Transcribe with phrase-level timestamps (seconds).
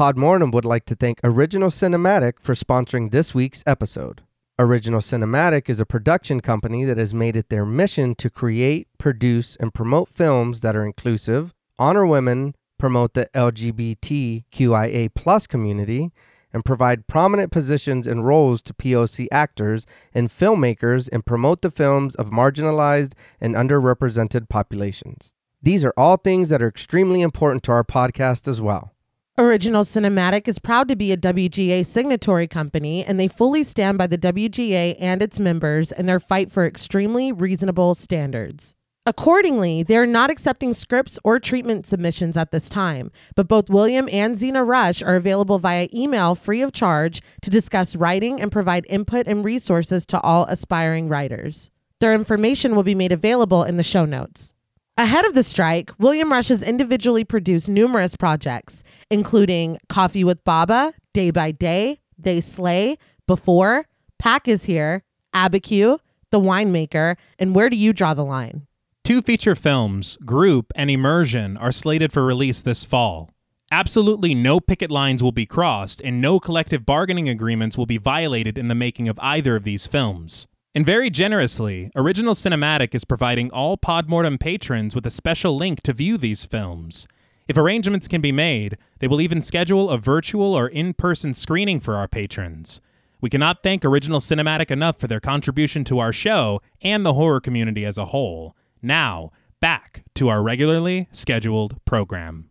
[0.00, 4.22] Podmortem would like to thank Original Cinematic for sponsoring this week's episode.
[4.58, 9.56] Original Cinematic is a production company that has made it their mission to create, produce,
[9.56, 16.12] and promote films that are inclusive, honor women, promote the LGBTQIA plus community,
[16.50, 22.14] and provide prominent positions and roles to POC actors and filmmakers and promote the films
[22.14, 25.34] of marginalized and underrepresented populations.
[25.60, 28.94] These are all things that are extremely important to our podcast as well.
[29.40, 34.06] Original Cinematic is proud to be a WGA signatory company, and they fully stand by
[34.06, 38.74] the WGA and its members in their fight for extremely reasonable standards.
[39.06, 44.10] Accordingly, they are not accepting scripts or treatment submissions at this time, but both William
[44.12, 48.84] and Xxena Rush are available via email free of charge to discuss writing and provide
[48.90, 51.70] input and resources to all aspiring writers.
[52.00, 54.52] Their information will be made available in the show notes.
[55.00, 60.92] Ahead of the strike, William Rush has individually produced numerous projects, including Coffee with Baba,
[61.14, 63.86] Day by Day, They Slay, Before,
[64.18, 65.02] Pack is Here,
[65.34, 68.66] Abiquiu, The Winemaker, and Where Do You Draw the Line?
[69.02, 73.30] Two feature films, Group and Immersion, are slated for release this fall.
[73.72, 78.58] Absolutely no picket lines will be crossed, and no collective bargaining agreements will be violated
[78.58, 80.46] in the making of either of these films.
[80.72, 85.92] And very generously, Original Cinematic is providing all Podmortem patrons with a special link to
[85.92, 87.08] view these films.
[87.48, 91.80] If arrangements can be made, they will even schedule a virtual or in person screening
[91.80, 92.80] for our patrons.
[93.20, 97.40] We cannot thank Original Cinematic enough for their contribution to our show and the horror
[97.40, 98.54] community as a whole.
[98.80, 102.48] Now, back to our regularly scheduled program.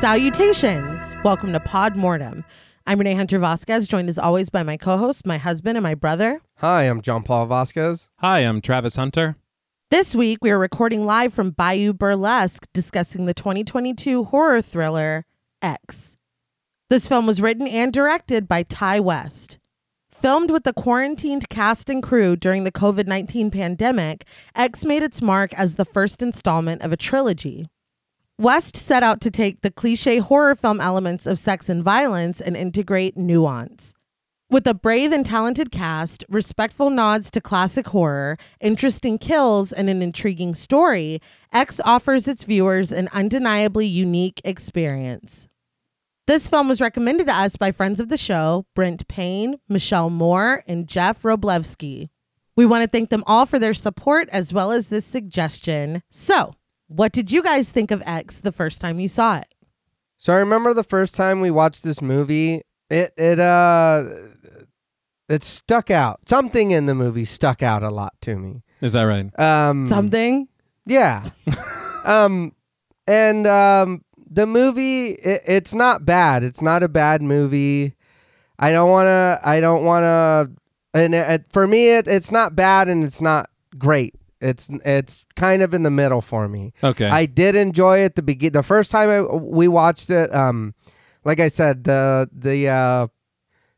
[0.00, 1.14] Salutations!
[1.22, 2.42] Welcome to Pod Mortem.
[2.86, 5.94] I'm Reneé Hunter Vasquez, joined as always by my co host, my husband, and my
[5.94, 6.40] brother.
[6.56, 8.08] Hi, I'm John Paul Vasquez.
[8.20, 9.36] Hi, I'm Travis Hunter.
[9.90, 15.26] This week, we are recording live from Bayou Burlesque discussing the 2022 horror thriller
[15.60, 16.16] X.
[16.88, 19.58] This film was written and directed by Ti West.
[20.10, 24.24] Filmed with the quarantined cast and crew during the COVID 19 pandemic,
[24.54, 27.68] X made its mark as the first installment of a trilogy.
[28.40, 32.56] West set out to take the cliche horror film elements of sex and violence and
[32.56, 33.92] integrate nuance.
[34.48, 40.00] With a brave and talented cast, respectful nods to classic horror, interesting kills, and an
[40.00, 41.20] intriguing story,
[41.52, 45.46] X offers its viewers an undeniably unique experience.
[46.26, 50.64] This film was recommended to us by friends of the show, Brent Payne, Michelle Moore,
[50.66, 52.08] and Jeff Roblevsky.
[52.56, 56.02] We want to thank them all for their support as well as this suggestion.
[56.08, 56.54] So,
[56.90, 59.54] what did you guys think of X the first time you saw it?
[60.18, 64.04] So I remember the first time we watched this movie, it it uh
[65.28, 66.20] it stuck out.
[66.28, 68.62] Something in the movie stuck out a lot to me.
[68.80, 69.38] Is that right?
[69.38, 70.48] Um Something?
[70.84, 71.30] Yeah.
[72.04, 72.54] um
[73.06, 76.42] and um the movie it, it's not bad.
[76.42, 77.94] It's not a bad movie.
[78.58, 80.50] I don't want to I don't want to
[80.92, 84.16] and it, for me it, it's not bad and it's not great.
[84.40, 86.72] It's it's kind of in the middle for me.
[86.82, 87.08] Okay.
[87.08, 90.34] I did enjoy it the begin the first time I, we watched it.
[90.34, 90.74] Um,
[91.24, 93.06] like I said, the the uh,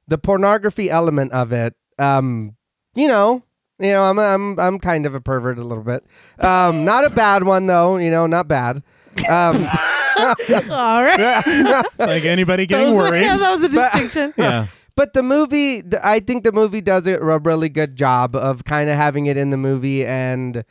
[0.09, 1.75] the pornography element of it.
[1.99, 2.57] Um,
[2.95, 3.43] you know,
[3.81, 6.05] you know, I'm I'm I'm kind of a pervert a little bit.
[6.39, 7.97] Um, not a bad one though.
[7.97, 8.83] You know, not bad.
[9.29, 9.67] Um,
[10.19, 11.43] All right.
[11.47, 13.23] It's like anybody That getting was, worried.
[13.23, 14.35] yeah, that was a distinction.
[14.37, 14.67] yeah.
[14.95, 18.97] But the movie, I think the movie does a really good job of kind of
[18.97, 20.65] having it in the movie and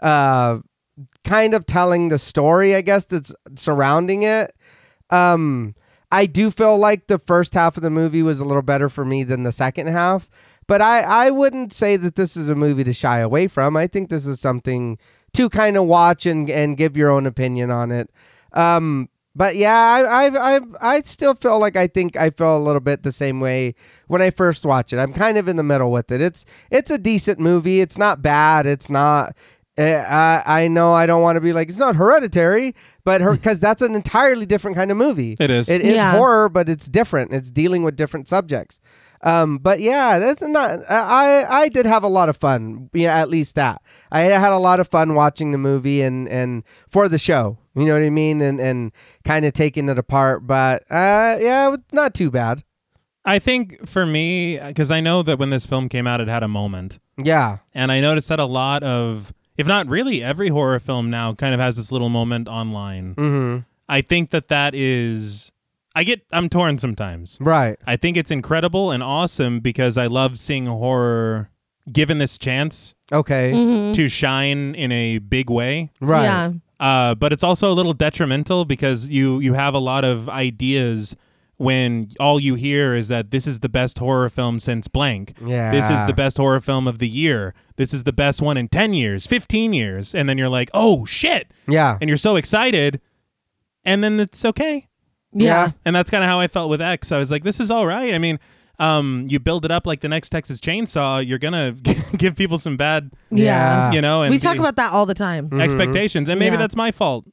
[0.00, 0.58] uh,
[1.24, 4.54] kind of telling the story, I guess, that's surrounding it.
[5.10, 5.74] Um,
[6.10, 9.04] I do feel like the first half of the movie was a little better for
[9.04, 10.28] me than the second half.
[10.66, 13.76] But I, I wouldn't say that this is a movie to shy away from.
[13.76, 14.98] I think this is something
[15.34, 18.10] to kind of watch and, and give your own opinion on it.
[18.52, 19.08] Um,
[19.38, 20.60] but yeah, I, I I
[20.96, 23.76] I still feel like I think I feel a little bit the same way
[24.08, 24.98] when I first watched it.
[24.98, 26.20] I'm kind of in the middle with it.
[26.20, 27.80] It's it's a decent movie.
[27.80, 28.66] It's not bad.
[28.66, 29.36] It's not.
[29.78, 32.74] Uh, I I know I don't want to be like it's not hereditary,
[33.04, 35.36] but her because that's an entirely different kind of movie.
[35.38, 35.68] It is.
[35.68, 36.16] It is Yeah.
[36.16, 37.32] horror, but it's different.
[37.32, 38.80] It's dealing with different subjects.
[39.22, 40.80] Um, but yeah, that's not.
[40.90, 42.88] I I did have a lot of fun.
[42.92, 43.80] Yeah, at least that
[44.12, 47.58] I had a lot of fun watching the movie and and for the show.
[47.78, 48.40] You know what I mean?
[48.40, 48.92] And and
[49.24, 50.46] kind of taking it apart.
[50.46, 52.64] But uh, yeah, not too bad.
[53.24, 56.42] I think for me, because I know that when this film came out, it had
[56.42, 56.98] a moment.
[57.22, 57.58] Yeah.
[57.74, 61.52] And I noticed that a lot of, if not really every horror film now, kind
[61.52, 63.14] of has this little moment online.
[63.16, 63.58] Mm-hmm.
[63.86, 65.52] I think that that is,
[65.94, 67.36] I get, I'm torn sometimes.
[67.40, 67.76] Right.
[67.86, 71.50] I think it's incredible and awesome because I love seeing horror
[71.92, 73.52] given this chance Okay.
[73.52, 73.94] Mhm.
[73.94, 75.90] to shine in a big way.
[76.00, 76.22] Right.
[76.24, 76.52] Yeah.
[76.80, 81.16] Uh, but it's also a little detrimental because you you have a lot of ideas
[81.58, 85.34] when all you hear is that this is the best horror film since blank.
[85.44, 85.72] Yeah.
[85.72, 87.52] This is the best horror film of the year.
[87.76, 90.14] This is the best one in 10 years, 15 years.
[90.14, 91.50] And then you're like, oh shit.
[91.66, 91.98] Yeah.
[92.00, 93.00] And you're so excited.
[93.84, 94.86] And then it's okay.
[95.32, 95.72] Yeah.
[95.84, 97.10] And that's kind of how I felt with X.
[97.10, 98.14] I was like, this is all right.
[98.14, 98.38] I mean,
[98.78, 101.52] um, you build it up like the next Texas Chainsaw, you're going
[101.82, 103.90] to give people some bad, Yeah.
[103.92, 105.48] you know, and We talk be- about that all the time.
[105.50, 105.60] Mhm.
[105.60, 106.28] expectations.
[106.28, 106.58] And maybe Yeah.
[106.60, 107.24] that's my fault.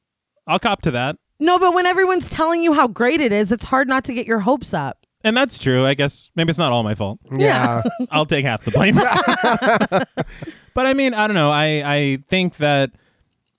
[0.48, 1.18] I'll cop to that.
[1.40, 4.26] No, but when everyone's telling you how great it is, it's hard not to get
[4.26, 4.98] your hopes up.
[5.24, 5.86] And that's true.
[5.86, 7.20] I guess maybe it's not all my fault.
[7.36, 7.82] Yeah.
[8.12, 8.96] I'll take half the blame.
[10.74, 11.50] but I mean, I don't know.
[11.52, 12.92] I I think that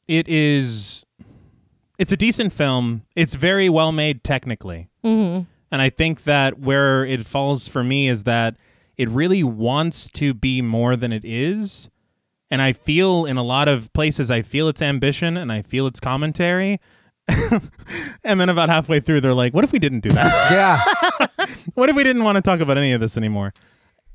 [0.08, 1.04] it is
[1.98, 3.02] it's a decent film.
[3.16, 4.88] It's very well made technically.
[5.04, 5.42] Mm-hmm.
[5.70, 8.56] And I think that where it falls for me is that
[8.96, 11.90] it really wants to be more than it is.
[12.50, 15.86] And I feel in a lot of places I feel its ambition and I feel
[15.86, 16.80] its commentary.
[18.24, 20.50] and then about halfway through they're like, what if we didn't do that?
[21.28, 21.46] yeah.
[21.74, 23.52] what if we didn't want to talk about any of this anymore?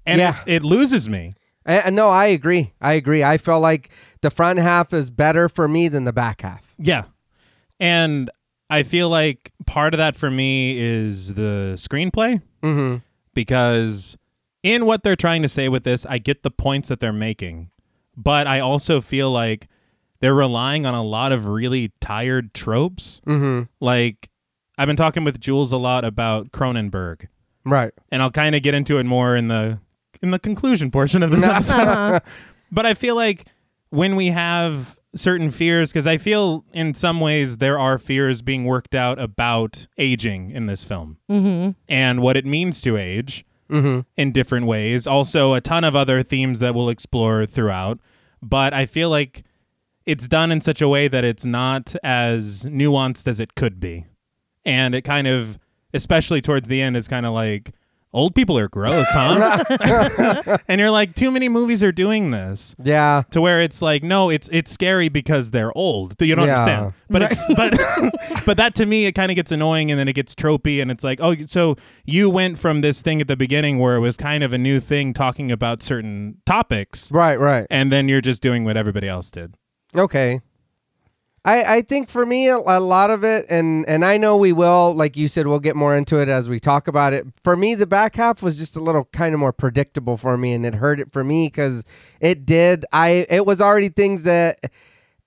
[0.05, 0.41] And Yeah.
[0.45, 1.33] it, it loses me.
[1.65, 2.73] Uh, no, I agree.
[2.81, 3.23] I agree.
[3.23, 3.89] I feel like
[4.21, 6.73] the front half is better for me than the back half.
[6.79, 7.03] Yeah.
[7.79, 8.31] And
[8.71, 12.97] I feel like part of that for me is the screenplay Mm-hmm.
[13.33, 14.17] because
[14.63, 17.71] in what they're trying to say with this, I get the points that they're making.
[18.15, 19.67] But I also feel like
[20.19, 23.21] they're relying on a lot of really tired tropes.
[23.25, 23.63] Mm-hmm.
[23.79, 24.29] Like
[24.77, 27.27] I've been talking with Jules a lot about Cronenberg,
[27.65, 27.91] Right.
[28.11, 29.79] and I'll kind of get into it more in the
[30.21, 31.87] in the conclusion portion of this episode.
[31.87, 32.19] Uh-huh.
[32.71, 33.45] But I feel like
[33.89, 38.65] when we have certain fears, because I feel in some ways there are fears being
[38.65, 41.71] worked out about aging in this film Mm-hmm.
[41.89, 44.01] and what it means to age Mm-hmm.
[44.17, 45.07] in different ways.
[45.07, 47.99] Also, a ton of other themes that we'll explore throughout.
[48.41, 49.43] But I feel like
[50.05, 54.07] it's done in such a way that it's not as nuanced as it could be.
[54.65, 55.57] And it kind of,
[55.93, 57.71] especially towards the end, is kind of like,
[58.13, 60.57] old people are gross, huh?
[60.67, 63.23] and you're like, too many movies are doing this Yeah.
[63.31, 66.59] to where it's like no it's it's scary because they're old you don't Yeah.
[66.61, 70.07] understand but it's but but that to me it kind of gets annoying and then
[70.07, 71.75] it gets tropey and it's like oh so
[72.05, 74.79] you went from this thing at the beginning where it was kind of a new
[74.79, 77.39] thing talking about certain topics Right.
[77.39, 77.65] Right.
[77.69, 79.55] and then you're just doing what everybody else did
[79.95, 80.39] Okay.
[81.43, 84.53] I, I think for me a, a lot of it and and I know we
[84.53, 87.25] will like you said we'll get more into it as we talk about it.
[87.43, 90.53] For me the back half was just a little kind of more predictable for me
[90.53, 91.83] and it hurt it for me cuz
[92.19, 94.71] it did I it was already things that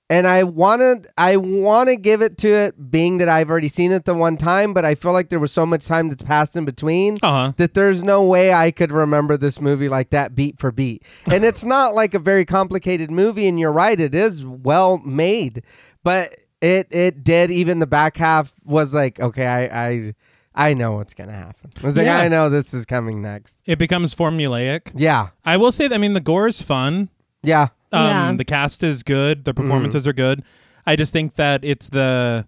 [0.08, 3.90] and I wanted I want to give it to it being that I've already seen
[3.90, 6.55] it the one time but I feel like there was so much time that's passed
[6.56, 10.60] in between uh-huh that there's no way I could remember this movie like that beat
[10.60, 11.02] for beat.
[11.26, 15.62] And it's not like a very complicated movie and you're right it is well made,
[16.04, 20.14] but it it did even the back half was like okay, I I
[20.56, 21.70] I know what's going to happen.
[21.82, 22.18] I was like Yeah.
[22.18, 23.58] I know this is coming next.
[23.66, 25.30] it becomes formulaic Yeah.
[25.44, 27.08] i will say that i mean the gore is fun
[27.43, 27.69] Yeah.
[27.90, 28.32] um, Yeah.
[28.36, 30.44] the cast is good the performances are good
[30.86, 32.46] i just think that it's the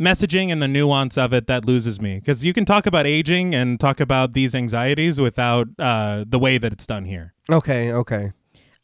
[0.00, 3.54] messaging and the nuance of it that loses me because you can talk about aging
[3.54, 8.32] and talk about these anxieties without uh, the way that it's done here Okay, okay.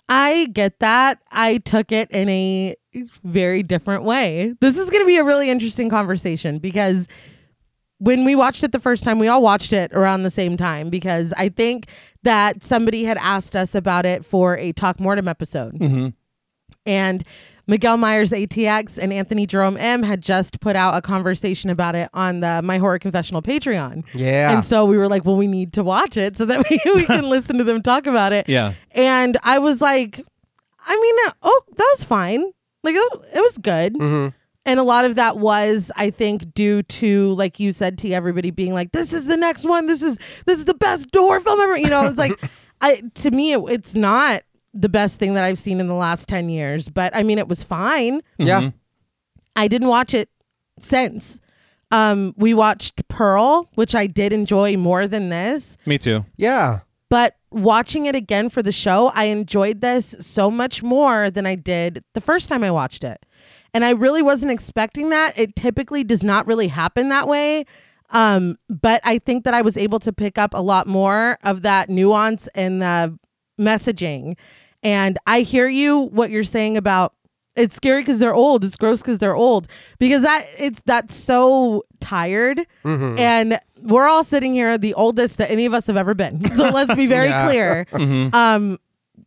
[0.09, 1.21] I get that.
[1.31, 2.77] I took it in a
[3.23, 4.55] very different way.
[4.61, 7.09] This is going to be a really interesting conversation because
[7.99, 10.89] when we watched it the first time, we all watched it around the same time
[10.89, 11.89] because I think
[12.23, 15.75] that somebody had asked us about it for a Talk Mortem episode.
[15.75, 16.09] mm-hmm.
[16.87, 17.25] And
[17.69, 22.09] Miguel Myers ATX and Anthony Jerome M had just put out a conversation about it
[22.15, 24.05] on the My Horror Confessional Patreon.
[24.15, 24.53] Yeah.
[24.53, 27.05] And so we were like, well, we need to watch it so that we, we
[27.05, 28.49] can listen to them talk about it.
[28.49, 30.21] yeah And I was like,
[30.81, 32.51] I mean, uh, oh, that was fine.
[32.83, 33.95] Like, it it was good.
[33.95, 34.33] Mhm.
[34.65, 38.51] And a lot of that was, I think, due to, like you said, to everybody
[38.51, 39.87] being like, this is the next one.
[39.87, 41.77] This is, this is the best horror film ever.
[41.79, 42.39] You know, it's like,
[42.83, 44.43] I, to me, it, it's not
[44.81, 47.49] the best thing that I've seen in the last 10 years, but I mean, it
[47.49, 48.21] was fine.
[48.39, 48.61] Yeah.
[48.61, 48.73] Mhm.
[49.57, 50.29] I didn't watch it
[50.79, 51.41] since.
[51.91, 55.77] Um, we watched Pearl, which I did enjoy more than this.
[55.87, 56.81] me too Yeah.
[57.11, 61.55] But watching it again for the show, I enjoyed this so much more than I
[61.55, 63.25] did the first time I watched it.
[63.73, 65.39] And I really wasn't expecting that.
[65.39, 67.65] It typically does not really happen that way.
[68.11, 71.63] Um, but I think that I was able to pick up a lot more of
[71.63, 73.19] that nuance and the
[73.59, 74.37] messaging.
[74.83, 77.15] And I hear you what you're saying about
[77.57, 78.65] it's scary because they're old.
[78.65, 79.67] It's gross because they're old.
[79.99, 82.59] Because that it's that's so tired.
[82.85, 83.19] Mm-hmm.
[83.19, 86.41] And we're all sitting here the oldest that any of us have ever been.
[86.57, 87.47] So let's be very Yeah.
[87.47, 87.87] clear.
[87.93, 88.35] Mhm.
[88.35, 88.79] Um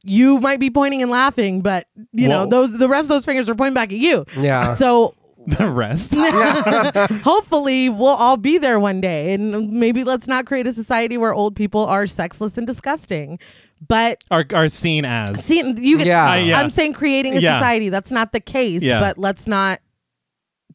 [0.03, 3.49] you might be pointing and laughing, but you know, those the rest of those fingers
[3.49, 4.25] are pointing back at you.
[4.37, 4.73] Yeah.
[4.73, 5.13] So
[5.47, 6.13] the rest.
[7.23, 11.33] hopefully we'll all be there one day and maybe let's not create a society where
[11.33, 13.39] old people are sexless and disgusting
[13.87, 15.43] but are are seen as.
[15.43, 16.31] see you can, Yeah.
[16.31, 16.59] Uh, yeah.
[16.59, 17.57] i'm saying creating a Yeah.
[17.57, 18.99] society that's not the case Yeah.
[18.99, 19.79] but let's not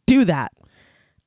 [0.07, 0.53] do that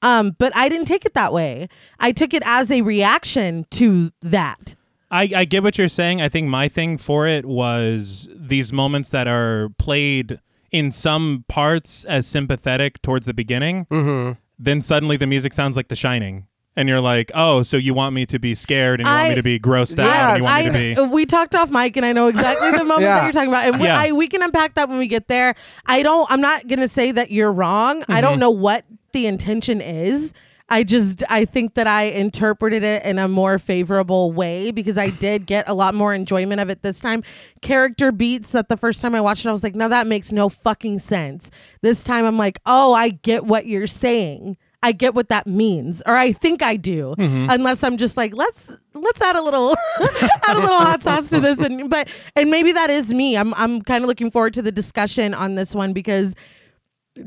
[0.01, 1.69] um but i didn't take it that way
[1.99, 4.75] i took it as a reaction to that
[5.11, 6.21] I, I get what you're saying.
[6.21, 10.39] I think my thing for it was these moments that are played
[10.71, 13.85] in some parts as sympathetic towards the beginning.
[13.91, 14.33] mm-hmm.
[14.61, 16.45] Then suddenly the music sounds like The Shining.
[16.75, 19.35] And you're like, oh, so you want me to be scared and you want me
[19.35, 21.09] to be grossed out Yeah, and you want me to be.
[21.13, 23.15] we talked off mic and I know exactly the moment Yeah.
[23.19, 23.65] that you're talking about.
[23.65, 23.97] And we, Yeah.
[23.99, 25.55] I, we can unpack that when we get there.
[25.85, 28.03] I don't, I'm not going to say that you're wrong.
[28.07, 30.33] I don't know what the intention is.
[30.69, 35.09] I just, I think that I interpreted it in a more favorable way because I
[35.09, 37.23] did get a lot more enjoyment of it this time.
[37.61, 40.31] Character beats that the first time I watched it, I was like, no, that makes
[40.31, 41.49] no fucking sense.
[41.81, 44.57] This time I'm like, oh, I get what you're saying.
[44.81, 47.47] I get what that means, or I think I do, mm-hmm.
[47.49, 51.41] unless I'm just like, let's let's add a little add a little hot sauce to
[51.41, 52.07] this, and but
[52.37, 53.35] and maybe that is me.
[53.35, 56.33] I'm I'm kind of looking forward to the discussion on this one because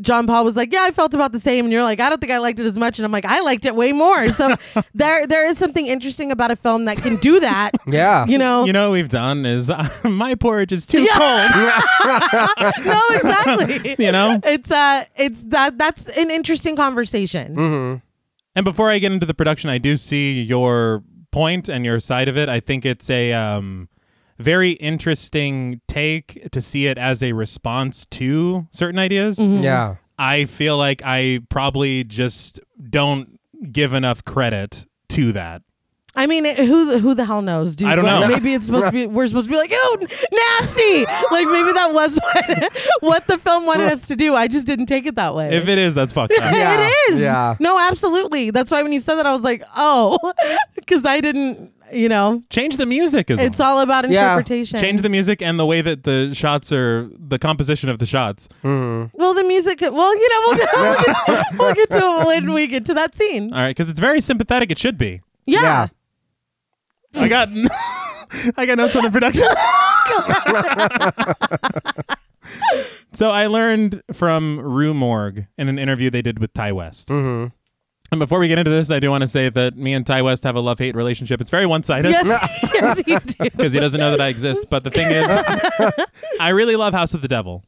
[0.00, 2.20] John Paul was like, yeah, I felt about the same, and you're like, I don't
[2.20, 4.28] think I liked it as much, and I'm like, I liked it way more.
[4.30, 4.54] So
[4.94, 7.72] there there is something interesting about a film that can do that.
[7.87, 8.25] Yeah.
[8.26, 9.70] You know, You know what we've done is
[10.04, 11.18] my porridge is too Yeah.
[11.18, 12.87] cold.
[12.87, 13.96] no, exactly.
[13.99, 14.40] You know?
[14.44, 17.56] it's uh, it's that that's an interesting conversation.
[17.56, 17.96] mm-hmm.
[18.54, 22.28] And before I get into the production, I do see your point and your side
[22.28, 22.49] of it.
[22.50, 23.88] I think it's a um,
[24.42, 29.38] very interesting take to see it as a response to certain ideas.
[29.38, 29.62] Mm-hmm.
[29.62, 29.96] Yeah.
[30.18, 33.38] I feel like I probably just don't
[33.72, 35.62] give enough credit to that.
[36.14, 37.88] I mean, it- who who the hell knows, dude?
[37.88, 38.28] I don't But know.
[38.28, 39.06] Maybe it's supposed to be.
[39.06, 41.04] We're supposed to be like, "Oh, nasty.
[41.34, 44.34] like maybe that was what, what the film wanted us to do.
[44.34, 45.54] I just didn't take it that way.
[45.56, 46.40] If it is, that's fucked up.
[46.54, 46.87] Yeah.
[46.87, 47.20] it is.
[47.20, 47.56] Yeah.
[47.61, 48.50] No, absolutely.
[48.50, 50.18] That's why when you said that, I was like, oh,
[50.75, 51.72] because I didn't.
[51.92, 53.76] You know, Change the music is it's all.
[53.76, 54.30] all about Yeah.
[54.32, 54.80] interpretation.
[54.80, 58.49] Change the music and the way that the shots are, the composition of the shots.
[58.64, 59.16] Mm-hmm.
[59.16, 59.80] well, the music.
[59.82, 62.94] Well, you know, we'll get, we'll get, we'll get to it when we get to
[62.94, 63.52] that scene.
[63.52, 64.70] All right, because it's very sympathetic.
[64.70, 65.20] It should be.
[65.46, 65.88] Yeah.
[67.14, 67.49] I got,
[68.56, 69.46] I got notes on the production.
[73.12, 77.11] so I learned from Rue Morgue in an interview they did with Ti West.
[78.12, 80.21] And before we get into this, I do want to say that me and Ti
[80.23, 81.40] West have a love hate relationship.
[81.40, 82.11] It's very one sided.
[82.11, 82.25] Yes,
[82.75, 83.35] yes, you do.
[83.40, 84.66] because he doesn't know that I exist.
[84.69, 85.26] But the thing is,
[86.40, 87.64] I really love House of the Devil.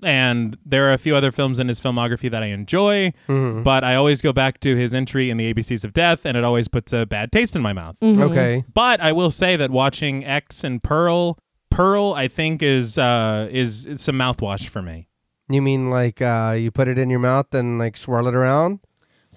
[0.00, 3.64] And there are a few other films in his filmography that I enjoy, Mm-hmm.
[3.64, 6.44] but I always go back to his entry in the ABCs of Death, and it
[6.44, 7.96] always puts a bad taste in my mouth.
[8.00, 8.22] Mm-hmm.
[8.22, 8.64] Okay.
[8.72, 11.36] But I will say that watching X and Pearl,
[11.70, 15.08] Pearl, I think is uh, is, is some mouthwash for me.
[15.50, 18.78] You mean like uh, you put it in your mouth and like swirl it around?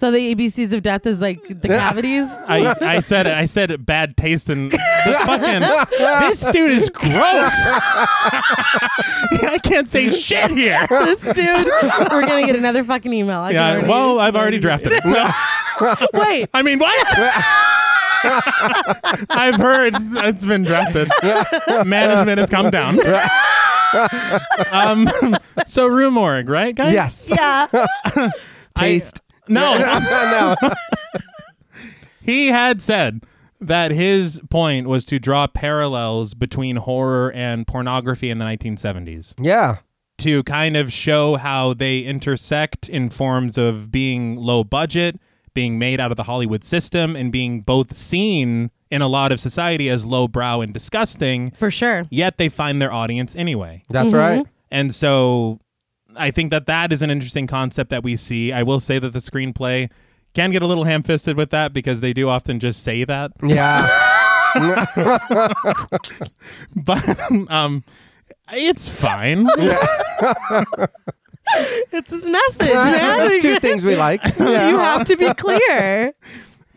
[0.02, 2.26] So the ABCs of death is like the cavities.
[2.48, 4.78] I, I said I said bad taste and the
[5.28, 5.60] fucking
[6.28, 7.12] this dude is gross.
[9.44, 10.88] I can't say shit here.
[10.90, 11.36] this dude,
[12.12, 13.42] we're gonna get another fucking email.
[13.42, 15.04] I Yeah, already- well, I've already drafted it.
[15.04, 15.30] So,
[16.16, 17.08] Wait, I mean, what?
[19.30, 21.12] I've heard it's been drafted.
[21.86, 22.98] Management has come down.
[24.72, 25.08] um,
[25.68, 26.92] so Rue Morgue, right, guys?
[26.92, 27.30] Yes.
[27.30, 28.32] yeah,
[28.76, 29.20] Taste.
[29.78, 30.56] No, no.
[32.22, 33.24] he had said
[33.60, 39.36] that his point was to draw parallels between horror and pornography in the 1970s.
[39.40, 39.78] Yeah.
[40.20, 45.20] to kind of show how they intersect in forms of being low budget,
[45.54, 49.40] being made out of the Hollywood system, and being both seen in a lot of
[49.40, 52.06] society as lowbrow and disgusting, for sure.
[52.10, 53.84] yet they find their audience anyway.
[53.90, 54.16] That's mm-hmm.
[54.16, 54.48] right.
[54.70, 55.60] And so
[56.16, 58.52] I think that that is an interesting concept that we see.
[58.52, 59.90] I will say that the screenplay
[60.34, 63.32] can get a little ham fisted with that because they do often just say that.
[63.44, 63.88] Yeah.
[66.76, 67.84] But um,
[68.52, 69.48] it's fine.
[69.58, 70.64] Yeah.
[71.92, 73.18] It's his message, man.
[73.18, 74.22] That's two things we like.
[74.40, 74.70] Yeah.
[74.70, 76.14] You have to be clear.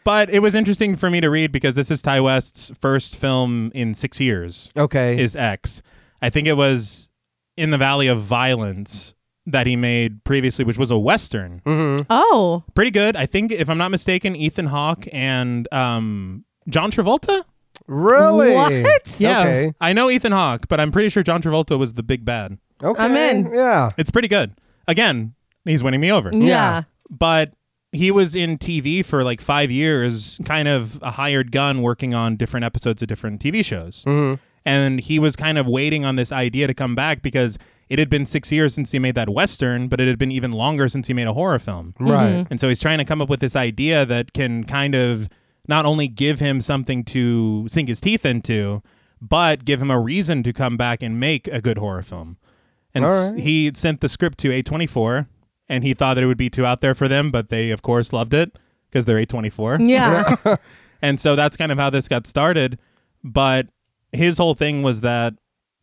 [0.05, 3.71] But it was interesting for me to read because this is Ti West's first film
[3.75, 4.71] in six years.
[4.76, 5.19] Okay.
[5.19, 5.81] Is X?
[6.21, 7.09] I think it was
[7.57, 9.13] in the Valley of Violence
[9.46, 11.60] that he made previously, which was a western.
[11.66, 12.04] Mm-hmm.
[12.10, 13.16] Oh, Pretty good.
[13.16, 17.42] I think, if I'm not mistaken, Ethan Hawke and um, John Travolta.
[17.86, 18.52] Really?
[18.54, 19.20] What?
[19.20, 19.74] Yeah, Okay.
[19.80, 22.58] I know Ethan Hawke, but I'm pretty sure John Travolta was the big bad.
[22.82, 23.02] Okay.
[23.02, 23.54] I'm in.
[23.54, 23.90] Yeah.
[23.98, 24.52] It's pretty good.
[24.88, 25.34] Again,
[25.64, 26.30] he's winning me over.
[26.32, 26.82] yeah.
[27.10, 27.52] but
[27.92, 32.34] he was in TV for like five years, kind of a hired gun working on
[32.36, 34.04] different episodes of different TV shows.
[34.06, 34.38] Mhm.
[34.64, 37.58] And he was kind of waiting on this idea to come back because
[37.88, 40.53] it had been six years since he made that Western, but it had been even
[40.53, 41.95] longer since he made a horror film.
[41.99, 42.31] Right.
[42.31, 42.47] Mm-hmm.
[42.50, 45.29] And so he's trying to come up with this idea that can kind of
[45.69, 48.83] not only give him something to sink his teeth into,
[49.21, 52.37] but give him a reason to come back and make a good horror film.
[52.95, 53.38] And right.
[53.38, 55.26] he sent the script to A24
[55.69, 57.83] and he thought that it would be too out there for them, but they, of
[57.83, 58.57] course, loved it
[58.88, 59.88] because they're A24.
[59.88, 60.57] Yeah.
[61.05, 62.79] And so that's kind of how this got started.
[63.23, 63.69] But
[64.12, 65.35] his whole thing was that,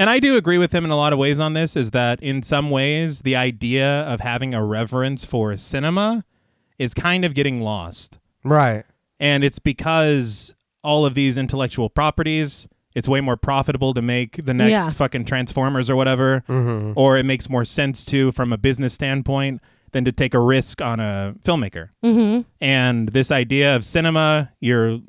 [0.01, 2.21] and I do agree with him in a lot of ways on this, is that
[2.21, 6.25] in some ways, the idea of having a reverence for cinema
[6.79, 8.17] is kind of getting lost.
[8.43, 8.83] Right.
[9.19, 14.53] And it's because all of these intellectual properties, it's way more profitable to make the
[14.53, 14.89] next Yeah.
[14.89, 16.93] fucking Transformers or whatever, Mm-hmm.
[16.95, 20.81] or it makes more sense to from a business standpoint than to take a risk
[20.81, 21.89] on a filmmaker.
[22.03, 22.41] mm-hmm.
[22.59, 24.99] And this idea of cinema, your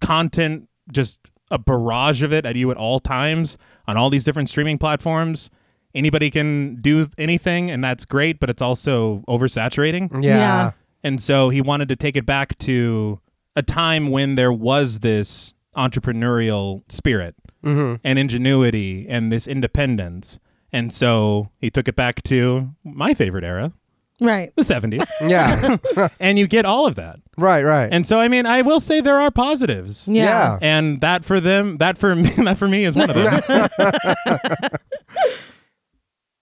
[0.00, 1.18] content, just
[1.50, 5.50] a barrage of it at you at all times on all these different streaming platforms.
[5.94, 10.22] Anybody can do anything, and that's great, but it's also oversaturating.
[10.22, 10.36] Yeah.
[10.36, 10.70] Yeah.
[11.02, 13.20] And so he wanted to take it back to
[13.56, 17.96] a time when there was this entrepreneurial spirit Mm-hmm.
[18.04, 20.38] and ingenuity and this independence.
[20.72, 23.72] And so he took it back to my favorite era,
[24.20, 24.52] Right.
[24.56, 25.08] the 70s.
[25.28, 26.08] Yeah.
[26.20, 27.20] and you get all of that.
[27.36, 27.62] right.
[27.64, 27.88] Right.
[27.92, 30.08] And so I mean, I will say there are positives.
[30.08, 30.58] Yeah.
[30.60, 34.70] And that for them, that for me, that for me is one of them.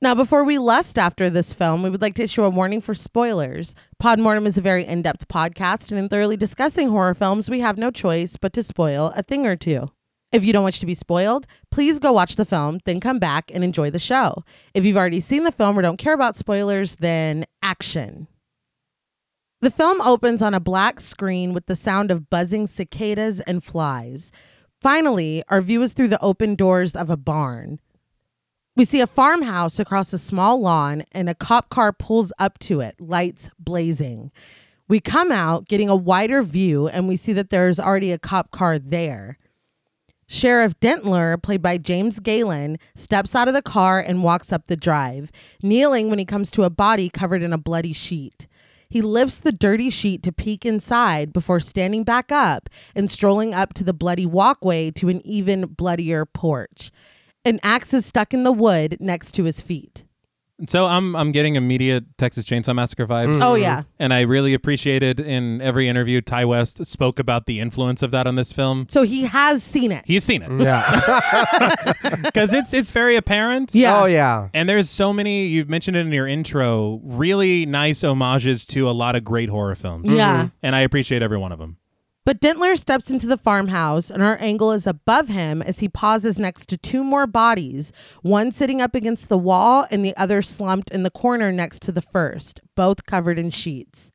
[0.02, 2.92] Now, before we lust after this film, we would like to issue a warning for
[2.94, 3.74] spoilers.
[4.00, 7.78] Podmortem is a very in depth podcast, and in thoroughly discussing horror films, we have
[7.78, 9.90] no choice but to spoil a thing or two.
[10.36, 13.50] If you don't wish to be spoiled, please go watch the film, then come back
[13.54, 14.44] and enjoy the show.
[14.74, 18.28] If you've already seen the film or don't care about spoilers, then action.
[19.62, 24.30] The film opens on a black screen with the sound of buzzing cicadas and flies.
[24.82, 27.80] Finally, our view is through the open doors of a barn.
[28.76, 32.80] We see a farmhouse across a small lawn, and a cop car pulls up to
[32.80, 34.30] it, lights blazing.
[34.86, 38.50] We come out, getting a wider view, and we see that there's already a cop
[38.50, 39.38] car there.
[40.28, 44.76] Sheriff Dentler, played by James Gaylyn, steps out of the car and walks up the
[44.76, 45.30] drive,
[45.62, 48.48] kneeling when he comes to a body covered in a bloody sheet.
[48.88, 53.74] He lifts the dirty sheet to peek inside before standing back up and strolling up
[53.74, 56.90] to the bloody walkway to an even bloodier porch.
[57.44, 60.04] An axe is stuck in the wood next to his feet.
[60.68, 63.36] So I'm I'm getting immediate Texas Chainsaw Massacre vibes.
[63.36, 63.42] Mm.
[63.42, 63.82] Oh, yeah.
[63.98, 68.26] And I really appreciated in every interview Ti West spoke about the influence of that
[68.26, 68.86] on this film.
[68.88, 70.04] So he has seen it.
[70.06, 70.64] He's seen it mm.
[70.64, 71.92] yeah.
[72.22, 73.74] because it's it's very apparent.
[73.74, 74.00] Yeah.
[74.00, 74.48] Oh yeah.
[74.54, 78.92] And there's so many you mentioned it in your intro, really nice homages to a
[78.92, 80.10] lot of great horror films.
[80.10, 80.36] Yeah.
[80.36, 80.46] Mm-hmm.
[80.62, 81.76] And I appreciate every one of them.
[82.26, 86.40] But Dentler steps into the farmhouse, and our angle is above him as he pauses
[86.40, 90.90] next to two more bodies, one sitting up against the wall and the other slumped
[90.90, 94.10] in the corner next to the first, both covered in sheets.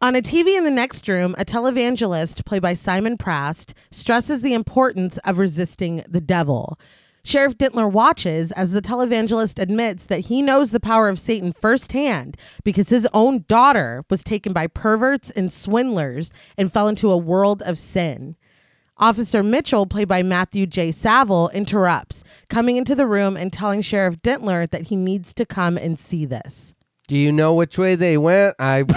[0.00, 4.54] On a TV in the next room, a televangelist, played by Simon Prast, stresses the
[4.54, 6.78] importance of resisting the devil.
[7.26, 12.36] Sheriff Dentler watches as the televangelist admits that he knows the power of Satan firsthand
[12.62, 17.62] because his own daughter was taken by perverts and swindlers and fell into a world
[17.62, 18.36] of sin.
[18.98, 20.92] Officer Mitchell, played by Matthew J.
[20.92, 25.76] Saville, interrupts, coming into the room and telling Sheriff Dentler that he needs to come
[25.76, 26.76] and see this.
[27.08, 28.56] Do you know which way they went?
[28.58, 28.88] I like.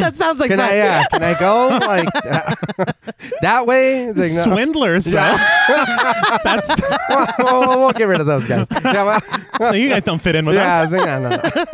[0.00, 0.74] that sounds like can my- I?
[0.74, 1.04] Yeah.
[1.10, 2.08] Can I go like
[3.40, 4.04] that way?
[4.04, 4.54] It's like, no.
[4.54, 5.40] Swindler stuff.
[6.44, 6.68] That's
[7.38, 8.66] we'll, we'll- we'll get rid of those guys.
[8.70, 9.20] Yeah.
[9.58, 10.82] Well, so you guys don't fit in with yeah.
[10.82, 10.92] us.
[10.92, 11.64] I was like, no, no,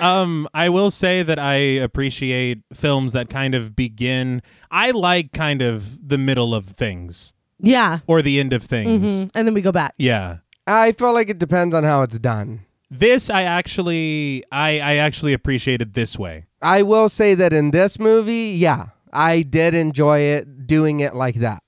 [0.00, 0.06] no.
[0.06, 4.40] Um, I will say that I appreciate films that kind of begin.
[4.70, 7.98] I like kind of the middle of things Yeah.
[8.06, 9.24] or the end of things.
[9.24, 9.30] Mhm.
[9.34, 9.94] And then we go back.
[9.98, 10.38] Yeah.
[10.66, 12.60] I feel like it depends on how it's done.
[12.96, 16.46] This I actually I I actually appreciated this way.
[16.62, 21.36] I will say that in this movie, yeah, I did enjoy it doing it like
[21.36, 21.64] that.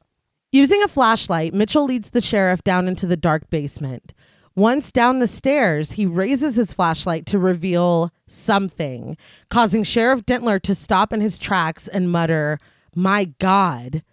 [0.53, 4.15] Using a flashlight, Mitchell leads the sheriff down into the dark basement.
[4.55, 9.17] Once down the stairs, he raises his flashlight to reveal something,
[9.51, 12.59] causing Sheriff Dentler to stop in his tracks and mutter,
[12.95, 14.05] My God.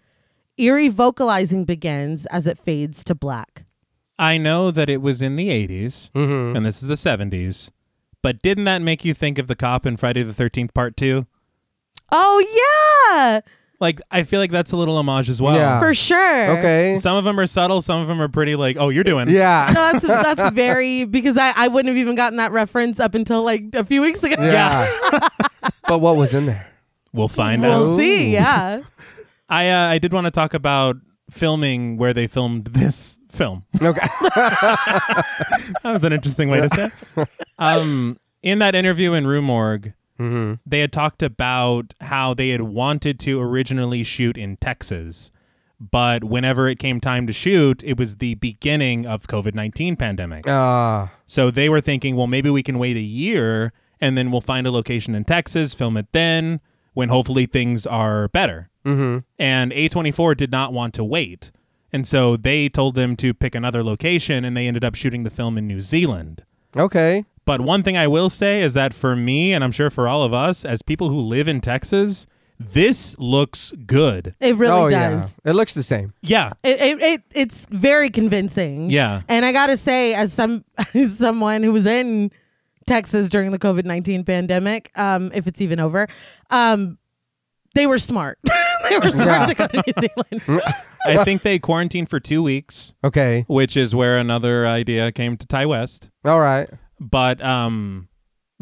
[0.58, 3.63] Eerie vocalizing begins as it fades to black.
[4.18, 6.56] I know that it was in the 80s Mm-hmm.
[6.56, 7.70] and this is the 70s,
[8.22, 11.26] But didn't that make you think of the cop in Friday the 13th Part 2?
[12.12, 13.40] Oh yeah,
[13.80, 15.56] Like, I feel like that's a little homage as well.
[15.56, 15.80] Yeah.
[15.80, 16.58] for sure.
[16.58, 16.96] Okay.
[16.96, 19.28] Some of them are subtle, some of them are pretty like, oh, you're doing.
[19.30, 19.72] Yeah.
[19.74, 20.06] No, that's
[20.38, 23.84] that's very because I, I wouldn't have even gotten that reference up until like a
[23.84, 24.36] few weeks ago.
[24.38, 24.88] Yeah.
[25.88, 26.68] but what was in there?
[27.12, 27.78] We'll find out.
[27.82, 28.32] We'll see.
[28.32, 28.82] Yeah.
[29.48, 30.96] I uh, I did want to talk about
[31.30, 33.64] filming where they filmed this film.
[33.82, 34.06] Okay.
[35.82, 36.90] That was an interesting way to say.
[37.16, 37.28] it.
[37.58, 42.62] Um, in that interview in Rue Morgue, hmm they had talked about how they had
[42.62, 45.30] wanted to originally shoot in Texas,
[45.80, 50.46] but whenever it came time to shoot, it was the beginning of COVID nineteen pandemic.
[50.48, 54.40] Uh, So they were thinking, well, maybe we can wait a year and then we'll
[54.40, 56.60] find a location in Texas, film it then,
[56.94, 58.68] when hopefully things are better.
[58.84, 61.50] hmm And A24 did not want to wait.
[61.94, 65.30] And so they told them to pick another location and they ended up shooting the
[65.30, 66.42] film in New Zealand.
[66.76, 67.24] Okay.
[67.44, 70.24] But one thing I will say is that for me, and I'm sure for all
[70.24, 72.26] of us, as people who live in Texas,
[72.58, 74.34] this looks good.
[74.40, 75.38] It really oh, does.
[75.44, 75.52] yeah.
[75.52, 76.12] It looks the same.
[76.20, 76.50] Yeah.
[76.64, 78.90] It, it, it it's very convincing.
[78.90, 79.22] Yeah.
[79.28, 82.32] And I gotta say, as some as someone who was in
[82.88, 86.08] Texas during the COVID nineteen pandemic, um, if it's even over,
[86.50, 86.98] um,
[87.76, 88.40] they were smart.
[88.88, 89.46] they were smart Yeah.
[89.46, 90.62] to go to New Zealand.
[91.04, 93.44] I think they quarantined for two weeks, Okay.
[93.48, 96.10] which is where another idea came to Ti West.
[96.24, 96.68] All right.
[97.00, 98.08] but um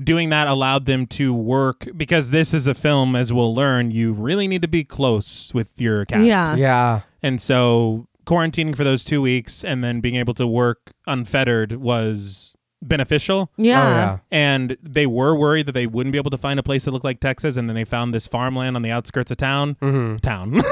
[0.02, 4.12] doing that allowed them to work because this is a film as we'll learn you
[4.12, 6.56] really need to be close with your cast Yeah.
[6.56, 7.00] Yeah.
[7.22, 12.54] and so quarantining for those two weeks and then being able to work unfettered was
[12.82, 13.82] beneficial Yeah.
[13.82, 14.18] Oh, yeah.
[14.30, 17.04] and they were worried that they wouldn't be able to find a place that looked
[17.04, 20.52] like texas and then they found this farmland on the outskirts of town hmm town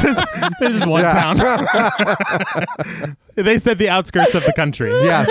[0.00, 0.24] just,
[0.60, 1.12] there's just one Yeah.
[1.14, 1.38] town
[3.36, 5.28] they said the outskirts of the country Yes.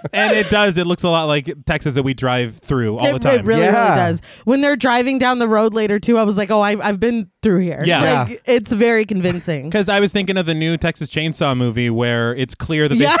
[0.12, 0.76] and it does.
[0.78, 3.34] It looks a lot like Texas that we drive through all it, the time.
[3.40, 3.84] it really, Yeah.
[3.84, 4.20] really does.
[4.44, 7.30] When they're driving down the road later too, I was like, "Oh, I, I've been
[7.42, 8.00] through here." Yeah.
[8.24, 8.36] like Yeah.
[8.54, 9.68] it's very convincing.
[9.68, 13.04] Because I was thinking of the new Texas Chainsaw movie where it's clear that they,
[13.04, 13.16] Yeah,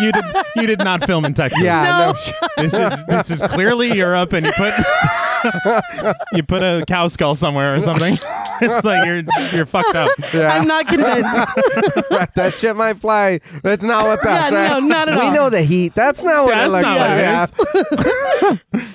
[0.00, 0.24] you did
[0.56, 1.60] you did not film in Texas.
[1.62, 1.82] yeah.
[1.84, 2.12] No.
[2.12, 2.48] No.
[2.62, 4.72] This is this is clearly Europe, and you put
[6.32, 8.18] you put a cow skull somewhere or something.
[8.64, 10.08] It's like you're you're fucked up.
[10.32, 10.52] yeah.
[10.56, 11.24] I'm not convinced.
[12.36, 13.40] that shit might fly.
[13.64, 14.80] That's not what that's Yeah, right.
[14.80, 15.34] no, not at we all.
[15.34, 15.94] know the heat.
[15.96, 17.50] That's not what That's it looks not like.
[18.44, 18.92] what it yeah.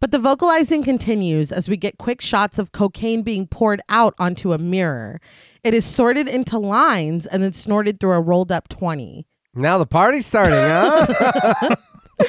[0.00, 4.54] But the vocalizing continues as we get quick shots of cocaine being poured out onto
[4.54, 5.20] a mirror.
[5.62, 9.26] It is sorted into lines and then snorted through a rolled up 20.
[9.58, 11.74] Now the party's starting, huh?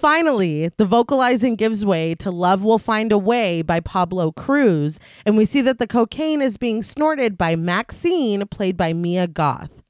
[0.00, 5.36] Finally, the vocalizing gives way to Love Will Find a Way by Pablo Cruise, and
[5.36, 9.82] we see that the cocaine is being snorted by Maxine, played by Mia Goth.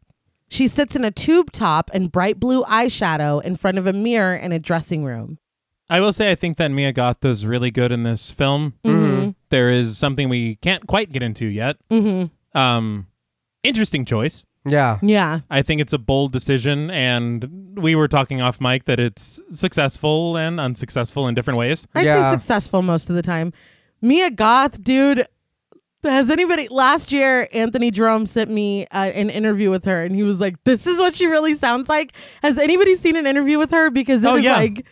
[0.49, 4.35] She sits in a tube top and bright blue eyeshadow in front of a mirror
[4.35, 5.39] in a dressing room.
[5.91, 8.75] I will say I think that Mia Goth is really good in this film.
[8.87, 9.31] Mm-hmm.
[9.51, 11.77] There is something we can't quite get into yet.
[11.91, 12.59] Mm-hmm.
[12.59, 13.09] Um,
[13.63, 14.47] interesting choice.
[14.67, 14.99] Yeah.
[15.03, 15.41] Yeah.
[15.51, 20.37] I think it's a bold decision, and we were talking off mic that it's successful
[20.37, 21.87] and unsuccessful in different ways.
[21.95, 22.31] I'd Yeah.
[22.33, 23.53] say successful most of the time.
[24.01, 25.27] Mia Goth, dude.
[26.03, 27.49] Has anybody last year?
[27.55, 30.99] Anthony Jerome sent me uh, an interview with her, and he was like, "This is
[31.01, 33.89] what she really sounds like." Has anybody seen an interview with her?
[33.91, 34.53] Because it Oh, is yeah.
[34.57, 34.85] like,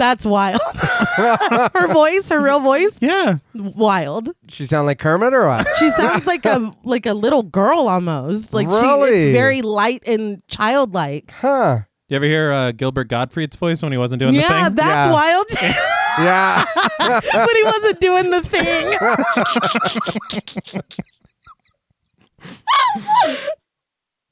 [0.00, 0.60] that's wild.
[1.16, 4.30] her voice, her real voice, Yeah, wild.
[4.48, 5.68] She sound like Kermit or what?
[5.78, 8.52] She sounds like a like a little girl almost.
[8.54, 9.10] Like she, Really?
[9.28, 11.30] it's very light and childlike.
[11.30, 11.80] Huh.
[12.08, 14.50] you ever hear uh, Gilbert Gottfried's voice when he wasn't doing the thing?
[14.50, 14.74] Yeah, thing?
[14.76, 15.12] that's Yeah.
[15.12, 15.46] wild.
[16.18, 16.64] Yeah.
[16.98, 18.98] but he wasn't doing the thing.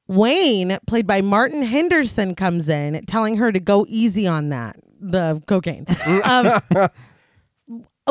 [0.07, 5.42] Wayne, played by Martin Henderson, comes in telling her to go easy on that, the
[5.46, 5.87] cocaine.
[6.24, 6.61] um,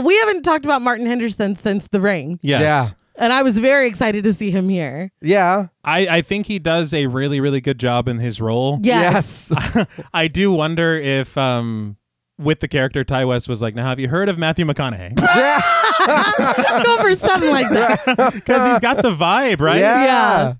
[0.04, 2.62] we haven't talked about Martin Henderson since The Ring, Yes.
[2.62, 2.88] Yeah.
[3.24, 5.12] and I was very excited to see him here.
[5.22, 5.68] yeah.
[5.84, 8.80] I, I think he does a really, really good job in his role.
[8.84, 9.52] Yes.
[10.14, 11.98] I do wonder if um
[12.40, 15.16] with the character Ti West was like, now have you heard of Matthew McConaughey?
[16.86, 18.04] Go for something like that.
[18.34, 19.80] Because he's got the vibe, right?
[19.80, 20.04] Yeah.
[20.06, 20.54] Yeah.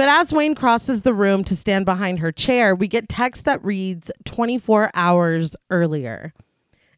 [0.00, 3.62] But as Wayne crosses the room to stand behind her chair, we get text that
[3.62, 6.32] reads 24 hours earlier.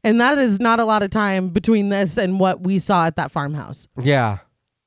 [0.05, 3.17] And that is not a lot of time between this and what we saw at
[3.17, 3.89] that farmhouse.
[4.01, 4.39] Yeah.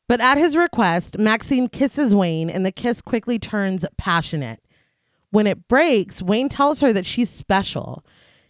[0.08, 4.62] But at his request, Maxine kisses Wayne, and the kiss quickly turns passionate.
[5.32, 8.02] When it breaks, Wayne tells her that she's special.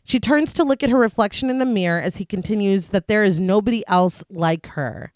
[0.03, 3.23] She turns to look at her reflection in the mirror as he continues that there
[3.23, 5.11] is nobody else like her.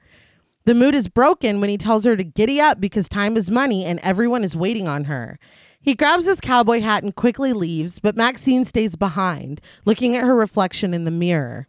[0.70, 3.84] The mood is broken when he tells her to giddy up because time is money
[3.86, 5.40] and everyone is waiting on her.
[5.82, 10.36] He grabs his cowboy hat and quickly leaves, but Maxine stays behind, looking at her
[10.36, 11.68] reflection in the mirror.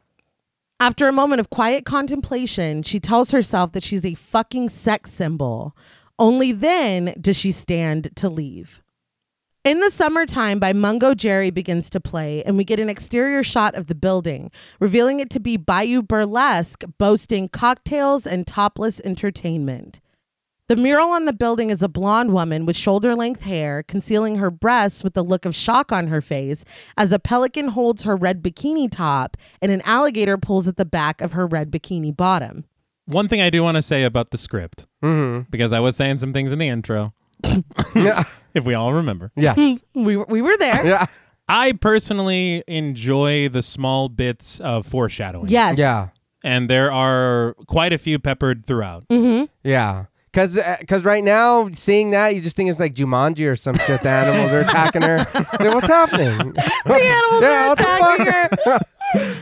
[0.79, 5.75] After a moment of quiet contemplation, she tells herself that she's a fucking sex symbol.
[6.19, 8.83] Only then does she stand to leave.
[9.63, 13.75] In the summertime by Mungo Jerry begins to play, and we get an exterior shot
[13.75, 20.01] of the building, revealing it to be Bayou Burlesque, boasting cocktails and topless entertainment.
[20.69, 24.51] The mural on the building is a blonde woman with shoulder length hair, concealing her
[24.51, 26.65] breasts with a look of shock on her face
[26.97, 31.21] as a pelican holds her red bikini top and an alligator pulls at the back
[31.21, 32.65] of her red bikini bottom.
[33.05, 35.51] One thing I do want to say about the script, Mm-hmm.
[35.51, 37.13] because I was saying some things in the intro,
[37.95, 38.25] Yeah.
[38.55, 39.31] if we all remember.
[39.37, 39.83] Yes.
[39.95, 40.87] We were, we were there.
[40.87, 41.07] yeah.
[41.49, 45.49] I personally enjoy the small bits of foreshadowing.
[45.49, 45.79] Yes.
[45.79, 46.09] Yeah.
[46.45, 49.07] And there are quite a few peppered throughout.
[49.09, 49.47] Mm-hmm.
[49.65, 50.05] Yeah.
[50.33, 53.77] Cause, uh, cause right now seeing that you just think it's like Jumanji or some
[53.79, 54.01] shit.
[54.03, 55.19] The animals are attacking her.
[55.19, 56.53] Like, What's happening?
[56.53, 58.27] The animals Yeah, are what the attacking
[58.65, 59.37] her.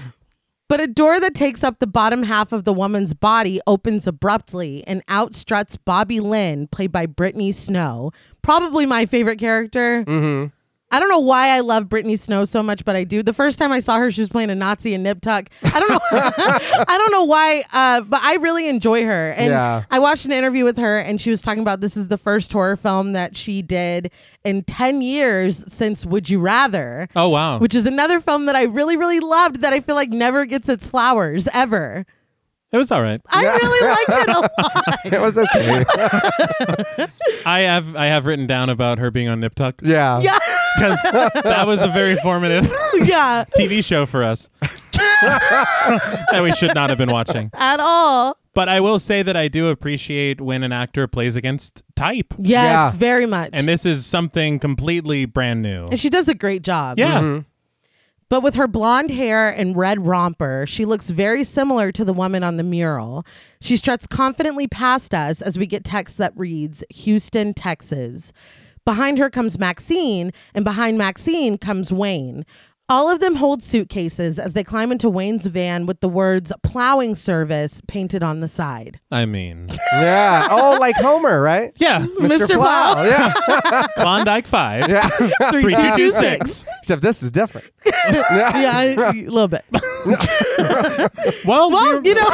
[0.68, 4.84] But a door that takes up the bottom half of the woman's body opens abruptly,
[4.86, 8.10] and out struts Bobby Lynn, played by Brittany Snow.
[8.48, 10.04] Probably my favorite character.
[10.06, 10.46] mm-hmm.
[10.90, 13.22] I don't know why I love Brittany Snow so much, but I do.
[13.22, 15.50] The first time I saw her, she was playing a Nazi in Nip Tuck.
[15.62, 15.98] I don't know.
[16.12, 19.32] I don't know why, uh, but I really enjoy her.
[19.36, 19.84] And Yeah.
[19.90, 22.50] I watched an interview with her, and she was talking about this is the first
[22.54, 24.10] horror film that she did
[24.44, 27.58] in ten years since Would You Rather Oh, wow.
[27.58, 30.70] which is another film that I really, really loved that I feel like never gets
[30.70, 32.06] its flowers ever.
[32.72, 33.20] It was all right.
[33.30, 34.98] I really liked it a lot.
[35.12, 37.08] It was okay.
[37.46, 40.20] I have I have written down about her being on Nip Tuck yeah.
[40.20, 40.38] Yeah,
[40.76, 41.02] because
[41.44, 42.66] that was a very formative
[43.04, 44.48] yeah, TV show for us
[45.22, 47.50] that we should not have been watching.
[47.54, 48.36] at all.
[48.54, 52.34] But I will say that I do appreciate when an actor plays against type.
[52.38, 52.98] Yes, Yeah.
[52.98, 53.50] very much.
[53.52, 55.86] And this is something completely brand new.
[55.86, 56.98] and she does a great job.
[56.98, 57.20] Yeah.
[57.20, 57.44] Mhm.
[58.30, 62.44] But with her blonde hair and red romper, she looks very similar to the woman
[62.44, 63.24] on the mural.
[63.60, 68.32] She struts confidently past us as we get text that reads Houston, Texas.
[68.84, 72.44] Behind her comes Maxine, and behind Maxine comes Wayne.
[72.90, 77.14] All of them hold suitcases as they climb into Wayne's van with the words plowing
[77.16, 78.98] service painted on the side.
[79.10, 80.48] I mean, Yeah.
[80.50, 81.72] Oh, like Homer, right?
[81.76, 82.06] yeah.
[82.18, 82.56] Mr.
[82.56, 83.02] Plow.
[83.02, 83.32] Yeah.
[83.96, 84.88] Klondike 5.
[84.88, 85.06] Yeah.
[85.08, 86.64] 3226.
[86.78, 87.70] Except this is different.
[87.84, 89.66] yeah, a little bit.
[91.44, 92.30] Well, Well, you're- know,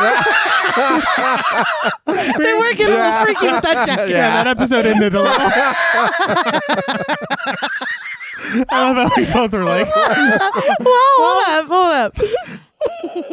[2.38, 4.10] they were getting a little freaky with that jacket.
[4.10, 5.36] yeah, that episode ended a little.
[8.70, 13.28] I love how we both were like, Whoa, hold up, hold up.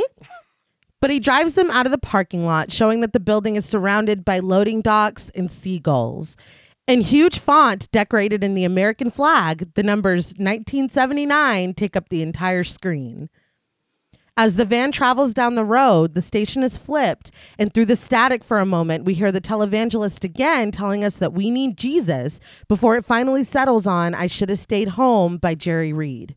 [1.00, 4.24] but he drives them out of the parking lot, showing that the building is surrounded
[4.24, 6.38] by loading docks and seagulls.
[6.88, 12.63] In huge font decorated in the American flag, the numbers 1979 take up the entire
[12.63, 13.30] screen.
[14.38, 18.44] As the van travels down the road, the station is flipped, and through the static
[18.44, 22.96] for a moment, we hear the televangelist again telling us that we need Jesus before
[22.96, 26.36] it finally settles on I Should Have Stayed Home by Jerry Reed.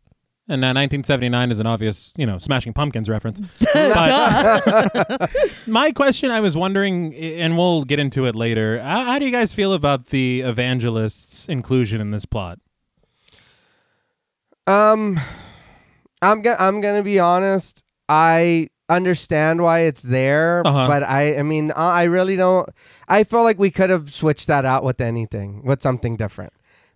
[0.49, 3.41] and uh, 1979 is an obvious, you know, Smashing Pumpkins reference.
[3.73, 5.31] But
[5.69, 8.83] my question, I was wondering, and we'll get into it later.
[8.83, 12.59] How, how do you guys feel about the evangelist's inclusion in this plot?
[14.67, 15.21] Um,
[16.21, 17.84] I'm gonna I'm gonna be honest.
[18.09, 20.87] I understand why it's there, Uh-huh.
[20.87, 22.69] but I I mean I I really don't.
[23.09, 26.53] I feel like we could have switched that out with anything, with something different.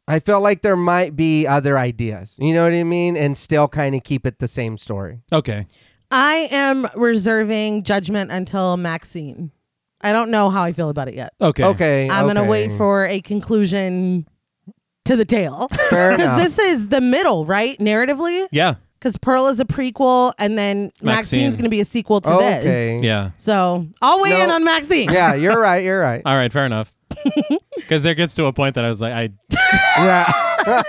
[0.07, 2.35] I feel like there might be other ideas.
[2.38, 5.21] You know what I mean, and still kind of keep it the same story.
[5.33, 5.66] Okay.
[6.11, 9.51] I am reserving judgment until Maxine.
[10.01, 11.35] I don't know how I feel about it yet.
[11.40, 11.64] Okay.
[11.64, 14.27] Okay, I'm gonna wait for a conclusion
[15.05, 17.79] to the tale because this is the middle, right?
[17.79, 18.77] Narratively, Yeah.
[18.99, 21.05] Because Pearl is a prequel, and then Maxine.
[21.41, 22.65] Maxine's gonna be a sequel to this.
[22.65, 23.01] okay.
[23.03, 23.31] Yeah.
[23.37, 24.45] So I'll weigh No.
[24.45, 25.11] in on Maxine.
[25.11, 25.85] Yeah, you're right.
[25.85, 26.23] You're right.
[26.25, 26.53] All right.
[26.53, 26.93] Fair enough.
[27.77, 29.31] Because there gets to a point that I was like, I
[29.97, 30.31] Yeah.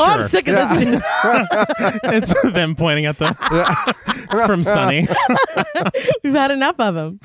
[0.00, 0.80] Oh, I'm sick of this.
[0.82, 1.02] dude.
[2.04, 3.34] it's them pointing at the
[4.46, 5.06] from Sunny.
[6.24, 7.20] We've had enough of them.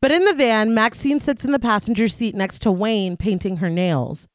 [0.00, 3.70] But in the van, Maxine sits in the passenger seat next to Wayne, painting her
[3.70, 4.26] nails.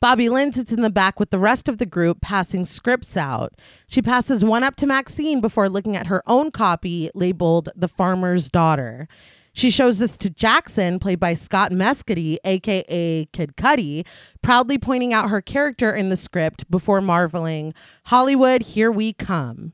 [0.00, 3.52] Bobby Lynn sits in the back with the rest of the group, passing scripts out.
[3.86, 8.48] She passes one up to Maxine before looking at her own copy labeled The Farmer's
[8.48, 9.08] Daughter.
[9.52, 14.06] She shows this to Jackson, played by Scott Mescudi, aka Kid Cudi,
[14.40, 19.72] proudly pointing out her character in the script before marveling, Hollywood, here we come.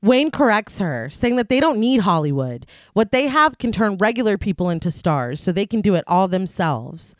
[0.00, 2.66] Wayne corrects her, saying that they don't need Hollywood.
[2.92, 6.28] What they have can turn regular people into stars, so they can do it all
[6.28, 7.16] themselves.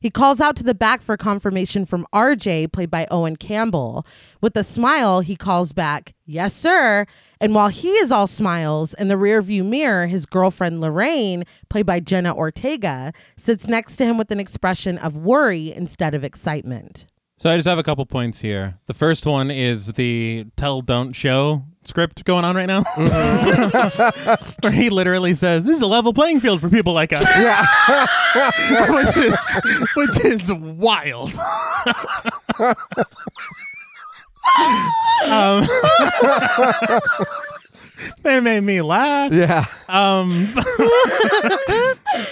[0.00, 4.06] He calls out to the back for confirmation from RJ, played by Owen Campbell.
[4.40, 7.06] With a smile, he calls back, Yes, sir.
[7.40, 12.00] And while he is all smiles, in the rearview mirror, his girlfriend Lorraine, played by
[12.00, 17.06] Jenna Ortega, sits next to him with an expression of worry instead of excitement.
[17.38, 18.78] So I just have a couple points here.
[18.86, 22.82] The first one is the tell don't show script going on right now.
[24.62, 27.24] Where he literally says, This is a level playing field for people like us.
[28.88, 29.38] which is
[29.96, 31.32] which is wild.
[35.26, 35.66] um,
[38.22, 39.30] they made me laugh.
[39.30, 39.66] Yeah.
[39.88, 40.48] Um,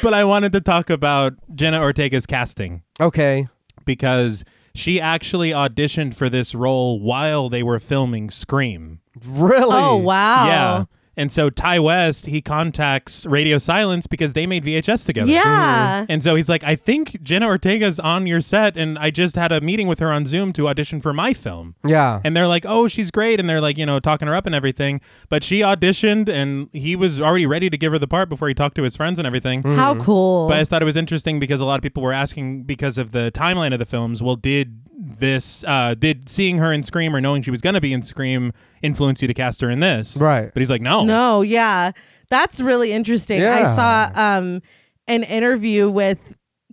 [0.03, 3.49] but I wanted to talk about Jenna Ortega's casting Okay.
[3.85, 9.01] because she actually auditioned for this role while they were filming Scream.
[9.25, 9.69] Really?
[9.71, 10.47] Oh, wow.
[10.47, 10.85] Yeah.
[11.17, 15.31] And so Ti West, he contacts Radio Silence because they made VHS together.
[15.31, 16.03] Yeah.
[16.03, 16.13] Mm-hmm.
[16.13, 19.53] And so he's like, I think Jenna Ortega's on your set, and I just had
[19.53, 21.75] a meeting with her on Zoom to audition for my film.
[21.85, 22.21] Yeah.
[22.25, 23.41] And they're like, oh, she's great.
[23.41, 25.01] And they're like, you know, talking her up and everything.
[25.29, 28.55] But she auditioned, and he was already ready to give her the part before he
[28.55, 29.63] talked to his friends and everything.
[29.63, 30.03] How mm.
[30.03, 30.49] cool.
[30.49, 32.99] But I just thought it was interesting because a lot of people were asking because
[32.99, 34.23] of the timeline of the films.
[34.23, 37.81] Well, did this, uh, did seeing her in Scream or knowing she was going to
[37.81, 38.53] be in Scream
[38.83, 40.17] influence you to cast her in this?
[40.17, 40.51] Right.
[40.53, 41.05] But he's like, no.
[41.05, 41.93] No, yeah.
[42.31, 43.43] That's really interesting.
[43.45, 44.63] I saw um
[45.07, 46.19] an interview with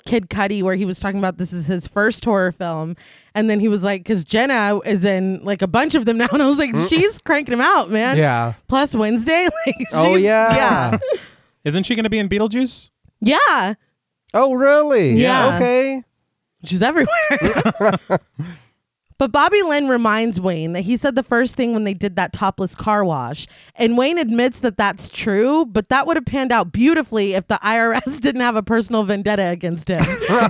[0.05, 2.95] Kid Cudi where he was talking about this is his first horror film.
[3.36, 6.27] And then he was like, because Jenna is in like a bunch of them now.
[6.31, 8.17] And I was like, she's cranking them out, man.
[8.17, 8.53] Yeah.
[8.67, 9.47] Plus Wednesday.
[9.67, 10.55] Like, Oh, yeah.
[10.55, 10.97] Yeah.
[11.65, 12.89] Isn't she going to be in Beetlejuice?
[13.19, 13.75] Yeah.
[14.34, 15.12] Oh, really?
[15.21, 15.57] Yeah.
[15.57, 16.03] Okay.
[16.63, 17.10] She's everywhere.
[19.17, 22.34] but Bobby Lynn reminds Wayne that he said the first thing when they did that
[22.34, 23.47] topless car wash.
[23.76, 27.60] And Wayne admits that that's true, but that would have panned out beautifully if the
[27.63, 30.04] IRS didn't have a personal vendetta against him.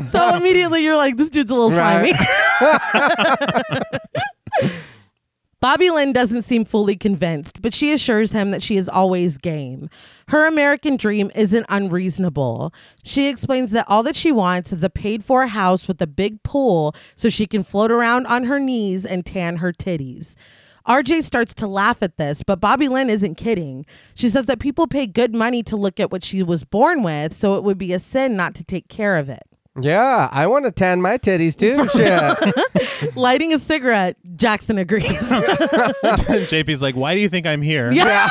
[0.06, 2.14] so immediately you're like, this dude's a little slimy.
[5.62, 9.92] Bobby Lynn doesn't seem fully convinced, but she assures him that she is always game.
[10.30, 12.74] Her American dream isn't unreasonable.
[13.04, 16.42] She explains that all that she wants is a paid for house with a big
[16.42, 20.36] pool so she can float around on her knees and tan her titties.
[20.88, 23.86] RJ starts to laugh at this, but Bobby Lynn isn't kidding.
[24.16, 27.36] She says that people pay good money to look at what she was born with,
[27.36, 29.44] so it would be a sin not to take care of it.
[29.80, 30.28] Yeah.
[30.32, 31.88] I want to tan my titties too.
[31.98, 33.16] Shit.
[33.16, 35.06] Lighting a cigarette, Jackson agrees.
[35.12, 37.92] JP's like, why do you think I'm here?
[37.92, 38.28] Yeah.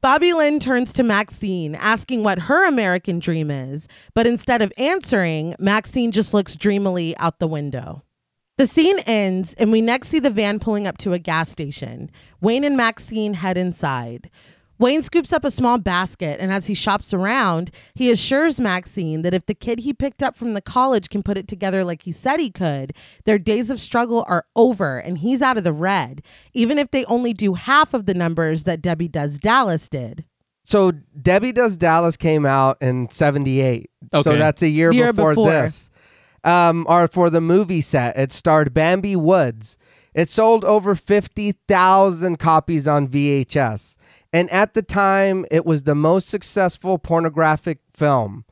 [0.00, 5.56] Bobby Lynn turns to Maxine, asking what her American dream is, but instead of answering,
[5.58, 8.02] Maxine just looks dreamily out the window.
[8.58, 12.10] The scene ends, and we next see the van pulling up to a gas station.
[12.40, 14.30] Wayne and Maxine head inside.
[14.78, 19.34] Wayne scoops up a small basket, and as he shops around, he assures Maxine that
[19.34, 22.12] if the kid he picked up from the college can put it together like he
[22.12, 22.92] said he could,
[23.24, 26.22] their days of struggle are over and he's out of the red,
[26.54, 30.24] even if they only do half of the numbers that Debbie Does Dallas did.
[30.64, 33.90] so Debbie Does Dallas came out in 78.
[34.12, 35.50] So that's a year, Year before, before.
[35.50, 35.90] this.
[36.44, 39.76] Um, or for the movie set, it starred Bambi Woods.
[40.14, 43.96] It sold over 50,000 copies on VHS.
[44.32, 48.44] And at the time, it was the most successful pornographic film.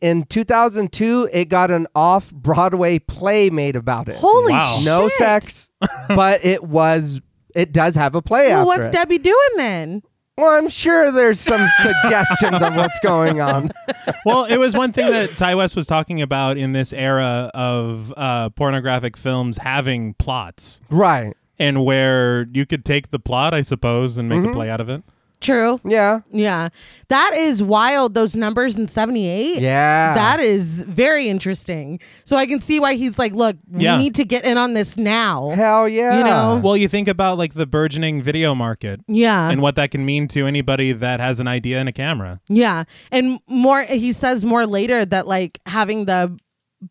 [0.00, 4.16] In 2002, it got an off Broadway play made about it.
[4.16, 4.76] Holy Wow.
[4.76, 4.84] shit.
[4.86, 5.70] no sex,
[6.08, 7.20] but it was,
[7.54, 8.92] it does have a play Well, after what's it.
[8.92, 10.02] Debbie doing then?
[10.36, 13.70] Well, I'm sure there's some suggestions of what's going on.
[14.26, 18.12] well, it was one thing that Ti West was talking about in this era of
[18.16, 21.34] uh, pornographic films having plots, Right.
[21.58, 24.50] and where you could take the plot, I suppose, and make Mm-hmm.
[24.50, 25.02] a play out of it.
[25.44, 25.80] True.
[25.84, 26.20] Yeah.
[26.32, 26.70] Yeah.
[27.08, 29.60] That is wild, those numbers in 78.
[29.62, 30.14] Yeah.
[30.14, 32.00] That is very interesting.
[32.24, 33.96] So I can see why he's like, look, Yeah.
[33.96, 35.50] we need to get in on this now.
[35.50, 36.18] Hell yeah.
[36.18, 36.60] You know?
[36.64, 39.50] Well, you think about like the burgeoning video market Yeah.
[39.50, 42.40] and what that can mean to anybody that has an idea and a camera.
[42.48, 42.84] yeah.
[43.12, 46.36] And more, he says more later that like having the,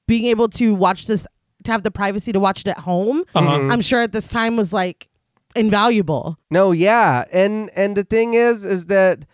[0.07, 1.25] being able to watch this,
[1.63, 3.69] to have the privacy to watch it at home, Uh-huh.
[3.71, 5.07] I'm sure at this time was like
[5.55, 6.37] invaluable.
[6.49, 7.25] No, yeah.
[7.31, 9.25] And and the thing is is that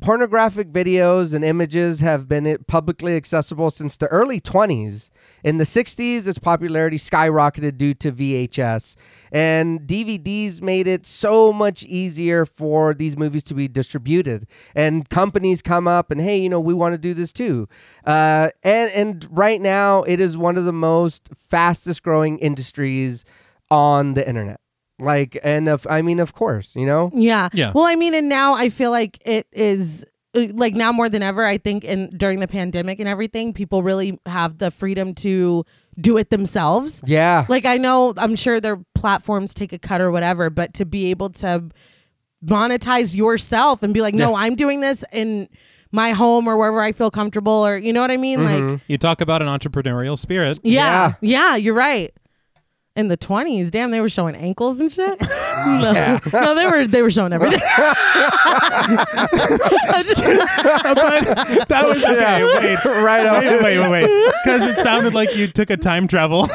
[0.00, 5.10] pornographic videos and images have been publicly accessible since the early 20s.
[5.42, 8.96] In the 60s, its popularity skyrocketed due to VHS.
[9.30, 14.46] And DVDs made it so much easier for these movies to be distributed.
[14.74, 17.68] And companies come up and, hey, you know, we want to do this too.
[18.04, 23.24] Uh, and, and right now, it is one of the most fastest growing industries
[23.70, 24.60] on the internet.
[24.98, 27.10] Like, and of, I mean, of course, you know?
[27.14, 27.48] Yeah.
[27.52, 27.72] Yeah.
[27.74, 31.22] Well, I mean, and now I feel like it is uh, like now more than
[31.22, 35.64] ever, I think in during the pandemic and everything, people really have the freedom to
[36.00, 37.02] do it themselves.
[37.06, 37.44] Yeah.
[37.48, 41.10] Like I know, I'm sure their platforms take a cut or whatever, but to be
[41.10, 41.70] able to
[42.44, 45.48] monetize yourself and be like, no, I'm doing this in
[45.92, 48.44] my home or wherever I feel comfortable, or you know what I mean?
[48.44, 50.58] Like, You talk about an entrepreneurial spirit.
[50.62, 52.12] yeah, yeah, you're right.
[52.96, 55.20] In the 20s, damn, they were showing ankles and shit.
[55.66, 56.20] no, Yeah.
[56.32, 57.58] no, they were they were showing everything.
[57.58, 57.96] but
[61.68, 62.44] that was okay.
[62.44, 63.44] Wait, right on.
[63.44, 64.32] wait, wait, wait, wait.
[64.44, 66.50] Because it sounded like you took a time travel in,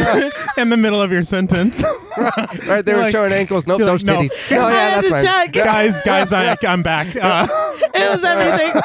[0.00, 1.82] the, in the middle of your sentence.
[2.66, 3.66] Right, they were like- showing ankles.
[3.66, 4.50] Nope, you're those like, titties.
[4.50, 5.24] No, I yeah, had that's to fine.
[5.24, 5.52] check.
[5.52, 7.16] guys, guys, I, I'm back.
[7.16, 7.48] Uh,
[7.94, 8.82] it was everything.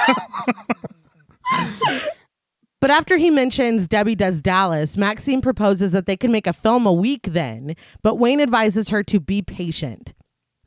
[2.86, 6.86] But after he mentions Debbie Does Dallas, Maxine proposes that they can make a film
[6.86, 10.14] a week then, but Wayne advises her to be patient.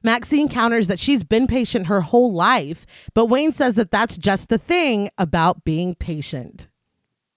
[0.02, 4.48] Maxine counters that she's been patient her whole life, but Wayne says that that's just
[4.48, 6.66] the thing about being patient.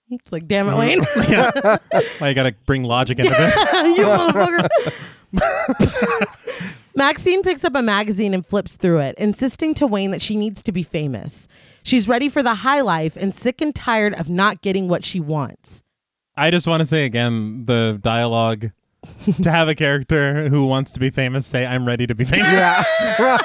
[0.09, 1.03] It's like, damn it, Wayne.
[1.29, 1.77] yeah.
[2.19, 3.55] I got to bring logic into this.
[3.99, 4.67] you motherfucker.
[6.95, 10.63] Maxine picks up a magazine and flips through it, insisting to Wayne that she needs
[10.63, 11.47] to be famous.
[11.83, 15.19] She's ready for the high life and sick and tired of not getting what she
[15.19, 15.83] wants.
[16.35, 18.71] I just want to say again the dialogue
[19.41, 22.47] to have a character who wants to be famous say, I'm ready to be famous
[22.51, 22.83] Yeah.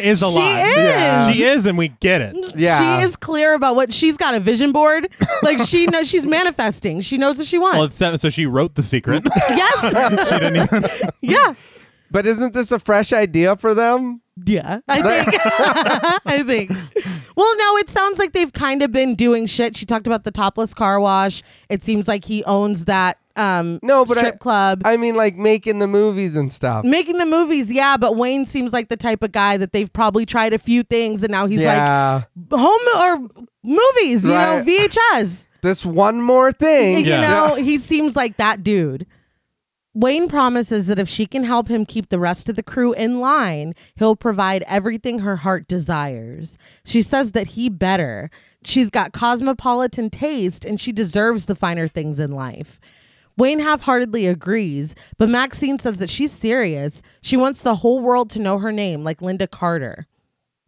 [0.00, 0.58] is a She lot.
[0.66, 0.76] is.
[0.76, 1.32] Yeah.
[1.32, 2.34] She is, and we get it.
[2.56, 3.00] Yeah.
[3.00, 5.08] She is clear about what she's got a vision board.
[5.42, 7.00] Like she knows she's manifesting.
[7.02, 8.00] She knows what she Well, wants.
[8.00, 9.22] it's so she wrote The Secret.
[9.50, 10.28] yes.
[10.30, 10.84] she didn't even.
[11.20, 11.54] yeah.
[12.10, 14.20] But isn't this a fresh idea for them?
[14.44, 15.40] Yeah, I think.
[16.26, 16.70] I think.
[17.36, 19.76] Well, no, it sounds like they've kind of been doing shit.
[19.76, 21.42] She talked about the topless car wash.
[21.68, 24.82] It seems like he owns that um No, but I- strip club.
[24.84, 26.84] I mean, like making the movies and stuff.
[26.84, 30.26] Making the movies, yeah, but Wayne seems like the type of guy that they've probably
[30.26, 32.22] tried a few things and now he's yeah.
[32.50, 34.64] like home or movies, you Right.
[34.66, 35.46] know, VHS.
[35.62, 36.98] this one more thing.
[36.98, 37.20] You Yeah.
[37.20, 39.06] know, he seems like that dude.
[40.00, 43.20] Wayne promises that if she can help him keep the rest of the crew in
[43.20, 46.56] line, he'll provide everything her heart desires.
[46.86, 48.30] She says that he better.
[48.64, 52.80] She's got cosmopolitan taste and she deserves the finer things in life.
[53.36, 57.02] Wayne half heartedly agrees, but Maxine says that she's serious.
[57.20, 60.06] She wants the whole world to know her name, like Lynda Carter.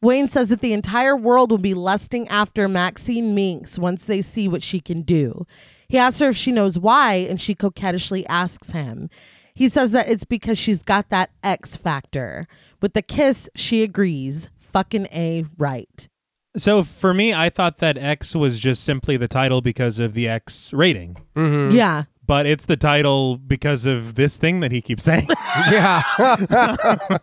[0.02, 4.46] Wayne says that the entire world will be lusting after Maxine Minx once they see
[4.46, 5.46] what she can do.
[5.92, 9.10] He asks her if she knows why, and she coquettishly asks him.
[9.52, 12.48] He says that it's because she's got that X factor.
[12.80, 14.48] With the kiss, she agrees.
[14.58, 16.08] Fucking A right.
[16.56, 20.26] So for me, I thought that X was just simply the title because of the
[20.26, 21.76] X rating, Mm-hmm.
[21.76, 22.04] Yeah.
[22.32, 25.28] But it's the title because of this thing that he keeps saying.
[25.70, 26.00] Yeah.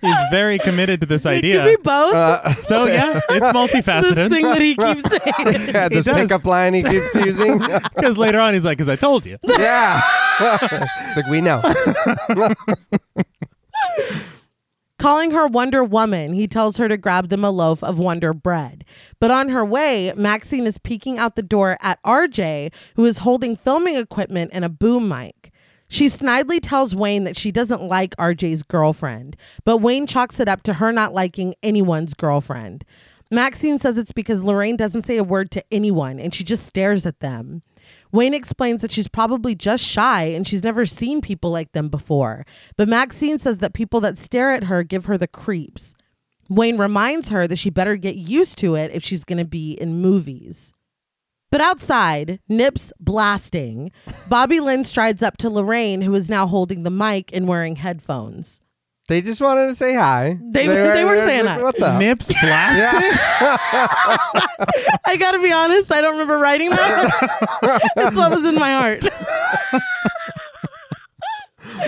[0.00, 1.64] He's very committed to this Could idea.
[1.66, 2.14] be both.
[2.14, 4.14] Uh, So yeah, it's multifaceted.
[4.14, 5.68] this thing that he keeps saying.
[5.74, 7.58] yeah, this pickup line he keeps using.
[7.94, 10.00] Because later on, he's like, "Because I told you." yeah.
[10.40, 11.60] it's like we know.
[15.06, 18.84] Calling her Wonder Woman, he tells her to grab them a loaf of Wonder Bread.
[19.20, 23.54] But on her way, Maxine is peeking out the door at RJ, who is holding
[23.54, 25.52] filming equipment and a boom mic.
[25.86, 30.64] She snidely tells Wayne that she doesn't like RJ's girlfriend, but Wayne chalks it up
[30.64, 32.84] to her not liking anyone's girlfriend.
[33.30, 37.06] Maxine says it's because Lorraine doesn't say a word to anyone and she just stares
[37.06, 37.62] at them.
[38.16, 42.46] Wayne explains that she's probably just shy and she's never seen people like them before.
[42.78, 45.94] But Maxine says that people that stare at her give her the creeps.
[46.48, 49.72] Wayne reminds her that she better get used to it if she's going to be
[49.72, 50.72] in movies.
[51.50, 53.92] But outside, nips blasting,
[54.30, 58.62] Bobby Lynn strides up to Lorraine, who is now holding the mic and wearing headphones.
[59.08, 60.36] They just wanted to say hi.
[60.42, 61.62] They- they were saying hi.
[61.62, 61.98] What's up?
[62.00, 63.10] Nips blasting.
[65.04, 67.90] I gotta be honest, I don't remember writing that.
[67.96, 69.04] That's what was in my heart.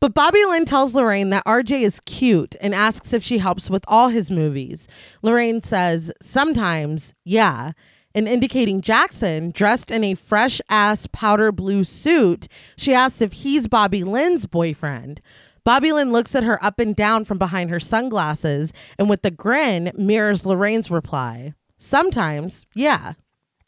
[0.00, 3.84] but Bobby Lynn tells Lorraine that RJ is cute and asks if she helps with
[3.86, 4.88] all his movies.
[5.22, 7.72] Lorraine says, sometimes, yeah.
[8.14, 13.68] And indicating Jackson, dressed in a fresh ass powder blue suit, she asks if he's
[13.68, 15.20] Bobby Lynn's boyfriend.
[15.64, 19.30] Bobby Lynn looks at her up and down from behind her sunglasses and with a
[19.30, 21.54] grin mirrors Lorraine's reply.
[21.76, 23.14] Sometimes, yeah.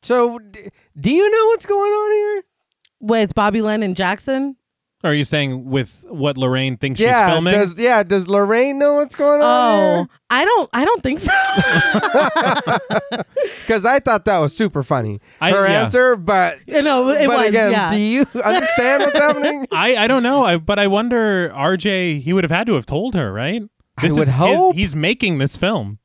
[0.02, 0.68] So, d-
[1.00, 2.42] do you know what's going on here?
[3.00, 4.56] With Bobby Lynn and Jackson?
[5.04, 7.26] Are you saying with what Lorraine thinks yeah.
[7.26, 7.54] she's filming?
[7.54, 8.02] Does yeah?
[8.04, 9.44] Does Lorraine know what's going on?
[9.44, 10.08] Oh, on?
[10.30, 11.32] I don't I don't think so.
[13.62, 15.20] Because I thought that was super funny.
[15.40, 15.82] I- Her yeah.
[15.84, 17.90] answer, but you know, it but was again, yeah.
[17.92, 19.66] do you understand what's happening?
[19.72, 21.50] I, I don't know, I, but I wonder.
[21.50, 23.62] RJ, he would have had to have told her, right?
[23.98, 24.74] I would is his- hope.
[24.74, 25.98] he's making this film.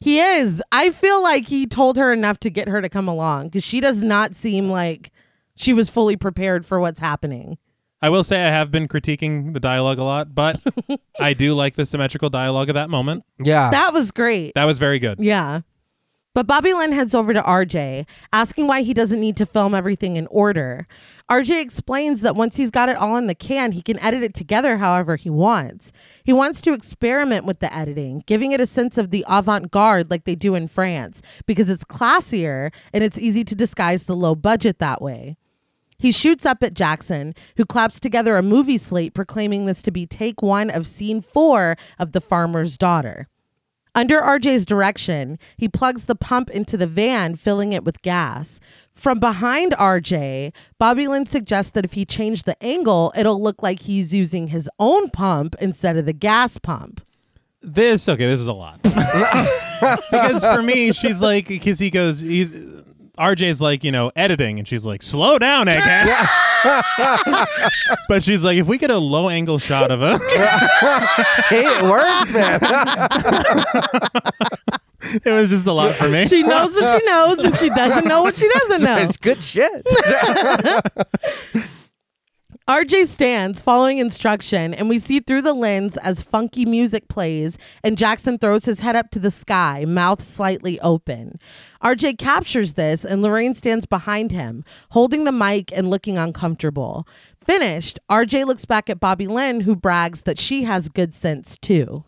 [0.00, 0.62] He is.
[0.70, 3.80] I feel like he told her enough to get her to come along because she
[3.80, 5.10] does not seem like
[5.56, 7.56] she was fully prepared for what's happening.
[8.04, 10.60] I will say I have been critiquing the dialogue a lot, but
[11.18, 13.24] I do like the symmetrical dialogue of that moment.
[13.38, 13.70] Yeah.
[13.70, 14.52] That was great.
[14.56, 15.20] That was very good.
[15.20, 15.62] Yeah.
[16.34, 20.16] But Bobby Lynn heads over to RJ, asking why he doesn't need to film everything
[20.16, 20.86] in order.
[21.30, 24.34] RJ explains that once he's got it all in the can, he can edit it
[24.34, 25.90] together however he wants.
[26.24, 30.10] He wants to experiment with the editing, giving it a sense of the avant garde
[30.10, 34.34] like they do in France, because it's classier and it's easy to disguise the low
[34.34, 35.38] budget that way.
[35.98, 40.06] He shoots up at Jackson, who claps together a movie slate proclaiming this to be
[40.06, 43.28] take one of scene four of The Farmer's Daughter.
[43.96, 48.58] Under RJ's direction, he plugs the pump into the van, filling it with gas.
[48.92, 53.82] From behind RJ, Bobby Lynn suggests that if he changed the angle, it'll look like
[53.82, 57.02] he's using his own pump instead of the gas pump.
[57.62, 58.82] This okay, this is a lot.
[60.10, 62.52] because for me, she's like because he goes he's
[63.18, 66.06] RJ's like, you know, editing and she's like, slow down, egghead.
[68.08, 70.20] but she's like, if we get a low angle shot of it,
[71.48, 72.58] hey, it worked, man.
[75.24, 76.26] it was just a lot for me.
[76.26, 78.98] She knows what she knows and she doesn't know what she doesn't know.
[78.98, 79.86] it's good shit.
[82.66, 87.98] RJ stands following instruction, and we see through the lens as funky music plays, and
[87.98, 91.38] Jackson throws his head up to the sky, mouth slightly open.
[91.84, 97.06] RJ captures this, and Lorraine stands behind him, holding the mic and looking uncomfortable.
[97.44, 102.04] Finished, RJ looks back at Bobby Lynn, who brags that she has good sense too.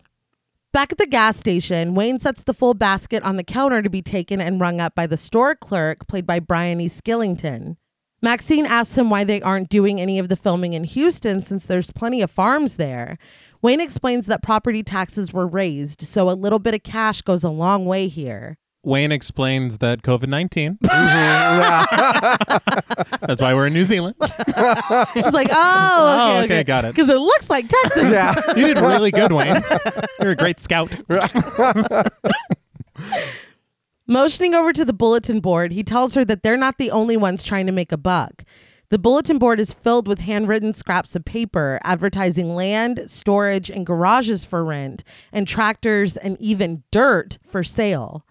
[0.73, 4.01] Back at the gas station, Wayne sets the full basket on the counter to be
[4.01, 6.87] taken and rung up by the store clerk, played by Brian E.
[6.87, 7.77] Skillington.
[8.19, 11.91] Maxine asks him why they aren't doing any of the filming in Houston since there's
[11.91, 13.19] plenty of farms there.
[13.61, 17.49] Wayne explains that property taxes were raised, so a little bit of cash goes a
[17.49, 18.57] long way here.
[18.87, 20.77] Wayne explains that COVID 19.
[20.81, 21.87] Mm-hmm.
[23.27, 24.15] That's why we're in New Zealand.
[24.21, 26.95] She's like, oh, oh okay, Oh, okay, got it.
[26.95, 28.03] Because it looks like Texas.
[28.03, 28.33] yeah.
[28.55, 29.61] You did really good, Wayne.
[30.21, 30.95] You're a great scout.
[34.07, 37.43] Motioning over to the bulletin board, he tells her that they're not the only ones
[37.43, 38.45] trying to make a buck.
[38.89, 44.45] The bulletin board is filled with handwritten scraps of paper advertising land, storage, and garages
[44.45, 48.23] for rent, and tractors and even dirt for sale.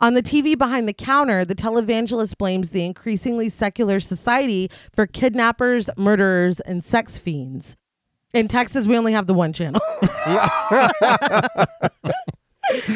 [0.00, 5.90] On the TV behind the counter, the televangelist blames the increasingly secular society for kidnappers,
[5.96, 7.76] murderers, and sex fiends.
[8.32, 9.80] In Texas, we only have the one channel.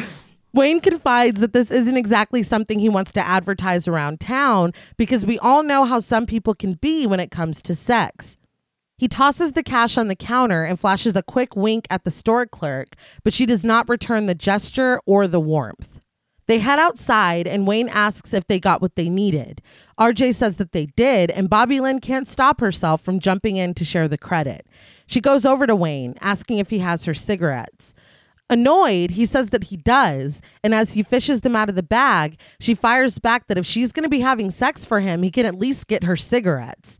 [0.53, 5.39] Wayne confides that this isn't exactly something he wants to advertise around town because we
[5.39, 8.37] all know how some people can be when it comes to sex.
[8.97, 12.45] He tosses the cash on the counter and flashes a quick wink at the store
[12.45, 12.89] clerk,
[13.23, 15.99] but she does not return the gesture or the warmth.
[16.53, 19.59] They head outside and Wayne asks if they got what they needed.
[19.97, 23.83] RJ says that they did, and Bobby Lynn can't stop herself from jumping in to
[23.83, 24.67] share the credit.
[25.07, 27.95] She goes over to Wayne, asking if he has her cigarettes.
[28.51, 32.37] Annoyed, he says that he does, and as he fishes them out of the bag,
[32.59, 35.47] she fires back that if she's going to be having sex for him, he can
[35.47, 36.99] at least get her cigarettes.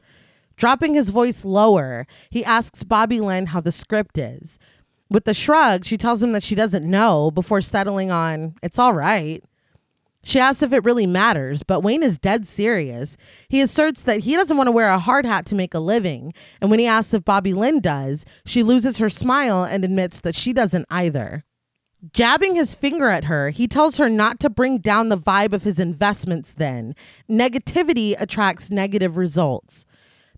[0.58, 4.58] Dropping his voice lower, he asks Bobby Lynn how the script is.
[5.14, 8.94] With a shrug, she tells him that she doesn't know before settling on, it's all
[8.94, 9.44] right.
[10.24, 13.16] She asks if it really matters, but Wayne is dead serious.
[13.48, 16.34] He asserts that he doesn't want to wear a hard hat to make a living,
[16.60, 20.34] and when he asks if Bobby Lynn does, she loses her smile and admits that
[20.34, 21.44] she doesn't either.
[22.12, 25.62] Jabbing his finger at her, he tells her not to bring down the vibe of
[25.62, 26.96] his investments then.
[27.30, 29.86] Negativity attracts negative results.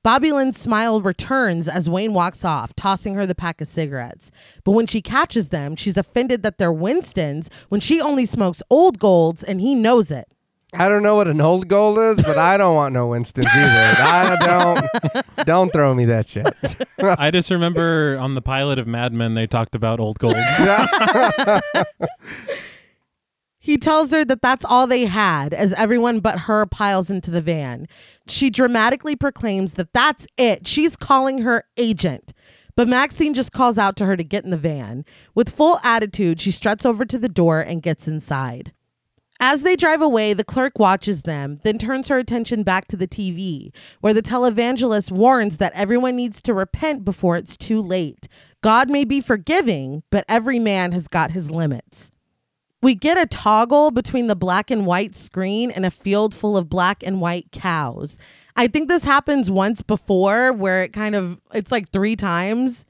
[0.06, 4.30] Bobby Lynn's smile returns as Wayne walks off, tossing her the pack of cigarettes.
[4.64, 9.00] But when she catches them, she's offended that they're Winston's when she only smokes old
[9.00, 10.28] golds and he knows it.
[10.76, 13.96] I don't know what an old gold is, but I don't want no Winston's either.
[14.04, 15.48] I don't.
[15.48, 16.54] Don't throw me that shit.
[17.00, 20.38] I just remember on the pilot of Mad Men, they talked about old golds.
[23.66, 27.42] He tells her that that's all they had as everyone but her piles into the
[27.42, 27.88] van.
[28.28, 30.68] She dramatically proclaims that that's it.
[30.68, 32.34] She's calling her agent.
[32.76, 35.06] But Maxine just calls out to her to get in the van.
[35.34, 38.74] With full attitude, she struts over to the door and gets inside.
[39.40, 43.08] As they drive away, the clerk watches them, then turns her attention back to the
[43.08, 48.30] TV, where the televangelist warns that everyone needs to repent before it's too late.
[48.62, 52.14] God may be forgiving, but every man has got his limits.
[52.86, 56.70] We get a toggle between the black and white screen and a field full of
[56.70, 58.20] black and white cows.
[58.56, 62.86] I think this happens once before where it kind of it's like 3 times.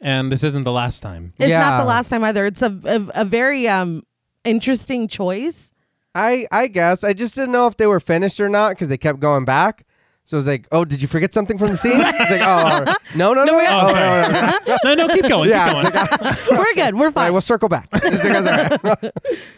[0.00, 1.32] and this isn't the last time.
[1.38, 2.44] It's not the last time either.
[2.44, 4.04] It's a a, a very um
[4.42, 5.70] interesting choice.
[6.12, 8.98] I I guess I just didn't know if they were finished or not because they
[8.98, 9.86] kept going back.
[10.26, 12.84] So I was like, "Oh, did you forget something from the scene?" It's like, "Oh,
[13.14, 14.76] no, no, no, we're- oh, Oh, no, no, no, no.
[14.84, 15.48] no, no, keep going.
[15.50, 16.04] Yeah, Keep going.
[16.04, 16.94] it's like, We're good.
[16.96, 17.24] We're fine.
[17.26, 19.12] right, we'll circle back." Like, all right.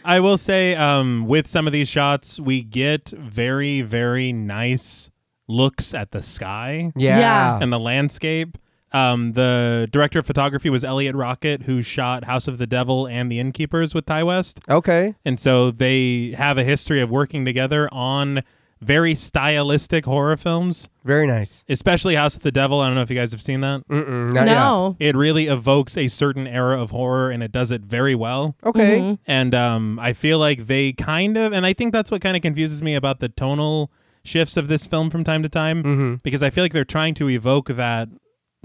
[0.05, 5.09] I will say, um, with some of these shots, we get very, very nice
[5.47, 7.19] looks at the sky yeah.
[7.19, 7.59] Yeah.
[7.61, 8.57] and the landscape.
[8.91, 13.31] Um, the director of photography was Eliot Rockett, who shot House of the Devil and
[13.31, 14.59] The Innkeepers with Ti West.
[14.69, 15.15] Okay.
[15.25, 18.43] And so they have a history of working together on
[18.81, 21.63] very stylistic horror films, Very nice.
[21.67, 22.79] especially House of the Devil.
[22.79, 23.85] I don't know if you guys have seen that.
[23.89, 24.95] Mm-mm, no.
[24.99, 28.55] It really evokes a certain era of horror and it does it very well.
[28.65, 28.99] Okay.
[28.99, 29.13] Mm-hmm.
[29.27, 32.41] And um, I feel like they kind of, and I think that's what kind of
[32.41, 33.91] confuses me about the tonal
[34.23, 36.15] shifts of this film from time to time, Mm-hmm.
[36.23, 38.09] because I feel like they're trying to evoke that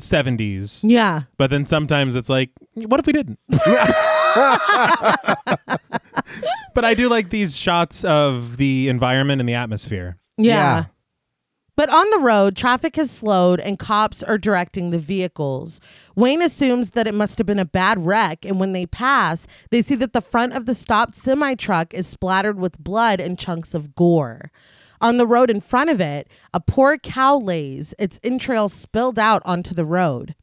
[0.00, 1.22] 70s, Yeah.
[1.36, 3.38] but then sometimes it's like, what if we didn't?
[6.74, 10.18] but I do like these shots of the environment and the atmosphere.
[10.36, 10.54] Yeah.
[10.54, 10.84] Yeah.
[11.76, 15.80] But on the road, traffic has slowed and cops are directing the vehicles.
[16.14, 19.82] Wayne assumes that it must have been a bad wreck, and when they pass, they
[19.82, 23.74] see that the front of the stopped semi truck is splattered with blood and chunks
[23.74, 24.52] of gore.
[25.00, 29.42] On the road in front of it, a poor cow lays, its entrails spilled out
[29.44, 30.36] onto the road.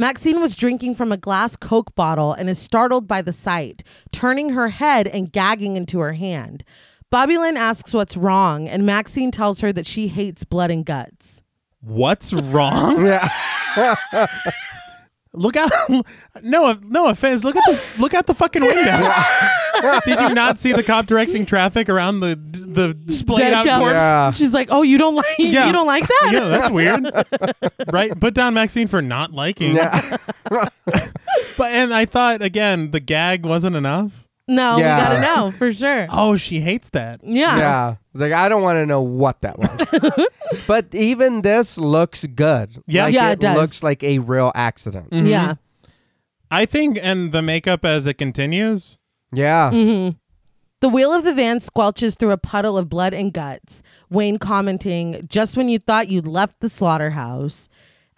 [0.00, 3.82] Maxine was drinking from a glass Coke bottle and is startled by the sight,
[4.12, 6.62] turning her head and gagging into her hand.
[7.10, 11.42] Bobby Lynn asks what's wrong, and Maxine tells her that she hates blood and guts.
[11.80, 12.96] What's wrong?
[15.32, 15.40] Yeah.
[15.40, 15.70] Look out!
[16.40, 17.42] No, no offense.
[17.42, 19.12] Look at the look out the fucking window.
[20.04, 23.78] Did you not see the cop directing traffic around the the splayed Dead out cow.
[23.80, 23.94] corpse?
[23.94, 24.30] Yeah.
[24.30, 25.66] She's like, "Oh, you don't like Yeah.
[25.66, 27.10] you don't like that?" Yeah, that's weird.
[27.92, 28.18] right?
[28.20, 29.74] Put down Maxine for not liking.
[29.74, 30.16] Yeah.
[30.48, 34.27] But and I thought again, the gag wasn't enough.
[34.48, 34.96] No, Yeah.
[34.96, 36.06] we gotta know for sure.
[36.10, 37.20] Oh, she hates that.
[37.22, 37.58] Yeah.
[37.58, 37.94] Yeah.
[38.12, 40.26] It's like I don't want to know what that was.
[40.66, 42.82] but even this looks good.
[42.86, 43.04] Yeah.
[43.04, 43.56] Like, Yeah, it, it does.
[43.56, 45.08] looks like a real accident.
[45.12, 45.54] Yeah.
[46.50, 48.98] I think, and the makeup as it continues.
[49.32, 49.70] Yeah.
[49.70, 50.16] Mm-hmm.
[50.80, 53.82] The wheel of the van squelches through a puddle of blood and guts.
[54.08, 57.68] Wayne commenting, just when you thought you'd left the slaughterhouse.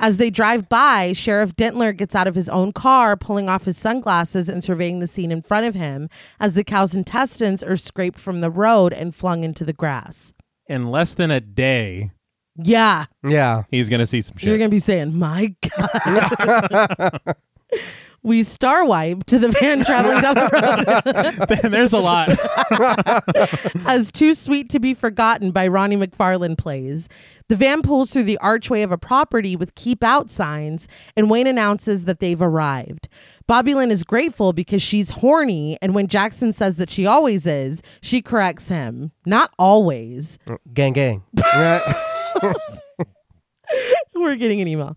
[0.00, 3.76] As they drive by, Sheriff Dentler gets out of his own car, pulling off his
[3.76, 6.08] sunglasses and surveying the scene in front of him
[6.40, 10.32] as the cow's intestines are scraped from the road and flung into the grass.
[10.66, 12.10] In less than a day,
[12.56, 13.06] Yeah.
[13.22, 13.64] Yeah.
[13.70, 14.48] he's gonna see some shit.
[14.48, 17.20] You're going to be saying, my God.
[18.22, 21.70] we star wipe to the van traveling down the road.
[21.70, 22.28] There's a lot.
[23.86, 27.08] as Too Sweet to Be Forgotten by Ronnie McFarlane plays.
[27.48, 31.48] The van pulls through the archway of a property with keep out signs, and Wayne
[31.48, 33.08] announces that they've arrived.
[33.48, 37.82] Bobby Lynn is grateful because she's horny, and when Jackson says that she always is,
[38.00, 39.10] she corrects him.
[39.26, 40.38] Not always.
[40.46, 41.22] Mm, gang gang.
[44.14, 44.96] We're getting an email.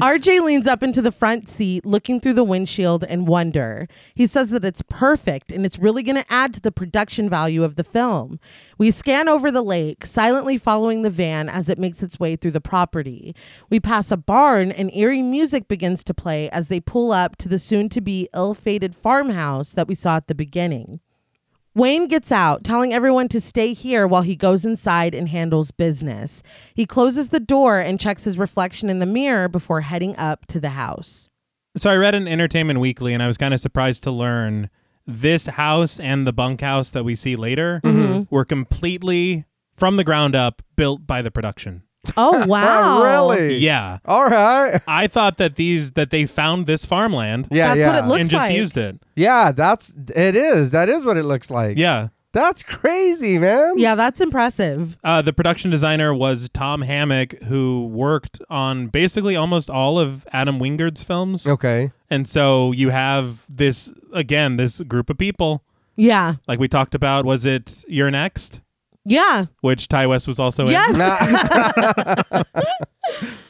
[0.00, 3.88] RJ leans up into the front seat, looking through the windshield and wonder.
[4.14, 7.64] He says that it's perfect and it's really going to add to the production value
[7.64, 8.38] of the film.
[8.76, 12.50] We scan over the lake, silently following the van as it makes its way through
[12.50, 13.34] the property.
[13.70, 17.48] We pass a barn and eerie music begins to play as they pull up to
[17.48, 21.00] the soon to be ill fated farmhouse that we saw at the beginning.
[21.76, 26.42] Wayne gets out, telling everyone to stay here while he goes inside and handles business.
[26.72, 30.58] He closes the door and checks his reflection in the mirror before heading up to
[30.58, 31.28] the house.
[31.76, 34.70] So I read in Entertainment Weekly, and I was kind of surprised to learn
[35.06, 38.34] this house and the bunkhouse that we see later mm-hmm.
[38.34, 39.44] were completely
[39.76, 41.82] from the ground up built by the production.
[42.16, 43.02] Oh, wow.
[43.02, 43.56] Really?
[43.58, 43.98] Yeah.
[44.04, 44.80] All right.
[44.86, 47.86] I thought that these that they found this farmland Yeah, That's yeah.
[47.94, 48.56] what it looks and just like.
[48.56, 49.00] used it.
[49.14, 50.70] Yeah, that's it is.
[50.70, 51.76] That is what it looks like.
[51.76, 52.08] Yeah.
[52.32, 53.78] That's crazy, man.
[53.78, 54.98] Yeah, that's impressive.
[55.02, 60.58] Uh, the production designer was Tom Hammock, who worked on basically almost all of Adam
[60.58, 61.46] Wingard's films.
[61.46, 61.92] Okay.
[62.10, 65.62] And so you have this again, this group of people,
[65.96, 66.34] Yeah.
[66.46, 67.24] like we talked about.
[67.24, 68.60] Was it You're Next,
[69.08, 69.46] Yeah.
[69.60, 70.72] which Ti West was also in?
[70.72, 72.44] Yes.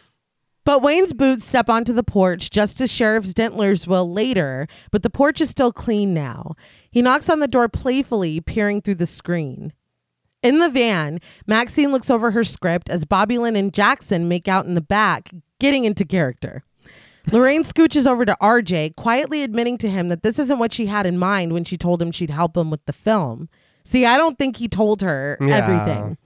[0.66, 5.08] But Wayne's boots step onto the porch just as Sheriff Dentler's will later, but the
[5.08, 6.56] porch is still clean now.
[6.90, 9.72] He knocks on the door playfully, peering through the screen.
[10.42, 14.66] In the van, Maxine looks over her script as Bobby Lynn and Jackson make out
[14.66, 15.30] in the back,
[15.60, 16.64] getting into character.
[17.30, 21.06] Lorraine scooches over to RJ, quietly admitting to him that this isn't what she had
[21.06, 23.48] in mind when she told him she'd help him with the film.
[23.86, 25.54] See, I don't think he told her Yeah.
[25.54, 26.16] everything.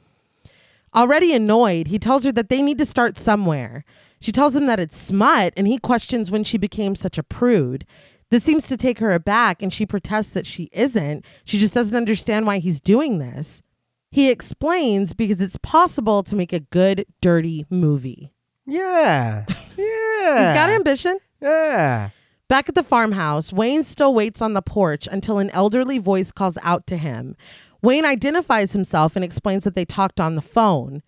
[0.94, 3.84] Already annoyed, he tells her that they need to start somewhere.
[4.18, 7.84] She tells him that it's smut, and he questions when she became such a prude.
[8.30, 11.22] This seems to take her aback, and she protests that she isn't.
[11.44, 13.62] She just doesn't understand why he's doing this.
[14.10, 18.32] He explains because it's possible to make a good, dirty movie.
[18.66, 19.44] Yeah.
[19.76, 19.76] Yeah.
[19.76, 21.18] He's got ambition.
[21.42, 22.10] Yeah.
[22.50, 26.58] Back at the farmhouse, Wayne still waits on the porch until an elderly voice calls
[26.64, 27.36] out to him.
[27.80, 31.00] Wayne identifies himself and explains that they talked on the phone.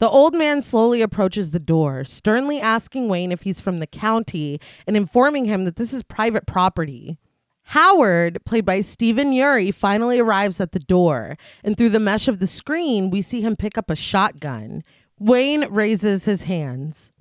[0.00, 4.60] The old man slowly approaches the door, sternly asking Wayne if he's from the county
[4.84, 7.18] and informing him that this is private property.
[7.66, 12.40] Howard, played by Stephen Ure, finally arrives at the door, and through the mesh of
[12.40, 14.82] the screen, we see him pick up a shotgun.
[15.20, 17.12] Wayne raises his hands.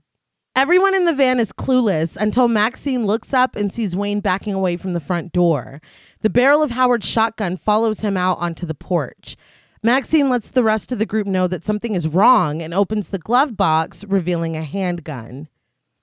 [0.62, 4.76] Everyone in the van is clueless until Maxine looks up and sees Wayne backing away
[4.76, 5.82] from the front door.
[6.20, 9.38] The barrel of Howard's shotgun follows him out onto the porch.
[9.82, 13.18] Maxine lets the rest of the group know that something is wrong and opens the
[13.18, 15.48] glove box, revealing a handgun.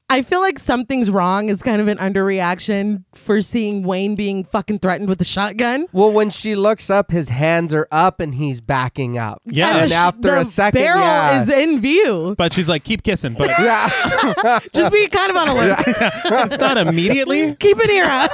[0.09, 4.79] I feel like something's wrong is kind of an underreaction for seeing Wayne being fucking
[4.79, 5.87] threatened with a shotgun.
[5.93, 9.43] Well, when she looks up, his hands are up and he's backing up.
[9.47, 9.67] Yeah.
[9.71, 11.43] And And the sh- after the a second, barrel yeah.
[11.43, 12.37] is in view.
[12.39, 13.89] But she's like, keep kissing, but yeah.
[14.75, 15.77] Just be kind of on alert.
[15.87, 17.57] it's not immediately.
[17.57, 18.31] Keep an ear out.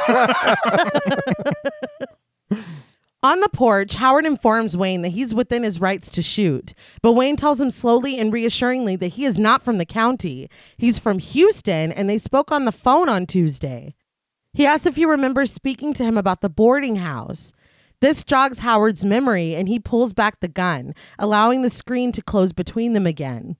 [3.25, 7.37] On the porch, Howard informs Wayne that he's within his rights to shoot, but Wayne
[7.37, 10.51] tells him slowly and reassuringly that he is not from the county.
[10.77, 13.95] He's from Houston, and they spoke on the phone on Tuesday.
[14.53, 17.53] He asks if he remembers speaking to him about the boarding house.
[18.01, 22.53] This jogs Howard's memory, and he pulls back the gun, allowing the screen to close
[22.53, 23.57] between them again.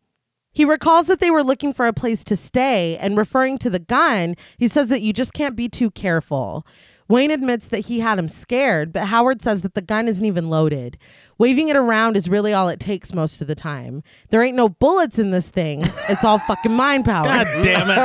[0.53, 3.79] He recalls that they were looking for a place to stay, and referring to the
[3.79, 6.67] gun, he says that you just can't be too careful.
[7.13, 10.49] Wayne admits that he had him scared, but Howard says that the gun isn't even
[10.49, 10.97] loaded.
[11.37, 14.03] Waving it around is really all it takes most of the time.
[14.31, 15.85] There ain't no bullets in this thing.
[16.09, 17.25] It's all fucking mind power.
[17.25, 17.97] God damn it.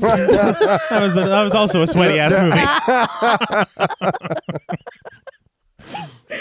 [0.00, 2.56] that was that was also a sweaty ass movie.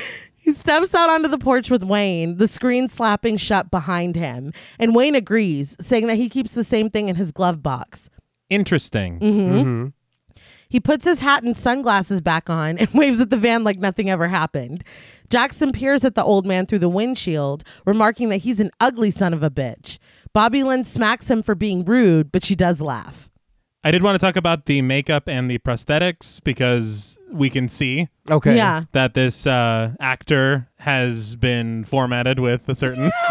[0.37, 4.53] He steps out onto the porch with Wayne, the screen slapping shut behind him.
[4.79, 8.09] And Wayne agrees, saying that he keeps the same thing in his glove box.
[8.49, 9.19] Interesting.
[9.19, 9.85] Mm-hmm.
[10.69, 14.09] He puts his hat and sunglasses back on and waves at the van like nothing
[14.09, 14.83] ever happened.
[15.29, 19.33] Jackson peers at the old man through the windshield, remarking that he's an ugly son
[19.33, 19.97] of a bitch.
[20.33, 23.29] Bobby Lynn smacks him for being rude, but she does laugh.
[23.83, 28.09] I did want to talk about the makeup and the prosthetics because we can see
[28.29, 28.55] Okay.
[28.57, 28.83] Yeah.
[28.91, 33.09] that this uh, actor has been formatted with a certain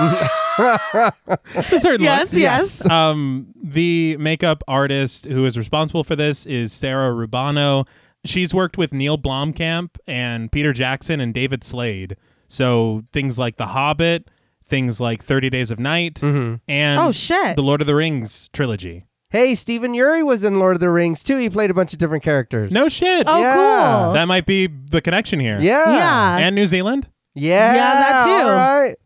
[0.59, 2.84] a certain Yes, yes.
[2.88, 7.86] Um, the makeup artist who is responsible for this is Sarah Rubano.
[8.24, 12.16] She's worked with Neil Blomkamp and Peter Jackson and David Slade.
[12.48, 14.28] So things like The Hobbit,
[14.68, 17.57] things like Thirty Days of Night, and Oh, shit.
[17.57, 19.04] the Lord of the Rings trilogy.
[19.30, 21.36] Hey, Stephen Ure was in Lord of the Rings too.
[21.36, 22.70] He played a bunch of different characters.
[22.72, 23.24] No shit.
[23.26, 24.02] Oh, Yeah.
[24.04, 24.12] cool.
[24.14, 25.59] That might be the connection here.
[25.61, 25.90] Yeah.
[25.92, 26.36] Yeah.
[26.38, 27.09] And New Zealand.
[27.34, 27.74] Yeah.
[27.74, 28.48] Yeah, that too.
[28.48, 28.96] All right.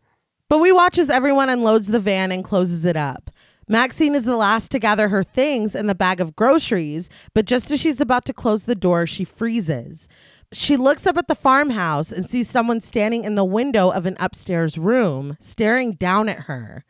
[0.51, 3.31] But we watch as everyone unloads the van and closes it up.
[3.69, 7.71] Maxine is the last to gather her things in the bag of groceries, but just
[7.71, 10.09] as she's about to close the door, she freezes.
[10.51, 14.17] She looks up at the farmhouse and sees someone standing in the window of an
[14.19, 16.83] upstairs room, staring down at her.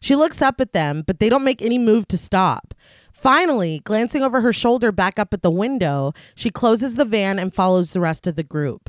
[0.00, 2.74] She looks up at them, but they don't make any move to stop.
[3.12, 7.52] Finally, glancing over her shoulder back up at the window, she closes the van and
[7.52, 8.88] follows the rest of the group.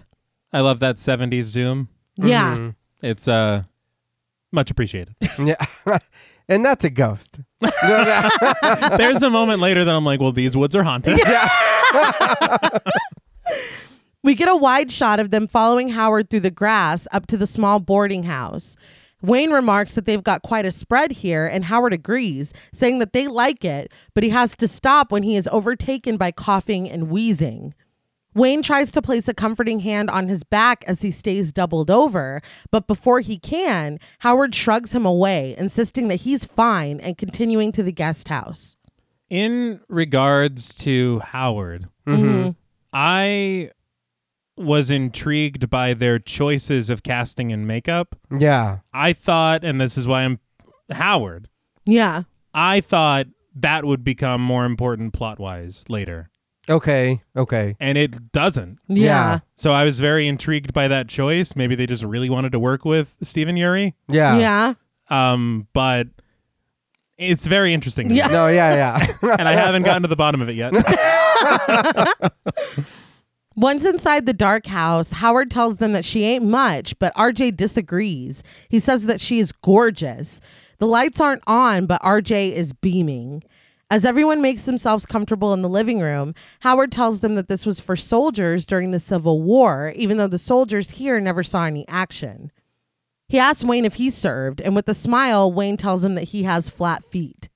[0.53, 1.89] I love that 70s zoom.
[2.17, 2.73] Yeah.
[3.01, 3.63] It's uh
[4.51, 5.15] much appreciated.
[5.39, 5.55] Yeah.
[6.49, 7.39] and that's a ghost.
[7.61, 11.17] There's a moment later that I'm like, well, these woods are haunted.
[14.21, 17.47] We get a wide shot of them following Howard through the grass up to the
[17.47, 18.75] small boarding house.
[19.21, 23.27] Wayne remarks that they've got quite a spread here, and Howard agrees, saying that they
[23.27, 27.73] like it, but he has to stop when he is overtaken by coughing and wheezing.
[28.35, 32.41] Wayne tries to place a comforting hand on his back as he stays doubled over,
[32.71, 37.83] but before he can, Howard shrugs him away, insisting that he's fine and continuing to
[37.83, 38.77] the guest house.
[39.29, 42.51] In regards to Howard, Mm-hmm.
[42.91, 43.69] I
[44.57, 48.15] was intrigued by their choices of casting and makeup.
[48.35, 48.79] Yeah.
[48.93, 50.39] I thought, and this is why I'm
[50.91, 51.49] Howard,
[51.85, 52.23] Yeah.
[52.53, 56.28] I thought that would become more important plot wise later.
[56.69, 57.21] Okay.
[57.35, 57.75] Okay.
[57.79, 58.79] And it doesn't.
[58.87, 59.03] Yeah.
[59.03, 59.39] Yeah.
[59.55, 61.55] So I was very intrigued by that choice.
[61.55, 63.77] Maybe they just really wanted to work with Stephen Ure.
[63.77, 63.93] Yeah.
[64.07, 64.73] Yeah.
[65.09, 66.07] Um, but
[67.17, 68.07] it's very interesting.
[68.07, 68.19] to me.
[68.19, 68.27] Yeah.
[68.27, 69.07] No, yeah, yeah.
[69.39, 70.73] and I haven't gotten to the bottom of it yet.
[73.55, 78.41] Once inside the dark house, Howard tells them that she ain't much, but RJ disagrees.
[78.69, 80.39] He says that she is gorgeous.
[80.77, 83.43] The lights aren't on, but RJ is beaming.
[83.91, 87.79] As everyone makes themselves comfortable in the living room, Howard tells them that this was
[87.79, 92.51] for soldiers during the Civil War, even though the soldiers here never saw any action.
[93.27, 96.43] He asks Wayne if he served, and with a smile, Wayne tells him that he
[96.43, 97.49] has flat feet.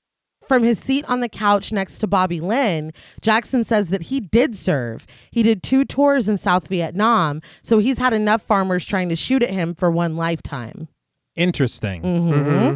[0.46, 4.56] From his seat on the couch next to Bobby Lynn, Jackson says that he did
[4.56, 5.06] serve.
[5.30, 9.42] He did two tours in South Vietnam, so he's had enough farmers trying to shoot
[9.42, 10.88] at him for one lifetime.
[11.36, 12.02] Interesting.
[12.02, 12.74] Mm-hmm.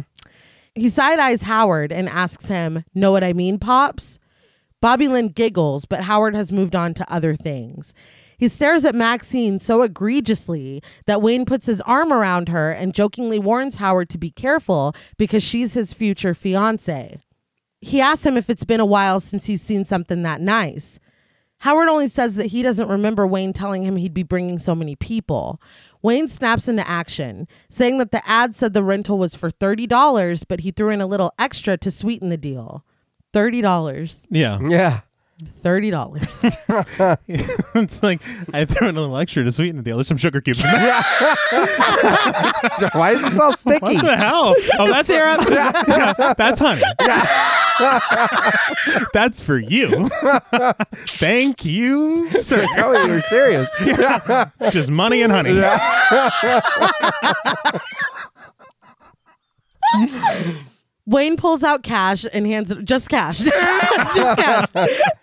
[0.79, 4.17] He side eyes Howard and asks him, Know what I mean, Pops?
[4.81, 7.93] Bobby Lynn giggles, but Howard has moved on to other things.
[8.37, 13.37] He stares at Maxine so egregiously that Wayne puts his arm around her and jokingly
[13.37, 17.19] warns Howard to be careful because she's his future fiance.
[17.81, 20.99] He asks him if it's been a while since he's seen something that nice.
[21.59, 24.95] Howard only says that he doesn't remember Wayne telling him he'd be bringing so many
[24.95, 25.61] people.
[26.01, 30.61] Wayne snaps into action, saying that the ad said the rental was for $30, but
[30.61, 32.83] he threw in a little extra to sweeten the deal.
[33.33, 34.25] $30.
[34.29, 34.59] Yeah.
[34.61, 35.01] Yeah.
[35.63, 37.17] $30.
[37.75, 38.21] it's like
[38.53, 39.95] I threw in a little extra to sweeten the deal.
[39.95, 40.79] There's some sugar cubes in there.
[42.93, 43.79] Why is this all sticky?
[43.79, 44.53] What the hell?
[44.77, 45.39] Oh, that's Syrup.
[45.49, 46.81] Yeah, that's honey.
[49.13, 50.09] that's for you.
[51.17, 52.65] Thank you, sir.
[52.77, 53.67] Oh, you're serious.
[54.71, 55.59] Just money and honey.
[61.05, 63.39] Wayne pulls out cash and hands it just cash.
[63.39, 64.67] just cash.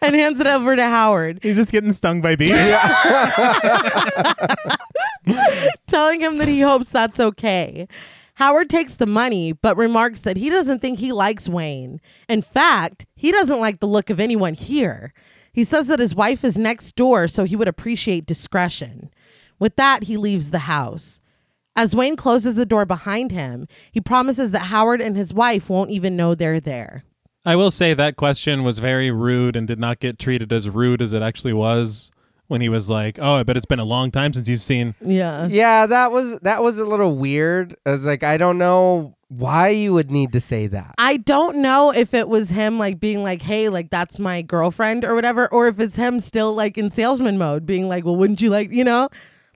[0.03, 2.51] And hands it over to Howard, He's just getting stung by bees.
[5.87, 7.87] telling him that he hopes that's okay.
[8.37, 12.03] Howard takes the money, but remarks that he doesn't think he likes Wayne.
[12.28, 15.14] In fact, he doesn't like the look of anyone here.
[15.55, 19.09] He says that his wife is next door, so he would appreciate discretion.
[19.59, 21.18] With that, he leaves the house.
[21.74, 25.91] As Wayne closes the door behind him, he promises that Howard and his wife won't
[25.91, 27.05] even know they're there.
[27.47, 31.01] I will say that question was very rude and did not get treated as rude
[31.01, 32.11] as it actually was
[32.49, 34.95] when he was like, "Oh, I bet it's been a long time since you've seen."
[35.01, 35.47] Yeah.
[35.47, 37.77] Yeah, that was that was a little weird.
[37.87, 40.95] I was like, I don't know why you would need to say that.
[40.99, 45.05] I don't know if it was him like being like, hey, like that's my girlfriend
[45.05, 48.41] or whatever, or if it's him still like in salesman mode, being like, well, wouldn't
[48.41, 49.09] you like, you know?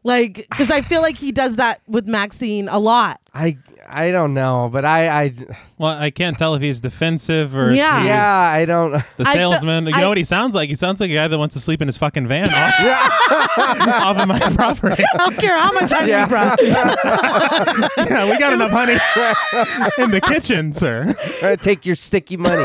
[0.03, 3.21] Like, because I feel like he does that with Maxine a lot.
[3.33, 3.59] I
[3.89, 5.33] I don't know, but I I
[5.79, 7.99] Well, I can't tell if he's defensive or Yeah.
[7.99, 8.93] he's yeah, I don't.
[9.17, 9.87] the I fe- salesman.
[9.87, 10.69] you I- know what he sounds like?
[10.69, 12.75] He sounds like a guy that wants to sleep in his fucking van off,
[13.89, 15.03] off of my property.
[15.15, 16.25] I don't care how much I Yeah.
[16.25, 18.05] need, bro.
[18.05, 18.93] yeah, we got enough honey
[20.03, 21.15] in the kitchen, sir.
[21.63, 22.65] Take your sticky money.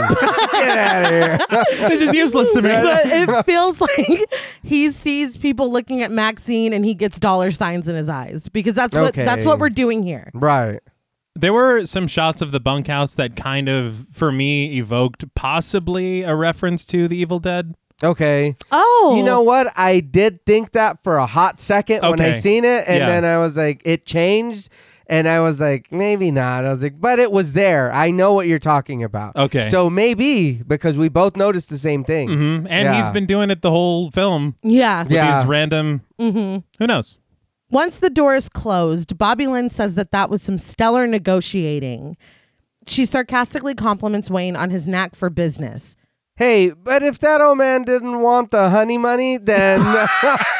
[0.52, 1.90] Get out of here.
[1.90, 2.70] This is useless to me.
[2.70, 7.88] But it feels like he sees people looking at Maxine and he gets dollar signs
[7.88, 9.26] in his eyes because that's what Okay.
[9.26, 10.32] that's what we're doing here.
[10.34, 10.55] Right.
[11.38, 16.34] There were some shots of the bunkhouse that kind of, for me, evoked possibly a
[16.36, 17.76] reference to the Evil Dead.
[18.04, 18.56] Okay.
[18.72, 19.72] Oh, You know what?
[19.78, 22.40] I did think that for a hot second when I Okay.
[22.40, 23.06] seen it, and Yeah.
[23.08, 24.70] then I was like, it changed,
[25.08, 26.66] and I was like, maybe not.
[26.66, 27.92] I was like, but it was there.
[27.94, 29.36] I know what you're talking about.
[29.36, 29.70] Okay.
[29.70, 32.30] So maybe because we both noticed the same thing.
[32.30, 32.96] hmm And Yeah.
[32.98, 35.04] he's been doing it the whole film Yeah.
[35.04, 35.38] with Yeah.
[35.40, 36.02] these random.
[36.20, 36.58] Mm-hmm.
[36.80, 37.18] Who knows?
[37.72, 42.16] Once the door is closed, Bobby Lynn says that that was some stellar negotiating.
[42.88, 45.96] She sarcastically compliments Wayne on his knack for business.
[46.38, 49.80] Hey, but if that old man didn't want the honey money, then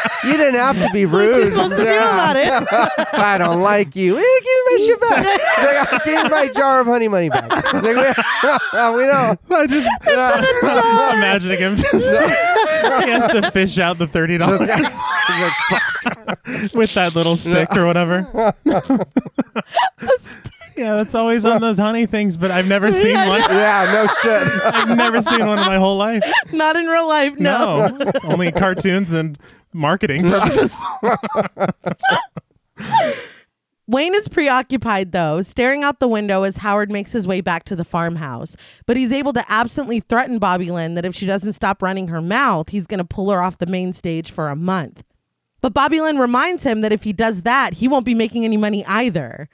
[0.26, 1.32] you didn't have to be rude.
[1.32, 3.14] What's he supposed to do about it?
[3.14, 4.18] I don't like you.
[4.18, 5.42] Eh, give me my shit back.
[5.56, 7.52] He's like, give me my jar of honey money back.
[7.66, 7.92] He's like, we,
[8.98, 9.40] we don't.
[9.52, 9.90] I just
[11.16, 16.74] imagining him just he has to fish out the thirty dollars He's like, fuck.
[16.74, 18.28] with that little stick or whatever.
[20.78, 23.42] yeah, that's always on those honey things, but I've never seen one.
[23.42, 24.64] Yeah, no shit.
[24.66, 26.24] I've never seen one in my whole life.
[26.52, 27.88] Not in real life, no.
[27.88, 29.38] No, only cartoons and
[29.76, 30.76] marketing purposes.
[33.88, 37.76] Wayne is preoccupied, though, staring out the window as Howard makes his way back to
[37.76, 38.56] the farmhouse.
[38.88, 42.22] But he's able to absently threaten Bobby Lynn that if she doesn't stop running her
[42.22, 45.04] mouth, he's going to pull her off the main stage for a month.
[45.62, 48.58] But Bobby Lynn reminds him that if he does that, he won't be making any
[48.58, 49.50] money either.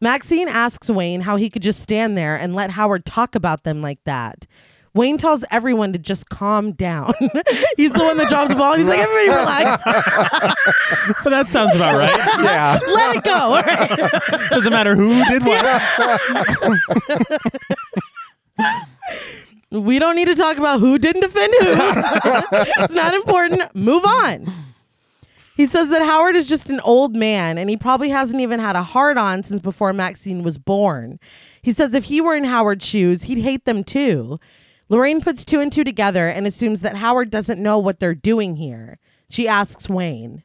[0.00, 3.82] Maxine asks Wayne how he could just stand there and let Howard talk about them
[3.82, 4.46] like that.
[4.92, 7.12] Wayne tells everyone to just calm down.
[7.76, 8.72] he's the one that dropped the ball.
[8.72, 9.82] And he's like, everybody relax.
[11.24, 12.10] but that sounds about right.
[12.40, 12.78] Yeah.
[12.88, 13.54] let it go.
[13.54, 14.50] Right.
[14.50, 15.80] Doesn't matter who did what.
[19.70, 21.68] We don't need to talk about who didn't defend who.
[22.82, 23.72] it's not important.
[23.74, 24.46] Move on.
[25.56, 28.74] He says that Howard is just an old man and he probably hasn't even had
[28.74, 31.20] a hard on since before Maxine was born.
[31.62, 34.40] He says if he were in Howard's shoes, he'd hate them too.
[34.90, 38.56] Lorraine puts two and two together and assumes that Howard doesn't know what they're doing
[38.56, 38.98] here.
[39.30, 40.42] She asks Wayne.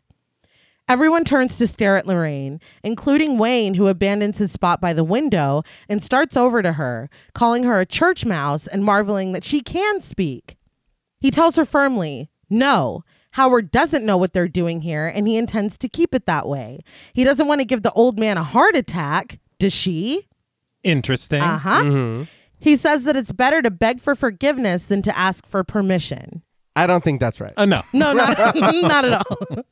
[0.88, 5.64] Everyone turns to stare at Lorraine, including Wayne, who abandons his spot by the window
[5.90, 10.00] and starts over to her, calling her a church mouse and marveling that she can
[10.02, 10.58] speak.
[11.20, 15.76] He tells her firmly, No, Howard doesn't know what they're doing here, and he intends
[15.80, 16.82] to keep it that way.
[17.14, 20.28] He doesn't want to give the old man a heart attack, does she?
[20.84, 21.42] Interesting.
[21.42, 21.84] Uh huh.
[21.84, 22.24] Mm-hmm.
[22.60, 26.42] He says that it's better to beg for forgiveness than to ask for permission.
[26.76, 27.54] I don't think that's right.
[27.58, 27.82] Uh, no.
[27.94, 29.66] No, not, not at all.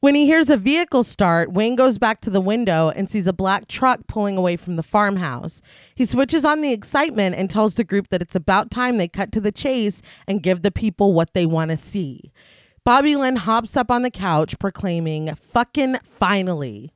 [0.00, 3.32] When he hears a vehicle start, Wayne goes back to the window and sees a
[3.32, 5.62] black truck pulling away from the farmhouse.
[5.94, 9.30] He switches on the excitement and tells the group that it's about time they cut
[9.30, 12.32] to the chase and give the people what they want to see.
[12.84, 16.92] Bobby Lynn hops up on the couch, proclaiming, Fucking finally.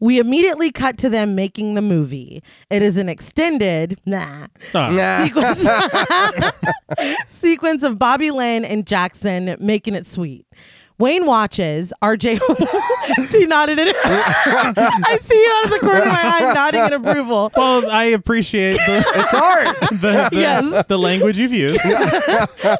[0.00, 2.42] We immediately cut to them making the movie.
[2.70, 4.90] It is an extended, nah, Ah.
[4.90, 5.24] Nah.
[5.26, 6.54] sequence,
[7.28, 10.46] sequence of Bobby Lynn and Jackson making it sweet.
[10.98, 11.92] Wayne watches.
[12.02, 12.38] RJ,
[13.30, 13.96] he nodded it.
[14.04, 17.50] I see you out of the corner of my eye nodding in approval.
[17.56, 19.80] Well, I appreciate the, it's art.
[20.00, 20.84] the, the, Yes.
[20.88, 21.80] the language you've used.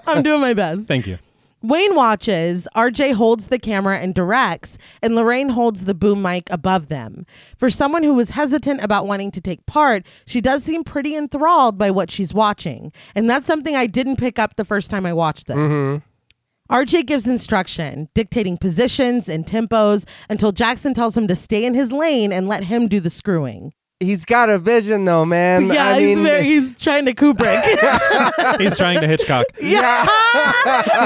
[0.07, 0.87] I'm doing my best.
[0.87, 1.19] Thank you.
[1.63, 6.89] Wayne watches, RJ holds the camera and directs, and Lorraine holds the boom mic above
[6.89, 7.27] them.
[7.59, 11.77] For someone who was hesitant about wanting to take part, she does seem pretty enthralled
[11.77, 12.93] by what she's watching.
[13.15, 15.57] And that's something I didn't pick up the first time I watched this.
[15.57, 16.75] Mm-hmm.
[16.75, 21.91] RJ gives instruction, dictating positions and tempos until Jackson tells him to stay in his
[21.91, 23.75] lane and let him do the screwing.
[24.03, 25.67] He's got a vision though, man.
[25.67, 27.63] Yeah, I he's mean, very he's trying to Kubrick.
[28.59, 29.45] He's trying to Hitchcock.
[29.61, 30.07] yeah.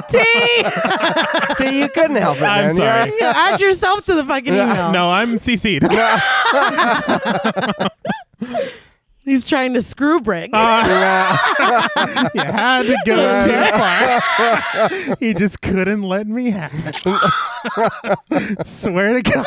[0.08, 0.18] T,
[1.56, 2.44] See, you couldn't help it.
[2.44, 2.74] I'm man.
[2.74, 3.12] sorry.
[3.18, 4.92] Yeah, add yourself to the fucking email.
[4.92, 5.82] No, I'm CC'd.
[9.24, 10.50] He's trying to screw brick.
[10.52, 11.36] Uh, yeah.
[12.34, 13.64] you had to go too
[15.08, 15.16] far.
[15.18, 16.94] he just couldn't let me have it.
[18.66, 19.46] Swear to God.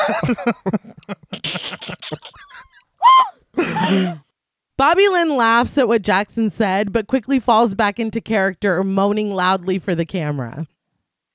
[4.76, 9.78] Bobby Lynn laughs at what Jackson said, but quickly falls back into character, moaning loudly
[9.78, 10.66] for the camera.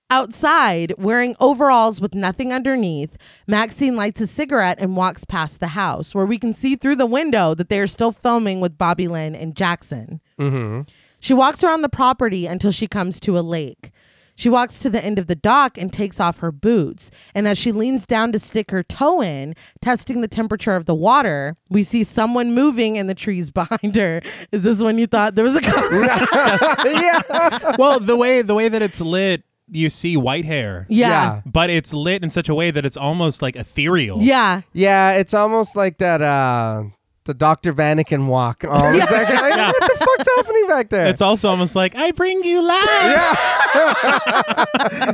[0.09, 3.17] Outside, wearing overalls with nothing underneath,
[3.47, 7.05] Maxine lights a cigarette and walks past the house, where we can see through the
[7.05, 10.21] window that they are still filming with Bobby Lynn and Jackson.
[10.39, 10.81] Mm-hmm.
[11.19, 13.91] She walks around the property until she comes to a lake.
[14.35, 17.11] She walks to the end of the dock and takes off her boots.
[17.35, 20.95] And as she leans down to stick her toe in, testing the temperature of the
[20.95, 24.21] water, we see someone moving in the trees behind her.
[24.51, 26.09] Is this when you thought there was a ghost?
[26.85, 27.75] yeah.
[27.77, 30.85] Well, the way the way that it's lit, you see white hair.
[30.89, 31.41] yeah.
[31.45, 34.21] But it's lit in such a way that it's almost like ethereal.
[34.21, 34.61] Yeah.
[34.73, 36.83] Yeah, it's almost like that uh
[37.25, 37.73] the Dr.
[37.73, 38.63] Vanaken walk.
[38.67, 39.67] Oh, it's like, like, Yeah.
[39.67, 41.07] what the fuck's happening back there?
[41.07, 42.85] It's also almost like I bring you life.
[42.85, 43.35] yeah.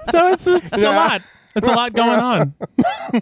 [0.11, 1.21] So it's it's a lot.
[1.55, 2.53] It's a lot going on.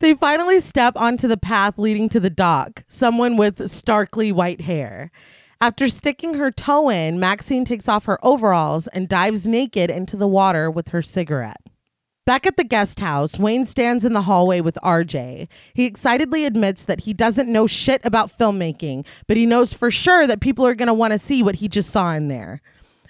[0.00, 5.12] They finally step onto the path leading to the dock, someone with starkly white hair.
[5.60, 10.26] After sticking her toe in, Maxine takes off her overalls and dives naked into the
[10.26, 11.60] water with her cigarette.
[12.24, 15.48] Back at the guest house, Wayne stands in the hallway with RJ.
[15.74, 20.28] He excitedly admits that he doesn't know shit about filmmaking, but he knows for sure
[20.28, 22.62] that people are going to want to see what he just saw in there.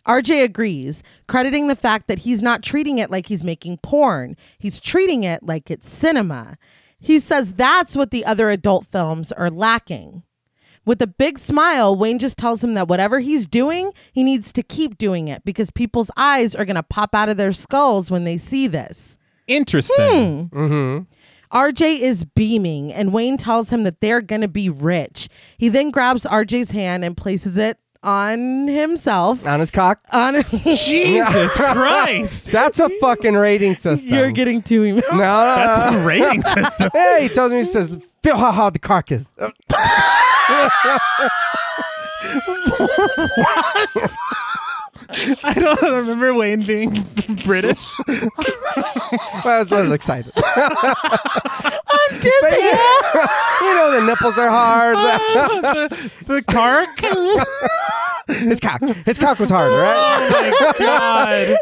[0.07, 4.35] RJ agrees, crediting the fact that he's not treating it like he's making porn.
[4.59, 6.57] He's treating it like it's cinema.
[6.99, 10.23] He says that's what the other adult films are lacking.
[10.85, 14.63] With a big smile, Wayne just tells him that whatever he's doing, he needs to
[14.63, 18.25] keep doing it because people's eyes are going to pop out of their skulls when
[18.25, 19.17] they see this.
[19.47, 20.49] Interesting.
[20.53, 20.59] Hmm.
[20.59, 21.57] Mm-hmm.
[21.57, 25.29] RJ is beaming, and Wayne tells him that they're going to be rich.
[25.59, 29.47] He then grabs RJ's hand and places it on himself.
[29.47, 30.01] On his cock.
[30.13, 32.53] On Jesus Christ.
[32.53, 34.13] That's a fucking rating system.
[34.13, 35.01] You're getting too emo.
[35.13, 36.91] no, no, That's a rating system.
[36.93, 39.33] Hey, he tells me he says, feel how hard the cock is.
[45.45, 47.05] I don't remember Wayne being
[47.45, 47.87] British.
[48.09, 50.33] I was a little excited.
[50.37, 52.63] I'm dizzy.
[53.61, 54.97] you know the nipples are hard.
[54.97, 55.19] Uh,
[55.75, 57.01] the, the cark.
[58.29, 58.81] his cock.
[59.05, 59.97] His cock was hard, right?
[59.97, 61.57] Oh my God.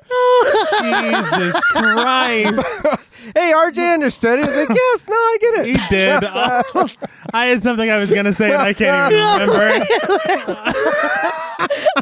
[1.40, 3.00] Jesus Christ.
[3.34, 4.38] Hey, RJ understood.
[4.38, 5.66] He was like, yes, no, I get it.
[5.66, 6.24] He did.
[7.34, 9.86] I had something I was going to say and I can't even remember.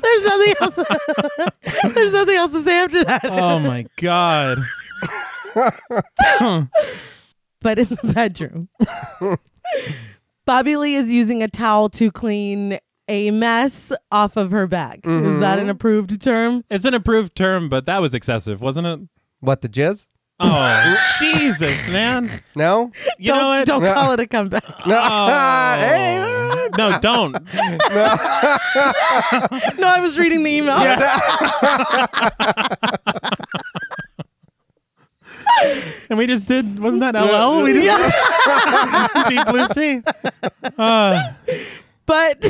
[0.02, 1.94] There's nothing else.
[1.94, 3.24] There's nothing else to say after that.
[3.24, 4.58] Oh my God.
[7.60, 8.68] but in the bedroom.
[10.46, 14.98] Bobby Lynn is using a towel to clean a mess off of her back.
[14.98, 15.62] Is that mm-hmm.
[15.62, 16.64] an approved term?
[16.70, 19.00] It's an approved term, but that was excessive, wasn't it?
[19.40, 20.06] What the jizz?
[20.40, 22.28] Oh, Jesus, man.
[22.54, 22.92] No.
[23.18, 23.66] You don't know what?
[23.66, 24.62] don't call it a comeback.
[24.86, 24.96] No.
[25.02, 25.74] Oh.
[25.78, 26.68] hey.
[26.76, 27.32] No, don't.
[27.32, 27.40] no,
[29.88, 30.78] I was reading the email.
[36.10, 37.62] And we just did, wasn't that LL?
[37.62, 40.02] We just did Deep Blue Sea.
[40.78, 41.32] Uh,
[42.06, 42.44] But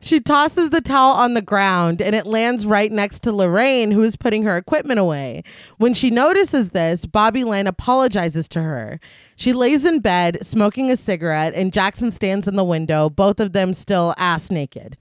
[0.00, 4.02] she tosses the towel on the ground and it lands right next to Lorraine, who
[4.02, 5.42] is putting her equipment away.
[5.78, 9.00] When she notices this, Bobby Lynn apologizes to her.
[9.36, 13.52] She lays in bed, smoking a cigarette, and Jackson stands in the window, both of
[13.52, 14.96] them still ass naked.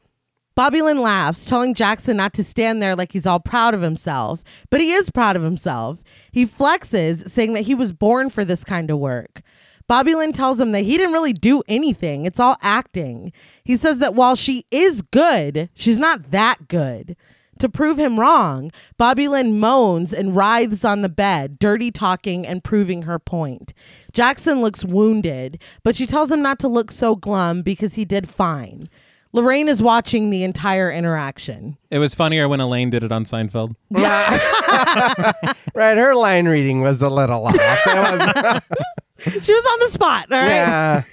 [0.56, 4.44] Bobby Lynn laughs, telling Jackson not to stand there like he's all proud of himself,
[4.72, 6.02] but he is proud of himself.
[6.32, 9.44] He flexes, saying that he was born for this kind of work.
[9.88, 13.32] Bobby Lynn tells him that he didn't really do anything, it's all acting.
[13.64, 17.16] He says that while she is good, she's not that good.
[17.60, 22.64] To prove him wrong, Bobby Lynn moans and writhes on the bed, dirty talking and
[22.64, 23.74] proving her point.
[24.12, 28.30] Jackson looks wounded, but she tells him not to look so glum because he did
[28.30, 28.90] fine.
[29.38, 31.78] Lorraine is watching the entire interaction.
[31.92, 33.76] it was funnier when Elaine did it on Seinfeld.
[33.90, 35.34] Yeah.
[35.74, 35.96] Right.
[35.96, 37.56] Her line reading was a little off.
[37.56, 38.62] Was-
[39.46, 40.48] She was on the spot, all right?
[40.48, 41.04] yeah.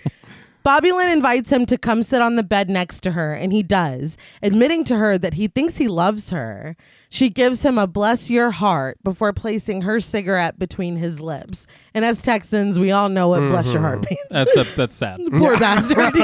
[0.62, 3.62] Bobby Lynn invites him to come sit on the bed next to her, and he
[3.62, 6.74] does, admitting to her that he thinks he loves her.
[7.10, 11.66] She gives him a bless your heart before placing her cigarette between his lips.
[11.92, 14.14] And as Texans, we all know what bless your heart hmm.
[14.14, 14.26] means.
[14.30, 15.18] That's a, that's sad.
[15.30, 16.14] Poor bastard.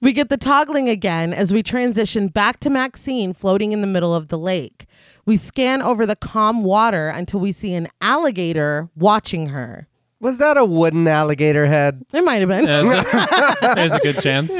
[0.00, 4.14] We get the toggling again as we transition back to Maxine floating in the middle
[4.14, 4.86] of the lake.
[5.24, 9.88] We scan over the calm water until we see an alligator watching her.
[10.20, 12.04] Was that a wooden alligator head?
[12.12, 12.64] It might have been.
[12.64, 14.56] There's a, there's a good chance.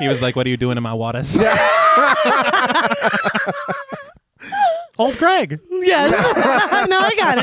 [0.00, 1.38] he was like, "What are you doing in my waters?"
[4.98, 5.58] Old Craig.
[5.70, 6.12] Yes.
[6.88, 7.38] no, I got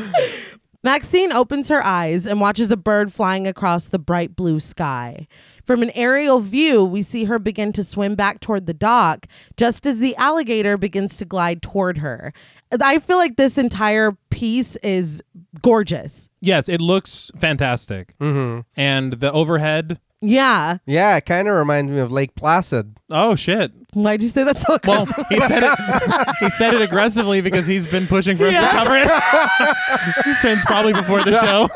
[0.00, 0.44] it.
[0.84, 5.26] Maxine opens her eyes and watches a bird flying across the bright blue sky.
[5.66, 9.26] From an aerial view, we see her begin to swim back toward the dock
[9.56, 12.32] just as the alligator begins to glide toward her.
[12.80, 15.22] I feel like this entire piece is
[15.62, 16.30] gorgeous.
[16.40, 18.16] Yes, it looks fantastic.
[18.18, 18.60] Mm-hmm.
[18.76, 19.98] And the overhead.
[20.20, 20.78] Yeah.
[20.84, 22.96] Yeah, it kind of reminds me of Lake Placid.
[23.08, 23.72] Oh shit.
[23.94, 25.26] Why'd you say that so Well, aggressive?
[25.30, 26.28] he said it.
[26.40, 28.68] He said it aggressively because he's been pushing for us Yeah.
[28.68, 31.68] to cover it since probably before the show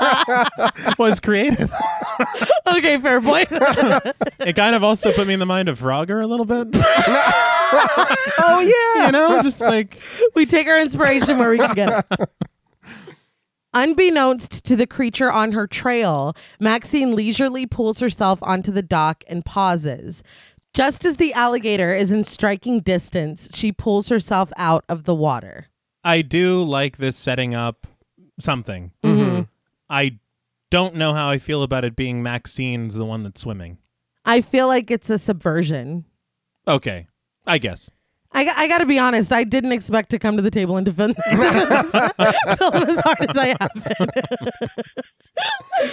[0.99, 1.71] was created.
[2.67, 3.49] okay, fair point.
[4.41, 6.67] It kind of also put me in the mind of Frogger a little bit.
[6.75, 8.61] Oh
[8.97, 9.07] yeah.
[9.07, 9.99] You know, just like
[10.35, 12.29] we take our inspiration where we can get it.
[13.75, 19.45] Unbeknownst to the creature on her trail, Maxine leisurely pulls herself onto the dock and
[19.45, 20.23] pauses.
[20.75, 25.69] Just as the alligator is in striking distance, she pulls herself out of the water.
[26.05, 27.87] I do like this setting up
[28.41, 28.93] something.
[29.05, 29.43] Mm-hmm.
[29.89, 30.19] I
[30.71, 33.79] don't know how I feel about it being Maxine's the one that's swimming.
[34.25, 36.05] I feel like it's a subversion.
[36.67, 37.09] Okay,
[37.47, 37.91] I guess.
[38.35, 40.87] I, I got to be honest, I didn't expect to come to the table and
[40.87, 43.73] defend this film as hard as I have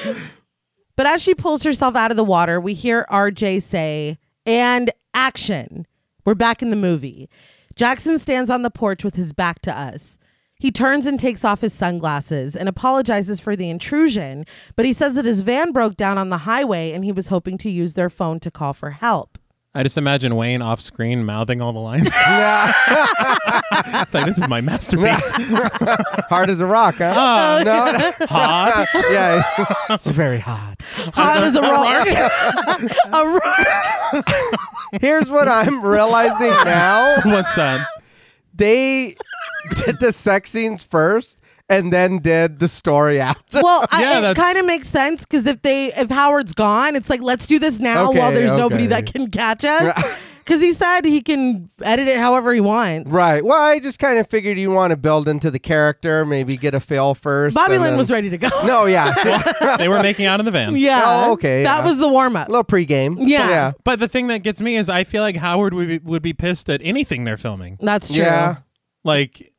[0.05, 0.15] been.
[0.95, 5.85] but as she pulls herself out of the water, we hear RJ say, and action.
[6.25, 7.29] We're back in the movie.
[7.75, 10.19] Jackson stands on the porch with his back to us.
[10.59, 14.45] He turns and takes off his sunglasses and apologizes for the intrusion,
[14.75, 17.57] but he says that his van broke down on the highway and he was hoping
[17.59, 19.38] to use their phone to call for help.
[19.75, 22.09] I just imagine Wayne off screen mouthing all the lines.
[22.29, 22.73] Yeah.
[24.01, 25.31] it's like this is my masterpiece.
[26.29, 27.13] Hard as a rock, huh?
[27.15, 28.25] Ah, no.
[28.27, 28.87] hot.
[29.11, 29.43] yeah.
[29.95, 30.77] It's very hard.
[31.13, 32.07] Hot as a rock.
[33.05, 35.01] a rock.
[35.01, 37.15] Here's what I'm realizing now.
[37.23, 37.85] What's that?
[38.53, 39.15] They
[39.85, 43.61] did the sex scenes first and then did the story after.
[43.61, 47.09] Well, I, it that's- kind of makes sense because if they if Howard's gone, it's
[47.09, 49.01] like let's do this now Okay, while there's nobody okay.
[49.01, 49.95] that can catch us.
[50.43, 53.11] Because he said he can edit it however he wants.
[53.11, 53.45] Right.
[53.45, 56.73] Well, I just kind of figured you want to build into the character, maybe get
[56.73, 57.53] a fail first.
[57.55, 58.49] Bobby and Lynn then- was ready to go.
[58.65, 59.13] No, yeah.
[59.77, 60.75] They were making out in the van.
[60.75, 61.01] yeah.
[61.05, 61.85] Oh, okay, That yeah.
[61.85, 62.47] was the warm up.
[62.47, 63.17] a little pregame.
[63.19, 63.47] Yeah.
[63.49, 63.71] Yeah.
[63.83, 66.33] But the thing that gets me is I feel like Howard would be, would be
[66.33, 67.77] pissed at anything they're filming.
[67.79, 68.17] That's true.
[68.23, 68.57] Yeah.
[69.03, 69.53] Like,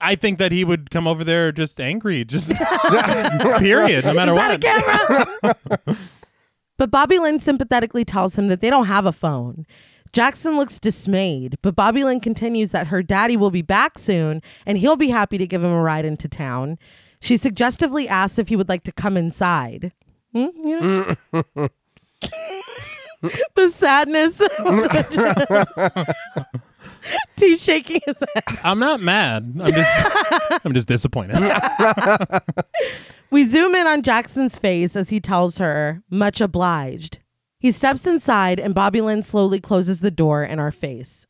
[0.00, 2.50] I think that he would come over there just angry, just
[3.58, 4.54] period, no matter Is what.
[4.54, 5.56] a camera?
[6.78, 9.66] but Bobby Lynn sympathetically tells him that they don't have a phone.
[10.12, 14.78] Jackson looks dismayed, but Bobby Lynn continues that her daddy will be back soon and
[14.78, 16.78] he'll be happy to give him a ride into town.
[17.20, 19.92] She suggestively asks if he would like to come inside.
[20.32, 21.16] Hmm, you know?
[23.54, 24.40] the sadness.
[27.36, 28.58] He's shaking his head.
[28.62, 29.54] I'm not mad.
[29.60, 30.06] I'm just
[30.64, 31.36] I'm just disappointed.
[33.32, 37.20] We zoom in on Jackson's face as he tells her, much obliged.
[37.60, 41.26] He steps inside and Bobby Lynn slowly closes the door in our face.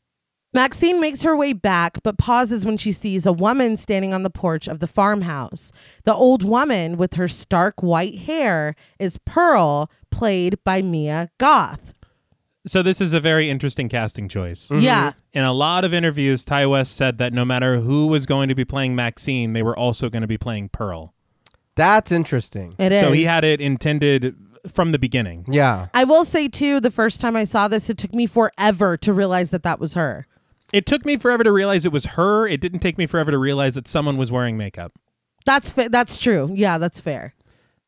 [0.53, 4.31] Maxine makes her way back, but pauses when she sees a woman standing on the
[4.31, 5.71] porch of the farmhouse.
[6.03, 11.93] The old woman with her stark white hair is Pearl, played by Mia Goth.
[12.65, 14.67] So this is a very interesting casting choice.
[14.67, 14.83] Mm-hmm.
[14.83, 15.13] Yeah.
[15.33, 18.55] In a lot of interviews, Ti West said that no matter who was going to
[18.55, 21.13] be playing Maxine, they were also going to be playing Pearl.
[21.75, 22.75] That's interesting.
[22.77, 23.01] It is.
[23.01, 24.35] So he had it intended
[24.71, 25.45] from the beginning.
[25.49, 25.87] Yeah.
[25.93, 29.13] I will say too, the first time I saw this, it took me forever to
[29.13, 30.27] realize that that was her.
[30.71, 32.47] It took me forever to realize it was her.
[32.47, 34.93] It didn't take me forever to realize that someone was wearing makeup.
[35.45, 36.51] That's fa- that's true.
[36.53, 37.33] Yeah, that's fair.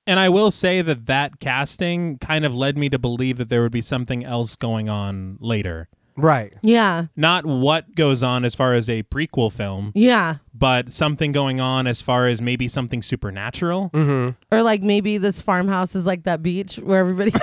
[0.05, 3.61] And I will say that that casting kind of led me to believe that there
[3.61, 5.87] would be something else going on later.
[6.15, 6.53] Right.
[6.61, 10.35] Yeah, Not what goes on as far as a prequel film, yeah.
[10.53, 13.89] but something going on as far as maybe something supernatural.
[13.93, 14.55] Mm-hmm.
[14.55, 17.31] Or like maybe this farmhouse is like that beach where everybody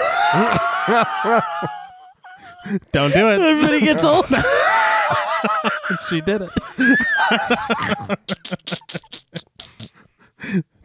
[2.92, 3.40] Don't do it.
[3.40, 4.26] everybody gets old.
[6.08, 6.50] she did it.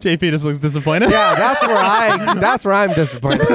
[0.05, 1.09] JP just looks disappointed.
[1.09, 3.47] Yeah, that's where I that's where I'm disappointed.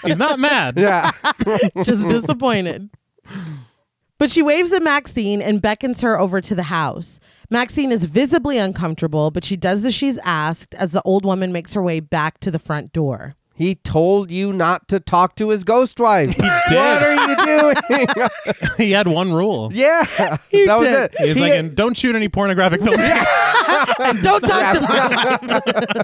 [0.04, 0.78] He's not mad.
[0.78, 1.10] yeah.
[1.82, 2.88] just disappointed.
[4.18, 7.18] But she waves at Maxine and beckons her over to the house.
[7.50, 11.72] Maxine is visibly uncomfortable, but she does as she's asked as the old woman makes
[11.72, 13.34] her way back to the front door.
[13.58, 16.34] He told you not to talk to his ghost wife.
[16.36, 16.44] did.
[16.44, 17.36] What are you
[18.06, 18.28] doing?
[18.78, 19.70] he had one rule.
[19.72, 20.02] yeah.
[20.16, 21.12] that was did.
[21.12, 21.14] it.
[21.18, 23.04] He's He- like, and don't shoot any pornographic films.
[24.00, 26.02] And don't talk to my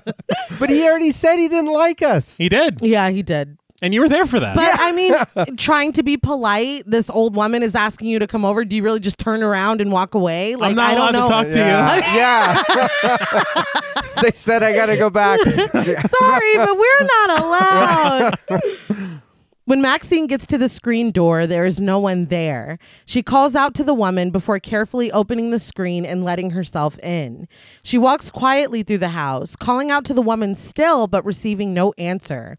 [0.59, 2.37] but he already said he didn't like us.
[2.37, 2.81] he did.
[2.83, 3.57] Yeah, he did.
[3.85, 4.57] And you were there for that.
[4.57, 5.13] But I mean,
[5.59, 8.65] trying to be polite, this old woman is asking you to come over.
[8.65, 10.57] Do you really just turn around and walk away?
[10.57, 11.51] Like not I don't allowed know.
[11.51, 12.63] to talk to yeah.
[13.85, 14.23] yeah.
[14.23, 15.39] they said I got to go back.
[15.41, 19.21] Sorry, but we're not allowed.
[19.67, 22.79] When Maxine gets to the screen door, there is no one there.
[23.05, 27.49] She calls out to the woman before carefully opening the screen and letting herself in.
[27.83, 31.93] She walks quietly through the house, calling out to the woman still, but receiving no
[31.99, 32.57] answer.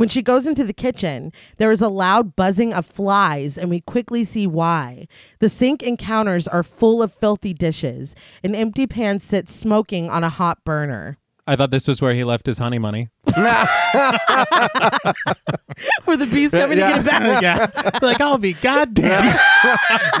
[0.00, 3.82] When she goes into the kitchen, there is a loud buzzing of flies, and we
[3.82, 5.06] quickly see why.
[5.40, 8.14] The sink and counters are full of filthy dishes.
[8.42, 11.18] An empty pan sits smoking on a hot burner.
[11.46, 13.10] I thought this was where he left his honey money.
[13.26, 13.34] Where
[16.16, 16.96] the bee's coming Yeah.
[16.96, 17.42] to get it back.
[17.42, 17.98] yeah.
[18.02, 19.38] like, I'll be goddamn.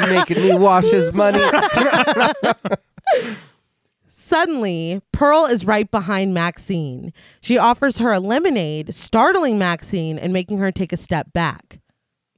[0.00, 1.40] Making me wash his money.
[4.34, 7.12] Suddenly, Pearl is right behind Maxine.
[7.40, 11.80] She offers her a lemonade, startling Maxine and making her take a step back.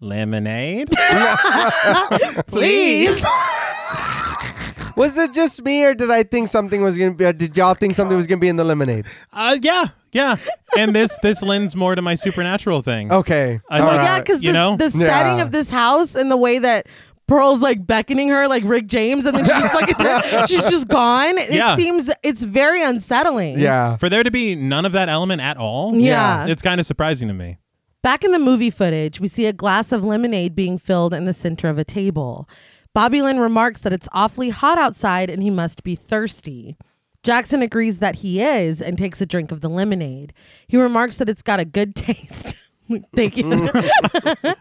[0.00, 0.88] Lemonade?
[2.46, 3.22] Please.
[4.96, 7.24] Was it just me, or did I think something was gonna be?
[7.26, 9.06] Or did y'all think something was gonna be in the lemonade?
[9.32, 10.36] Uh, yeah, yeah.
[10.76, 13.10] And this this lends more to my supernatural thing.
[13.10, 13.58] Okay.
[13.70, 14.04] I All like- right.
[14.04, 14.76] Yeah, because You know?
[14.76, 15.42] the setting Yeah.
[15.44, 16.86] of this house and the way that
[17.32, 21.38] Pearl's like beckoning her like Rick James and then she's just fucking she's just gone.
[21.38, 21.76] It Yeah.
[21.76, 23.58] seems it's very unsettling.
[23.58, 23.96] Yeah.
[23.96, 26.46] For there to be none of that element at all, Yeah.
[26.46, 27.56] it's kind of surprising to me.
[28.02, 31.32] Back in the movie footage, we see a glass of lemonade being filled in the
[31.32, 32.48] center of a table.
[32.94, 36.76] Bobby Lynn remarks that it's awfully hot outside and he must be thirsty.
[37.22, 40.32] Jackson agrees that he is and takes a drink of the lemonade.
[40.66, 42.54] He remarks that it's got a good taste.
[43.14, 43.44] Thank you.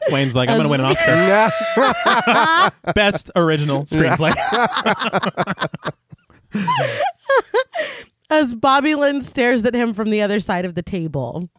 [0.09, 2.71] Wayne's like, I'm going to win an Oscar.
[2.93, 4.33] Best original screenplay.
[8.29, 11.49] as Bobby Lynn stares at him from the other side of the table.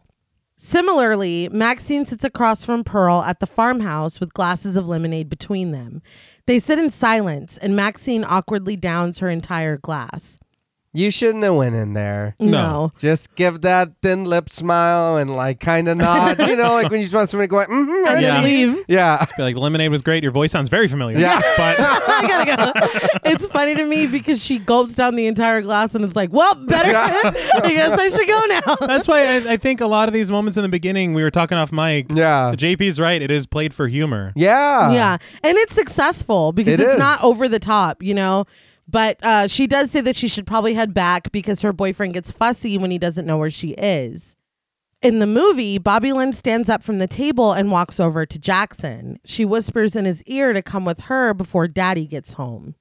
[0.55, 6.01] Similarly, Maxine sits across from Pearl at the farmhouse with glasses of lemonade between them.
[6.45, 10.39] They sit in silence, and Maxine awkwardly downs her entire glass.
[10.95, 12.35] You shouldn't have went in there.
[12.39, 12.91] No.
[12.99, 16.37] Just give that thin lip smile and like kind of nod.
[16.39, 18.33] you know, like when you just want somebody to go, mm-hmm, And Yeah.
[18.35, 18.85] then leave.
[18.87, 19.25] yeah.
[19.35, 20.21] Be like, lemonade was great.
[20.21, 21.17] Your voice sounds very familiar.
[21.17, 21.41] Yeah.
[21.57, 23.19] But I gotta go.
[23.29, 26.53] It's funny to me because she gulps down the entire glass and it's like, well,
[26.55, 26.95] better.
[26.95, 28.41] I guess I should go
[28.77, 28.87] now.
[28.87, 31.31] that's why I, I think a lot of these moments in the beginning, we were
[31.31, 32.11] talking off mic.
[32.11, 32.53] Yeah.
[32.55, 33.21] JP's right.
[33.21, 34.31] It is played for humor.
[34.35, 34.91] Yeah.
[34.91, 36.99] yeah and it's successful because It it's is.
[36.99, 38.45] not over the top you know
[38.87, 42.31] but uh, she does say that she should probably head back because her boyfriend gets
[42.31, 44.35] fussy when he doesn't know where she is
[45.01, 49.19] in the movie bobby lynn stands up from the table and walks over to jackson
[49.25, 52.75] she whispers in his ear to come with her before daddy gets home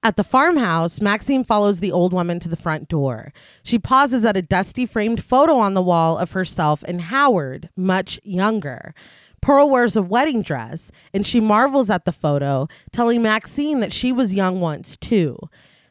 [0.00, 3.32] at the farmhouse, Maxine follows the old woman to the front door.
[3.64, 8.20] She pauses at a dusty framed photo on the wall of herself and Howard, much
[8.22, 8.94] younger.
[9.40, 14.12] Pearl wears a wedding dress and she marvels at the photo, telling Maxine that she
[14.12, 15.38] was young once too.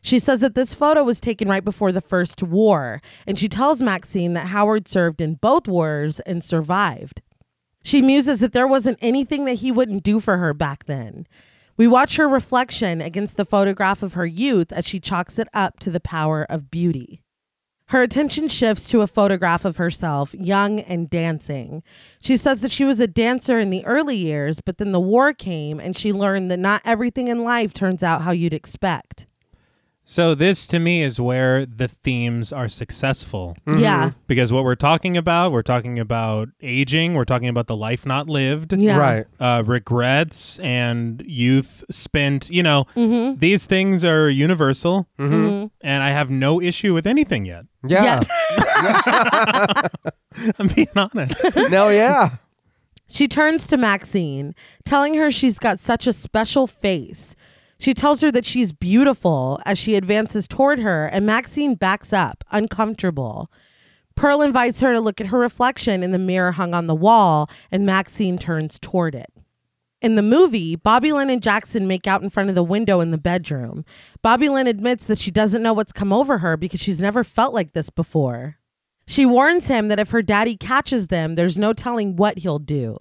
[0.02, 3.82] She says that this photo was taken right before the first war, and she tells
[3.82, 7.22] Maxine that Howard served in both wars and survived.
[7.84, 11.28] She muses that there wasn't anything that he wouldn't do for her back then.
[11.78, 15.80] We watch her reflection against the photograph of her youth as she chalks it up
[15.80, 17.22] to the power of beauty.
[17.90, 21.84] Her attention shifts to a photograph of herself, young and dancing.
[22.20, 25.34] She says that she was a dancer in the early years, but then the war
[25.34, 29.26] came and she learned that not everything in life turns out how you'd expect.
[30.10, 33.58] So this to me is where the themes are successful.
[33.68, 34.12] Yeah.
[34.26, 38.30] Because what we're talking about, we're talking about aging, we're talking about the life not
[38.30, 38.72] lived.
[38.72, 38.98] Yeah.
[38.98, 39.26] Right.
[39.38, 42.50] uh, regrets and youth spent.
[42.50, 43.40] You know, Mm-hmm.
[43.40, 45.68] these things are universal, Mm-hmm.
[45.82, 47.66] and I have no issue with anything yet.
[47.86, 48.22] Yeah.
[50.58, 51.44] I'm being honest.
[51.70, 52.38] no, yeah.
[53.10, 54.54] She turns to Maxine,
[54.86, 57.36] telling her she's got such a special face.
[57.80, 62.44] She tells her that she's beautiful as she advances toward her, and Maxine backs up,
[62.52, 63.52] uncomfortable.
[64.16, 67.50] Pearl invites her to look at her reflection in the mirror hung on the wall,
[67.72, 69.32] and Maxine turns toward it.
[70.02, 73.12] In the movie, Bobby Lynn and Jackson make out in front of the window in
[73.12, 73.84] the bedroom.
[74.22, 77.54] Bobby Lynn admits that she doesn't know what's come over her because she's never felt
[77.54, 78.58] like this before.
[79.08, 82.98] She warns him that if her daddy catches them, there's no telling what he'll do.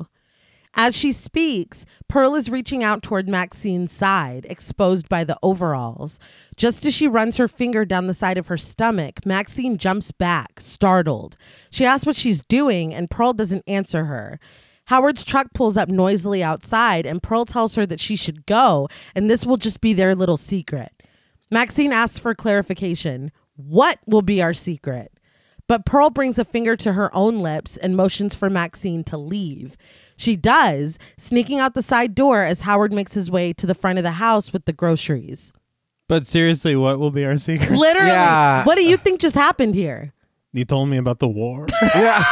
[0.79, 6.21] As she speaks, Pearl is reaching out toward Maxine's side, exposed by the overalls.
[6.55, 10.61] Just as she runs her finger down the side of her stomach, Maxine jumps back,
[10.61, 11.39] startled.
[11.71, 14.39] She asks what she's doing, and Pearl doesn't answer her.
[14.85, 19.31] Howard's truck pulls up noisily outside, and Pearl tells her that she should go, and
[19.31, 20.93] this will just be their little secret.
[21.51, 23.33] Maxine asks for clarification.
[23.57, 25.11] What will be our secret?
[25.69, 29.77] But Pearl brings a finger to her own lips and motions for Maxine to leave.
[30.17, 33.99] She does, sneaking out the side door as Howard makes his way to the front
[33.99, 35.53] of the house with the groceries.
[36.09, 37.73] But seriously, what will be our secret?
[37.73, 38.65] Literally, Yeah.
[38.65, 40.13] what do you think just happened here?
[40.53, 41.67] You told me about the war.
[41.95, 42.25] Yeah.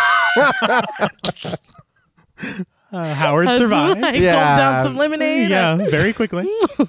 [2.93, 4.01] Uh, Howard survived.
[4.01, 4.57] Like, Yeah.
[4.57, 5.51] down some lemonade.
[5.51, 6.49] yeah, very quickly.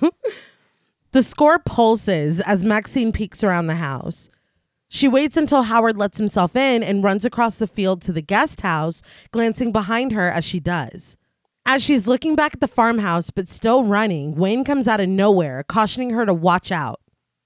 [1.11, 4.27] The score pulses as Maxine peeks around the house.
[4.95, 8.61] She waits until Howard lets himself in and runs across the field to the guest
[8.61, 9.01] house,
[9.31, 11.17] glancing behind her as she does.
[11.65, 15.63] As she's looking back at the farmhouse but still running, Wayne comes out of nowhere,
[15.63, 17.01] cautioning her to watch out.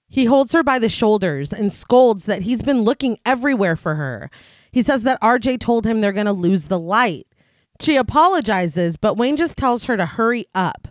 [0.07, 4.29] He holds her by the shoulders and scolds that he's been looking everywhere for her.
[4.71, 7.25] He says that RJ told him they're going to lose the light.
[7.81, 10.88] She apologizes, but Wayne just tells her to hurry up.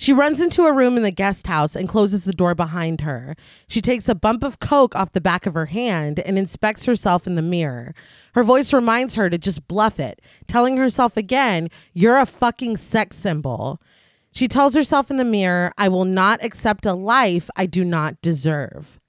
[0.00, 3.34] She runs into a room in the guest house and closes the door behind her.
[3.68, 7.26] She takes a bump of coke off the back of her hand and inspects herself
[7.26, 7.94] in the mirror.
[8.34, 13.16] Her voice reminds her to just bluff it, telling herself again, You're a fucking sex
[13.16, 13.82] symbol.
[14.30, 18.22] She tells herself in the mirror, I will not accept a life I do not
[18.22, 19.00] deserve.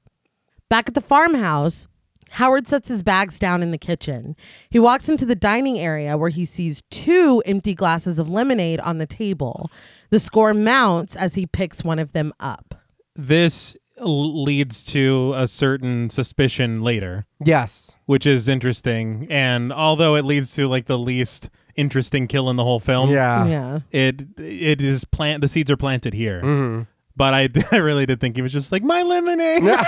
[0.70, 1.88] Back at the farmhouse,
[2.32, 4.36] Howard sets his bags down in the kitchen.
[4.70, 8.98] He walks into the dining area where he sees two empty glasses of lemonade on
[8.98, 9.72] the table.
[10.10, 12.76] The score mounts as he picks one of them up.
[13.16, 17.92] This leads to a certain suspicion later, Yes.
[18.06, 19.28] which is interesting.
[19.30, 23.46] And although it leads to like the least interesting kill in the whole film, Yeah.
[23.48, 23.80] yeah.
[23.92, 25.42] it it is plant.
[25.42, 26.42] The seeds are planted here.
[26.42, 26.88] Mhm.
[27.18, 29.64] But I, I really did think he was just like my lemonade.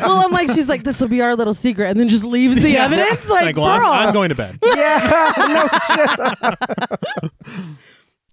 [0.00, 2.62] Well, I'm like, she's like, this will be our little secret, and then just leaves
[2.62, 2.84] the Yeah.
[2.84, 3.28] evidence.
[3.28, 3.90] Like, well, I'm, girl.
[3.90, 4.58] I'm going to bed.
[4.62, 5.32] Yeah.
[5.48, 5.68] no
[7.26, 7.30] shit.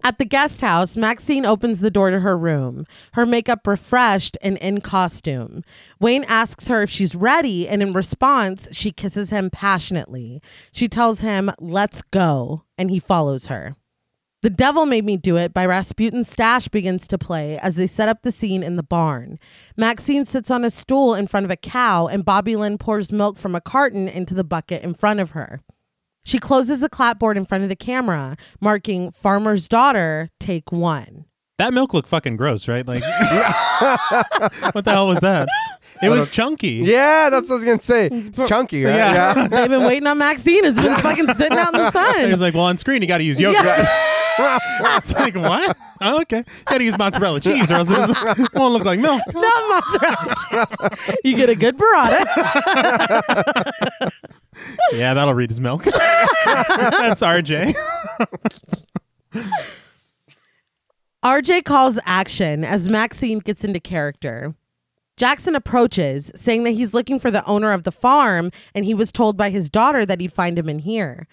[0.03, 4.57] At the guest house, Maxine opens the door to her room, her makeup refreshed and
[4.57, 5.63] in costume.
[5.99, 10.41] Wayne asks her if she's ready, and in response, she kisses him passionately.
[10.71, 13.75] She tells him, Let's go, and he follows her.
[14.41, 18.09] The Devil Made Me Do It by Rasputin Stash begins to play as they set
[18.09, 19.37] up the scene in the barn.
[19.77, 23.37] Maxine sits on a stool in front of a cow, and Bobby Lynn pours milk
[23.37, 25.61] from a carton into the bucket in front of her.
[26.23, 31.25] She closes the clapboard in front of the camera, marking Farmer's Daughter, take one.
[31.57, 32.85] That milk looked fucking gross, right?
[32.87, 33.01] Like,
[34.73, 35.47] what the hell was that?
[36.01, 36.81] It was chunky.
[36.83, 38.09] Yeah, that's what I was gonna say.
[38.11, 38.95] It's chunky, right?
[38.95, 39.35] Yeah.
[39.35, 39.47] Yeah.
[39.51, 40.65] They've been waiting on Maxine.
[40.65, 42.31] It's been fucking sitting out in the It sun.
[42.31, 43.63] was like, well, on screen you got to use yogurt.
[44.39, 45.77] it's like what?
[46.03, 49.21] Oh, okay, got to use mozzarella cheese, or else it doesn't- won't look like milk.
[49.31, 50.35] Not mozzarella
[50.89, 51.17] cheese.
[51.23, 52.25] You get a good burrata.
[54.93, 55.83] Yeah, that'll read his milk.
[56.45, 57.73] That's RJ.
[61.23, 64.55] RJ calls action as Maxine gets into character.
[65.17, 69.11] Jackson approaches, saying that he's looking for the owner of the farm and he was
[69.11, 71.27] told by his daughter that he'd find him in here.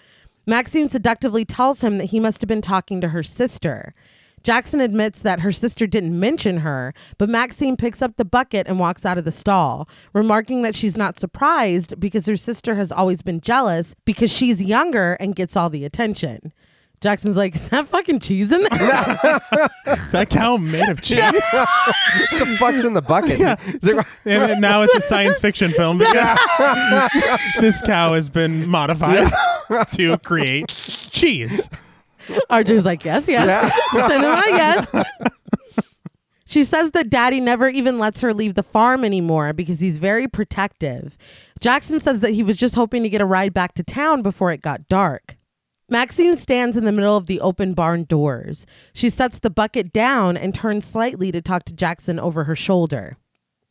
[0.47, 3.94] Maxine seductively tells him that he must have been talking to her sister.
[4.43, 8.78] Jackson admits that her sister didn't mention her, but Maxine picks up the bucket and
[8.78, 13.23] walks out of the stall, remarking that she's not surprised because her sister has always
[13.23, 16.52] been jealous because she's younger and gets all the attention.
[17.01, 18.73] Jackson's like, Is that fucking cheese in there?
[19.86, 21.20] Is that cow made of cheese?
[21.52, 23.39] what the fuck's in the bucket?
[23.40, 26.36] Is it- and then now it's a science fiction film because
[27.60, 29.31] this cow has been modified
[29.93, 30.66] to create
[31.12, 31.70] cheese.
[32.50, 33.72] RJ's like, Yes, yes.
[33.92, 34.92] Cinema, yes.
[36.48, 40.26] She says that daddy never even lets her leave the farm anymore because he's very
[40.26, 41.18] protective.
[41.60, 44.50] Jackson says that he was just hoping to get a ride back to town before
[44.50, 45.36] it got dark.
[45.90, 48.64] Maxine stands in the middle of the open barn doors.
[48.94, 53.18] She sets the bucket down and turns slightly to talk to Jackson over her shoulder.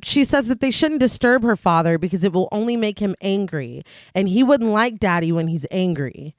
[0.04, 3.82] She says that they shouldn't disturb her father because it will only make him angry,
[4.14, 6.36] and he wouldn't like daddy when he's angry.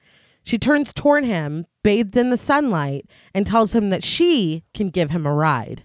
[0.49, 3.05] She turns toward him, bathed in the sunlight,
[3.35, 5.83] and tells him that she can give him a ride.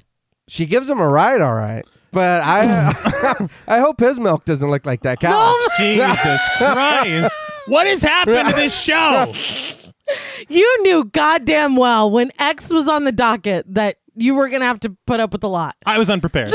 [0.49, 1.85] she gives him a ride, all right.
[2.13, 5.55] But I, I hope his milk doesn't look like that cow.
[5.77, 7.37] Jesus Christ.
[7.67, 9.35] What has happened to this show?
[10.49, 14.67] You knew goddamn well when X was on the docket that you were going to
[14.67, 15.77] have to put up with a lot.
[15.87, 16.53] I was unprepared.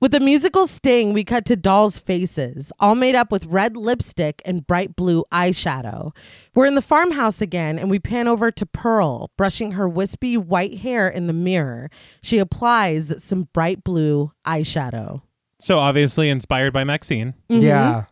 [0.00, 4.40] With the musical sting, we cut to dolls' faces, all made up with red lipstick
[4.44, 6.14] and bright blue eyeshadow.
[6.54, 10.78] We're in the farmhouse again, and we pan over to Pearl, brushing her wispy white
[10.78, 11.90] hair in the mirror.
[12.22, 15.22] She applies some bright blue eyeshadow.
[15.60, 17.34] So obviously inspired by Maxine.
[17.50, 17.64] Mm-hmm.
[17.64, 18.04] Yeah.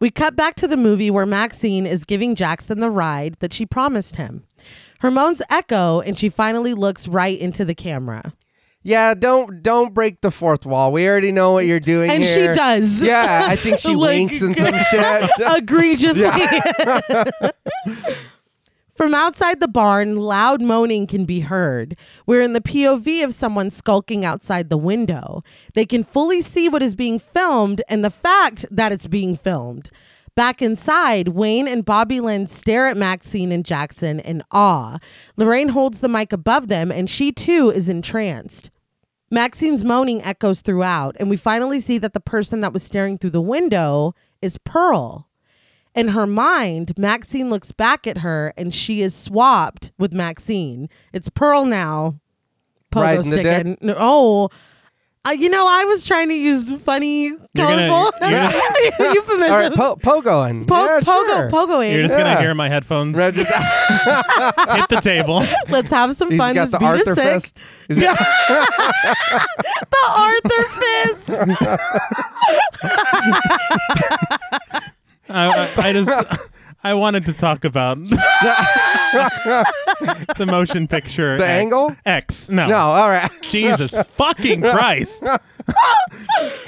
[0.00, 3.64] We cut back to the movie where Maxine is giving Jackson the ride that she
[3.64, 4.44] promised him.
[5.00, 8.34] Her moans echo, and she finally looks right into the camera.
[8.86, 10.92] Yeah, don't don't break the fourth wall.
[10.92, 13.02] We already know what you're doing And she does.
[13.02, 15.30] Yeah, I think she Like- winks and some shit.
[15.40, 16.28] egregiously.
[18.94, 21.96] From outside the barn, loud moaning can be heard.
[22.26, 25.42] We're in the POV of someone skulking outside the window.
[25.74, 29.90] They can fully see what is being filmed and the fact that it's being filmed.
[30.36, 34.98] Back inside, Wayne and Bobby Lynn stare at Maxine and Jackson in awe.
[35.36, 38.70] Lorraine holds the mic above them and she too is entranced.
[39.34, 43.30] Maxine's moaning echoes throughout, and we finally see that the person that was staring through
[43.30, 45.28] the window is Pearl.
[45.94, 50.88] In her mind, Maxine looks back at her and she is swapped with Maxine.
[51.12, 52.20] It's Pearl now.
[52.90, 53.94] Pogo Right in the sticking.
[53.96, 54.50] Oh,
[55.26, 58.40] uh, you know, I was trying to use funny, gonna- colorful you're
[59.14, 59.50] euphemisms.
[59.50, 60.66] All right, po- pogoing.
[60.66, 61.50] Po- yeah, pogo, sure.
[61.50, 61.92] pogoing.
[61.94, 62.24] You're just Yeah.
[62.34, 65.44] gonna hear my headphones Red- hit the table.
[65.68, 66.54] Let's have some He's fun.
[66.54, 67.32] got This the beat is Arthur sick.
[67.32, 67.60] fist.
[67.88, 68.18] Is it-
[69.90, 71.30] The Arthur fist.
[75.28, 76.10] I, I, I just
[76.84, 77.96] I wanted to talk about
[80.36, 81.38] the motion picture.
[81.38, 81.96] The X- angle?
[82.04, 82.50] X.
[82.50, 82.66] No.
[82.68, 83.30] no, all right.
[83.42, 85.24] Jesus fucking Christ.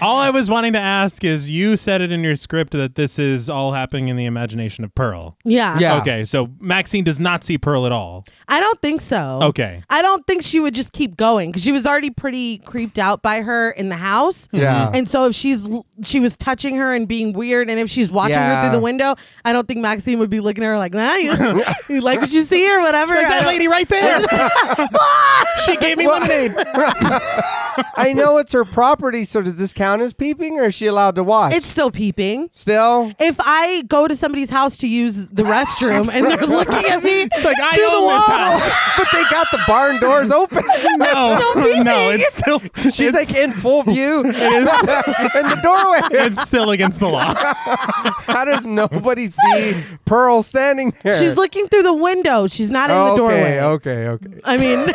[0.00, 3.18] all I was wanting to ask is you said it in your script that this
[3.18, 5.36] is all happening in the imagination of Pearl.
[5.44, 5.78] Yeah.
[5.78, 6.00] Yeah.
[6.00, 8.24] Okay, so Maxine does not see Pearl at all.
[8.48, 9.40] I don't think so.
[9.42, 9.82] Okay.
[9.90, 13.22] I don't think she would just keep going because she was already pretty creeped out
[13.22, 14.48] by her in the house.
[14.52, 14.90] Yeah.
[14.94, 15.68] And so if she's
[16.02, 18.62] she was touching her and being weird, and if she's watching her Yeah.
[18.68, 19.14] through the window,
[19.44, 19.80] I don't think
[20.14, 23.14] Would be looking at her like, nah, you, you like what you see or whatever.
[23.14, 24.20] I That lady right there.
[25.66, 26.54] she gave me lemonade.
[27.96, 31.16] I know it's her property, so does this count as peeping, or is she allowed
[31.16, 31.54] to watch?
[31.54, 32.50] It's still peeping.
[32.52, 33.12] still.
[33.18, 37.22] If I go to somebody's house to use the restroom and they're looking at me,
[37.32, 38.38] It's like I through the own this wall.
[38.38, 38.70] house.
[38.98, 40.64] but they got the barn doors open.
[40.96, 41.84] No, peeping.
[41.84, 42.60] no, it's still
[42.92, 46.00] She's it's, like in full view in the doorway.
[46.28, 47.34] it's still against the law.
[47.36, 51.16] How does nobody see Pearl standing there?
[51.16, 52.46] she's looking through the window.
[52.46, 53.60] She's not in the okay, doorway.
[53.60, 54.40] okay, okay.
[54.44, 54.86] I mean,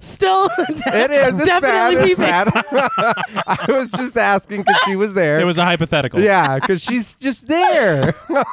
[0.00, 1.34] still, It is.
[1.34, 1.94] It's definitely bad.
[1.94, 2.24] It's peeping.
[2.24, 2.48] bad.
[3.46, 5.38] I was just asking because she was there.
[5.38, 6.20] It was a hypothetical.
[6.20, 8.14] yeah, because she's just there.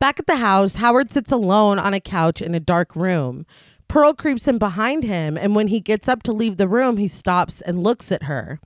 [0.00, 3.44] Back at the house, Howard sits alone on a couch in a dark room.
[3.88, 7.08] Pearl creeps in behind him, and when he gets up to leave the room, he
[7.08, 8.60] stops and looks at her.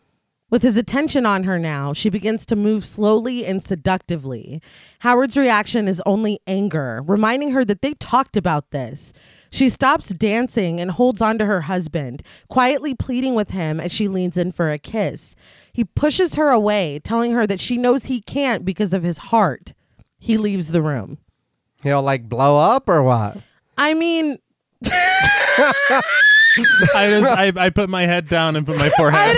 [0.50, 4.60] With his attention on her now, she begins to move slowly and seductively.
[4.98, 9.14] Howard's reaction is only anger, reminding her that they talked about this.
[9.52, 14.08] She stops dancing and holds on to her husband, quietly pleading with him as she
[14.08, 15.36] leans in for a kiss.
[15.74, 19.74] He pushes her away, telling her that she knows he can't because of his heart.
[20.18, 21.18] He leaves the room.
[21.82, 23.36] He'll like blow up or what?
[23.76, 24.38] I mean,
[26.94, 29.36] I just I, I put my head down and put my forehead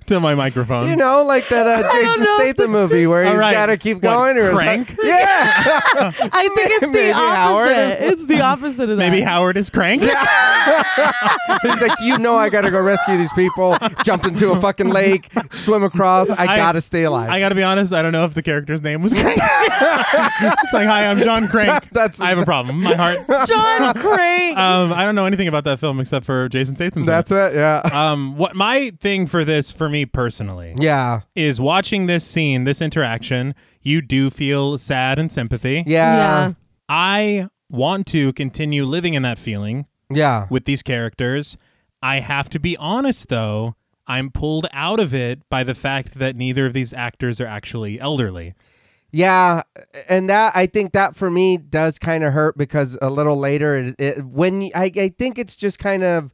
[0.06, 0.88] to my microphone.
[0.88, 2.26] You know, like that uh, Jason.
[2.36, 3.52] Statham movie where you he's right.
[3.52, 4.38] got to keep What, going.
[4.38, 4.96] or is Crank?
[4.96, 6.12] that- yeah.
[6.32, 8.04] I think it's Maybe the Howard opposite.
[8.04, 9.10] is- It's the opposite of that.
[9.10, 10.02] Maybe Howard is crank.
[10.02, 13.76] he's like, you know, I got to go rescue these people.
[14.04, 16.30] Jump into a fucking lake, swim across.
[16.30, 17.30] I, I- got to stay alive.
[17.30, 19.38] I gotta be honest, I don't know if the character's name was Crank.
[19.38, 21.90] it's like, hi, I'm John Crank.
[21.90, 22.82] That's- I have a problem.
[22.82, 23.18] My heart.
[23.48, 24.56] John Crank.
[24.58, 27.08] Um, I don't know anything about that film except for Jason Statham's.
[27.08, 27.54] in That's it.
[27.54, 27.82] Yeah.
[27.92, 31.20] Um, what my thing for this, for me personally, Yeah.
[31.34, 33.54] is watching this scene, this interaction.
[33.82, 35.82] You do feel sad and sympathy.
[35.86, 36.16] Yeah.
[36.48, 36.52] yeah.
[36.88, 40.46] I want to continue living in that feeling Yeah.
[40.50, 41.56] with these characters.
[42.02, 43.74] I have to be honest, though.
[44.06, 47.98] I'm pulled out of it by the fact that neither of these actors are actually
[47.98, 48.52] elderly.
[49.16, 49.62] Yeah,
[50.08, 53.76] and that I think that for me does kind of hurt because a little later,
[53.78, 56.32] it, it, when y- I, I think it's just kind of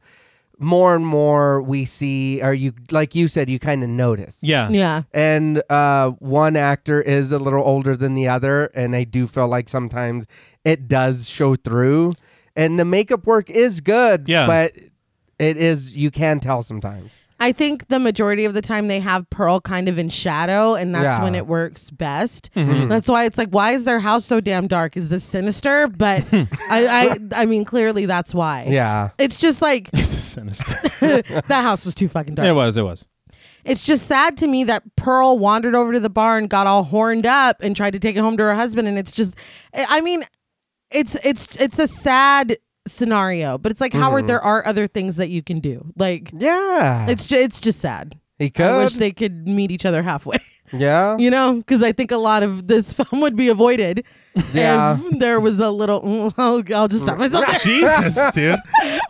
[0.57, 4.37] more and more we see, or you like you said, you kind of notice.
[4.41, 4.69] Yeah.
[4.69, 5.03] Yeah.
[5.13, 9.47] and uh, one actor is a little older than the other, and I do feel
[9.47, 10.25] like sometimes
[10.63, 12.13] it does show through,
[12.55, 14.25] and the makeup work is good.
[14.27, 14.47] Yeah.
[14.47, 14.73] but
[15.39, 17.11] it is you can tell sometimes.
[17.41, 20.93] I think the majority of the time they have Pearl kind of in shadow, and
[20.95, 21.23] that's Yeah.
[21.23, 22.49] when it works best.
[22.55, 22.87] Mm-hmm.
[22.87, 24.95] That's why it's like, why is their house so damn dark?
[24.95, 25.87] Is this sinister?
[25.87, 28.67] But I, I, I mean, clearly that's why.
[28.69, 30.79] Yeah, It's just like This is sinister.
[31.01, 32.47] that house was too fucking dark.
[32.47, 32.77] it was.
[32.77, 33.07] It was.
[33.63, 37.25] It's just sad to me that Pearl wandered over to the barn, got all horned
[37.27, 38.87] up, and tried to take it home to her husband.
[38.87, 39.35] And it's just,
[39.73, 40.23] I mean,
[40.89, 42.57] it's it's it's a sad
[42.91, 44.27] scenario, but it's like Howard.
[44.27, 45.91] There are other things that you can do.
[45.97, 47.07] Like yeah.
[47.09, 48.19] it's ju- it's just sad.
[48.39, 50.37] he I wish they could meet each other halfway.
[50.73, 54.03] yeah, you know, because I think a lot of this film would be avoided
[54.53, 54.97] Yeah.
[55.01, 56.01] if there was a little.
[56.03, 57.45] mm, Oh, I'll just stop myself.
[57.45, 57.57] there.
[57.59, 58.59] Jesus, dude.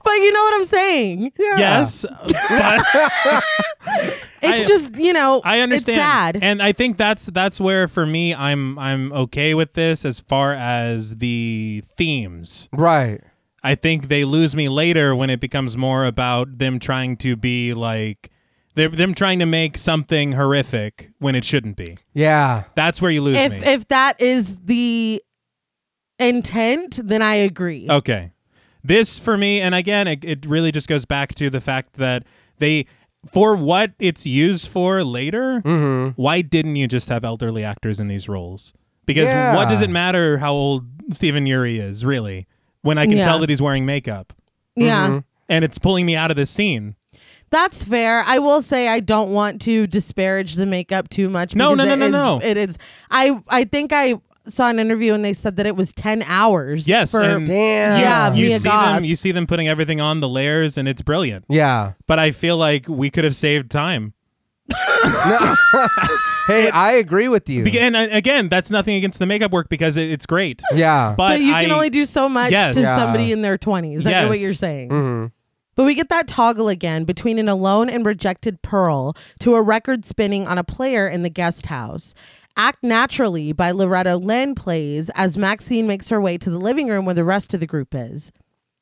[0.04, 1.32] but you know what I'm saying?
[1.38, 1.58] yeah.
[1.58, 2.06] Yes,
[2.50, 2.86] but
[4.44, 6.00] It's I- just you know, I understand.
[6.00, 6.40] It's sad.
[6.42, 10.54] and I think that's that's where for me, I'm I'm okay with this as far
[10.54, 12.68] as the themes.
[12.74, 13.22] Right.
[13.64, 17.74] I think they lose me later when it becomes more about them trying to be
[17.74, 18.32] like
[18.74, 21.98] they're them trying to make something horrific when it shouldn't be.
[22.14, 22.64] Yeah.
[22.76, 23.58] That's where you lose if me.
[23.66, 25.22] if that is the
[26.20, 27.88] intent, then I agree.
[27.90, 28.32] Okay.
[28.84, 32.24] This for me, and again, it, it really just goes back to the fact that
[32.58, 32.86] they,
[33.32, 36.20] for what it's used for later, Mm-hmm.
[36.22, 38.74] why didn't you just have elderly actors in these roles?
[39.06, 39.56] Because Yeah.
[39.56, 42.48] what does it matter how old Stephen Ure is, really,
[42.82, 43.26] when I can Yeah.
[43.26, 44.34] tell that he's wearing makeup?
[44.76, 45.08] Yeah.
[45.08, 45.18] Mm-hmm.
[45.50, 46.96] And it's pulling me out of this scene.
[47.50, 48.24] That's fair.
[48.26, 51.54] I will say I don't want to disparage the makeup too much.
[51.54, 52.50] No, because no, no, it no, is- no.
[52.50, 52.78] It is.
[53.10, 54.16] I I think I
[54.48, 56.88] saw an interview and they said that it was ten hours.
[56.88, 58.00] Yes, For, and Damn.
[58.00, 58.96] Yeah, you Mia see Goth.
[58.96, 61.44] them, you see them putting everything on the layers, and it's brilliant.
[61.50, 61.94] Yeah.
[62.08, 64.14] But I feel like we could have saved time.
[66.48, 67.64] Hey, I agree with you.
[67.64, 70.62] Be- And uh, again, that's nothing against the makeup work because it, it's great.
[70.74, 71.14] yeah.
[71.16, 72.76] But, but you can I- only do so much Yes.
[72.76, 72.96] to Yeah.
[72.98, 74.06] somebody in their twenties.
[74.06, 74.90] I know what you're saying.
[74.90, 75.32] Mhm.
[75.76, 80.04] But we get that toggle again between an alone and rejected Pearl to a record
[80.06, 82.14] spinning on a player in the guest house.
[82.58, 87.06] Act Naturally by Loretta Lynn plays as Maxine makes her way to the living room
[87.06, 88.32] where the rest of the group is.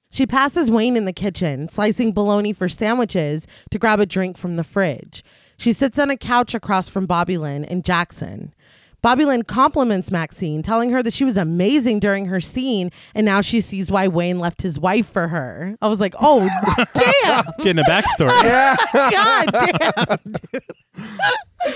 [0.09, 4.55] She passes Wayne in the kitchen, slicing bologna for sandwiches to grab a drink from
[4.55, 5.23] the fridge.
[5.59, 8.53] She sits on a couch across from Bobby Lynn and Jackson.
[9.01, 13.41] Bobby Lynn compliments Maxine, telling her that she was amazing during her scene, and now
[13.41, 15.75] she sees why Wayne left his wife for her.
[15.81, 16.47] I was like, oh,
[16.93, 17.45] damn.
[17.59, 18.31] Getting a backstory.
[18.43, 18.77] yeah.
[18.93, 21.75] God damn, dude.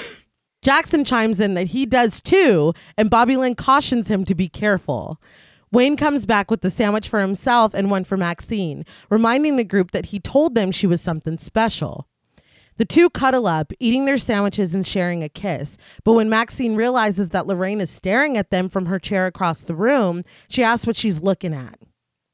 [0.61, 5.19] Jackson chimes in that he does too, and Bobby Lynn cautions him to be careful.
[5.73, 9.91] Wayne comes back with the sandwich for himself and one for Maxine, reminding the group
[9.91, 12.07] that he told them she was something special.
[12.77, 15.77] The two cuddle up, eating their sandwiches and sharing a kiss.
[16.03, 19.75] But when Maxine realizes that Lorraine is staring at them from her chair across the
[19.75, 21.79] room, she asks what she's looking at.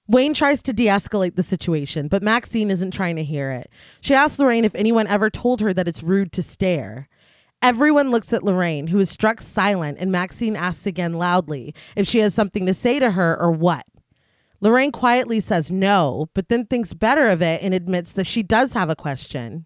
[0.08, 3.70] Wayne tries to de escalate the situation, but Maxine isn't trying to hear it.
[4.02, 7.08] She asks Lorraine if anyone ever told her that it's rude to stare.
[7.62, 12.20] Everyone looks at Lorraine, who is struck silent, and Maxine asks again loudly if she
[12.20, 13.86] has something to say to her or what.
[14.62, 18.74] Lorraine quietly says no, but then thinks better of it and admits that she does
[18.74, 19.66] have a question.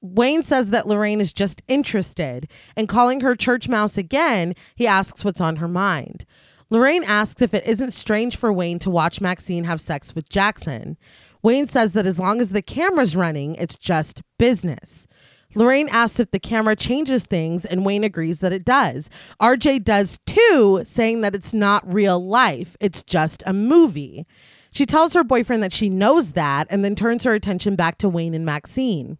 [0.00, 5.24] Wayne says that Lorraine is just interested, and calling her church mouse again, he asks
[5.24, 6.24] what's on her mind.
[6.70, 10.96] Lorraine asks if it isn't strange for Wayne to watch Maxine have sex with Jackson.
[11.42, 15.06] Wayne says that as long as the camera's running, it's just business.
[15.54, 19.08] Lorraine asks if the camera changes things, and Wayne agrees that it does.
[19.40, 24.26] RJ does too, saying that it's not real life, it's just a movie.
[24.70, 28.08] She tells her boyfriend that she knows that and then turns her attention back to
[28.08, 29.18] Wayne and Maxine.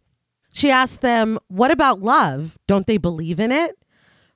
[0.58, 2.58] She asks them, What about love?
[2.66, 3.78] Don't they believe in it?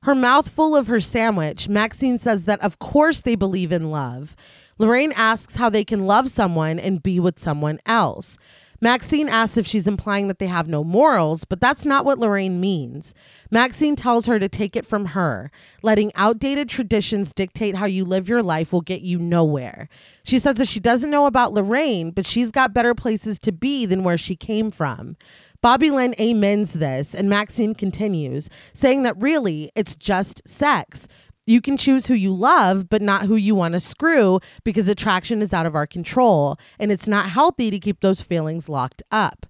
[0.04, 4.36] Her mouth full of her sandwich, Maxine says that of course they believe in love.
[4.78, 8.38] Lorraine asks how they can love someone and be with someone else.
[8.80, 12.60] Maxine asks if she's implying that they have no morals, but that's not what Lorraine
[12.60, 13.14] means.
[13.50, 15.50] Maxine tells her to take it from her.
[15.82, 19.88] Letting outdated traditions dictate how you live your life will get you nowhere.
[20.24, 23.86] She says that she doesn't know about Lorraine, but she's got better places to be
[23.86, 25.16] than where she came from.
[25.62, 31.06] Bobby Lynn amens this, and Maxine continues, saying that really, it's just sex.
[31.46, 35.40] You can choose who you love, but not who you want to screw because attraction
[35.40, 39.46] is out of our control, and it's not healthy to keep those feelings locked up.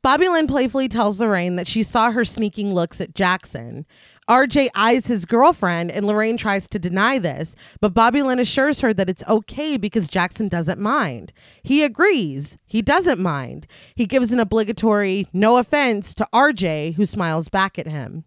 [0.00, 3.84] Bobby Lynn playfully tells Lorraine that she saw her sneaking looks at Jackson.
[4.28, 8.92] RJ eyes his girlfriend, and Lorraine tries to deny this, but Bobby Lynn assures her
[8.92, 11.32] that it's okay because Jackson doesn't mind.
[11.62, 12.58] He agrees.
[12.66, 13.66] He doesn't mind.
[13.94, 18.24] He gives an obligatory no offense to RJ, who smiles back at him.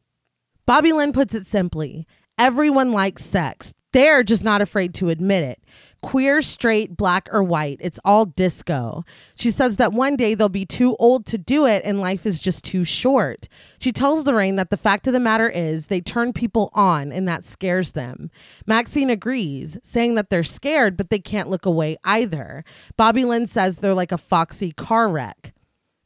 [0.65, 2.07] Bobby Lynn puts it simply
[2.37, 3.73] everyone likes sex.
[3.93, 5.60] They're just not afraid to admit it.
[6.01, 9.05] Queer, straight, black, or white, it's all disco.
[9.35, 12.39] She says that one day they'll be too old to do it and life is
[12.39, 13.47] just too short.
[13.79, 17.27] She tells Lorraine that the fact of the matter is they turn people on and
[17.27, 18.31] that scares them.
[18.65, 22.63] Maxine agrees, saying that they're scared, but they can't look away either.
[22.97, 25.53] Bobby Lynn says they're like a foxy car wreck.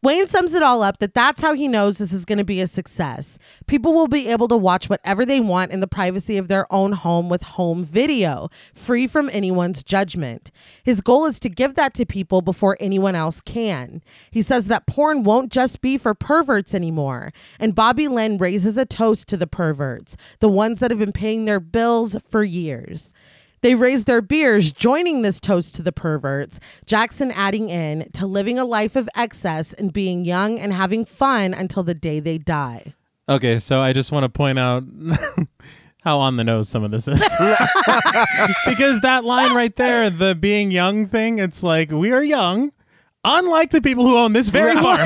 [0.06, 2.61] Wayne sums it all up that that's how he knows this is going to be
[2.61, 3.40] a success.
[3.65, 6.91] People will be able to watch whatever they want in the privacy of their own
[6.91, 10.52] home with home video, free from anyone's judgment.
[10.84, 14.03] His goal is to give that to people before anyone else can.
[14.30, 17.34] He says that porn won't just be for perverts anymore.
[17.60, 21.45] And Bobby Lynn raises a toast to the perverts, the ones that have been paying
[21.45, 23.11] their bills for years.
[23.66, 26.60] They raise their beers, joining this toast to the perverts.
[26.86, 31.56] Jackson adding in to living a life of excess and being young and having fun
[31.56, 32.94] until the day they die.
[33.28, 34.84] Okay, so I just want to point out
[36.04, 37.20] how on the nose some of this is.
[38.68, 42.72] because that line right there, the being young thing, it's like we are young.
[43.26, 44.99] Unlike the people who own this very farm.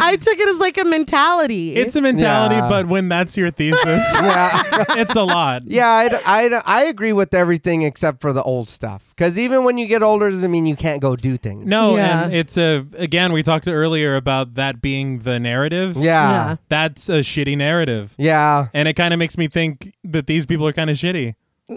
[0.00, 1.74] I took it as like a mentality.
[1.76, 2.68] it's a mentality, Yeah.
[2.68, 3.84] but when that's your thesis,
[4.14, 4.84] yeah.
[4.90, 5.62] it's a lot.
[5.66, 9.02] Yeah, I'd, I'd, I agree with everything except for the old stuff.
[9.10, 11.66] Because even when you get older, doesn't mean you can't go do things.
[11.66, 12.24] No, Yeah.
[12.24, 15.96] and it's a again we talked earlier about that being the narrative.
[15.96, 16.02] Yeah.
[16.02, 16.56] Yeah.
[16.68, 18.14] That's a shitty narrative.
[18.18, 18.68] Yeah.
[18.74, 21.34] And it kind of makes me think that these people are kind of shitty.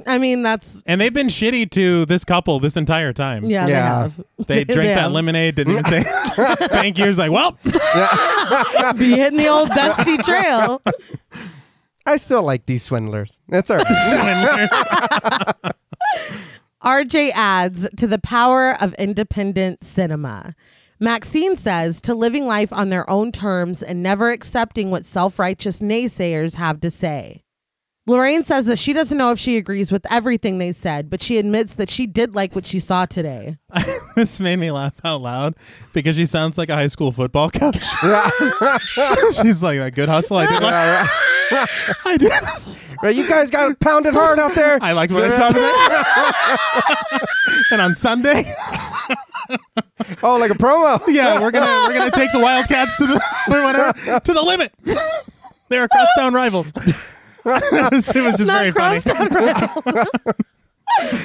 [0.08, 3.46] I mean, that's And they've been shitty to this couple this entire time.
[3.46, 3.66] yeah.
[3.66, 4.00] They Yeah.
[4.04, 4.24] have.
[4.48, 5.12] They drank that have.
[5.12, 6.04] lemonade, didn't even say
[6.68, 7.06] thank you.
[7.06, 10.82] It's like, well, Be hitting the old dusty trail.
[12.06, 13.40] I still like these swindlers.
[13.50, 15.72] That's all right.
[16.84, 20.54] RJ adds to the power of independent cinema.
[21.00, 25.82] Maxine says to living life on their own terms and never accepting what self righteous
[25.82, 27.44] naysayers have to say.
[28.07, 31.40] Lorraine says that she doesn't know if she agrees with everything they said, but she
[31.40, 33.57] admits that she did like what she saw today.
[34.15, 35.56] this made me laugh out loud
[35.91, 37.77] because she sounds like a high school football coach.
[39.41, 40.38] She's like a good hustle.
[40.38, 40.61] I did.
[40.61, 41.10] Like,
[42.06, 42.32] I did.
[43.02, 44.77] right, you guys got pounded hard out there.
[44.82, 45.72] I liked what I saw today.
[47.72, 48.56] and on Sunday,
[50.22, 51.02] oh, like a promo.
[51.07, 53.15] yeah, we're gonna we're gonna take the Wildcats to the
[53.52, 54.72] or whatever to the limit.
[55.69, 56.72] They're crosstown rivals.
[57.92, 58.08] it was
[58.38, 59.02] just very Not funny.
[59.02, 60.08] crosstown rivals.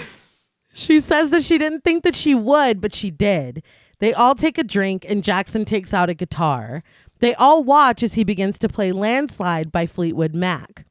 [0.74, 3.62] she says that she didn't think that she would, but she did.
[3.98, 6.82] They all take a drink, and Jackson takes out a guitar.
[7.18, 10.86] They all watch as he begins to play Landslide by Fleetwood Mac.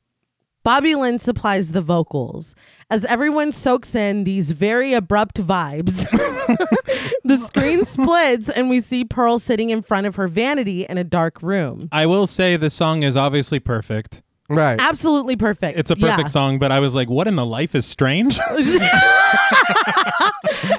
[0.64, 2.54] Bobby Lynn supplies the vocals.
[2.92, 6.08] As everyone soaks in these very abrupt vibes,
[7.24, 11.04] the screen splits and we see Pearl sitting in front of her vanity in a
[11.04, 11.88] dark room.
[11.92, 14.22] I will say the song is obviously perfect.
[14.50, 14.82] Right.
[14.82, 15.78] Absolutely perfect.
[15.78, 16.28] It's a perfect Yeah.
[16.28, 18.40] song, but I was like, what in the life is strange?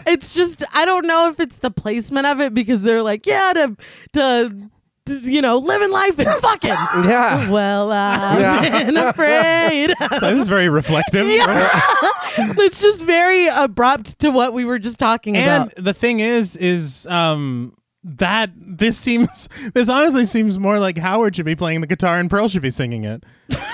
[0.06, 3.52] it's just I don't know if it's the placement of it because they're like, yeah,
[3.54, 3.76] to
[4.14, 4.70] to,
[5.06, 6.70] to, you know, living life and fucking.
[7.10, 7.48] Yeah.
[7.50, 8.84] Well, I've Yeah.
[8.84, 9.94] been afraid.
[10.20, 11.26] this is very reflective.
[11.28, 15.84] it's just very abrupt to what we were just talking And about.
[15.84, 21.44] the thing is, is um that this seems this honestly seems more like Howard should
[21.44, 23.22] be playing the guitar and Pearl should be singing it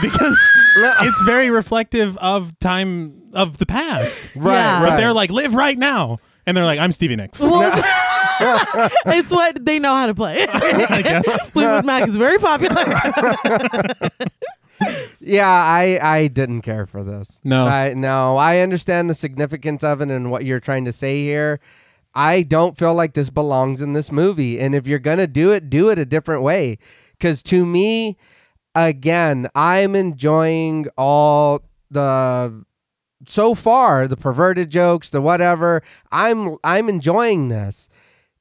[0.03, 0.39] because
[0.77, 4.23] it's very reflective of time of the past.
[4.35, 4.55] Right.
[4.55, 4.81] Yeah.
[4.81, 4.97] But Right.
[4.97, 7.39] they're like, live right now, and they're like, I'm Stevie Nicks.
[7.41, 10.47] Well, it's, it's what they know how to play.
[11.53, 12.85] Fleetwood Mac is very popular.
[15.21, 17.41] Yeah, I I didn't care for this.
[17.43, 17.67] No.
[17.67, 21.61] I no, I understand the significance of it and what you're trying to say here.
[22.17, 24.59] I don't feel like this belongs in this movie.
[24.59, 26.79] And if you're gonna do it, do it a different way.
[27.21, 28.17] Cause to me,
[28.75, 32.65] again, I'm enjoying all the
[33.29, 35.83] so far the perverted jokes, the whatever.
[36.11, 37.91] I'm I'm enjoying this.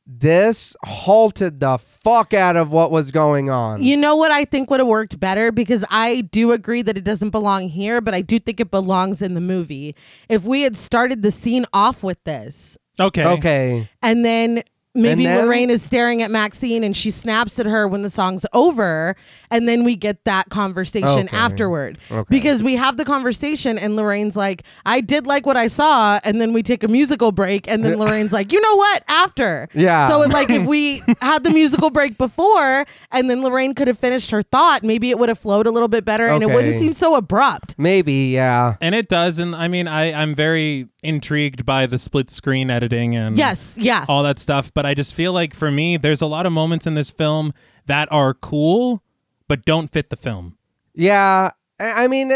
[0.08, 3.84] This halted the fuck out of what was going on.
[3.84, 7.04] You know what I think would have worked better because I do agree that it
[7.04, 9.96] doesn't belong here, but I do think it belongs in the movie.
[10.30, 13.26] If we had started the scene off with this Okay.
[13.26, 13.90] okay.
[14.02, 14.64] and then
[14.98, 18.10] maybe And then- Lorraine is staring at Maxine and she snaps at her when the
[18.10, 19.14] song's over
[19.52, 21.36] and then we get that conversation Okay.
[21.38, 21.98] afterward.
[22.10, 22.26] Okay.
[22.30, 26.40] Because we have the conversation and Lorraine's like, "I did like what I saw." And
[26.40, 29.04] then we take a musical break and then Lorraine's like, "You know what?
[29.10, 30.08] After." Yeah.
[30.08, 34.00] So if, like if we had the musical break before and then Lorraine could have
[34.00, 36.76] finished her thought, maybe it would have flowed a little bit better and it wouldn't
[36.76, 36.80] Okay.
[36.80, 37.76] seem so abrupt.
[37.78, 38.76] Maybe, yeah.
[38.82, 43.16] And it does, and I mean, I I'm very intrigued by the split screen editing
[43.16, 44.06] and Yes, yeah.
[44.10, 44.74] all that stuff.
[44.74, 47.54] But I just feel like for me, there's a lot of moments in this film
[47.86, 49.02] that are cool,
[49.48, 50.58] but don't fit the film.
[50.94, 52.32] Yeah, I I mean,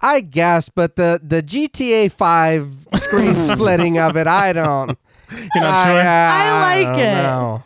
[0.00, 4.98] I guess, but the the GTA Five screen splitting of it, I don't.
[5.30, 6.02] You're not sure?
[6.02, 7.22] I like don't it.
[7.22, 7.62] know.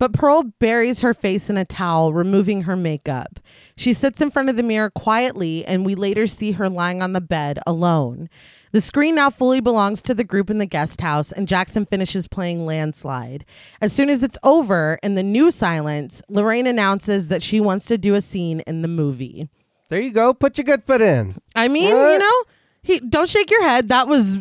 [0.00, 3.38] But Pearl buries her face in a towel, removing her makeup.
[3.76, 7.12] She sits in front of the mirror quietly, and we later see her lying on
[7.12, 8.28] the bed alone.
[8.74, 12.26] The screen now fully belongs to the group in the guest house, and Jackson finishes
[12.26, 13.44] playing Landslide.
[13.80, 17.96] As soon as it's over, in the new silence, Lorraine announces that she wants to
[17.96, 19.48] do a scene in the movie.
[19.90, 20.34] There you go.
[20.34, 21.40] Put your good foot in.
[21.54, 22.42] I mean, you know,
[22.82, 23.90] he don't shake your head.
[23.90, 24.38] That was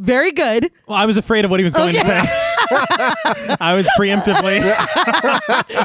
[0.00, 0.72] very good.
[0.88, 2.22] Well, I was afraid of what he was going to say.
[3.60, 4.64] I was preemptively.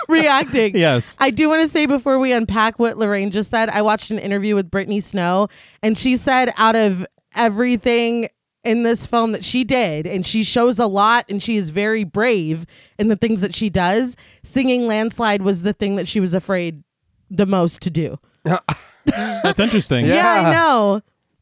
[0.07, 0.75] Reacting.
[0.75, 1.15] yes.
[1.19, 4.17] I do want to say before we unpack what Lorraine just said, I watched an
[4.17, 5.49] interview with Brittany Snow,
[5.83, 7.05] and she said out of
[7.39, 8.29] everything
[8.63, 12.03] in this film that she did, and she shows a lot and she is very
[12.03, 12.65] brave
[12.97, 16.83] in the things that she does, singing Landslide was the thing that she was afraid
[17.29, 18.17] the most to do.
[19.05, 20.05] That's interesting.
[20.05, 20.15] Yeah.
[20.15, 21.01] Yeah, I know.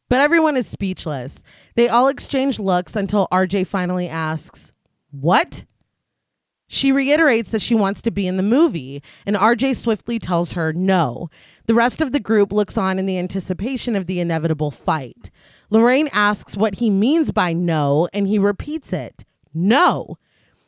[0.09, 1.43] But everyone is speechless.
[1.75, 4.71] They all exchange looks until RJ finally asks,
[5.11, 5.65] What?
[6.69, 10.73] She reiterates that she wants to be in the movie, and RJ swiftly tells her
[10.73, 11.29] no.
[11.65, 15.29] The rest of the group looks on in the anticipation of the inevitable fight.
[15.69, 20.17] Lorraine asks what he means by no, and he repeats it no.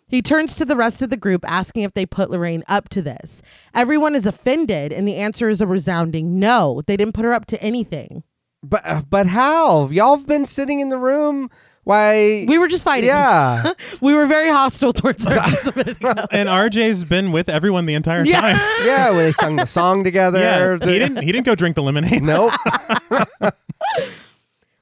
[0.07, 3.01] He turns to the rest of the group, asking if they put Lorraine up to
[3.01, 3.43] this.
[3.75, 6.81] Everyone is offended, and the answer is a resounding no.
[6.87, 8.23] They didn't put her up to anything.
[8.63, 9.87] But uh, but how?
[9.89, 11.49] Y'all have been sitting in the room.
[11.83, 12.45] Why?
[12.47, 13.07] We were just fighting.
[13.07, 13.73] yeah.
[14.01, 16.13] we were very hostile towards her just a minute ago.
[16.31, 18.41] And RJ's been with everyone the entire Yeah.
[18.41, 18.55] time.
[18.85, 19.09] yeah.
[19.11, 20.39] When they sung the song together.
[20.39, 21.21] Yeah, The- he didn't.
[21.23, 22.21] He didn't go drink the lemonade.
[22.23, 22.51] Nope.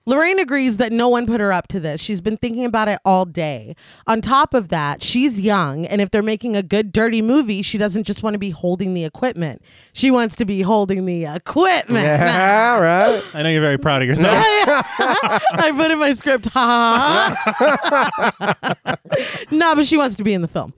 [0.07, 1.99] Lorraine agrees that no one put her up to this.
[1.99, 3.75] She's been thinking about it all day.
[4.07, 7.77] On top of that, she's young, and if they're making a good dirty movie, she
[7.77, 9.61] doesn't just want to be holding the equipment.
[9.91, 12.05] She wants to be holding the equipment.
[12.05, 12.77] yeah.
[12.87, 13.21] Right.
[13.33, 14.29] I know you're very proud of yourself.
[14.37, 18.33] I put in my script, ha ha.
[18.45, 18.95] ha.
[19.51, 20.73] no, but she wants to be in the film.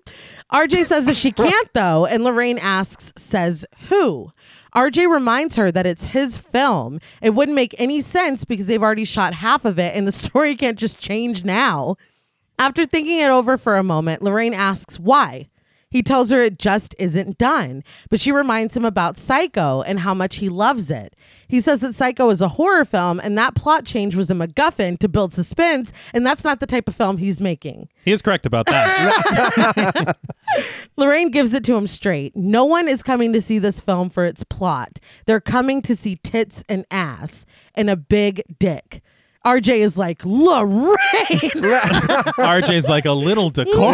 [0.51, 4.31] RJ says that she can't though, and Lorraine asks, says who?
[4.75, 6.99] RJ reminds her that it's his film.
[7.21, 10.55] It wouldn't make any sense because they've already shot half of it and the story
[10.55, 11.95] can't just change now.
[12.57, 15.47] After thinking it over for a moment, Lorraine asks why.
[15.89, 20.13] He tells her it just isn't done, but she reminds him about Psycho and how
[20.13, 21.15] much he loves it.
[21.47, 24.99] He says that Psycho is a horror film and that plot change was a MacGuffin
[24.99, 27.89] to build suspense, and that's not the type of film he's making.
[28.05, 30.15] He is correct about that.
[30.97, 32.35] Lorraine gives it to him straight.
[32.35, 34.99] No one is coming to see this film for its plot.
[35.25, 39.01] They're coming to see tits and ass and a big dick.
[39.45, 40.97] RJ is like, Lorraine.
[42.37, 43.93] RJ's like a little decorum.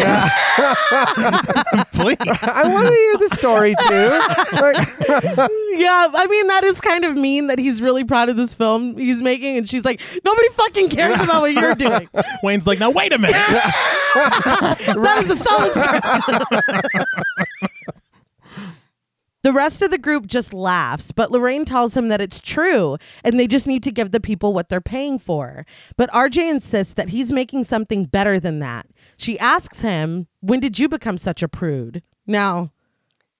[1.92, 2.16] Please.
[2.20, 4.08] I want to hear the story too.
[4.60, 4.88] Like,
[5.78, 8.96] yeah, I mean, that is kind of mean that he's really proud of this film
[8.98, 9.56] he's making.
[9.56, 12.08] And she's like, nobody fucking cares about what you're doing.
[12.42, 13.36] Wayne's like, now wait a minute.
[13.36, 17.65] That is a solid script.
[19.46, 23.38] The rest of the group just laughs, but Lorraine tells him that it's true and
[23.38, 25.64] they just need to give the people what they're paying for.
[25.96, 28.88] But RJ insists that he's making something better than that.
[29.16, 32.02] She asks him, When did you become such a prude?
[32.26, 32.72] Now,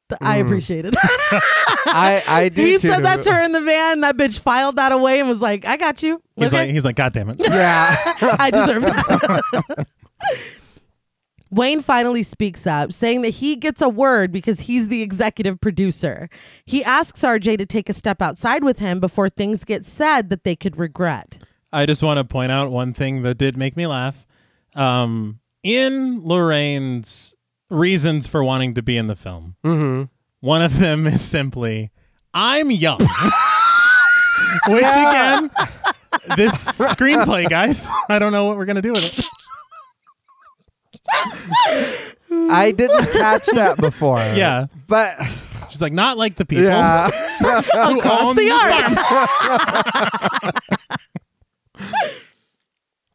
[0.08, 0.46] th- I mm.
[0.46, 1.40] appreciated that.
[1.86, 2.64] I I do.
[2.64, 2.88] he too.
[2.88, 4.02] said that to her in the van.
[4.02, 6.22] That bitch filed that away and was like, I got you.
[6.36, 6.66] He's Okay.
[6.66, 7.40] like, he's like, God damn it.
[7.40, 7.96] Yeah.
[8.38, 9.86] I deserve that.
[11.50, 16.28] Wayne finally speaks up, saying that he gets a word because he's the executive producer.
[16.64, 20.42] He asks RJ to take a step outside with him before things get said that
[20.44, 21.38] they could regret.
[21.72, 24.26] I just want to point out one thing that did make me laugh.
[24.74, 27.34] Um, in Lorraine's
[27.70, 30.04] reasons for wanting to be in the film, Mm-hmm.
[30.40, 31.90] one of them is simply,
[32.34, 32.98] I'm young.
[34.68, 35.50] Which, again,
[36.36, 39.24] this screenplay, guys, I don't know what we're going to do with it.
[42.50, 44.18] I didn't catch that before.
[44.18, 44.66] Yeah.
[44.86, 45.16] But
[45.70, 46.64] She's like, not like the people.
[46.64, 47.10] yeah.
[47.38, 48.48] who Across own the
[50.38, 50.52] farm.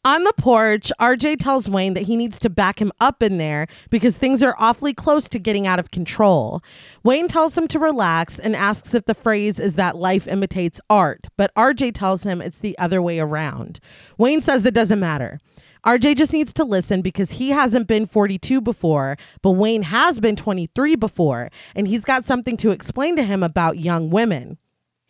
[0.04, 3.68] On the porch, RJ tells Wayne that he needs to back him up in there
[3.92, 6.60] because things are awfully close to getting out of control.
[7.04, 11.28] Wayne tells him to relax and asks if the phrase is that life imitates art,
[11.38, 13.80] but RJ tells him it's the other way around.
[14.18, 15.40] Wayne says it doesn't matter.
[15.86, 20.36] RJ just needs to listen because he hasn't been 42 before, but Wayne has been
[20.36, 24.58] 23 before, and he's got something to explain to him about young women.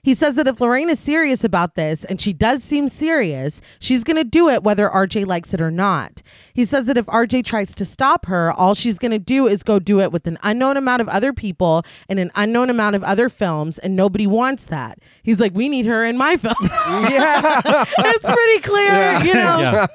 [0.03, 4.03] He says that if Lorraine is serious about this, and she does seem serious, she's
[4.03, 6.23] going to do it whether RJ likes it or not.
[6.56, 9.61] He says that if RJ tries to stop her, all she's going to do is
[9.61, 13.03] go do it with an unknown amount of other people and an unknown amount of
[13.03, 14.98] other films, and nobody wants that.
[15.22, 16.56] He's like, we need her in my film.
[16.61, 17.84] yeah.
[17.99, 19.60] it's pretty clear, you know?
[19.60, 19.88] Yeah.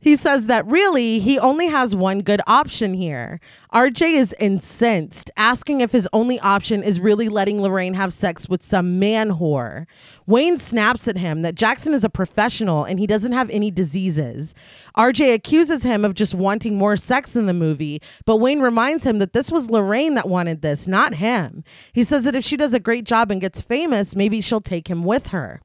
[0.00, 3.38] He says that really he only has one good option here.
[3.72, 8.64] RJ is incensed, asking if his only option is really letting Lorraine have sex with
[8.64, 9.86] some man whore.
[10.26, 14.54] Wayne snaps at him that Jackson is a professional and he doesn't have any diseases.
[14.96, 19.18] RJ accuses him of just wanting more sex in the movie, but Wayne reminds him
[19.18, 21.62] that this was Lorraine that wanted this, not him.
[21.92, 24.88] He says that if she does a great job and gets famous, maybe she'll take
[24.88, 25.60] him with her.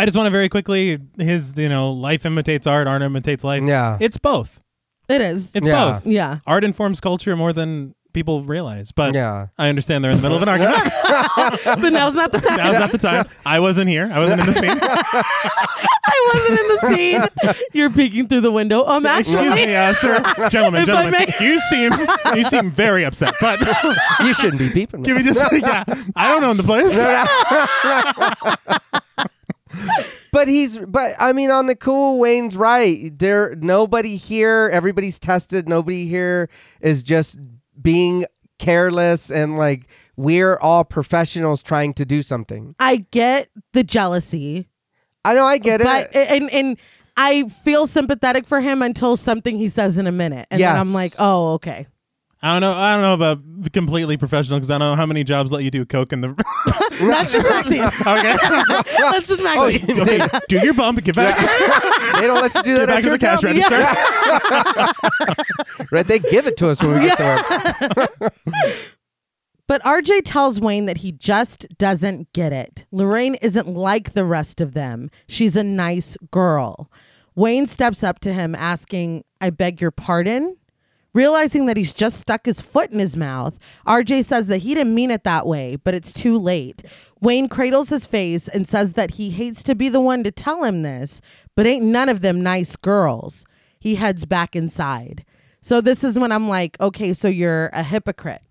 [0.00, 3.62] I just want to very quickly, his, you know, life imitates art, art imitates life.
[3.62, 3.98] Yeah.
[4.00, 4.60] It's both.
[5.10, 5.50] It is.
[5.54, 5.92] It's Yeah.
[5.92, 6.06] both.
[6.06, 6.38] yeah.
[6.46, 8.92] Art informs culture more than people realize.
[8.92, 9.48] But Yeah.
[9.58, 10.78] I understand they're in the middle of an argument.
[11.82, 12.56] But now's not the time.
[12.62, 13.26] Now's not the time.
[13.44, 14.08] I wasn't here.
[14.12, 14.78] I wasn't in the scene.
[14.82, 17.64] I wasn't in the scene.
[17.72, 18.84] You're peeking through the window.
[18.86, 19.92] Um, Excuse actually, Excuse me, uh,
[20.34, 21.26] sir, gentlemen, If I gentlemen.
[21.40, 21.92] may- You seem
[22.36, 23.34] you seem very upset.
[23.40, 23.60] But
[24.20, 25.04] You shouldn't be peeping.
[25.04, 25.84] can we just yeah?
[26.16, 26.96] I don't own the place.
[30.32, 33.18] But he's but I mean on the cool Wayne's right.
[33.18, 36.48] There nobody here, everybody's tested, nobody here
[36.80, 37.38] is just
[37.80, 38.26] being
[38.58, 42.74] careless and like we're all professionals trying to do something.
[42.78, 44.68] I get the jealousy,
[45.24, 46.30] I know I get but it.
[46.30, 46.78] and and
[47.16, 50.92] I feel sympathetic for him until something he says in a minute, and then I'm
[50.92, 51.86] like, oh, okay.
[52.42, 52.72] I don't know.
[52.72, 55.70] I don't know about completely professional because I don't know how many jobs let you
[55.70, 56.28] do coke in the.
[57.00, 57.84] That's just Maxine.
[58.06, 58.36] okay.
[58.98, 60.00] That's just oh, Maxine.
[60.00, 60.26] okay.
[60.48, 61.36] Do your bump and get back.
[62.18, 64.64] they don't let you do that Get back at to your the cash job.
[64.64, 65.46] register.
[65.92, 66.06] Right?
[66.06, 68.32] They give it to us when we get to work.
[69.66, 72.86] But RJ tells Wayne that he just doesn't get it.
[72.92, 75.10] Lorraine isn't like the rest of them.
[75.28, 76.90] She's a nice girl.
[77.34, 80.56] Wayne steps up to him, asking, I beg your pardon?
[81.12, 84.94] Realizing that he's just stuck his foot in his mouth, RJ says that he didn't
[84.94, 86.82] mean it that way, but it's too late.
[87.20, 90.62] Wayne cradles his face and says that he hates to be the one to tell
[90.64, 91.20] him this,
[91.56, 93.44] but ain't none of them nice girls.
[93.78, 95.24] He heads back inside.
[95.62, 98.42] So this is when I'm like, okay, so you're a hypocrite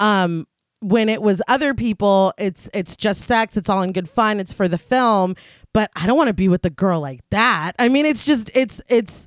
[0.00, 0.46] um
[0.80, 4.52] when it was other people it's it's just sex it's all in good fun it's
[4.52, 5.34] for the film
[5.72, 8.50] but i don't want to be with a girl like that i mean it's just
[8.52, 9.26] it's it's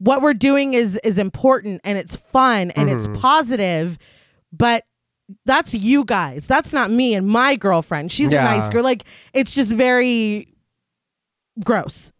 [0.00, 3.20] what we're doing is is important and it's fun and it's mm-hmm.
[3.20, 3.98] positive
[4.52, 4.84] but
[5.46, 8.40] that's you guys that's not me and my girlfriend she's Yeah.
[8.40, 10.48] a nice girl like it's just very
[11.62, 12.10] gross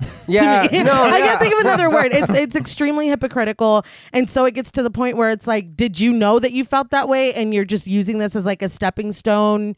[0.28, 0.66] Yeah.
[0.72, 1.26] No, I yeah.
[1.26, 2.12] can't think of another word.
[2.12, 6.00] It's it's extremely hypocritical, and so it gets to the point where it's like, did
[6.00, 8.68] you know that you felt that way, and you're just using this as like a
[8.68, 9.76] stepping stone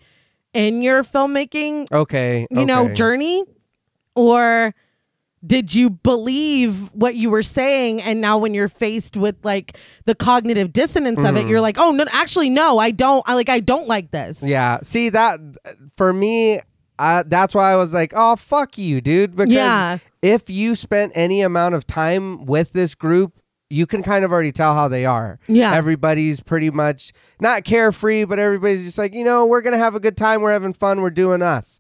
[0.55, 2.47] in your filmmaking, Okay.
[2.51, 3.44] you know, journey,
[4.16, 4.74] or
[5.47, 10.15] did you believe what you were saying, and now when you're faced with like the
[10.15, 11.36] cognitive dissonance of Mm-hmm.
[11.36, 13.23] it, you're like, oh no, actually no, I don't.
[13.28, 14.43] I like I don't like this.
[14.43, 14.78] Yeah.
[14.82, 15.39] See that
[15.97, 16.60] for me,
[16.98, 19.98] uh, that's why I was like, "Oh fuck you, dude." Because Yeah.
[20.23, 23.35] if you spent any amount of time with this group,
[23.70, 25.39] you can kind of already tell how they are.
[25.47, 25.74] Yeah.
[25.74, 30.01] Everybody's pretty much not carefree, but everybody's just like, you know, we're gonna have a
[30.01, 30.40] good time.
[30.43, 31.01] We're having fun.
[31.02, 31.78] We're doing us.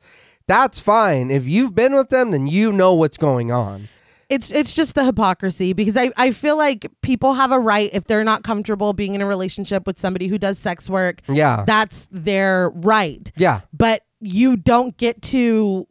[0.48, 1.30] That's fine.
[1.30, 3.88] If you've been with them, then you know what's going on.
[4.28, 8.04] it's it's just the hypocrisy because I, I feel like people have a right if
[8.06, 11.64] they're not comfortable being in a relationship with somebody who does sex work Yeah.
[11.66, 13.60] that's their right yeah.
[13.72, 15.86] but you don't get to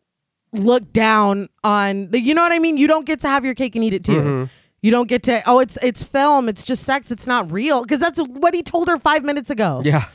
[0.54, 3.56] look down on the you know what i mean you don't get to have your
[3.56, 4.44] cake and eat it too mm-hmm.
[4.84, 8.00] You don't get to oh it's it's film, it's just sex, it's not real because
[8.00, 9.82] that's what he told her 5 minutes ago.
[9.84, 10.06] Yeah.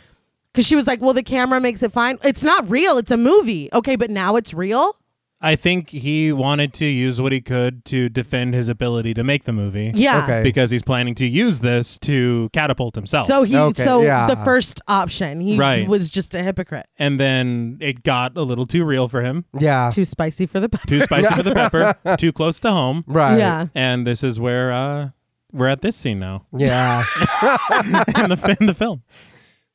[0.55, 2.19] Cuz she was like, "Well, the camera makes it fine.
[2.23, 4.97] It's not real, it's a movie." Okay, but now it's real?
[5.45, 9.43] I think he wanted to use what he could to defend his ability to make
[9.43, 9.91] the movie.
[9.93, 10.23] Yeah.
[10.23, 10.41] Okay.
[10.45, 13.27] Because he's planning to use this to catapult himself.
[13.27, 14.29] So he Okay, so yeah.
[14.29, 15.89] the first option, he Right.
[15.89, 16.87] was just a hypocrite.
[16.97, 19.45] and then it got a little too real for him.
[19.59, 19.91] Yeah.
[19.93, 20.87] Too spicy for the pepper.
[20.87, 23.03] Too spicy for the pepper, too close to home.
[23.09, 23.37] Right.
[23.39, 23.67] Yeah.
[23.75, 25.09] And this is where uh,
[25.53, 27.03] we're at this scene now Yeah.
[27.83, 29.03] in the in the film.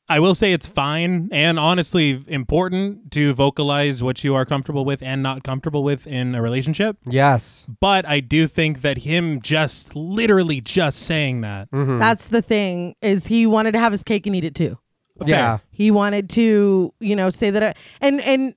[0.08, 5.02] I will say it's fine and honestly important to vocalize what you are comfortable with
[5.02, 6.96] and not comfortable with in a relationship.
[7.04, 7.66] yes.
[7.80, 11.70] But I do think that him just literally just saying that.
[11.70, 11.98] Mm-hmm.
[11.98, 14.78] That's the thing is he wanted to have his cake and eat it too.
[15.24, 15.58] Yeah.
[15.70, 18.54] He wanted to, you know, say that and and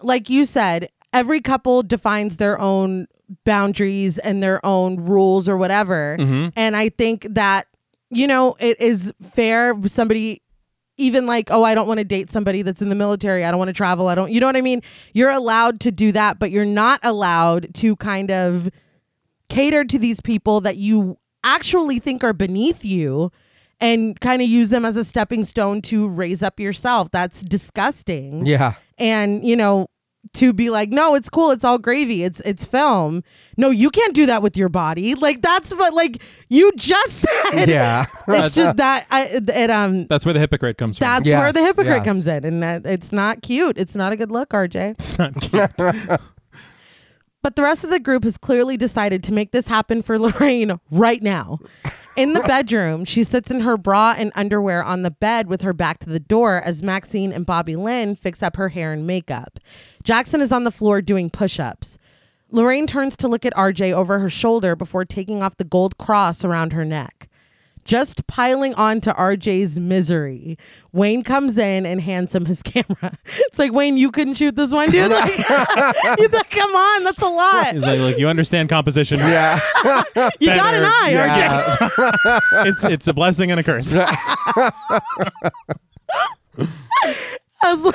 [0.00, 3.08] like you said, every couple defines their own
[3.44, 6.16] boundaries and their own rules or whatever.
[6.56, 7.66] And I think that
[8.10, 10.40] you know, it is fair somebody
[10.96, 13.44] even like, oh, I don't want to date somebody that's in the military.
[13.44, 14.08] I don't want to travel.
[14.08, 14.80] I don't, you know what I mean?
[15.12, 18.70] You're allowed to do that, but you're not allowed to kind of
[19.48, 23.30] cater to these people that you actually think are beneath you
[23.80, 27.10] and kind of use them as a stepping stone to raise up yourself.
[27.10, 28.46] That's disgusting.
[28.46, 28.74] Yeah.
[28.96, 29.88] And, you know,
[30.32, 31.50] to be like, no, it's cool.
[31.50, 32.24] It's all gravy.
[32.24, 33.22] It's it's film.
[33.56, 35.14] No, you can't do that with your body.
[35.14, 37.12] Like that's what like you just
[37.52, 37.68] said.
[37.68, 38.06] Yeah.
[38.28, 41.04] it's just that I it um That's where the hypocrite comes from.
[41.06, 42.04] that's Yes, where the hypocrite yes.
[42.04, 43.78] comes in, and that, it's not cute.
[43.78, 44.90] It's not a good look, RJ.
[44.98, 46.20] It's not cute.
[47.42, 50.80] But the rest of the group has clearly decided to make this happen for Lorraine
[50.90, 51.58] right now.
[52.16, 55.72] In the bedroom, she sits in her bra and underwear on the bed with her
[55.72, 59.58] back to the door as Maxine and Bobby Lynn fix up her hair and makeup.
[60.04, 61.98] Jackson is on the floor doing push ups.
[62.52, 66.44] Lorraine turns to look at RJ over her shoulder before taking off the gold cross
[66.44, 67.28] around her neck.
[67.84, 70.56] Just piling on to RJ's misery,
[70.92, 73.18] Wayne comes in and hands him his camera.
[73.24, 75.10] It's like, Wayne, you couldn't shoot this one, dude.
[75.10, 75.36] Like,
[76.18, 77.72] you like, come on, that's a lot.
[77.74, 79.18] He's like, look, you understand composition.
[79.18, 79.60] Yeah.
[80.40, 80.86] You got an better.
[80.86, 82.66] eye, RJ.
[82.66, 83.94] It's it's a blessing and a curse.
[87.66, 87.94] As,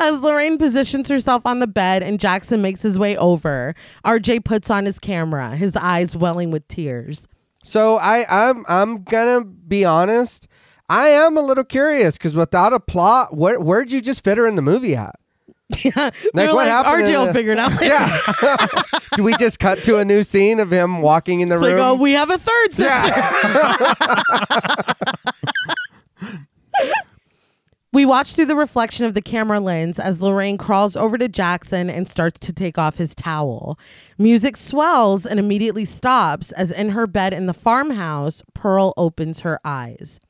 [0.00, 3.74] as Lorraine positions herself on the bed and Jackson makes his way over,
[4.04, 7.28] RJ puts on his camera, his eyes welling with tears.
[7.68, 10.48] So I, I'm, I'm gonna be honest.
[10.88, 14.46] I am a little curious because without a plot, where, where'd you just fit her
[14.48, 15.16] in the movie at?
[15.84, 15.92] They're
[16.32, 17.92] what like, happened RJ will figure it out later.
[17.92, 18.66] Yeah.
[19.16, 21.76] Do we just cut to a new scene of him walking in the It's room?
[21.78, 22.88] like, oh, we have a third sister.
[26.80, 26.92] yeah.
[27.90, 31.88] We watch through the reflection of the camera lens as Lorraine crawls over to Jackson
[31.88, 33.78] and starts to take off his towel.
[34.18, 39.58] Music swells and immediately stops as in her bed in the farmhouse, Pearl opens her
[39.64, 40.20] eyes.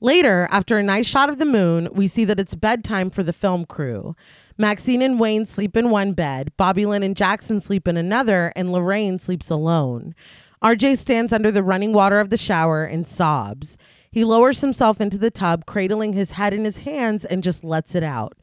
[0.00, 3.32] Later, after a nice shot of the moon, we see that it's bedtime for the
[3.32, 4.14] film crew.
[4.56, 8.72] Maxine and Wayne sleep in one bed, Bobby Lynn and Jackson sleep in another, and
[8.72, 10.14] Lorraine sleeps alone.
[10.62, 13.76] RJ stands under the running water of the shower and sobs.
[14.12, 17.94] He lowers himself into the tub, cradling his head in his hands, and just lets
[17.94, 18.34] it out.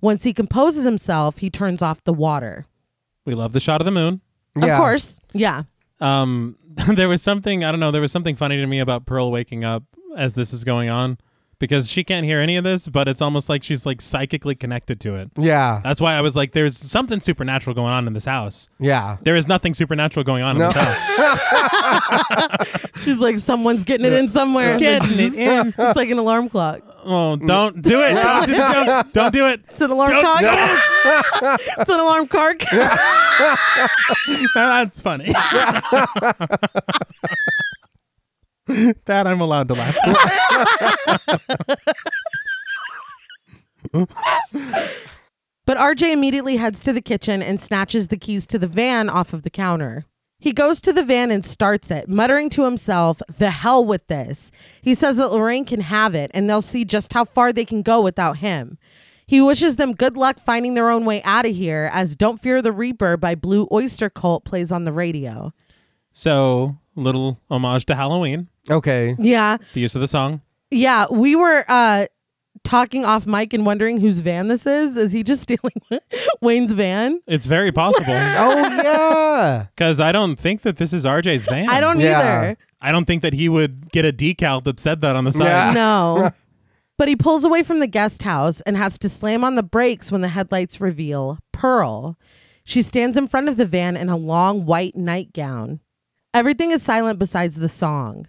[0.00, 2.66] Once he composes himself, he turns off the water.
[3.26, 4.22] we love the shot of the moon.
[4.56, 4.72] Yeah.
[4.72, 5.64] Of course, yeah.
[6.00, 6.56] Um,
[6.88, 7.90] there was something I don't know.
[7.90, 9.84] There was something funny to me about Pearl waking up
[10.16, 11.18] as this is going on
[11.58, 15.00] because she can't hear any of this, but it's almost like she's like psychically connected
[15.00, 15.30] to it.
[15.36, 15.80] Yeah.
[15.82, 19.16] That's why I was like, "There's something supernatural going on in this house." Yeah.
[19.22, 20.68] There is nothing supernatural going on in No.
[20.68, 20.98] this house.
[23.04, 24.78] She's like, someone's getting it in somewhere.
[24.78, 25.74] Getting it in.
[25.78, 26.80] It's like an alarm clock.
[27.04, 28.14] Oh, don't do it!
[28.14, 29.62] don't, don't do it!
[29.70, 30.42] It's an alarm Don't- clock.
[31.78, 32.58] it's an alarm clock.
[34.54, 35.32] That's funny.
[39.06, 39.96] that I'm allowed to laugh.
[45.68, 49.34] But RJ immediately heads to the kitchen and snatches the keys to the van off
[49.34, 50.06] of the counter.
[50.38, 54.50] He goes to the van and starts it, muttering to himself, The hell with this.
[54.80, 57.82] He says that Lorraine can have it and they'll see just how far they can
[57.82, 58.78] go without him.
[59.26, 62.62] He wishes them good luck finding their own way out of here as Don't Fear
[62.62, 65.52] the Reaper by Blue Oyster Cult plays on the radio.
[66.12, 69.16] So, little homage to Halloween, Okay.
[69.18, 69.56] Yeah.
[69.74, 70.42] the use of the song.
[70.70, 71.06] Yeah.
[71.10, 72.06] We were uh
[72.64, 74.96] talking off mic and wondering whose van this is.
[74.96, 75.80] Is he just stealing
[76.42, 77.20] Wayne's van?
[77.26, 79.66] It's very possible Oh yeah.
[79.74, 81.70] because I don't think that this is RJ's van.
[81.70, 82.18] I don't Yeah.
[82.18, 82.56] either.
[82.80, 85.46] I don't think that he would get a decal that said that on the side.
[85.46, 85.72] Yeah.
[85.72, 86.30] No.
[86.98, 90.12] but he pulls away from the guest house and has to slam on the brakes
[90.12, 92.16] when the headlights reveal Pearl.
[92.64, 95.80] She stands in front of the van in a long white nightgown.
[96.34, 98.26] Everything is silent besides the song.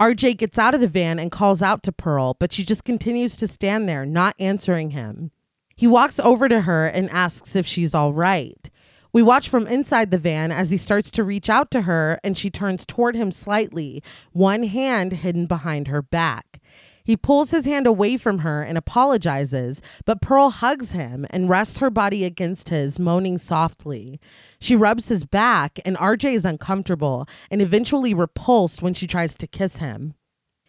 [0.00, 3.36] RJ gets out of the van and calls out to Pearl, but she just continues
[3.36, 5.30] to stand there, not answering him.
[5.76, 8.70] He walks over to her and asks if she's all right.
[9.12, 12.36] We watch from inside the van as he starts to reach out to her and
[12.36, 14.02] she turns toward him slightly,
[14.32, 16.60] one hand hidden behind her back.
[17.04, 21.78] He pulls his hand away from her and apologizes, but Pearl hugs him and rests
[21.78, 24.20] her body against his, moaning softly.
[24.62, 29.48] She rubs his back, and RJ is uncomfortable and eventually repulsed when she tries to
[29.48, 30.14] kiss him.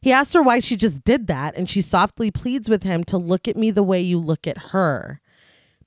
[0.01, 3.19] He asks her why she just did that, and she softly pleads with him to
[3.19, 5.21] look at me the way you look at her.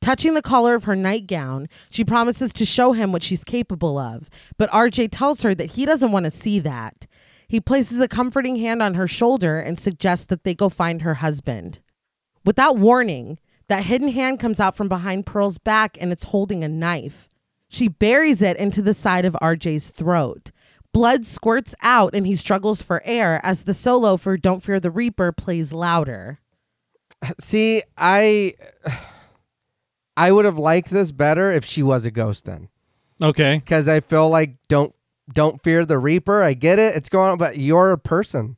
[0.00, 4.30] Touching the collar of her nightgown, she promises to show him what she's capable of,
[4.56, 7.08] but RJ tells her that he doesn't want to see that.
[7.48, 11.14] He places a comforting hand on her shoulder and suggests that they go find her
[11.14, 11.80] husband.
[12.44, 16.68] Without warning, that hidden hand comes out from behind Pearl's back and it's holding a
[16.68, 17.26] knife.
[17.76, 20.50] She buries it into the side of RJ's throat.
[20.94, 24.90] Blood squirts out and he struggles for air as the solo for Don't Fear the
[24.90, 26.40] Reaper plays louder.
[27.38, 28.54] See, I
[30.16, 32.70] I would have liked this better if she was a ghost then.
[33.20, 33.58] Okay.
[33.58, 34.94] Because I feel like don't
[35.34, 36.42] don't fear the Reaper.
[36.42, 36.96] I get it.
[36.96, 38.56] It's going on, but you're a person.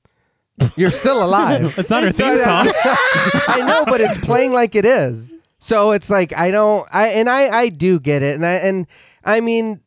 [0.77, 1.75] You're still alive.
[1.79, 2.71] It's not her So theme song.
[2.85, 5.35] I know, but it's playing like it is.
[5.59, 8.37] So it's like I don't I and I I do get it.
[8.37, 8.87] And I and
[9.29, 9.81] I mean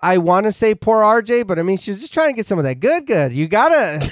[0.00, 2.58] I want to say poor RJ, but I mean she's just trying to get some
[2.58, 3.32] of that good good.
[3.32, 4.10] You got to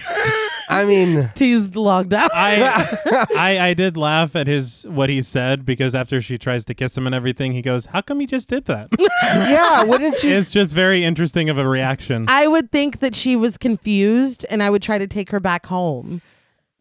[0.71, 2.31] I mean T's logged out.
[2.35, 6.75] I, I I did laugh at his what he said because after she tries to
[6.75, 8.89] kiss him and everything, he goes, "How come you just did that?"
[9.23, 12.25] yeah, wouldn't you it's just very interesting of a reaction.
[12.29, 15.67] I would think that she was confused and I would try to take her back
[15.67, 16.23] home.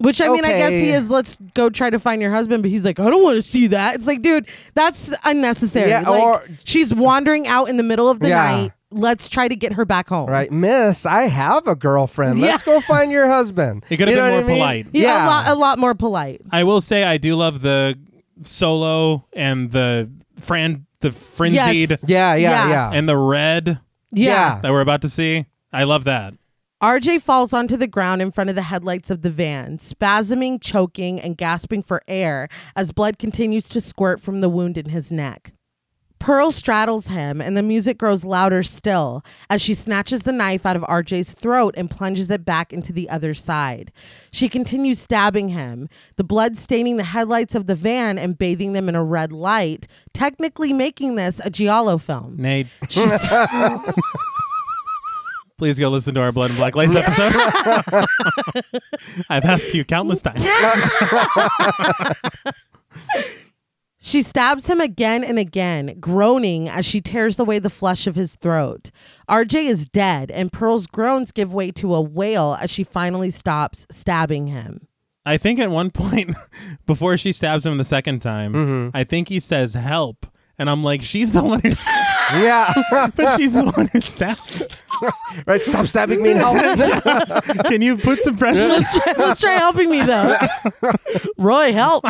[0.02, 1.10] Which I mean, I guess he is.
[1.10, 3.68] Let's go try to find your husband, but he's like, I don't want to see
[3.68, 3.95] that.
[3.95, 5.90] It's like, dude, that's unnecessary.
[5.90, 8.36] Yeah, like, or- she's wandering out in the middle of the Yeah.
[8.36, 8.72] night.
[8.94, 10.30] Let's try to get her back home.
[10.30, 12.40] Right, Miss, I have a girlfriend.
[12.40, 13.86] Let's go find your husband.
[13.88, 14.56] He could have You been more I mean?
[14.57, 14.88] polite.
[14.91, 15.26] Yeah, Yeah.
[15.26, 16.41] a lot, a lot more polite.
[16.52, 17.98] I will say I do love the
[18.44, 20.10] solo and the
[20.40, 22.03] fran the frenzied Yes.
[22.07, 22.69] Yeah, yeah, Yeah.
[22.69, 22.91] yeah.
[22.94, 23.80] and the red
[24.11, 24.60] Yeah.
[24.61, 25.45] that we're about to see.
[25.73, 26.34] I love that.
[26.82, 31.22] RJ falls onto the ground in front of the headlights of the van, spasming, choking,
[31.22, 35.53] and gasping for air as blood continues to squirt from the wound in his neck.
[36.18, 40.76] Pearl straddles him, and the music grows louder still as she snatches the knife out
[40.76, 43.91] of RJ's throat and plunges it back into the other side.
[44.32, 48.90] She continues stabbing him, the blood staining the headlights of the van and bathing them
[48.90, 52.38] in a red light, technically making this a Giallo film.
[52.38, 52.68] Nate.
[55.61, 57.35] Please go listen to our Blood and Black Lace episode.
[59.29, 60.43] I've asked you countless times.
[63.99, 68.33] She stabs him again and again, groaning as she tears away the flesh of his
[68.33, 68.89] throat.
[69.29, 73.85] RJ is dead, and Pearl's groans give way to a wail as she finally stops
[73.91, 74.88] stabbing him.
[75.27, 76.35] I think at one point,
[76.88, 78.97] before she stabs him the second time, mm-hmm.
[78.97, 80.25] I think he says help.
[80.57, 81.85] And I'm like, she's the one who's,
[82.33, 82.73] yeah.
[83.15, 84.75] but she's the one who stabbed.
[85.45, 86.53] right, stop stabbing me now.
[87.65, 88.68] Can you put some pressure?
[88.68, 90.38] Let's try, let's try helping me though.
[91.38, 92.03] Roy, help.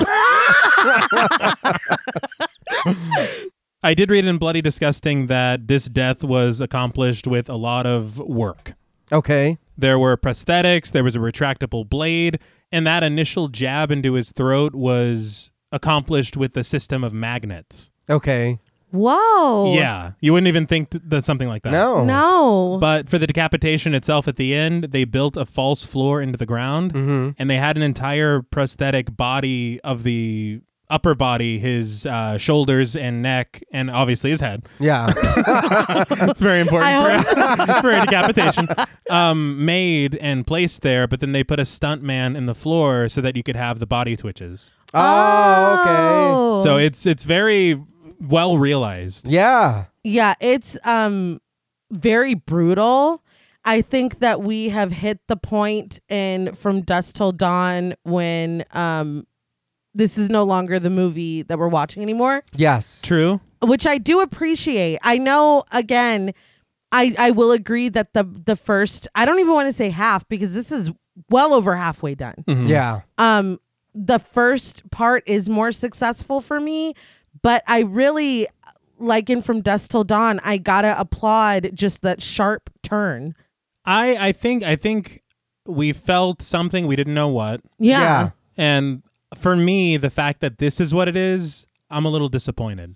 [3.83, 8.19] I did read in Bloody Disgusting that this death was accomplished with a lot of
[8.19, 8.73] work.
[9.11, 9.57] okay.
[9.77, 12.37] There were prosthetics, there was a retractable blade,
[12.71, 17.89] and that initial jab into his throat was accomplished with the system of magnets.
[18.07, 18.59] Okay.
[18.91, 19.73] Whoa.
[19.75, 21.71] Yeah, you wouldn't even think th- that something like that.
[21.71, 22.03] No.
[22.03, 22.77] No.
[22.79, 26.45] But for the decapitation itself at the end, they built a false floor into the
[26.45, 27.29] ground Mm-hmm.
[27.37, 33.21] and they had an entire prosthetic body of the upper body, his uh, shoulders and
[33.21, 34.63] neck, and obviously his head.
[34.77, 35.07] Yeah.
[36.29, 38.67] It's very important I for, for a decapitation.
[39.09, 43.07] Um, made and placed there, but then they put a stunt man in the floor
[43.09, 44.71] so that you could have the body twitches.
[44.93, 46.63] oh, okay.
[46.63, 47.81] So it's it's very
[48.21, 49.27] well realized.
[49.27, 49.85] Yeah.
[50.03, 51.41] Yeah, it's um
[51.91, 53.23] very brutal.
[53.63, 59.25] I think that we have hit the point in From Dusk Till Dawn when um
[59.93, 63.01] this is no longer the movie that we're watching anymore, Yes.
[63.03, 63.41] True.
[63.61, 64.97] which I do appreciate.
[65.03, 66.33] I know again,
[66.91, 70.27] I I will agree that the the first I don't even want to say half
[70.29, 70.91] because this is
[71.29, 72.43] well over halfway done.
[72.47, 72.69] Mhm.
[72.69, 73.01] Yeah.
[73.17, 73.59] Um
[73.93, 76.93] the first part is more successful for me,
[77.41, 78.47] but I really
[78.99, 83.35] like in From Dusk Till Dawn, I gotta applaud just that sharp turn.
[83.85, 85.21] I I think I think
[85.65, 87.99] we felt something we didn't know what, Yeah.
[87.99, 88.29] Yeah.
[88.57, 89.03] and
[89.37, 92.95] for me, the fact that this is what it is, I'm a little disappointed.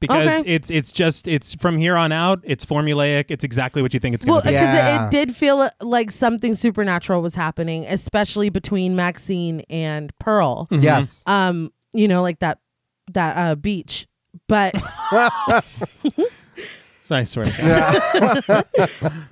[0.00, 0.48] because Okay.
[0.54, 2.40] it's it's just it's from here on out.
[2.42, 3.26] It's formulaic.
[3.28, 4.66] It's exactly what you think it's going to because be.
[4.66, 5.04] it, Yeah.
[5.04, 10.68] it did feel like something supernatural was happening, especially between Maxine and Pearl.
[10.70, 10.82] Mhm.
[10.82, 11.22] Yes.
[11.26, 12.58] Um, you know, like that
[13.14, 14.06] that uh beach.
[14.46, 14.74] But
[17.10, 17.46] I swear.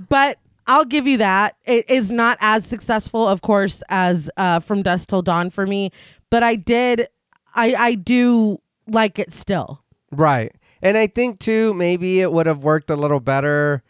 [0.09, 1.57] But I'll give you that.
[1.65, 5.91] It is not as successful, of course, as uh, From Dusk Till Dawn for me,
[6.31, 7.09] but I did,
[7.55, 9.83] I I do like it still.
[10.11, 10.53] Right.
[10.83, 13.83] And I think too, maybe it would have worked a little better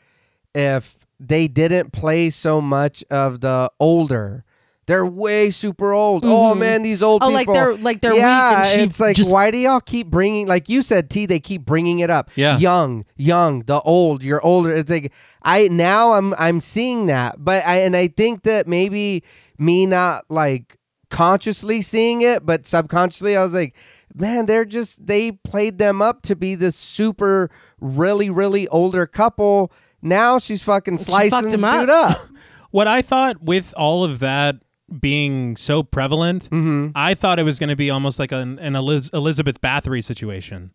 [0.55, 4.45] if they didn't play so much of the older.
[4.89, 6.25] They're way super old.
[6.25, 6.59] Oh Mhm.
[6.59, 7.35] man, these old people.
[7.37, 7.55] Oh, people.
[7.55, 10.07] like they're like they're yeah, weak, and she it's like just why do y'all keep
[10.09, 12.31] bringing like you said T they keep bringing it up.
[12.37, 12.57] Yeah.
[12.57, 14.75] Young, young, the old, you're older.
[14.75, 15.13] It's like
[15.43, 17.45] I now I'm I'm seeing that.
[17.45, 19.23] But I and I think that maybe
[19.59, 20.79] me not like
[21.11, 23.75] consciously seeing it, but subconsciously I was like,
[24.15, 29.71] man, they're just they played them up to be this super really really older couple.
[30.01, 31.89] Now she's fucking slicing fucked this up.
[31.91, 32.29] up.
[32.71, 34.57] what I thought with all of that
[35.01, 36.89] being so prevalent, mm-hmm.
[36.95, 40.73] I thought it was going to be almost like an, an Eliz- Elizabeth Bathory situation.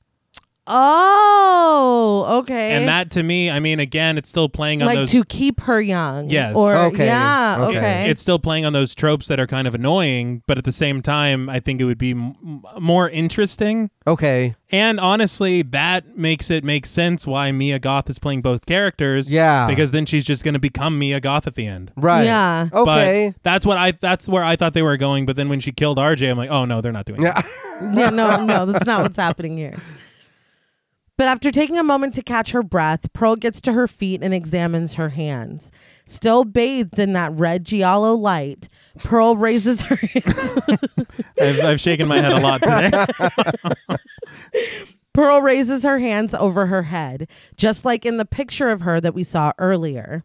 [0.68, 5.12] Oh okay, And that to me, I mean, again, it's still playing on like those.
[5.12, 6.30] to keep her young.
[6.30, 6.56] Yes.
[6.56, 7.58] Or Okay, yeah.
[7.60, 7.78] okay.
[7.78, 8.10] Okay.
[8.10, 11.02] It's still playing on those tropes that are kind of annoying, but at the same
[11.02, 13.90] time, I think it would be m- more interesting.
[14.08, 14.56] Okay.
[14.72, 19.32] And honestly, that makes it make sense why Mia Goth is playing both characters.
[19.32, 19.68] Yeah.
[19.68, 21.92] Because then she's just going to become Mia Goth at the end.
[21.96, 22.24] Right.
[22.26, 22.70] Yeah.
[22.74, 23.34] Okay.
[23.36, 25.72] But that's what I that's where I thought they were going, but then when she
[25.72, 27.42] killed RJ, I'm like, "Oh no, they're not doing yeah.
[27.82, 29.78] yeah, no, no, that's not what's happening here.
[31.18, 34.34] But after taking a moment to catch her breath, Pearl gets to her feet and
[34.34, 35.72] examines her hands.
[36.06, 38.68] Still bathed in that red giallo light,
[39.00, 40.60] Pearl raises her hands.
[41.40, 43.98] I've, I've shaken my head a lot today.
[45.14, 49.14] Pearl raises her hands over her head, just like in the picture of her that
[49.14, 50.24] we saw earlier.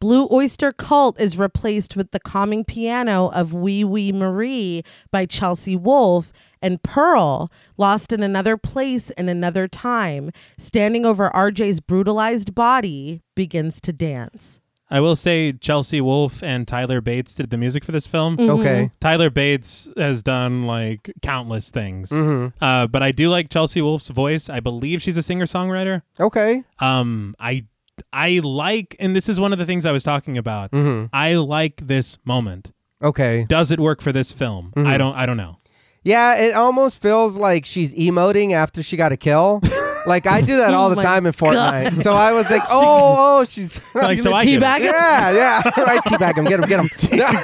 [0.00, 4.82] Blue Oyster Cult is replaced with the calming piano of Oui Oui Marie
[5.12, 6.32] by Chelsea Wolfe,
[6.62, 13.80] and Pearl, lost in another place in another time, standing over RJ's brutalized body, begins
[13.82, 14.60] to dance.
[14.90, 18.36] I will say Chelsea Wolfe and Tyler Bates did the music for this film.
[18.36, 18.60] Mm.
[18.60, 18.90] Okay.
[19.00, 22.10] Tyler Bates has done like countless things.
[22.10, 22.62] Mm-hmm.
[22.62, 24.50] Uh, but I do like Chelsea Wolfe's voice.
[24.50, 26.02] I believe she's a singer-songwriter.
[26.20, 26.64] Okay.
[26.78, 27.64] Um I
[28.12, 30.72] I like and this is one of the things I was talking about.
[30.72, 31.06] Mm-hmm.
[31.10, 32.72] I like this moment.
[33.02, 33.46] Okay.
[33.48, 34.74] Does it work for this film?
[34.76, 34.86] Mhm.
[34.86, 35.56] I don't I don't know.
[36.04, 39.60] Yeah, it almost feels like she's emoting after she got a kill.
[40.06, 42.02] like I do that Oh all the oh my time in Fortnite.
[42.02, 44.86] So I was like, oh, oh, she's Like so I teabag get it.
[44.86, 44.94] him?
[44.94, 46.00] yeah, yeah, right.
[46.02, 46.90] Teabag him, get him, get him,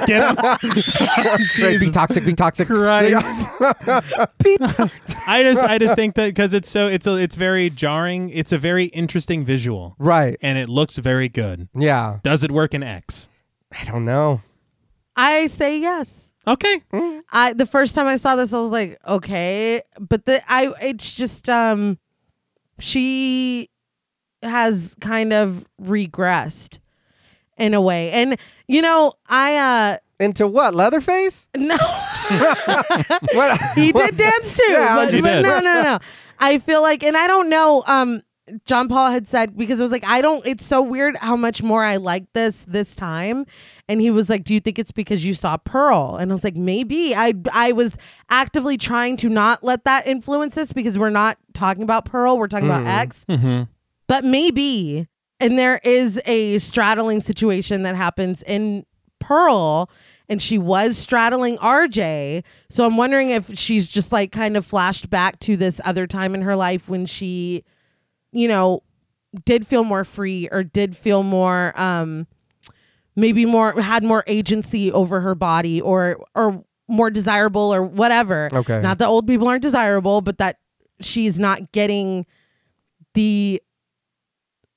[0.05, 0.35] Get him.
[0.35, 2.67] Right, be Jesus toxic, be toxic.
[2.67, 3.47] Christ.
[3.61, 8.29] I just I just think that because it's so it's a, it's very jarring.
[8.31, 10.37] It's a very interesting visual Right.
[10.41, 11.69] and it looks very good.
[11.75, 12.19] Yeah.
[12.23, 13.29] Does it work in X?
[13.71, 14.41] I don't know.
[15.15, 16.28] I say yes.
[16.47, 16.81] Okay.
[17.31, 21.13] I the first time I saw this, I was like, okay, but the I it's
[21.13, 21.97] just um,
[22.79, 23.69] she
[24.41, 26.79] has kind of regressed
[27.57, 28.37] in a way, and
[28.67, 30.73] you know, I uh Into what?
[30.73, 31.47] Leatherface?
[31.57, 31.77] no,
[33.33, 33.59] What?
[33.75, 35.97] he did dance too, Yeah, but, but no, no, no.
[36.39, 37.83] I feel like, and I don't know.
[37.85, 38.21] Um,
[38.65, 40.45] John Paul had said because it was like I don't.
[40.45, 43.45] It's so weird how much more I like this this time,
[43.87, 46.43] and he was like, "Do you think it's because you saw Pearl?" And I was
[46.43, 47.97] like, "Maybe." I I was
[48.29, 52.37] actively trying to not let that influence us because we're not talking about Pearl.
[52.37, 53.63] We're talking about X, Mm-hmm.
[54.07, 55.07] but maybe.
[55.41, 58.85] And there is a straddling situation that happens in
[59.19, 59.89] Pearl,
[60.27, 62.43] and she was straddling RJ.
[62.69, 66.35] So I'm wondering if she's just like kind of flashed back to this other time
[66.35, 67.63] in her life when she,
[68.31, 68.83] you know,
[69.45, 72.27] did feel more free or did feel more, um,
[73.15, 78.49] maybe more had more agency over her body or or more desirable or whatever.
[78.51, 78.81] Okay.
[78.81, 80.57] Not that old people aren't desirable, but that
[80.99, 82.25] she's not getting
[83.13, 83.61] the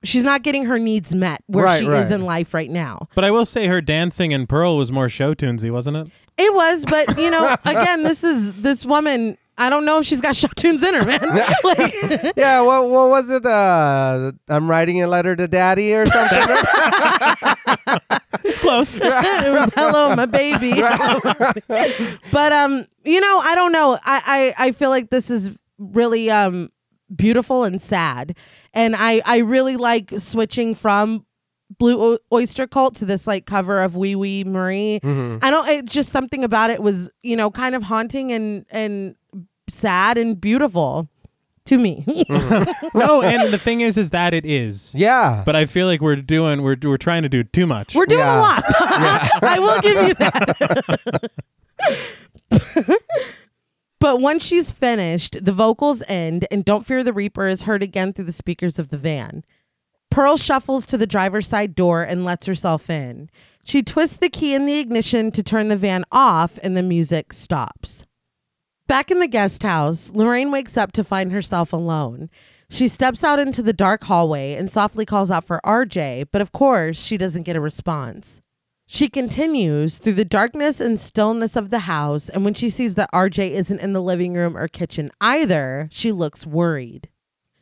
[0.04, 2.04] she's not getting her needs met where Right, she right.
[2.04, 3.08] is in life right now.
[3.14, 6.08] But I will say her dancing in Pearl was more show tunesy, wasn't it?
[6.38, 9.38] It was, but you know, again, this is this woman.
[9.66, 11.20] I don't know if she's got show tunes in her, man.
[11.64, 13.44] like, Yeah, what what was it?
[13.46, 16.56] Uh, I'm writing a letter to daddy or something.
[18.44, 18.96] It's close.
[18.96, 20.72] it was hello, my baby.
[22.32, 23.98] but um, you know, I don't know.
[24.04, 26.70] I, I I feel like this is really um
[27.14, 28.36] beautiful and sad,
[28.72, 31.24] and I I really like switching from
[31.78, 35.00] Blue O- Oyster Cult to this like cover of Oui Oui Marie.
[35.02, 35.38] Mhm.
[35.42, 35.68] I don't.
[35.68, 39.14] It's just something about it was you know kind of haunting and and
[39.68, 41.08] sad and beautiful
[41.66, 42.04] to me.
[42.94, 44.94] no, and the thing is, is that it is.
[44.94, 45.42] Yeah.
[45.46, 47.94] But I feel like we're doing, we're we're trying to do too much.
[47.94, 48.38] We're doing Yeah.
[48.38, 48.64] a lot.
[49.42, 51.30] I will give you that.
[54.00, 58.12] but once she's finished, the vocals end, and Don't Fear the Reaper is heard again
[58.12, 59.44] through the speakers of the van.
[60.10, 63.30] Pearl shuffles to the driver's side door and lets herself in.
[63.64, 67.32] She twists the key in the ignition to turn the van off, and the music
[67.32, 68.04] stops.
[68.92, 72.28] Back in the guest house, Lorraine wakes up to find herself alone.
[72.68, 76.52] She steps out into the dark hallway and softly calls out for RJ, but of
[76.52, 78.42] course, she doesn't get a response.
[78.86, 83.10] She continues through the darkness and stillness of the house, and when she sees that
[83.14, 87.08] RJ isn't in the living room or kitchen either, she looks worried.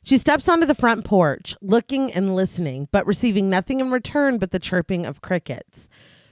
[0.02, 4.50] She steps onto the front porch, looking and listening, but receiving nothing in return but
[4.50, 5.88] the chirping of crickets.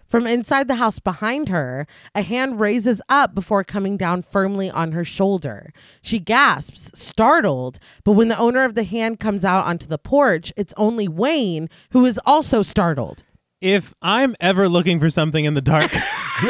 [0.09, 4.93] From inside the house behind her, a hand raises up before coming down firmly on
[4.93, 5.71] her shoulder.
[6.01, 10.53] She gasps, startled, but when the owner of the hand comes out onto the porch,
[10.57, 13.23] it's only Wayne who is also startled.
[13.61, 15.91] if I'm ever looking for something in the dark,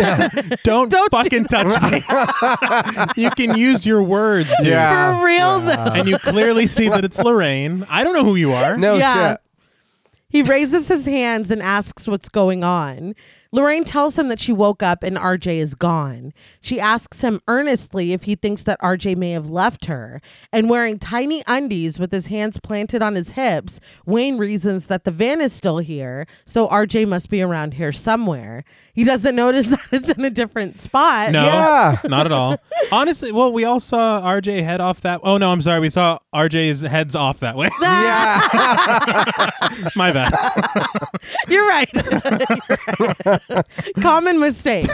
[0.62, 2.02] don't, Don't do fucking touch me.
[3.22, 4.66] you can use your words, dude.
[4.68, 5.18] Yeah.
[5.18, 5.92] For real, though.
[5.94, 7.86] And you clearly see that it's Lorraine.
[7.88, 8.76] I don't know who you are.
[8.76, 9.30] no Yeah.
[9.32, 9.40] shit.
[10.28, 13.14] He raises his hands and asks what's going on.
[13.50, 16.32] Lorraine tells him that she woke up and RJ is gone.
[16.60, 20.20] She asks him earnestly if he thinks that RJ may have left her.
[20.52, 25.10] And wearing tiny undies with his hands planted on his hips, Wayne reasons that the
[25.10, 28.64] van is still here, so RJ must be around here somewhere.
[28.92, 31.32] He doesn't notice that it's in a different spot.
[31.32, 32.00] No, Yeah.
[32.04, 32.58] not at all.
[32.92, 35.20] Honestly, well, we all saw RJ head off that.
[35.24, 35.80] Oh no, I'm sorry.
[35.80, 37.70] We saw RJ's heads off that way.
[37.80, 39.50] Yeah.
[39.96, 40.32] My bad.
[41.48, 41.88] You're right.
[42.98, 43.37] You're right.
[44.00, 44.88] Common mistake.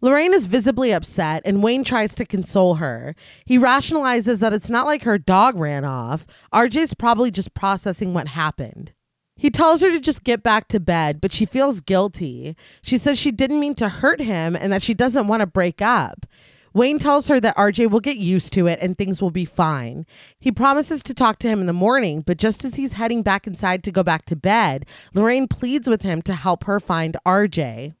[0.00, 3.16] Lorraine is visibly upset, and Wayne tries to console her.
[3.44, 6.24] He rationalizes that it's not like her dog ran off.
[6.54, 8.92] RJ's probably just processing what happened.
[9.34, 12.56] He tells her to just get back to bed, but she feels guilty.
[12.82, 15.80] She says she didn't mean to hurt him and that she doesn't want to break
[15.80, 16.26] up.
[16.74, 20.06] Wayne tells her that RJ will get used to it and things will be fine.
[20.38, 23.46] He promises to talk to him in the morning, but just as he's heading back
[23.46, 27.94] inside to go back to bed, Lorraine pleads with him to help her find RJ.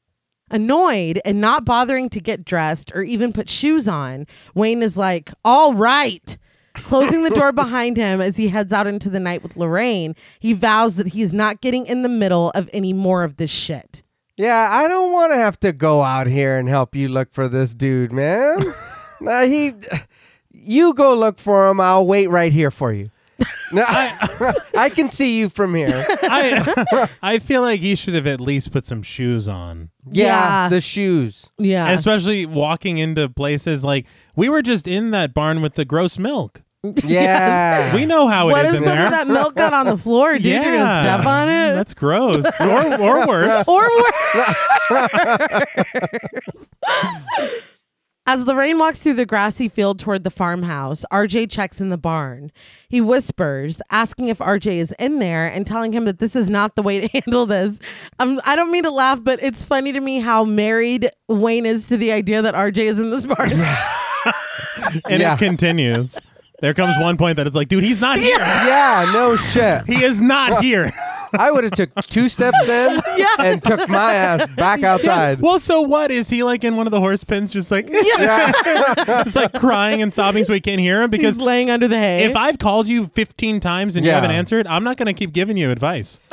[0.50, 5.32] Annoyed and not bothering to get dressed or even put shoes on, Wayne is like,
[5.44, 6.36] All right.
[6.74, 10.52] Closing the door behind him as he heads out into the night with Lorraine, he
[10.52, 14.02] vows that he's not getting in the middle of any more of this shit.
[14.38, 17.48] Yeah, I don't want to have to go out here and help you look for
[17.48, 18.62] this dude, man.
[19.20, 19.74] nah, he,
[20.52, 21.80] you go look for him.
[21.80, 23.10] I'll wait right here for you.
[23.72, 26.06] No, I, can see you from here.
[26.22, 29.90] I I feel like he should have at least put some shoes on.
[30.10, 30.24] Yeah,
[30.64, 30.68] Yeah.
[30.68, 31.50] the shoes.
[31.58, 31.90] Yeah.
[31.90, 34.06] Especially walking into places like
[34.36, 36.62] we were just in that barn with the gross milk.
[37.04, 39.06] Yeah, We know how what it is if in some there.
[39.06, 40.44] of that milk got on the floor, dude?
[40.44, 41.74] You're gonna step on it?
[41.74, 42.44] That's gross.
[42.60, 43.66] or or worse.
[43.68, 44.56] or worse.
[48.26, 52.52] As Lorraine walks through the grassy field toward the farmhouse, RJ checks in the barn.
[52.90, 56.76] He whispers, asking if RJ is in there and telling him that this is not
[56.76, 57.80] the way to handle this.
[58.18, 61.86] Um, I don't mean to laugh, but it's funny to me how married Wayne is
[61.86, 63.50] to the idea that RJ is in this barn.
[65.08, 65.34] And Yeah.
[65.34, 66.18] it continues.
[66.60, 68.36] There comes one point that it's like, dude, he's not here.
[68.38, 69.82] yeah, no shit.
[69.86, 70.90] He is not here.
[71.38, 73.00] I would have took two steps in
[73.38, 75.40] and took my ass back outside.
[75.42, 76.10] Well, so what?
[76.10, 78.50] Is he like in one of the horse pens, just like, Yeah.
[79.24, 81.10] just like crying and sobbing so he can't hear him?
[81.12, 82.24] He's Because laying under the hay.
[82.24, 84.16] if I've called you 15 times and you Yeah.
[84.16, 86.18] haven't answered, I'm not going to keep giving you advice.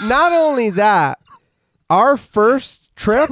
[0.00, 1.18] Not only that,
[1.90, 3.28] our first trip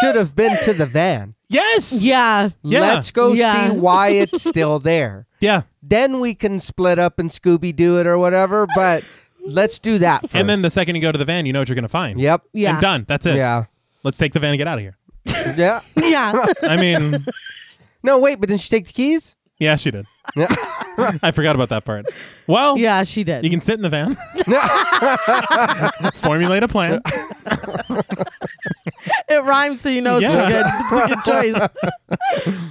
[0.00, 1.34] should have been to the van.
[1.52, 2.02] Yes.
[2.04, 2.50] yeah.
[2.62, 2.80] Yeah.
[2.80, 3.70] Let's go Yeah.
[3.70, 5.26] see why it's still there.
[5.40, 5.62] Yeah.
[5.82, 8.66] Then we can split up and Scooby Doo it or whatever.
[8.74, 9.04] But
[9.44, 10.34] let's do that first.
[10.34, 11.88] And then the second you go to the van, you know what you're going to
[11.88, 12.20] find.
[12.20, 12.42] Yep.
[12.52, 12.72] Yeah.
[12.72, 13.04] And done.
[13.08, 13.36] That's it.
[13.36, 13.64] Yeah.
[14.04, 14.96] Let's take the van and get out of here.
[15.56, 15.80] Yeah.
[15.96, 16.46] Yeah.
[16.62, 17.24] I mean,
[18.04, 19.34] No, wait, but didn't she take the keys?
[19.58, 20.06] Yeah, she did.
[20.36, 20.46] Yeah.
[21.22, 22.06] I forgot about that part.
[22.46, 23.44] Well, yeah, she did.
[23.44, 24.16] you can sit in the van,
[26.16, 27.00] formulate a plan.
[29.28, 30.48] It rhymes, so you know it's Yeah.
[30.48, 31.68] a good, it's a good
[32.46, 32.62] choice.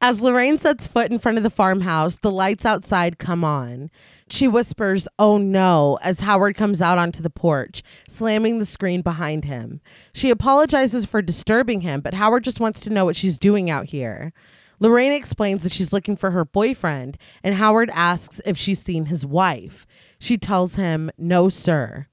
[0.00, 3.90] As Lorraine sets foot in front of the farmhouse, the lights outside come on.
[4.28, 9.44] She whispers, Oh no, as Howard comes out onto the porch, slamming the screen behind
[9.44, 9.80] him.
[10.12, 13.86] She apologizes for disturbing him, but Howard just wants to know what she's doing out
[13.86, 14.32] here.
[14.78, 19.24] Lorraine explains that she's looking for her boyfriend, and Howard asks if she's seen his
[19.24, 19.86] wife.
[20.18, 22.06] She tells him, No, sir.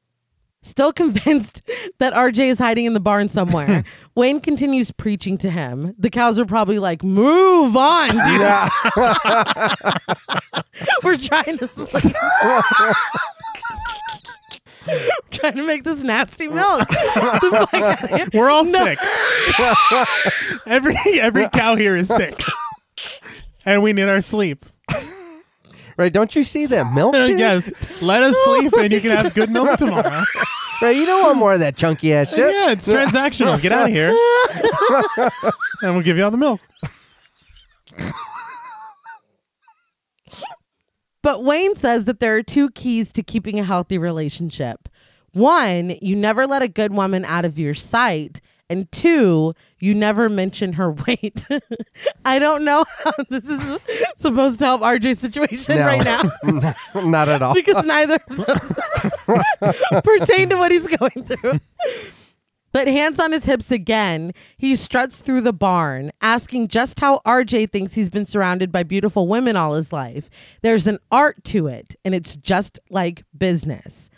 [0.62, 1.62] Still convinced
[2.00, 3.84] that RJ is hiding in the barn somewhere,
[4.16, 5.94] Wayne continues preaching to him.
[6.00, 8.42] The cows are probably like, "Move on, dude.
[8.42, 8.70] Yeah.
[11.04, 12.16] We're trying to sleep."
[15.32, 16.88] trying to make this nasty milk.
[18.34, 18.98] We're all sick.
[20.66, 22.42] every every cow here is sick,
[23.66, 24.66] and we need our sleep.
[25.98, 26.12] right.
[26.12, 27.16] Don't you see that milk?
[27.16, 27.40] Uh, dude?
[27.40, 27.70] yes,
[28.02, 30.24] let us sleep, and you can have good milk tomorrow.
[30.82, 30.96] Right.
[30.96, 32.40] You don't want more of that chunky ass shit.
[32.40, 33.62] Yeah, it's transactional.
[33.62, 34.14] Get out of here,
[35.82, 36.60] and we'll give you all the milk.
[41.24, 44.88] But Wayne says that there are two keys to keeping a healthy relationship.
[45.32, 48.40] One, you never let a good woman out of your sight.
[48.70, 51.46] And two, you never mention her weight.
[52.26, 53.80] I don't know how this is
[54.16, 55.86] supposed to help RJ's situation No.
[55.86, 57.54] right now Not at all.
[57.54, 58.40] because neither of
[59.62, 61.60] us pertain to what he's going through.
[62.74, 67.72] But hands on his hips again, he struts through the barn, asking just how RJ
[67.72, 70.30] thinks he's been surrounded by beautiful women all his life.
[70.64, 74.10] There's an art to it, and it's just like business.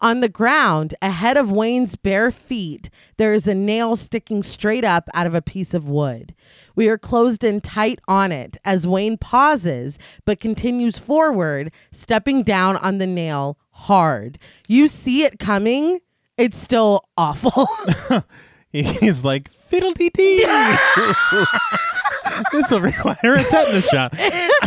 [0.00, 5.08] On the ground, ahead of Wayne's bare feet, there is a nail sticking straight up
[5.14, 6.34] out of a piece of wood.
[6.76, 12.76] We are closed in tight on it as Wayne pauses but continues forward, stepping down
[12.76, 14.38] on the nail hard.
[14.68, 16.00] You see it coming.
[16.38, 17.68] It's still awful.
[18.72, 20.44] He's like fiddle dee dee.
[22.52, 24.14] this will require a tetanus shot.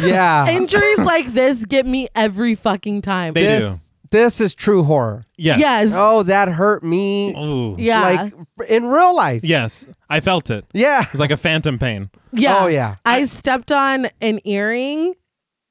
[0.02, 0.50] yeah.
[0.50, 3.34] Injuries like this get me every fucking time.
[3.34, 3.48] They do.
[3.60, 5.26] this, this is true horror.
[5.38, 5.60] Yes.
[5.60, 5.92] Yes.
[5.94, 7.36] Oh, that hurt me.
[7.38, 7.76] Ooh.
[7.78, 8.02] yeah.
[8.02, 9.44] Like in real life.
[9.44, 10.66] Yes, I felt it.
[10.74, 11.02] Yeah.
[11.02, 12.10] It's like a phantom pain.
[12.34, 12.64] Yeah.
[12.64, 12.96] Oh, yeah.
[13.06, 15.14] I stepped on an earring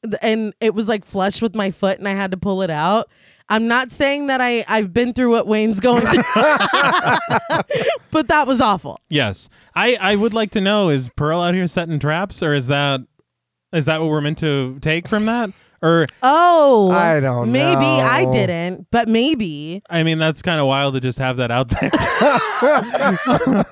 [0.05, 2.70] th- and it was like flush with my foot and I had to pull it
[2.70, 3.09] out.
[3.51, 6.23] I'm not saying that I, I've been through what Wayne's going through,
[8.11, 9.01] but that was awful.
[9.09, 12.66] Yes, I I would like to know: is Pearl out here setting traps, or is
[12.66, 13.01] that
[13.73, 15.51] is that what we're meant to take from that?
[15.81, 17.53] Or Oh, I don't know.
[17.53, 19.81] Maybe I didn't, but maybe.
[19.89, 21.91] I mean, that's kind of wild to just have that out there.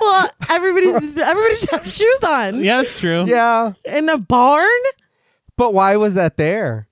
[0.00, 3.24] Well, everybody's everybody should have shoes on yeah, it's true.
[3.26, 3.72] Yeah.
[3.84, 4.68] in a barn.
[5.56, 6.88] But why was that there?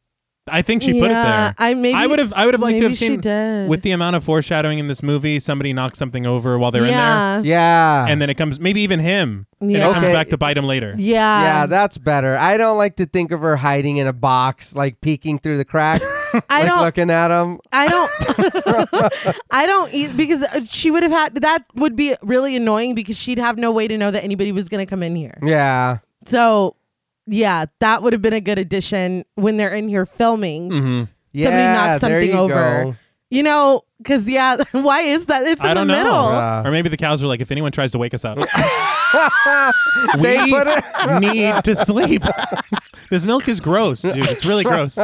[0.48, 1.54] I think she put it there.
[1.56, 2.32] I maybe I would have.
[2.32, 3.68] I would have liked to maybe have she seen did.
[3.68, 5.38] with the amount of foreshadowing in this movie.
[5.38, 7.50] Somebody knocks something over while they're yeah, in there.
[7.50, 8.04] Yeah.
[8.04, 8.58] there, and then it comes.
[8.58, 9.46] Maybe even him.
[9.60, 9.92] And it Yeah.
[9.92, 10.94] comes back to bite him later.
[10.98, 12.36] yeah, yeah, that's better.
[12.36, 15.64] I don't like to think of her hiding in a box, like peeking through the
[15.64, 16.02] crack,
[16.50, 16.82] I like don't.
[16.82, 17.60] looking at him.
[17.72, 18.10] I don't.
[19.52, 23.16] I don't eat because uh, she would have had that would be really annoying because
[23.16, 25.38] she'd have no way to know that anybody was going to come in here.
[25.42, 25.98] Yeah.
[26.24, 26.76] So,
[27.26, 30.70] yeah, that would have been a good addition when they're in here filming.
[30.70, 31.02] Mm-hmm.
[31.32, 31.46] Yeah.
[31.46, 32.84] Somebody knocks something you over.
[32.84, 32.96] go.
[33.30, 35.42] You know, because yeah, why is that?
[35.44, 35.96] It's in I the don't know.
[35.96, 36.14] middle.
[36.14, 38.36] Uh, Or maybe the cows were like, if anyone tries to wake us up,
[40.18, 42.22] They we it- need to sleep.
[43.10, 44.16] this milk is gross, dude.
[44.28, 44.98] It's really gross.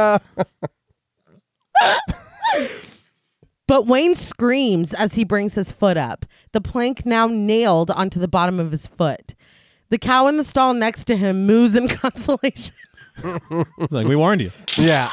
[3.67, 8.27] But Wayne screams as he brings his foot up, the plank now nailed onto the
[8.27, 9.35] bottom of his foot.
[9.89, 12.75] The cow in the stall next to him moos in consolation.
[13.23, 14.51] It's like we warned you.
[14.77, 15.09] yeah.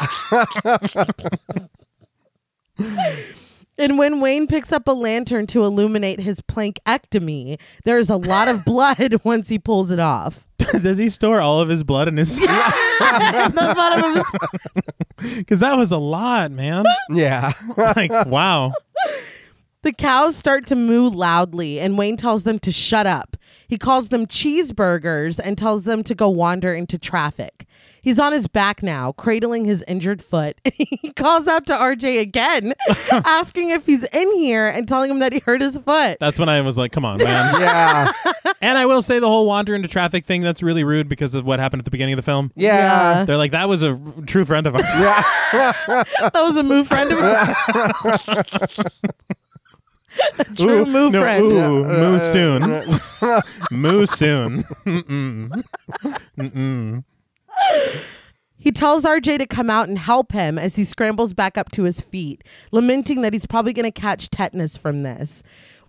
[3.79, 8.65] And when Wayne picks up a lantern to illuminate his plankectomy, there's a lot of
[8.65, 10.47] blood once he pulls it off.
[10.59, 12.39] Does he store all of his blood in his?
[12.43, 14.27] At the bottom of
[15.21, 16.87] his Because that was a lot, man.
[17.11, 17.53] Yeah.
[17.77, 18.73] Like, wow.
[19.83, 23.36] The cows start to moo loudly, and Wayne tells them to shut up.
[23.69, 27.67] He calls them cheeseburgers and tells them to go wander into traffic.
[28.01, 30.57] He's on his back now, cradling his injured foot.
[30.75, 32.73] he calls out to RJ again,
[33.11, 36.17] asking if he's in here and telling him that he hurt his foot.
[36.21, 37.61] That's when I was like, come on, man.
[37.61, 38.13] Yeah.
[38.61, 41.45] and I will say the whole wander into traffic thing, that's really rude because of
[41.45, 42.53] what happened at the beginning of the film.
[42.55, 43.25] Yeah.
[43.25, 44.85] They're like, that was a r- true friend of ours.
[44.85, 47.57] That was a moo friend of mine.
[50.39, 51.45] A True Ooh, moo no, friend.
[51.45, 52.61] Ooh, moo soon.
[53.71, 54.63] moo soon.
[54.87, 55.63] Mm-mm.
[56.39, 57.05] Mm-mm.
[58.59, 61.85] He tells RJ to come out and help him as he scrambles back up to
[61.85, 65.43] his feet, lamenting that he's probably going to catch tetanus from this.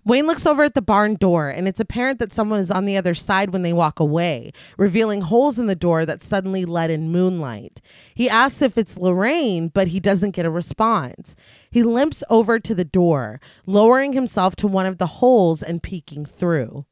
[0.07, 2.95] Wayne looks over at the barn door, and it's apparent that someone is on the
[2.95, 7.11] other side when they walk away, revealing holes in the door that suddenly let in
[7.11, 7.81] moonlight.
[8.15, 11.35] He asks if it's Lorraine, but he doesn't get a response.
[11.69, 16.25] He limps over to the door, lowering himself to one of the holes and peeking
[16.25, 16.85] through.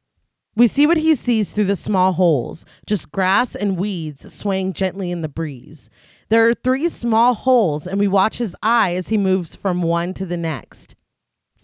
[0.58, 5.10] We see what he sees through the small holes, just grass and weeds swaying gently
[5.10, 5.90] in the breeze.
[6.28, 10.14] There are three small holes, and we watch his eye as he moves from one
[10.16, 10.95] to the next.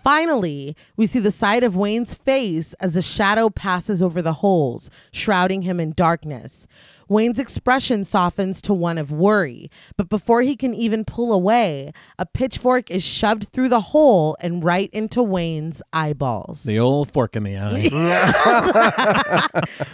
[0.03, 4.89] Finally, we see the side of Wayne's face as a shadow passes over the holes,
[5.11, 6.67] shrouding him in darkness.
[7.07, 12.25] Wayne's expression softens to one of worry, but before he can even pull away, a
[12.25, 16.63] pitchfork is shoved through the hole and right into Wayne's eyeballs.
[16.63, 17.89] The old fork in the eye.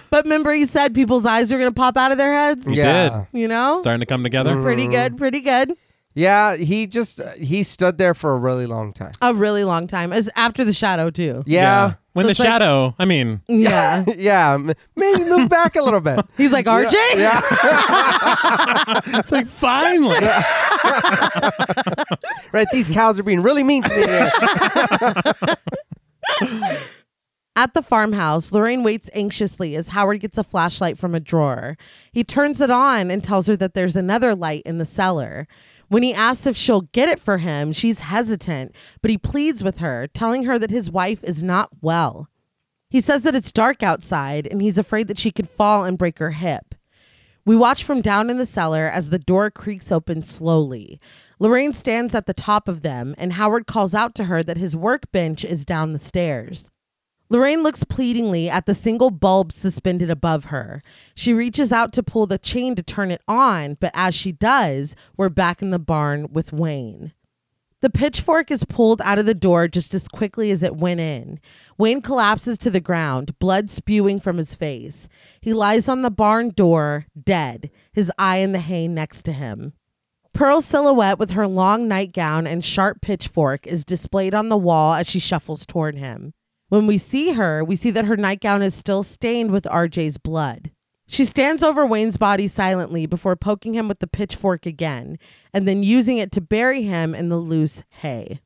[0.10, 2.68] But remember, he said people's eyes are going to pop out of their heads?
[2.68, 3.26] He Yeah.
[3.32, 3.40] did.
[3.40, 3.78] You know?
[3.80, 4.62] Starting to come together.
[4.62, 5.74] Pretty good, pretty good.
[6.18, 9.12] Yeah, he just he stood there for a really long time.
[9.22, 10.12] A really long time.
[10.12, 11.44] As after the shadow, too.
[11.46, 11.94] Yeah.
[12.14, 14.04] When So the it's like- shadow, I mean, Yeah.
[14.18, 16.20] Yeah, m- maybe move back a little bit.
[16.38, 16.96] He's like, RJ?
[17.18, 17.42] Yeah.
[19.20, 20.18] it's like finally.
[22.52, 24.04] right, these cows are being really mean to me.
[27.56, 31.76] At the farmhouse, Lorraine waits anxiously as Howard gets a flashlight from a drawer.
[32.12, 35.48] He turns it on and tells her that there's another light in the cellar.
[35.90, 39.78] When he asks if she'll get it for him, she's hesitant, but he pleads with
[39.78, 42.30] her, telling her that his wife is not well.
[42.90, 46.20] He says that it's dark outside and he's afraid that she could fall and break
[46.20, 46.76] her hip.
[47.46, 51.00] We watch from down in the cellar as the door creaks open slowly.
[51.40, 54.76] Lorraine stands at the top of them, and Howard calls out to her that his
[54.76, 56.72] workbench is down the stairs.
[57.30, 60.82] Lorraine looks pleadingly at the single bulb suspended above her.
[61.14, 64.96] She reaches out to pull the chain to turn it on, but as she does,
[65.18, 67.12] we're back in the barn with Wayne.
[67.82, 71.40] The pitchfork is pulled out of the door just as quickly as it went in.
[71.78, 75.08] Wayne collapses to the ground, blood spewing from his face.
[75.42, 79.74] He lies on the barn door, dead, his eye in the hay next to him.
[80.34, 85.08] Pearl's silhouette with her long nightgown and sharp pitchfork is displayed on the wall as
[85.08, 86.34] she shuffles toward him.
[86.70, 90.72] When we see her, we see that her nightgown is still stained with RJ's blood.
[91.08, 95.18] She stands over Wayne's body silently before poking him with the pitchfork again,
[95.54, 98.42] and then using it to bury him in the loose hay.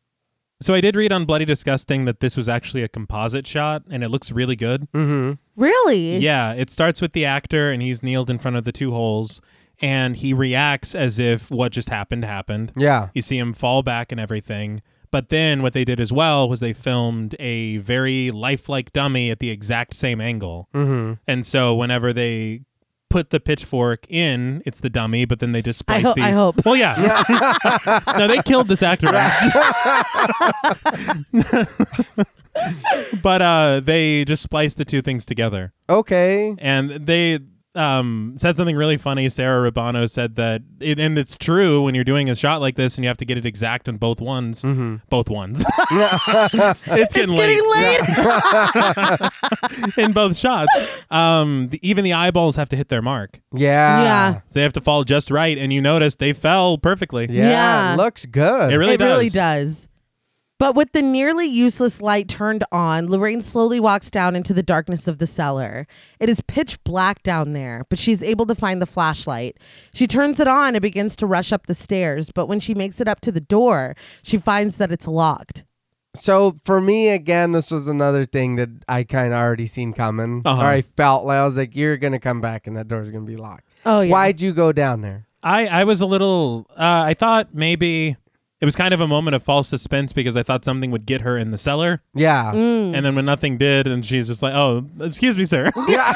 [0.62, 4.04] So I did read on Bloody Disgusting that this was actually a composite shot, and
[4.04, 4.88] it looks really good.
[4.92, 5.34] Mm-hmm.
[5.60, 6.18] Really?
[6.20, 9.42] Yeah, it starts with the actor, and he's kneeled in front of the two holes,
[9.82, 12.74] and he reacts as if what just happened happened.
[12.76, 13.10] yeah.
[13.16, 14.84] You see him fall back and everything.
[15.12, 19.40] But then what they did as well was they filmed a very lifelike dummy at
[19.40, 20.70] the exact same angle.
[20.74, 21.14] Mm-hmm.
[21.28, 22.62] And so whenever they
[23.10, 26.24] put the pitchfork in, it's the dummy, but then they just I splice ho- these.
[26.24, 26.66] I hope.
[26.66, 27.24] Well, yeah.
[28.18, 29.08] no, they killed this actor.
[33.22, 35.74] but uh, they just spliced the two things together.
[35.90, 36.56] Okay.
[36.58, 37.40] And they
[37.76, 39.30] um, said something really funny.
[39.30, 42.98] Sarah Rubano said that, it, and it's true when you're doing a shot like this
[42.98, 44.64] and you have to get it exact on both ones.
[45.10, 45.64] Both ones.
[45.92, 49.30] it's getting It's getting
[49.98, 49.98] late.
[50.06, 50.72] in both shots.
[51.10, 53.40] Um, the, even the eyeballs have to hit their mark.
[53.54, 54.04] Yeah.
[54.04, 54.34] Yeah.
[54.48, 55.58] So they have to fall just right.
[55.58, 57.28] And you notice they fell perfectly.
[57.30, 57.50] Yeah.
[57.50, 57.96] Yeah.
[57.98, 58.74] Looks good.
[58.74, 59.12] It really it does.
[59.12, 59.88] really does.
[60.62, 65.08] But with the nearly useless light turned on, Lorraine slowly walks down into the darkness
[65.08, 65.88] of the cellar.
[66.20, 69.58] It is pitch black down there, but she's able to find the flashlight.
[69.92, 73.02] She turns it on and begins to rush up the stairs, but when she makes
[73.02, 75.64] it up to the door, she finds that it's locked.
[76.16, 80.44] So for me, again, this was another thing that I kind of already seen coming.
[80.46, 80.62] Uh-huh.
[80.62, 83.26] Or I felt like I was like, you're gonna come back and that door's gonna
[83.26, 83.68] be locked.
[83.84, 84.12] Oh yeah.
[84.12, 85.26] Why'd you go down there?
[85.42, 88.16] I, I was a little, uh, I thought maybe
[88.62, 91.22] it was kind of a moment of false suspense because I thought something would get
[91.22, 92.04] her in the cellar.
[92.14, 92.52] Yeah.
[92.54, 92.96] Mm.
[92.96, 95.72] And then when nothing did, and she's just like, oh, excuse me, sir.
[95.88, 96.14] Yeah.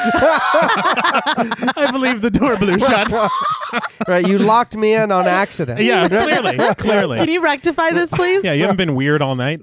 [1.76, 3.12] I believe the door blew shut.
[4.08, 4.26] right.
[4.26, 5.80] You locked me in on accident.
[5.80, 6.56] yeah, clearly.
[6.76, 7.18] Clearly.
[7.18, 8.44] Can you rectify this, please?
[8.44, 9.60] yeah, you haven't been weird all night.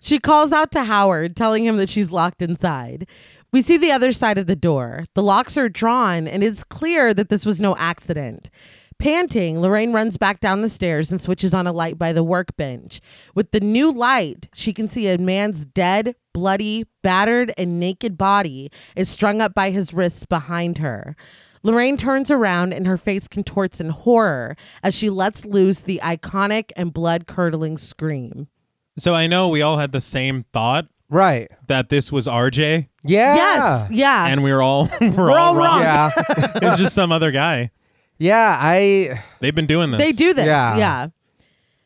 [0.00, 3.08] She calls out to Howard, telling him that she's locked inside.
[3.52, 5.04] We see the other side of the door.
[5.14, 8.48] The locks are drawn, and it's clear that this was no accident.
[8.98, 13.00] Panting, Lorraine runs back down the stairs and switches on a light by the workbench.
[13.34, 18.70] With the new light, she can see a man's dead, bloody, battered, and naked body
[18.96, 21.14] is strung up by his wrists behind her.
[21.62, 26.70] Lorraine turns around and her face contorts in horror as she lets loose the iconic
[26.76, 28.48] and blood curdling scream.
[28.98, 31.50] So I know we all had the same thought Right.
[31.68, 33.34] that this was RJ, Yeah.
[33.34, 33.90] Yes.
[33.90, 34.26] Yeah.
[34.26, 35.80] and we were all we're, all wrong.
[35.82, 36.10] Yeah.
[36.56, 37.70] it's just some other guy.
[38.18, 38.56] Yeah.
[38.58, 39.22] I.
[39.40, 40.02] They've been doing this.
[40.02, 40.46] they do this.
[40.46, 40.76] Yeah.
[40.76, 41.06] Yeah.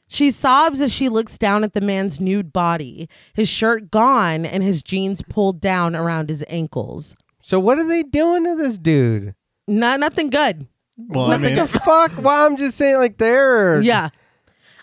[0.07, 4.65] She sobs as she looks down at the man's nude body, his shirt gone and
[4.65, 7.15] his jeans pulled down around his ankles.
[7.43, 9.37] So what are they doing to this dude?
[9.69, 10.67] Not nothing good.
[10.99, 12.11] Well, I mean, the fuck?
[12.19, 13.81] Well, I'm just saying, like they're.
[13.81, 14.09] Yeah.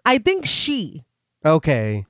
[0.05, 1.03] I think she.
[1.45, 2.05] Okay.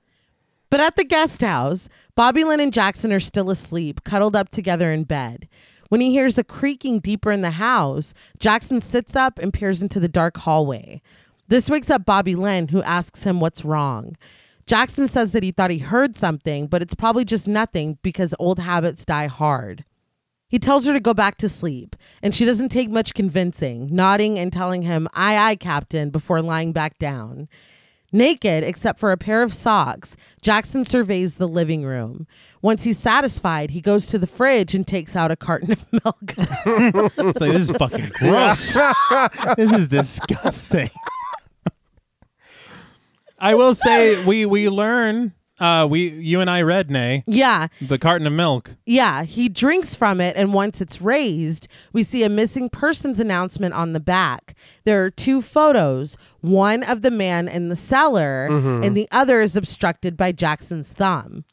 [0.69, 4.91] But at the guest house, Bobby Lynn and Jackson are still asleep, cuddled up together
[4.91, 5.47] in bed.
[5.89, 9.99] When he hears a creaking deeper in the house, Jackson sits up and peers into
[9.99, 11.01] the dark hallway.
[11.47, 14.17] This wakes up Bobby Lynn, who asks him what's wrong.
[14.65, 18.59] Jackson says that he thought he heard something, but it's probably just nothing because old
[18.59, 19.85] habits die hard.
[20.49, 24.37] He tells her to go back to sleep, and she doesn't take much convincing, nodding
[24.37, 27.47] and telling him, Aye, aye, Captain, before lying back down.
[28.11, 32.25] Naked, except for a pair of socks, Jackson surveys the living room.
[32.61, 36.33] Once he's satisfied, he goes to the fridge and takes out a carton of milk.
[36.37, 38.73] It's like, this is fucking gross.
[39.57, 40.89] this is disgusting.
[43.39, 47.97] I will say we we learn uh we you and I read Nay yeah, the
[47.97, 48.75] carton of milk.
[48.85, 53.73] yeah, he drinks from it, and once it's raised, we see a missing persons announcement
[53.73, 54.55] on the back.
[54.85, 59.55] There are two photos one of the man in the cellar, and the other is
[59.55, 61.43] obstructed by Jackson's thumb.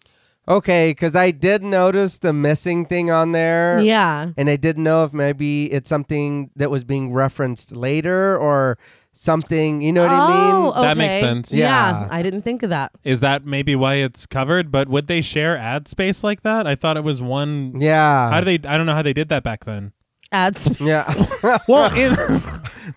[0.46, 3.80] Okay, because I did notice the missing thing on there.
[3.80, 4.32] Yeah.
[4.36, 8.76] And I didn't know if maybe it's something that was being referenced later or
[9.14, 9.80] something.
[9.80, 10.72] You know what I mean?
[10.76, 11.52] Oh, That makes sense.
[11.52, 11.68] Yeah.
[12.02, 12.08] Yeah.
[12.10, 12.92] I didn't think of that.
[13.04, 14.70] Is that maybe why it's covered?
[14.70, 16.66] But would they share ad space like that?
[16.66, 17.80] I thought it was one.
[17.80, 18.30] Yeah.
[18.30, 18.68] How do they?
[18.68, 19.92] I don't know how they did that back then.
[20.32, 20.78] Ads.
[20.80, 21.04] Yeah.
[21.68, 22.16] Well, in,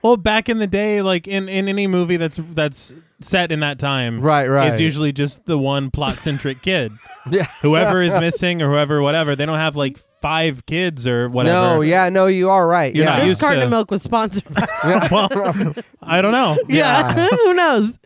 [0.01, 3.77] well, back in the day, like in, in any movie that's that's set in that
[3.77, 4.71] time, Right, right.
[4.71, 6.93] It's usually just the one plot centric kid.
[7.29, 7.47] yeah.
[7.61, 9.35] Whoever is missing or whoever, whatever.
[9.35, 11.75] They don't have like five kids or whatever.
[11.75, 12.93] No, yeah, no, you are right.
[12.93, 13.11] You're yeah.
[13.11, 14.67] not This used carton to- of milk was sponsored by.
[15.11, 16.57] well, I don't know.
[16.67, 17.27] Yeah.
[17.29, 17.97] Who knows?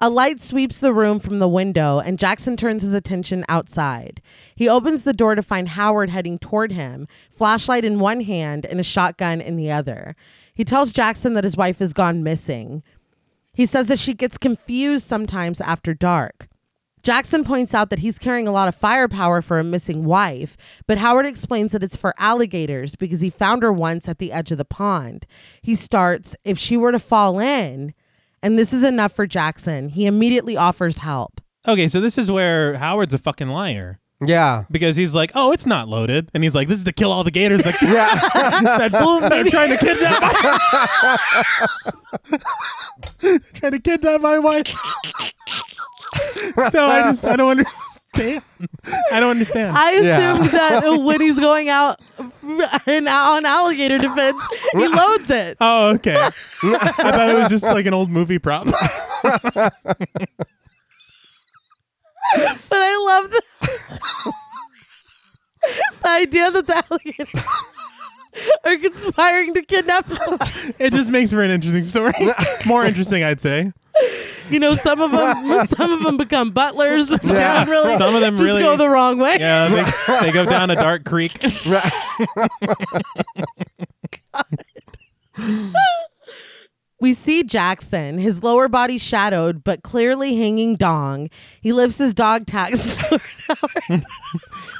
[0.00, 4.20] A light sweeps the room from the window, and Jackson turns his attention outside.
[4.56, 8.80] He opens the door to find Howard heading toward him, flashlight in one hand and
[8.80, 10.16] a shotgun in the other.
[10.54, 12.82] He tells Jackson that his wife has gone missing.
[13.52, 16.48] He says that she gets confused sometimes after dark.
[17.02, 20.56] Jackson points out that he's carrying a lot of firepower for a missing wife,
[20.86, 24.52] but Howard explains that it's for alligators because he found her once at the edge
[24.52, 25.26] of the pond.
[25.62, 27.92] He starts, if she were to fall in,
[28.42, 31.40] and this is enough for Jackson, he immediately offers help.
[31.66, 33.98] Okay, so this is where Howard's a fucking liar.
[34.24, 34.64] Yeah.
[34.70, 36.30] Because he's like, oh, it's not loaded.
[36.34, 38.78] And he's like, this is to kill all the gators that, Yeah.
[38.78, 38.92] that
[39.30, 40.22] they're trying to kidnap
[43.22, 44.72] my trying to kidnap my wife.
[46.70, 48.42] so I just I don't understand.
[49.10, 49.76] I don't understand.
[49.76, 50.18] I Yeah.
[50.34, 51.98] assumed that when he's going out
[52.86, 55.56] in, on alligator defense, he loads it.
[55.62, 56.16] oh, okay.
[56.20, 56.30] I
[56.92, 58.66] thought it was just like an old movie prop.
[62.34, 63.42] But I love the,
[66.02, 67.44] the idea that the alligators
[68.64, 70.18] are conspiring to kidnap his
[70.78, 72.12] it just makes for an interesting story.
[72.66, 73.72] More interesting, I'd say.
[74.50, 77.62] You know, some of them, some of them become butlers, but some Yeah.
[77.62, 79.36] of them really, Some of them just really- go the wrong way.
[79.38, 81.32] Yeah, they, they go down a dark creek.
[81.66, 81.92] Right.
[87.02, 91.28] We see Jackson, his lower body shadowed but clearly hanging dong.
[91.60, 92.96] He lifts his dog tags.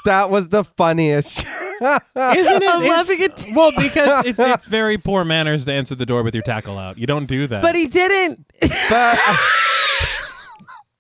[0.05, 1.39] That was the funniest.
[1.45, 1.47] Isn't
[1.85, 2.15] it?
[2.17, 6.25] I'm It's- laughing at- well, because it's it's very poor manners to answer the door
[6.25, 6.99] with your tackle out.
[6.99, 7.63] You don't do that.
[7.63, 8.45] but he didn't.
[8.61, 9.19] but, but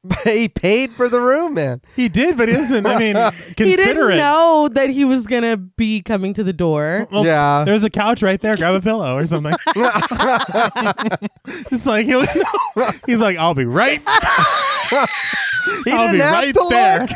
[0.24, 1.80] he paid for the room, man.
[1.94, 2.84] he did, but he doesn't.
[2.86, 3.14] I mean,
[3.56, 4.16] consider He didn't it.
[4.16, 7.06] know that he was gonna be coming to the door.
[7.12, 7.62] Well, Yeah.
[7.64, 8.56] There's a couch right there.
[8.56, 9.54] Grab a pillow or something.
[11.70, 12.26] it's like he'll,
[13.06, 14.02] he's like, I'll be right.
[15.86, 17.06] I'll be right there.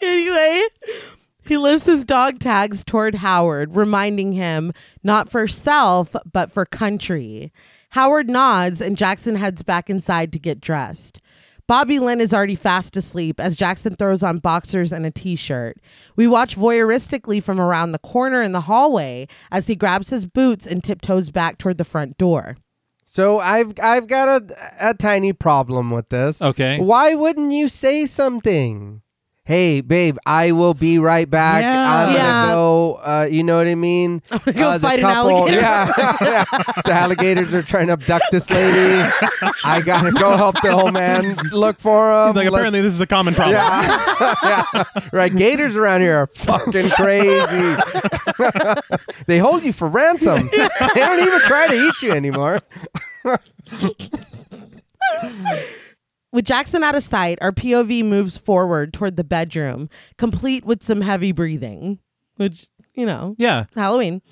[0.00, 0.62] anyway,
[1.48, 7.52] he lifts his dog tags toward Howard, reminding him not for self, but for country.
[7.90, 11.20] Howard nods and Jackson heads back inside to get dressed.
[11.66, 15.76] Bobby Lynn is already fast asleep as Jackson throws on boxers and a t shirt.
[16.16, 20.66] We watch voyeuristically from around the corner in the hallway as he grabs his boots
[20.66, 22.56] and tiptoes back toward the front door.
[23.04, 26.40] So I've I've got a a tiny problem with this.
[26.40, 26.78] Okay.
[26.78, 29.02] Why wouldn't you say something?
[29.48, 31.62] Hey, babe, I will be right back.
[31.62, 31.94] Yeah.
[31.94, 32.20] I'm Yeah.
[32.20, 32.94] gonna go.
[33.02, 34.20] Uh, you know what I mean?
[34.30, 35.56] I'm gonna go fight an alligator.
[35.62, 36.44] Yeah, yeah.
[36.84, 39.10] The alligators are trying to abduct this lady.
[39.64, 42.26] I gotta go help the old man look for him.
[42.26, 43.56] He's like, apparently this is a common problem.
[43.56, 44.64] Yeah.
[44.84, 45.08] yeah.
[45.14, 45.34] Right.
[45.34, 47.80] Gators around here are fucking crazy.
[49.26, 50.46] they hold you for ransom.
[50.52, 52.60] they don't even try to eat you anymore.
[56.38, 61.00] With Jackson out of sight, our POV moves forward toward the bedroom, complete with some
[61.00, 61.98] heavy breathing,
[62.36, 63.64] which, you know, Yeah.
[63.74, 64.22] Halloween.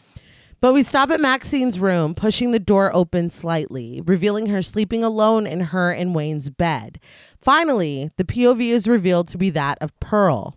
[0.60, 5.48] But we stop at Maxine's room, pushing the door open slightly, revealing her sleeping alone
[5.48, 7.00] in her and Wayne's bed.
[7.42, 10.56] Finally, the POV is revealed to be that of Pearl.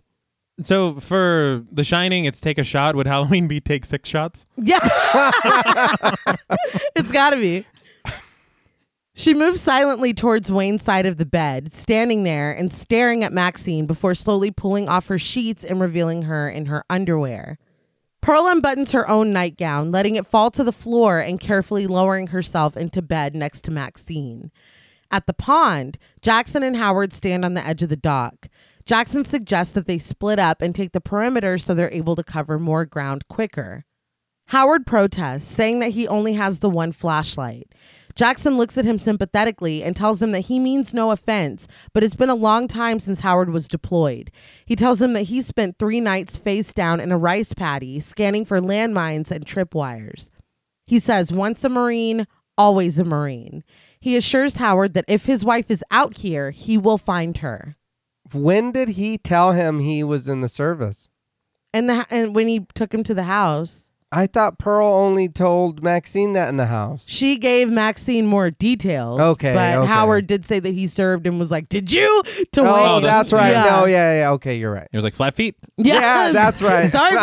[0.62, 2.94] So for The Shining, it's take a shot.
[2.94, 4.46] Would Halloween be take six shots?
[4.56, 4.78] Yeah.
[6.94, 7.66] it's got to be.
[9.20, 13.84] She moves silently towards Wayne's side of the bed, standing there and staring at Maxine
[13.84, 17.58] before slowly pulling off her sheets and revealing her in her underwear.
[18.22, 22.78] Pearl unbuttons her own nightgown, letting it fall to the floor and carefully lowering herself
[22.78, 24.50] into bed next to Maxine.
[25.10, 28.48] At the pond, Jackson and Howard stand on the edge of the dock.
[28.86, 32.58] Jackson suggests that they split up and take the perimeter so they're able to cover
[32.58, 33.84] more ground quicker.
[34.46, 37.70] Howard protests, saying that he only has the one flashlight.
[38.20, 42.14] Jackson looks at him sympathetically and tells him that he means no offense, but it's
[42.14, 44.30] been a long time since Howard was deployed.
[44.66, 48.44] He tells him that he spent three nights face down in a rice paddy, scanning
[48.44, 50.30] for landmines and tripwires.
[50.86, 52.26] He says, once a Marine,
[52.58, 53.64] always a Marine.
[53.98, 57.76] He assures Howard that if his wife is out here, he will find her.
[58.34, 61.10] When did he tell him he was in the service?
[61.72, 65.84] And the, and when he took him to the house, I thought Pearl only told
[65.84, 67.04] Maxine that in the house.
[67.06, 69.20] she gave Maxine more details.
[69.20, 69.86] Okay, but okay.
[69.86, 72.22] Howard did say that he served and was like, "Did you?"
[72.52, 73.02] To Oh, Wayne.
[73.04, 73.52] that's right.
[73.52, 73.64] Yeah.
[73.64, 74.30] No, yeah, yeah.
[74.32, 74.88] Okay, you're right.
[74.92, 75.56] It was like flat feet.
[75.76, 76.90] Yeah, that's right.
[76.92, 77.16] Sorry,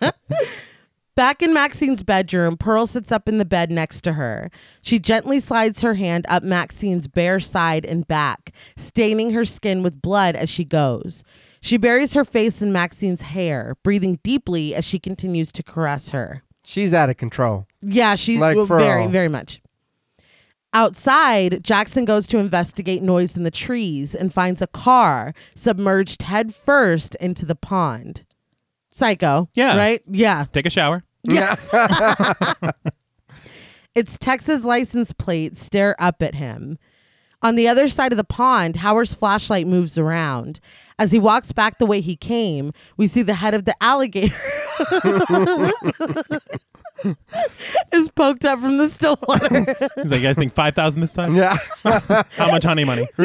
[0.00, 0.10] bro.
[1.14, 4.52] Back in Maxine's bedroom, Pearl sits up in the bed next to her.
[4.82, 10.00] She gently slides her hand up Maxine's bare side and back, staining her skin with
[10.00, 11.24] blood as she goes.
[11.60, 16.42] She buries her face in Maxine's hair, breathing deeply as she continues to caress her.
[16.64, 17.66] She's out of control.
[17.80, 19.08] Yeah, she's Like well, very, all.
[19.08, 19.60] very much.
[20.74, 27.14] Outside, Jackson goes to investigate noise in the trees and finds a car submerged headfirst
[27.16, 28.24] into the pond.
[28.90, 29.48] Psycho.
[29.54, 29.76] Yeah.
[29.76, 30.02] Right?
[30.06, 30.44] Yeah.
[30.52, 31.04] Take a shower.
[31.24, 31.68] Yes.
[33.94, 36.78] its Texas license plate stare up at him.
[37.40, 40.58] On the other side of the pond, Howard's flashlight moves around.
[40.98, 44.34] As he walks back the way he came, we see the head of the alligator
[47.92, 49.76] is poked up from the still water.
[49.94, 51.36] He's like, you guys think 5000 this time?
[51.36, 51.56] Yeah.
[51.84, 53.06] How much honey money?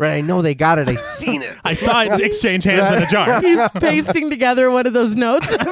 [0.00, 0.14] right.
[0.16, 0.88] I know they got it.
[0.88, 1.56] I seen it.
[1.64, 3.40] I saw it exchange hands in a jar.
[3.40, 5.56] He's pasting together one of those notes.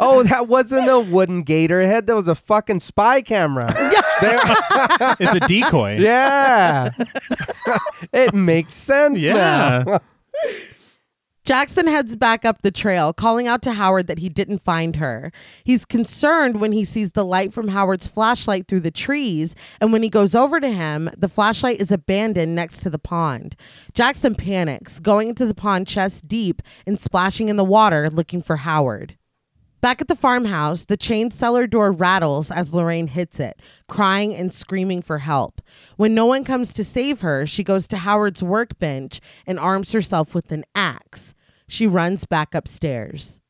[0.00, 2.06] Oh, that wasn't a wooden gator head.
[2.06, 3.72] That was a fucking spy camera.
[4.20, 4.38] There-
[5.20, 5.98] It's a decoy.
[5.98, 6.90] yeah.
[8.12, 10.00] it makes sense now.
[11.44, 15.30] Jackson heads back up the trail, calling out to Howard that he didn't find her.
[15.62, 20.02] He's concerned when he sees the light from Howard's flashlight through the trees, and when
[20.02, 23.56] he goes over to him, the flashlight is abandoned next to the pond.
[23.92, 28.56] Jackson panics, going into the pond chest deep and splashing in the water looking for
[28.56, 29.18] Howard.
[29.84, 34.50] Back at the farmhouse, the chain cellar door rattles as Lorraine hits it, crying and
[34.50, 35.60] screaming for help.
[35.98, 40.34] When no one comes to save her, she goes to Howard's workbench and arms herself
[40.34, 41.34] with an axe.
[41.68, 43.42] She runs back upstairs.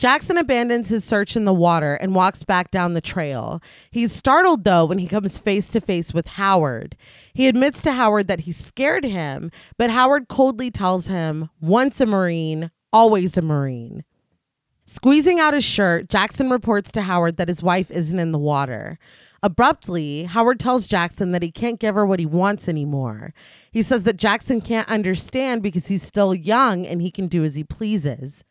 [0.00, 3.62] Jackson abandons his search in the water and walks back down the trail.
[3.92, 6.96] He's startled, though, when he comes face to face with Howard.
[7.32, 12.06] He admits to Howard that he scared him, but Howard coldly tells him, once a
[12.06, 14.02] Marine, always a Marine.
[14.92, 18.98] Squeezing out his shirt, Jackson reports to Howard that his wife isn't in the water.
[19.40, 23.32] Abruptly, Howard tells Jackson that he can't give her what he wants anymore.
[23.70, 27.54] He says that Jackson can't understand because he's still young and he can do as
[27.54, 28.44] he pleases.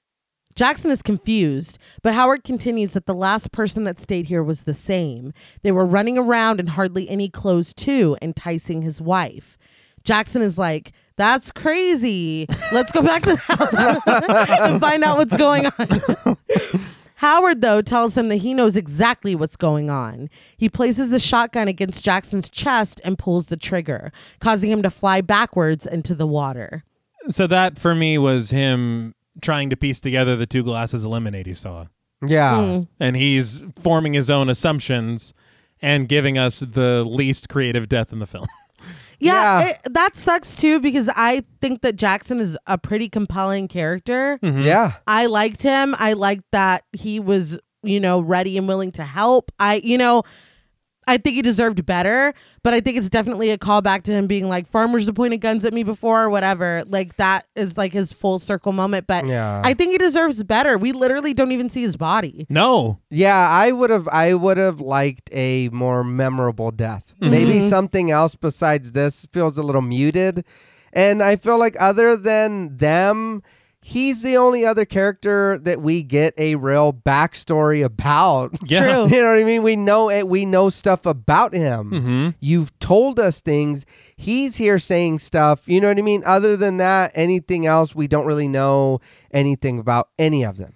[0.55, 4.73] Jackson is confused, but Howard continues that the last person that stayed here was the
[4.73, 5.33] same.
[5.61, 9.57] They were running around in hardly any clothes, too, enticing his wife.
[10.05, 12.47] Jackson is like, That's crazy.
[12.71, 13.73] Let's go back to the house
[14.63, 16.37] and find out what's going on.
[17.15, 20.29] Howard, though, tells him that he knows exactly what's going on.
[20.55, 25.19] He places the shotgun against Jackson's chest and pulls the trigger, causing him to fly
[25.19, 26.85] backwards into the water.
[27.29, 31.47] So that for me was him trying to piece together the two glasses of lemonade
[31.47, 31.87] he saw.
[32.25, 32.53] Yeah.
[32.53, 32.87] Mm.
[32.97, 35.33] And he's forming his own assumptions
[35.81, 38.47] and giving us the least creative death in the film.
[39.19, 39.67] Yeah, Yeah.
[39.69, 44.39] It, that sucks too because I think that Jackson is a pretty compelling character.
[44.41, 44.61] Mm-hmm.
[44.61, 44.93] Yeah.
[45.07, 45.95] I liked him.
[45.99, 49.51] I liked that he was, you know, ready and willing to help.
[49.59, 50.23] I, you know,
[51.09, 54.47] I think he deserved better, but I think it's definitely a callback to him being
[54.47, 56.83] like, farmers have pointed guns at me before or whatever.
[56.87, 59.07] Like that is like his full circle moment.
[59.07, 59.61] But Yeah.
[59.65, 60.77] I think he deserves better.
[60.77, 62.45] We literally don't even see his body.
[62.49, 62.99] No.
[63.09, 67.15] Yeah, I would have I would have liked a more memorable death.
[67.19, 67.31] Mm-hmm.
[67.31, 70.45] Maybe something else besides this feels a little muted.
[70.93, 73.43] And I feel like other than them,
[73.81, 78.55] he's the only other character that we get a real backstory about.
[78.65, 78.79] Yeah.
[78.81, 78.99] True.
[79.19, 79.63] You know what I mean?
[79.63, 80.27] We know it.
[80.27, 81.91] We know stuff about him.
[81.91, 82.29] Mm-hmm.
[82.39, 83.85] You've told us things.
[84.15, 85.61] He's here saying stuff.
[85.65, 86.23] You know what I mean?
[86.25, 89.01] Other than that, anything else, we don't really know
[89.31, 90.73] anything about any of them.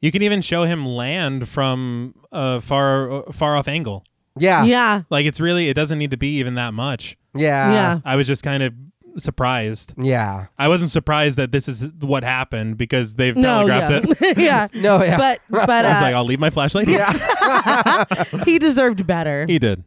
[0.00, 4.04] You can even show him land from a far far off angle.
[4.38, 4.64] Yeah.
[4.64, 5.02] Yeah.
[5.10, 7.16] Like it's really it doesn't need to be even that much.
[7.34, 7.72] Yeah.
[7.72, 8.00] Yeah.
[8.04, 8.72] I was just kind of
[9.18, 9.94] surprised.
[9.96, 10.46] Yeah.
[10.58, 14.30] I wasn't surprised that this is what happened because they've No, telegraphed yeah.
[14.30, 14.38] it.
[14.38, 14.68] yeah.
[14.74, 15.16] No, yeah.
[15.16, 16.88] But but I was uh, like, I'll leave my flashlight.
[16.88, 17.06] here.
[18.44, 19.46] he deserved better.
[19.46, 19.84] He did.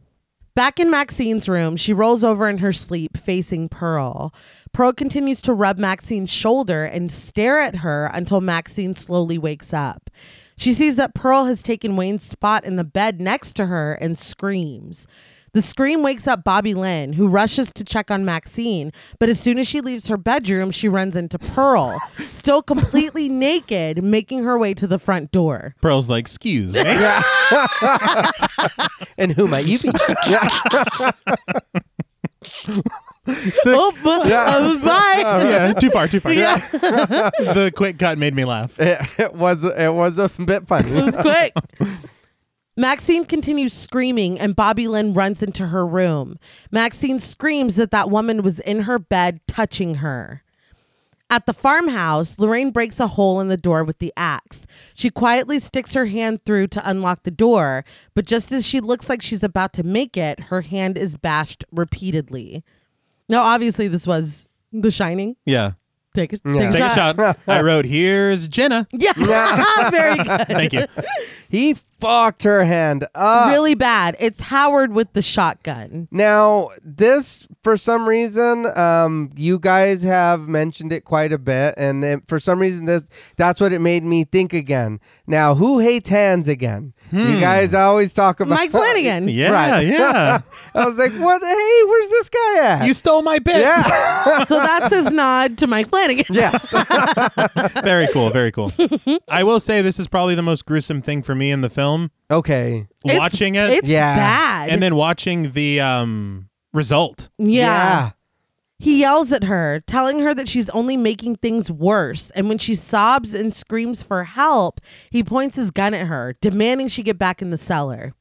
[0.54, 4.32] Back in Maxine's room, she rolls over in her sleep, facing Pearl.
[4.72, 10.10] Pearl continues to rub Maxine's shoulder and stare at her until Maxine slowly wakes up.
[10.56, 14.16] She sees that Pearl has taken Wayne's spot in the bed next to her and
[14.16, 15.08] screams.
[15.54, 19.56] The scream wakes up Bobby Lynn, who rushes to check on Maxine, but as soon
[19.56, 22.00] as she leaves her bedroom, she runs into Pearl,
[22.32, 25.74] still completely naked, making her way to the front door.
[25.80, 26.82] Pearl's like, excuse me.
[29.16, 29.90] And who might you be?
[30.26, 30.48] yeah.
[33.66, 35.20] oh, bu- uh, bye.
[35.44, 36.32] yeah, too far, too far.
[36.32, 36.56] Yeah.
[36.58, 38.78] the quick cut made me laugh.
[38.80, 40.90] It, it was it was a bit funny.
[40.90, 41.52] It was quick.
[42.76, 46.38] Maxine continues screaming, and Bobby Lynn runs into her room.
[46.72, 50.42] Maxine screams that that woman was in her bed touching her.
[51.30, 54.66] At the farmhouse, Lorraine breaks a hole in the door with the axe.
[54.92, 59.08] She quietly sticks her hand through to unlock the door, but just as she looks
[59.08, 62.62] like she's about to make it, her hand is bashed repeatedly.
[63.28, 65.36] Now, obviously, this was The Shining.
[65.46, 65.72] Yeah.
[66.14, 66.52] Take a, Yeah.
[66.52, 67.16] take a Take a shot.
[67.16, 67.38] shot.
[67.48, 68.86] I wrote, here's Jenna.
[68.92, 69.12] Yeah,
[69.90, 70.46] very good.
[70.48, 70.86] Thank you.
[71.48, 73.50] he fucked her hand up.
[73.50, 74.14] really bad.
[74.20, 76.06] It's Howard with the shotgun.
[76.12, 82.04] Now, this for some reason, um, you guys have mentioned it quite a bit, and
[82.04, 83.02] it, for some reason, this
[83.36, 85.00] that's what it made me think again.
[85.26, 86.92] Now, who hates hands again?
[87.12, 89.28] You guys always talk about Mike Flanagan.
[89.28, 89.86] Yeah, Right.
[89.86, 90.40] yeah.
[90.74, 91.40] I was like, what?
[91.42, 92.86] Hey, where's this guy at?
[92.86, 93.56] You stole my bit.
[93.60, 94.44] yeah.
[94.46, 96.24] So that's his nod to Mike Flanagan.
[96.30, 96.70] yes.
[97.84, 98.30] very cool.
[98.30, 98.72] Very cool.
[99.28, 102.10] I will say this is probably the most gruesome thing for me in the film.
[102.30, 102.86] okay.
[103.04, 104.16] It's- watching it It's Yeah.
[104.16, 104.70] bad.
[104.70, 107.28] and then watching the um result.
[107.38, 108.10] yeah.
[108.78, 112.30] He yells at her, telling her that she's only making things worse.
[112.30, 114.80] And when she sobs and screams for help,
[115.10, 118.14] he points his gun at her, demanding she get back in the cellar.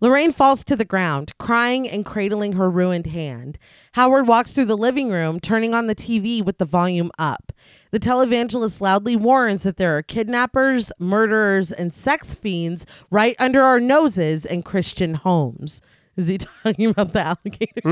[0.00, 3.56] Lorraine falls to the ground, crying and cradling her ruined hand.
[3.92, 7.52] Howard walks through the living room, turning on the TV with the volume up.
[7.90, 13.80] The televangelist loudly warns that there are kidnappers, murderers, and sex fiends right under our
[13.80, 15.80] noses in Christian homes.
[16.16, 17.82] Is he talking about the alligator?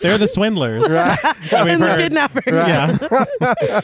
[0.00, 0.84] They're the swindlers.
[0.88, 2.00] that we've and the heard.
[2.00, 2.44] kidnappers?
[2.46, 3.80] Yeah.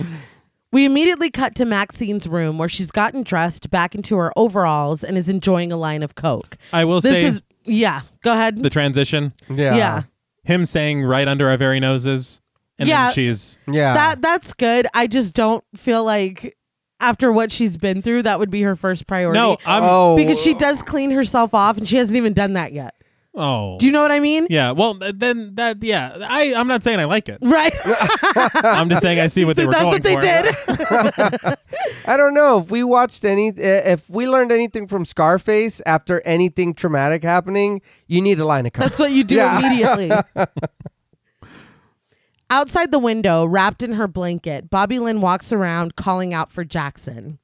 [0.73, 5.17] We immediately cut to Maxine's room where she's gotten dressed back into her overalls and
[5.17, 6.57] is enjoying a line of Coke.
[6.73, 8.63] I will This say is, yeah, go ahead.
[8.63, 9.33] the transition.
[9.49, 9.77] Yeah.
[9.77, 10.03] yeah.
[10.45, 12.41] Him saying right under our very noses.
[12.79, 13.07] And Yeah.
[13.07, 13.95] then she's Yeah.
[13.95, 14.87] That that's good.
[14.93, 16.56] I just don't feel like
[17.01, 19.39] after what she's been through, that would be her first priority.
[19.39, 20.17] No, I'm oh.
[20.17, 22.95] because she does clean herself off and she hasn't even done that yet.
[23.39, 23.77] Oh.
[23.79, 24.47] Do you know what I mean?
[24.49, 27.37] yeah, well then that yeah, I I'm not saying I like it.
[27.43, 27.75] Right.
[28.65, 30.21] I'm just saying I see what they were That's going what they for.
[31.43, 31.59] did.
[32.07, 33.49] I don't know if we watched any.
[33.49, 38.65] Eh, if we learned anything from Scarface after anything traumatic happening, you need a line
[38.65, 38.85] of coke.
[38.85, 39.59] That's what you do Yeah.
[39.59, 40.11] immediately.
[42.49, 47.41] Outside the window, wrapped in her blanket, Bobby Lynn walks around calling out for Jackson.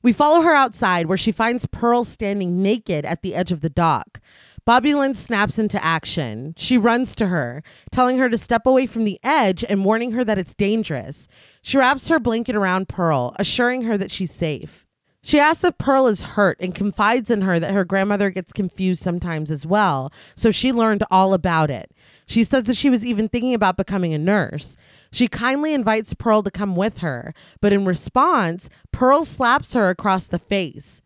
[0.00, 3.68] We follow her outside where she finds Pearl standing naked at the edge of the
[3.68, 4.20] dock.
[4.64, 6.54] Bobby Lynn snaps into action.
[6.56, 10.22] She runs to her, telling her to step away from the edge and warning her
[10.22, 11.26] that it's dangerous.
[11.60, 14.86] She wraps her blanket around Pearl, assuring her that she's safe.
[15.20, 19.02] She asks if Pearl is hurt and confides in her that her grandmother gets confused
[19.02, 21.92] sometimes as well, so she learned all about it.
[22.28, 24.76] She says that she was even thinking about becoming a nurse.
[25.10, 27.32] She kindly invites Pearl to come with her,
[27.62, 31.00] but in response, Pearl slaps her across the face.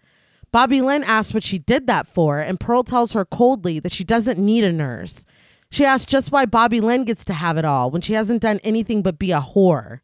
[0.51, 4.03] Bobby Lynn asks what she did that for, and Pearl tells her coldly that she
[4.03, 5.25] doesn't need a nurse.
[5.71, 8.59] She asks just why Bobby Lynn gets to have it all when she hasn't done
[8.65, 10.01] anything but be a whore.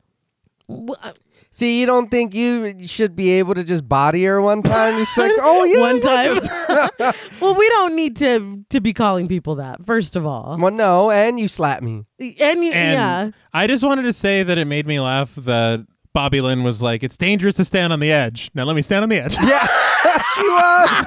[1.51, 5.01] Wh- See, you don't think you should be able to just body her one time?
[5.01, 7.15] It's like, oh yeah, one time.
[7.41, 9.85] well, we don't need to to be calling people that.
[9.85, 12.03] First of all, Well, no, and you slap me.
[12.21, 15.85] and, y- And yeah, I just wanted to say that it made me laugh that
[16.15, 19.03] Bobby Lynn was like, "It's dangerous to stand on the edge." Now let me stand
[19.03, 19.37] on the edge.
[19.37, 19.67] Yeah,
[20.35, 21.07] she was.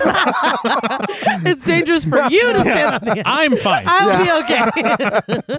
[1.45, 3.17] it's dangerous for you to stand on the.
[3.19, 3.23] Edge.
[3.25, 3.85] I'm fine.
[3.87, 5.57] I'll be okay.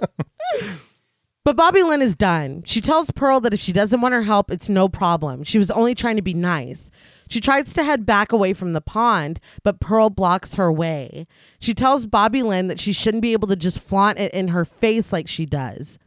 [1.45, 2.63] But Bobby Lynn is done.
[2.65, 5.43] She tells Pearl that if she doesn't want her help, it's no problem.
[5.43, 6.89] She was only trying to be nice.
[7.27, 11.25] She tries to head back away from the pond, but Pearl blocks her way.
[11.59, 14.63] She tells Bobby Lynn that she shouldn't be able to just flaunt it in her
[14.63, 15.99] face like she does.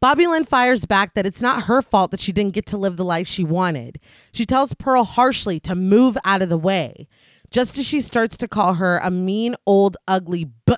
[0.00, 2.96] Bobby Lynn fires back that it's not her fault that she didn't get to live
[2.96, 3.98] the life she wanted.
[4.30, 7.08] She tells Pearl harshly to move out of the way.
[7.50, 10.74] Just as she starts to call her a mean, old, ugly b,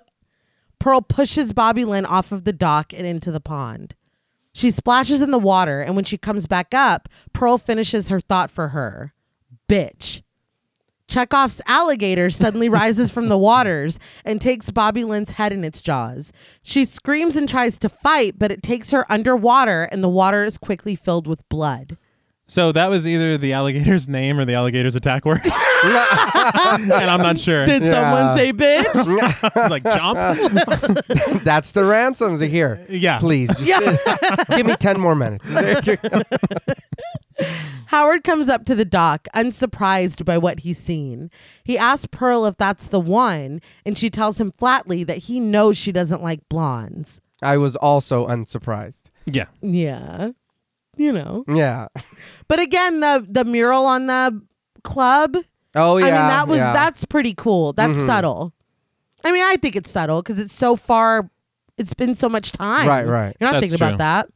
[0.81, 3.95] Pearl pushes Bobby Lynn off of the dock and into the pond.
[4.53, 8.51] She splashes in the water, and when she comes back up, Pearl finishes her thought
[8.51, 9.15] for her
[9.69, 10.23] bitch.
[11.07, 16.33] Chekhov's alligator suddenly rises from the waters and takes Bobby Lynn's head in its jaws.
[16.63, 20.59] She screams and tries to fight, but it takes her underwater, and the water is
[20.59, 21.97] quickly filled with blood.
[22.47, 25.43] So that was either the alligator's name or the alligator's attack word.
[25.85, 27.65] and I'm not sure.
[27.67, 27.93] Did Yeah.
[28.13, 29.55] someone say bitch?
[29.71, 31.43] like jump.
[31.45, 32.85] That's the ransoms here.
[32.89, 33.19] Yeah.
[33.19, 34.05] Please, just
[34.57, 35.49] give me 10 more minutes.
[37.87, 41.31] Howard comes up to the dock, unsurprised by what he's seen.
[41.65, 45.77] He asks Pearl if that's the one, and she tells him flatly that he knows
[45.77, 47.21] she doesn't like blondes.
[47.43, 49.11] I was also unsurprised.
[49.27, 49.47] Yeah.
[49.63, 50.31] Yeah.
[50.97, 51.45] You know.
[51.49, 51.89] Yeah.
[52.47, 54.43] But again, the the mural on the
[54.85, 55.37] club,
[55.75, 56.07] Oh, yeah.
[56.07, 56.73] I mean that was yeah.
[56.73, 57.73] that's pretty cool.
[57.73, 58.07] That's Mhm.
[58.07, 58.53] subtle.
[59.25, 61.31] I mean, I think it's subtle because it's so far
[61.79, 62.87] it's been so much time.
[62.89, 63.37] Right, right.
[63.41, 63.87] You're not That's thinking true.
[63.89, 64.29] about that.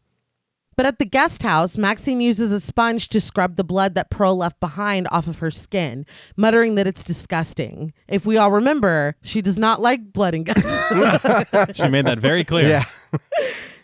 [0.76, 4.36] But at the guest house, Maxine uses a sponge to scrub the blood that Pearl
[4.36, 6.04] left behind off of her skin,
[6.36, 7.92] muttering that it's disgusting.
[8.08, 10.64] If we all remember, she does not like blood and guts.
[11.76, 12.68] She made that very clear.
[12.68, 12.84] Yeah.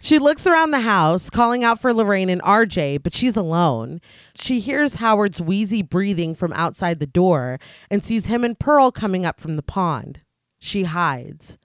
[0.02, 4.00] She looks around the house, calling out for Lorraine and RJ, but she's alone.
[4.34, 7.60] She hears Howard's wheezy breathing from outside the door
[7.90, 10.20] and sees him and Pearl coming up from the pond.
[10.58, 11.58] She hides.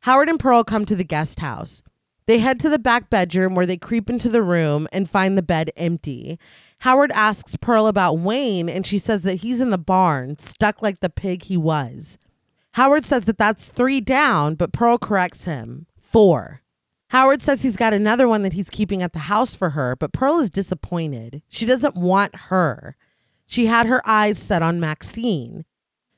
[0.00, 1.84] Howard and Pearl come to the guest house.
[2.26, 5.42] They head to the back bedroom where they creep into the room and find the
[5.42, 6.40] bed empty.
[6.80, 10.98] Howard asks Pearl about Wayne, and she says that he's in the barn, stuck like
[10.98, 12.18] the pig he was.
[12.72, 15.86] Howard says that that's three down, but Pearl corrects him.
[16.00, 16.62] Four.
[17.10, 20.12] Howard says he's got another one that he's keeping at the house for her, but
[20.12, 21.42] Pearl is disappointed.
[21.48, 22.96] She doesn't want her.
[23.46, 25.64] She had her eyes set on Maxine.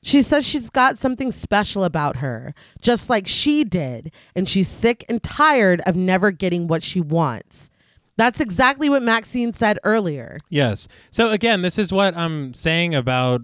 [0.01, 5.05] She says she's got something special about her, just like she did, and she's sick
[5.09, 7.69] and tired of never getting what she wants.
[8.15, 10.39] That's exactly what Maxine said earlier.
[10.49, 10.87] Yes.
[11.11, 13.41] So again, this is what I'm saying about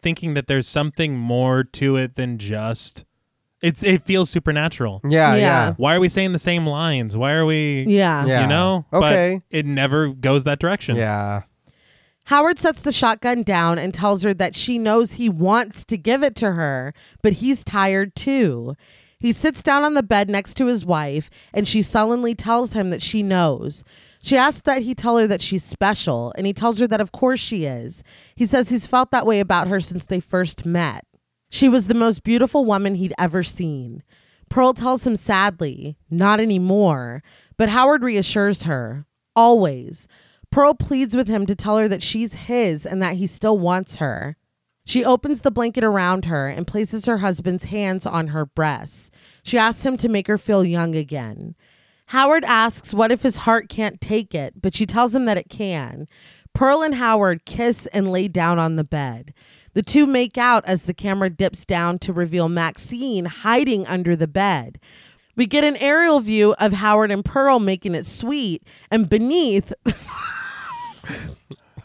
[0.00, 3.04] thinking that there's something more to it than just
[3.62, 5.00] it's it feels supernatural.
[5.08, 5.34] Yeah.
[5.34, 5.40] Yeah.
[5.40, 5.72] Yeah.
[5.76, 7.16] Why are we saying the same lines?
[7.16, 8.26] Why are we Yeah.
[8.26, 8.42] Yeah.
[8.42, 8.84] you know?
[8.92, 9.40] Okay.
[9.48, 10.96] But it never goes that direction.
[10.96, 11.42] Yeah.
[12.26, 16.22] Howard sets the shotgun down and tells her that she knows he wants to give
[16.22, 18.76] it to her, but he's tired too.
[19.18, 22.90] He sits down on the bed next to his wife, and she sullenly tells him
[22.90, 23.84] that she knows.
[24.20, 27.12] She asks that he tell her that she's special, and he tells her that of
[27.12, 28.02] course she is.
[28.34, 31.04] He says he's felt that way about her since they first met.
[31.52, 34.02] She was the most beautiful woman he'd ever seen.
[34.48, 37.22] Pearl tells him sadly, not anymore,
[37.58, 39.04] but Howard reassures her,
[39.36, 40.08] always.
[40.50, 43.96] Pearl pleads with him to tell her that she's his and that he still wants
[43.96, 44.38] her.
[44.86, 49.10] She opens the blanket around her and places her husband's hands on her breasts.
[49.42, 51.54] She asks him to make her feel young again.
[52.06, 55.50] Howard asks what if his heart can't take it, but she tells him that it
[55.50, 56.08] can.
[56.54, 59.32] Pearl and Howard kiss and lay down on the bed.
[59.74, 64.28] The two make out as the camera dips down to reveal Maxine hiding under the
[64.28, 64.78] bed.
[65.34, 69.72] We get an aerial view of Howard and Pearl making it sweet, and beneath,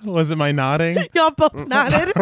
[0.03, 0.97] Was it my nodding?
[1.13, 2.13] y'all both nodded.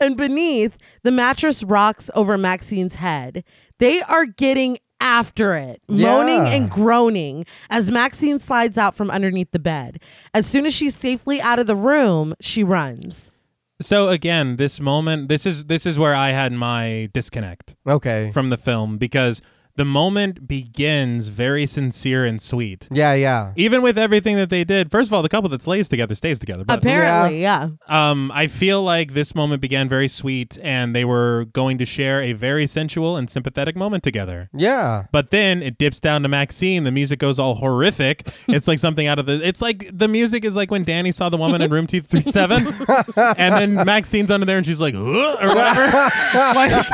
[0.00, 3.44] and beneath, the mattress rocks over Maxine's head.
[3.78, 6.54] They are getting after it, moaning Yeah.
[6.54, 10.00] and groaning as Maxine slides out from underneath the bed.
[10.32, 13.30] As soon as she's safely out of the room, she runs.
[13.80, 18.30] So again, this moment this is this is where I had my disconnect Okay.
[18.32, 19.42] from the film because
[19.76, 22.88] the moment begins very sincere and sweet.
[22.90, 23.14] Yeah.
[23.14, 23.52] Yeah.
[23.56, 26.38] Even with everything that they did, first of all, the couple that slays together stays
[26.38, 26.64] together.
[26.64, 27.68] But Apparently, yeah.
[27.88, 32.22] um, I feel like this moment began very sweet, and they were going to share
[32.22, 34.48] a very sensual and sympathetic moment together.
[34.54, 35.04] Yeah.
[35.12, 36.84] But then it dips down to Maxine.
[36.84, 38.28] The music goes all horrific.
[38.48, 39.46] It's like something out of the.
[39.46, 42.22] It's like the music is like when Danny saw the woman in room two three
[42.22, 42.66] seven,
[43.16, 45.84] and then Maxine's under there and she's like, or whatever.
[46.34, 46.86] like,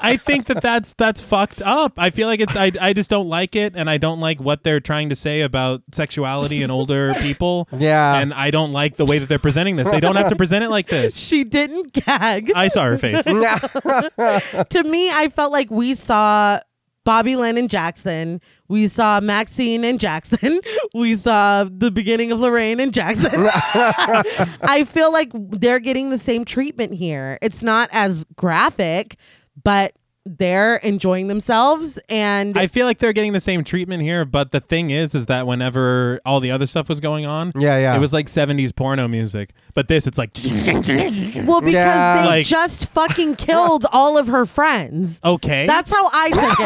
[0.00, 1.94] I think that that's that's fucked up.
[1.96, 2.56] I feel like it's.
[2.56, 5.40] I I just don't like it, and I don't like what they're trying to say
[5.40, 7.68] about sexuality and older people.
[7.76, 8.14] Yeah.
[8.18, 9.88] And I don't like the way that they're presenting this.
[9.88, 11.16] They don't have to present it like this.
[11.16, 12.52] She didn't gag.
[12.54, 13.24] I saw her face.
[13.24, 16.60] to me, I felt like we saw
[17.04, 18.40] Bobby Lynn and Jackson.
[18.68, 20.60] We saw Maxine and Jackson.
[20.94, 23.48] We saw the beginning of Lorraine and Jackson.
[23.50, 27.38] I feel like they're getting the same treatment here.
[27.40, 29.16] It's not as graphic,
[29.64, 29.94] but
[30.36, 34.60] they're enjoying themselves and I feel like they're getting the same treatment here, but the
[34.60, 37.96] thing is, is that whenever all the other stuff was going on, Yeah, yeah.
[37.96, 39.50] it was like '70s porno music.
[39.74, 42.22] But this, it's like, well because Yeah.
[42.22, 45.20] they Like- just fucking killed all of her friends.
[45.24, 46.58] okay, That's how I took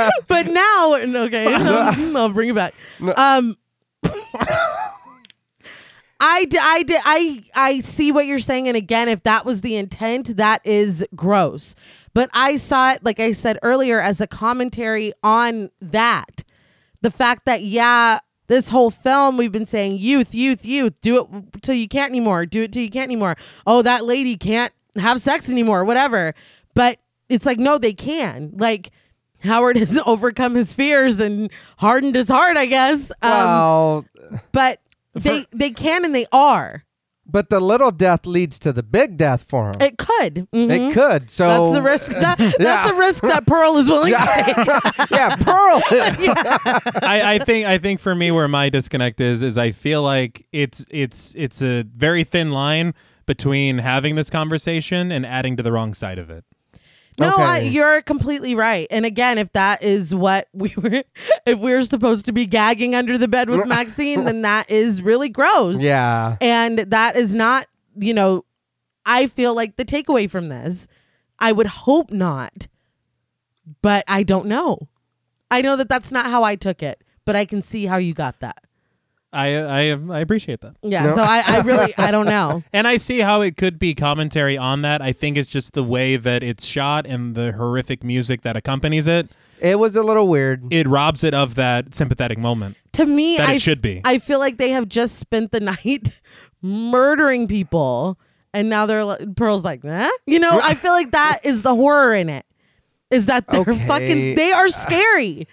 [0.00, 0.22] it.
[0.28, 1.54] but now, okay,
[2.16, 2.74] I'll bring it back.
[3.16, 3.56] Um,
[6.20, 8.66] I, d- I, d- I, I see what you're saying.
[8.68, 11.74] And again, if that was the intent, that is gross.
[12.14, 16.42] But I saw it, like I said earlier, as a commentary on that.
[17.02, 21.62] The fact that, yeah, this whole film, we've been saying youth, youth, youth, do it
[21.62, 23.36] till you can't anymore, do it till you can't anymore.
[23.66, 26.34] Oh, that lady can't have sex anymore, whatever.
[26.74, 26.98] But
[27.28, 28.52] it's like, no, they can.
[28.56, 28.90] Like,
[29.42, 33.12] Howard has overcome his fears and hardened his heart, I guess.
[33.22, 34.04] Um, well,
[34.50, 34.80] but
[35.22, 36.84] they they can and they are.
[37.30, 39.74] but the little death leads to the big death for him.
[39.80, 40.48] It could.
[40.54, 40.70] Mhm.
[40.90, 41.30] It could.
[41.30, 42.08] So That's the risk.
[42.20, 42.86] That, That's Yeah.
[42.88, 45.10] the risk that Pearl is willing to take.
[45.10, 45.76] yeah, Pearl.
[45.92, 46.28] is.
[47.02, 50.46] I, I think I think for me where my disconnect is is I feel like
[50.52, 52.94] it's it's it's a very thin line
[53.26, 56.44] between having this conversation and adding to the wrong side of it.
[57.18, 58.86] No, I, you're completely right.
[58.90, 61.02] And again, if that is what we were,
[61.46, 65.28] if we're supposed to be gagging under the bed with Maxine, then that is really
[65.28, 65.80] gross.
[65.80, 66.36] yeah.
[66.40, 67.66] And that is not,
[67.96, 68.44] you know,
[69.04, 70.86] I feel like the takeaway from this,
[71.38, 72.68] I would hope not,
[73.82, 74.88] but I don't know.
[75.50, 78.12] I know that that's not how I took it, but I can see how you
[78.12, 78.62] got that.
[79.32, 80.76] I I I appreciate that.
[80.82, 81.06] Yeah.
[81.06, 81.16] No.
[81.16, 82.62] So I, I really, I don't know.
[82.72, 85.02] And I see how it could be commentary on that.
[85.02, 89.06] I think it's just the way that it's shot and the horrific music that accompanies
[89.06, 89.28] it.
[89.60, 90.72] It was a little weird.
[90.72, 94.00] It robs it of that sympathetic moment To me, that I, it should be.
[94.04, 96.12] I feel like they have just spent the night
[96.62, 98.18] murdering people,
[98.54, 100.08] and now they're like, Pearl's like, eh?
[100.26, 100.60] you know.
[100.62, 102.46] I feel like that is the horror in it.
[103.10, 103.86] Is that they're Okay.
[103.86, 104.34] fucking?
[104.36, 105.48] They are scary.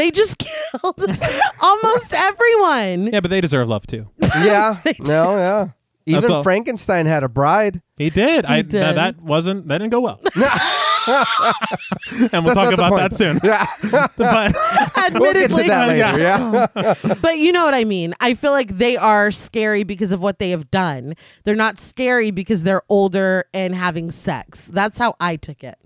[0.00, 0.38] They just
[0.82, 1.18] killed
[1.60, 3.08] almost everyone.
[3.12, 4.08] yeah, but they deserve love too.
[4.22, 4.80] yeah.
[5.00, 5.68] No, yeah.
[6.06, 6.42] That's Even all.
[6.42, 7.82] Frankenstein had a bride.
[7.98, 8.46] He did.
[8.46, 8.80] I did.
[8.80, 10.18] no, that wasn't that didn't go well.
[12.32, 13.10] and we'll talk not the about point.
[13.10, 13.40] that soon.
[13.44, 13.66] Yeah.
[14.16, 14.54] but
[15.20, 16.18] we'll get to Admittedly, that later.
[16.18, 17.14] Yeah.
[17.20, 18.14] but you know what I mean.
[18.20, 21.14] I feel like they are scary because of what they have done.
[21.44, 24.66] They're not scary because they're older and having sex.
[24.72, 25.76] That's how I took it.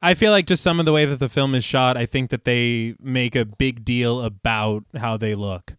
[0.00, 2.30] I feel like just some of the way that the film is shot, I think
[2.30, 5.74] that they make a big deal about how they look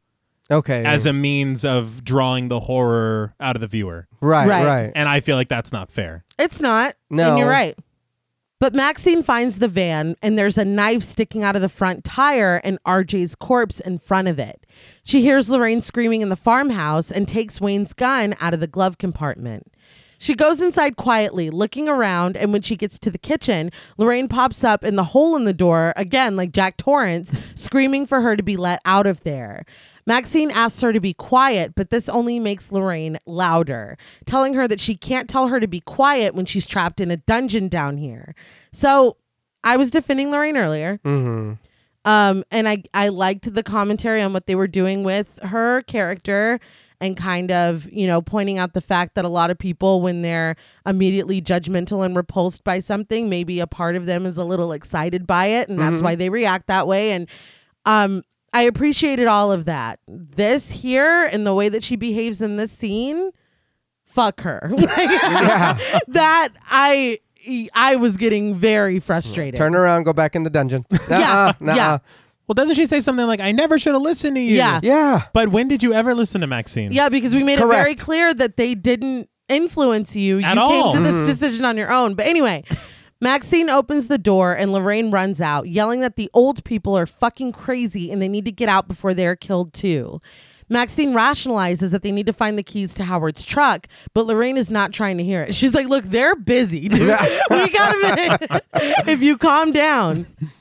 [0.51, 0.83] Okay.
[0.83, 4.07] as a means of drawing the horror out of the viewer.
[4.19, 4.65] right, Right.
[4.65, 4.91] right.
[4.95, 6.25] And I feel like that's not fair.
[6.37, 6.95] It's not.
[7.09, 7.29] No.
[7.29, 7.77] And you're right.
[8.59, 12.59] But Maxine finds the van and there's a knife sticking out of the front tire
[12.65, 14.65] and RJ's corpse in front of it.
[15.05, 18.97] She hears Lorraine screaming in the farmhouse and takes Wayne's gun out of the glove
[18.97, 19.71] compartment.
[20.21, 24.65] She goes inside quietly, looking around, and when she gets to the kitchen, Lorraine pops
[24.65, 28.43] up in the hole in the door, again, like Jack Torrance, screaming for her to
[28.43, 29.65] be let out of there.
[30.05, 34.81] Maxine asks her to be quiet, but this only makes Lorraine louder, telling her that
[34.81, 38.35] she can't tell her to be quiet when she's trapped in a dungeon down here.
[38.73, 39.15] So
[39.63, 40.99] I was defending Lorraine earlier.
[41.05, 41.53] Mm-hmm.
[42.05, 46.59] Um, and I, I liked the commentary on what they were doing with her character
[47.01, 50.21] and kind of, you know, pointing out the fact that a lot of people, when
[50.21, 50.55] they're
[50.85, 55.25] immediately judgmental and repulsed by something, maybe a part of them is a little excited
[55.25, 57.11] by it, and that's why they react that way.
[57.11, 57.27] And
[57.85, 59.99] um, I appreciated all of that.
[60.07, 63.31] This here and the way that she behaves in this scene,
[64.05, 64.71] fuck her.
[66.07, 67.19] that I
[67.73, 69.57] I was getting very frustrated.
[69.57, 70.85] Turn around, go back in the dungeon.
[71.09, 71.97] Yeah, Nuh-uh, yeah.
[72.49, 72.55] Nuh-uh.
[72.55, 74.55] Well, doesn't she say something like, I never should have listened to you?
[74.55, 74.79] Yeah.
[74.83, 75.23] Yeah.
[75.33, 76.91] But when did you ever listen to Maxine?
[76.91, 80.41] Yeah, because we made it very clear that they didn't influence you.
[80.41, 80.93] At you all.
[80.93, 81.25] came to this mm-hmm.
[81.25, 82.15] decision on your own.
[82.15, 82.63] But anyway,
[83.21, 87.51] Maxine opens the door and Lorraine runs out, yelling that the old people are fucking
[87.51, 90.21] crazy and they need to get out before they're killed too.
[90.71, 94.69] Maxine rationalizes that they need to find the keys to Howard's truck, but Lorraine is
[94.69, 95.55] not trying to hear it.
[95.55, 97.01] She's like, "Look, they're busy, dude.
[97.49, 98.65] we got a minute.
[99.07, 100.27] if you calm down."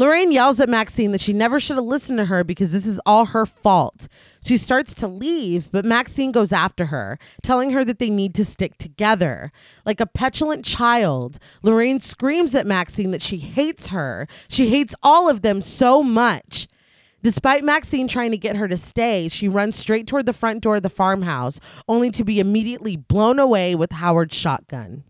[0.00, 2.98] Lorraine yells at Maxine that she never should have listened to her because this is
[3.04, 4.08] all her fault.
[4.42, 8.44] She starts to leave, but Maxine goes after her, telling her that they need to
[8.46, 9.52] stick together.
[9.84, 14.26] Like a petulant child, Lorraine screams at Maxine that she hates her.
[14.48, 16.66] She hates all of them so much.
[17.22, 20.76] Despite Maxine trying to get her to stay, she runs straight toward the front door
[20.76, 25.04] of the farmhouse, only to be immediately blown away with Howard's shotgun.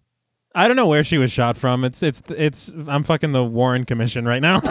[0.54, 1.84] I don't know where she was shot from.
[1.84, 2.72] It's it's it's.
[2.88, 4.60] I'm fucking the Warren Commission right now.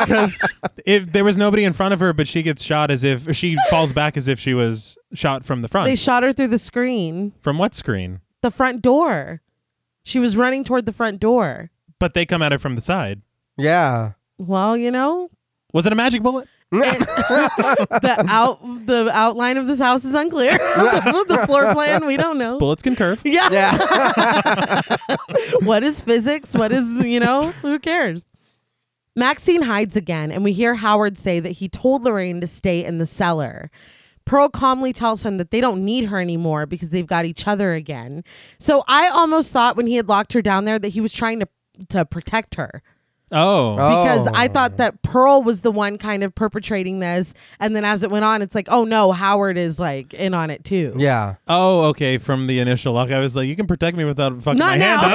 [0.00, 0.38] Because
[0.86, 3.56] if there was nobody in front of her, but she gets shot as if she
[3.70, 5.86] falls back as if she was shot from the front.
[5.88, 8.20] They shot her through the screen, from what screen?
[8.42, 9.42] the front door.
[10.02, 11.70] She was running toward the front door.
[11.98, 13.20] But they come at her from the side.
[13.58, 14.12] Yeah.
[14.38, 15.30] Well, you know,
[15.74, 16.48] Was it a magic bullet?
[16.72, 20.52] the out the outline of this house is unclear.
[20.58, 22.58] the, the floor plan, we don't know.
[22.58, 23.20] Bullets can curve.
[23.24, 23.48] Yeah.
[23.50, 24.80] Yeah.
[25.64, 26.54] what is physics?
[26.54, 28.24] What is, you know, who cares?
[29.16, 32.98] Maxine hides again, and we hear Howard say that he told Lorraine to stay in
[32.98, 33.68] the cellar.
[34.24, 37.72] Pearl calmly tells him that they don't need her anymore because they've got each other
[37.72, 38.22] again.
[38.60, 41.40] So I almost thought when he had locked her down there that he was trying
[41.40, 41.48] to
[41.88, 42.82] to protect her
[43.32, 43.74] Oh.
[43.76, 44.52] because I Oh.
[44.52, 48.24] thought that Pearl was the one kind of perpetrating this, and then as it went
[48.24, 50.94] on, it's like, oh no, Howard is like in on it too.
[50.96, 51.34] Yeah.
[51.48, 52.18] Oh, okay.
[52.18, 54.76] From the initial lock, I was like, you can protect me without fucking Not my
[54.78, 54.96] now.
[54.98, 55.12] hand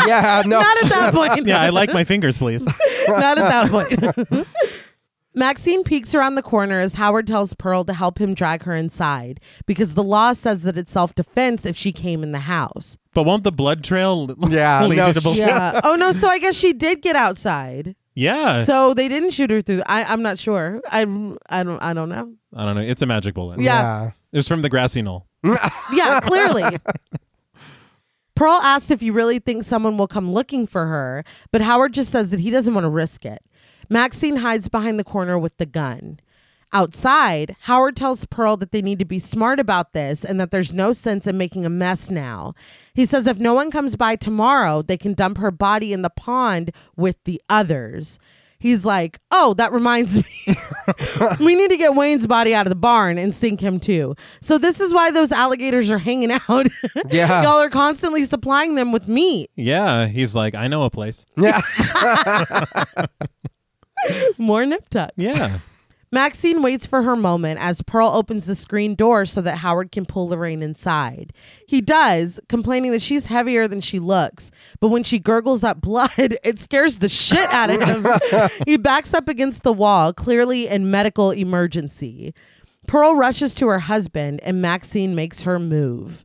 [0.00, 0.06] up.
[0.08, 0.36] Yeah.
[0.36, 0.42] Yeah.
[0.46, 0.60] No.
[0.64, 1.24] Not at that point.
[1.46, 2.64] Yeah, I like my fingers, please.
[3.08, 4.46] Not at that point.
[5.34, 9.40] Maxine peeks around the corner as Howard tells Pearl to help him drag her inside
[9.66, 12.98] because the law says that it's self defense if she came in the house.
[13.14, 15.38] But won't the blood trail Yeah, lead no, you to believe?
[15.38, 15.80] Yeah.
[15.82, 16.12] oh no.
[16.12, 17.96] So I guess she did get outside.
[18.14, 18.62] Yeah.
[18.64, 19.82] So they didn't shoot her through.
[19.86, 20.80] I, I'm not sure.
[20.90, 21.00] I
[21.48, 22.32] I don't I don't know.
[22.54, 22.82] I don't know.
[22.82, 23.60] It's a magic bullet.
[23.60, 24.12] Yeah.
[24.30, 25.26] It was from the grassy knoll.
[25.92, 26.62] Yeah, clearly.
[28.36, 32.10] Pearl asks if you really think someone will come looking for her, but Howard just
[32.10, 33.40] says that he doesn't want to risk it.
[33.94, 36.18] Maxine hides behind the corner with the gun.
[36.72, 40.72] Outside, Howard tells Pearl that they need to be smart about this and that there's
[40.72, 42.54] no sense in making a mess now.
[42.92, 46.10] He says if no one comes by tomorrow, they can dump her body in the
[46.10, 48.18] pond with the others.
[48.58, 50.56] He's like, Oh, that reminds me.
[51.38, 54.16] we need to get Wayne's body out of the barn and sink him too.
[54.42, 56.66] So, this is why those alligators are hanging out.
[57.10, 57.44] Yeah.
[57.44, 59.52] Y'all are constantly supplying them with meat.
[59.54, 60.08] Yeah.
[60.08, 61.26] He's like, I know a place.
[61.36, 61.60] Yeah.
[64.38, 65.10] More nip tuck.
[65.16, 65.58] Yeah.
[66.14, 70.06] Maxine waits for her moment as Pearl opens the screen door so that Howard can
[70.06, 71.32] pull Lorraine inside.
[71.66, 76.12] He does, complaining that she's heavier than she looks, but when she gurgles up blood,
[76.16, 78.50] it scares the shit out of him.
[78.66, 82.32] he backs up against the wall, clearly in medical emergency.
[82.86, 86.24] Pearl rushes to her husband and Maxine makes her move.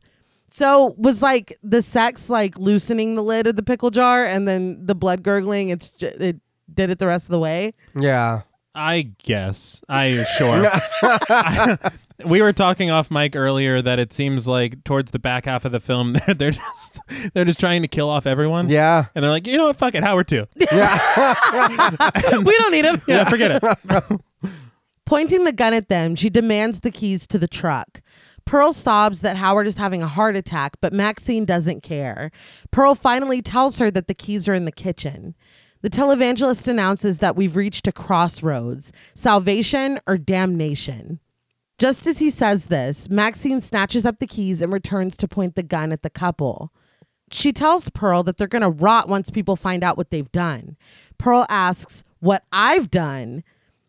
[0.50, 4.84] So was like the sex like loosening the lid of the pickle jar and then
[4.84, 6.40] the blood gurgling it's j- it
[6.74, 7.74] did it the rest of the way.
[7.98, 8.42] Yeah.
[8.74, 9.82] I guess.
[9.88, 10.70] I sure.
[12.26, 15.72] we were talking off mic earlier that it seems like towards the back half of
[15.72, 17.00] the film they're, they're just
[17.32, 18.68] they're just trying to kill off everyone.
[18.68, 19.06] Yeah.
[19.14, 20.46] And they're like, you know what, fuck it, Howard too.
[20.56, 21.34] Yeah.
[22.38, 23.02] we don't need him.
[23.06, 24.20] Yeah, forget it.
[25.04, 28.00] Pointing the gun at them, she demands the keys to the truck.
[28.44, 32.30] Pearl sobs that Howard is having a heart attack, but Maxine doesn't care.
[32.70, 35.34] Pearl finally tells her that the keys are in the kitchen.
[35.82, 41.20] The televangelist announces that we've reached a crossroads salvation or damnation.
[41.78, 45.62] Just as he says this, Maxine snatches up the keys and returns to point the
[45.62, 46.70] gun at the couple.
[47.32, 50.76] She tells Pearl that they're going to rot once people find out what they've done.
[51.16, 53.42] Pearl asks, What I've done?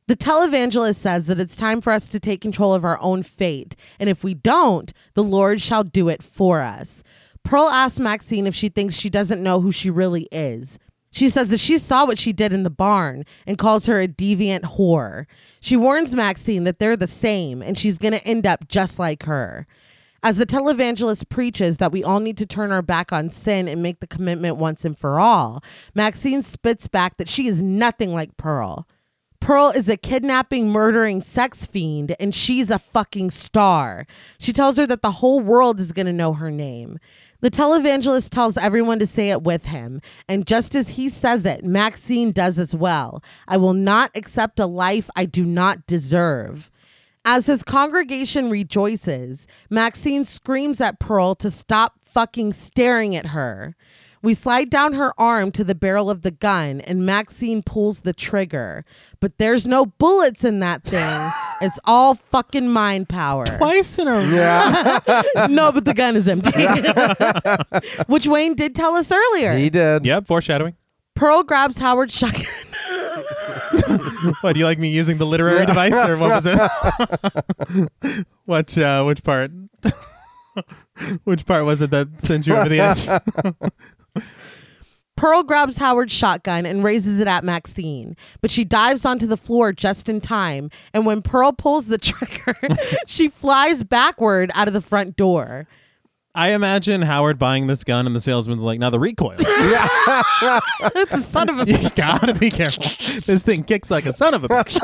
[0.07, 3.75] The televangelist says that it's time for us to take control of our own fate,
[3.99, 7.03] and if we don't, the Lord shall do it for us.
[7.43, 10.79] Pearl asks Maxine if she thinks she doesn't know who she really is.
[11.11, 14.07] She says that she saw what she did in the barn and calls her a
[14.07, 15.25] deviant whore.
[15.59, 19.23] She warns Maxine that they're the same and she's going to end up just like
[19.23, 19.67] her.
[20.23, 23.81] As the televangelist preaches that we all need to turn our back on sin and
[23.81, 25.63] make the commitment once and for all,
[25.95, 28.87] Maxine spits back that she is nothing like Pearl.
[29.41, 34.05] Pearl is a kidnapping, murdering sex fiend, and she's a fucking star.
[34.37, 36.99] She tells her that the whole world is going to know her name.
[37.41, 41.65] The televangelist tells everyone to say it with him, and just as he says it,
[41.65, 43.23] Maxine does as well.
[43.47, 46.69] I will not accept a life I do not deserve.
[47.25, 53.75] As his congregation rejoices, Maxine screams at Pearl to stop fucking staring at her.
[54.23, 58.13] We slide down her arm to the barrel of the gun, and Maxine pulls the
[58.13, 58.85] trigger.
[59.19, 61.31] But there's no bullets in that thing.
[61.63, 63.45] It's all fucking mind power.
[63.45, 64.19] Twice in a row.
[64.21, 65.21] Yeah.
[65.47, 66.65] no, but the gun is empty.
[68.07, 69.55] Which Wayne did tell us earlier.
[69.55, 70.03] he did.
[70.03, 70.75] Yep, foreshadowing.
[71.13, 72.47] Pearl grabs Howard's shotgun.
[74.41, 78.25] What do you like me using the literary device or what was it?
[78.45, 79.51] which uh, which part?
[81.25, 83.05] which part was it that sent you over the edge?
[85.21, 89.71] Pearl grabs Howard's shotgun and raises it at Maxine, but she dives onto the floor
[89.71, 90.71] just in time.
[90.95, 92.57] And when Pearl pulls the trigger,
[93.05, 95.67] she flies backward out of the front door.
[96.33, 99.35] I imagine Howard buying this gun and the salesman's like, now the recoil.
[100.95, 101.95] It's a son of a you bitch.
[101.95, 102.85] gotta be careful.
[103.27, 104.79] This thing kicks like a son of a bitch.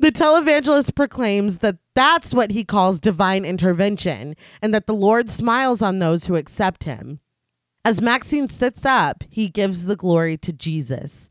[0.00, 5.82] The televangelist proclaims that that's what he calls divine intervention and that the Lord smiles
[5.82, 7.18] on those who accept him.
[7.84, 11.30] As Maxine sits up, he gives the glory to Jesus.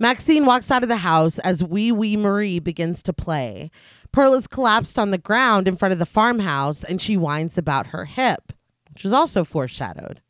[0.00, 3.70] Maxine walks out of the house as Oui Oui Marie begins to play.
[4.10, 7.88] Pearl is collapsed on the ground in front of the farmhouse and she whines about
[7.88, 8.52] her hip,
[8.92, 10.21] which is also foreshadowed.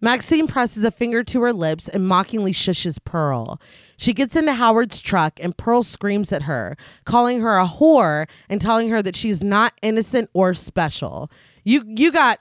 [0.00, 3.60] Maxine presses a finger to her lips and mockingly shushes Pearl.
[3.96, 8.60] She gets into Howard's truck and Pearl screams at her, calling her a whore and
[8.60, 11.30] telling her that she's not innocent or special.
[11.64, 12.38] You you got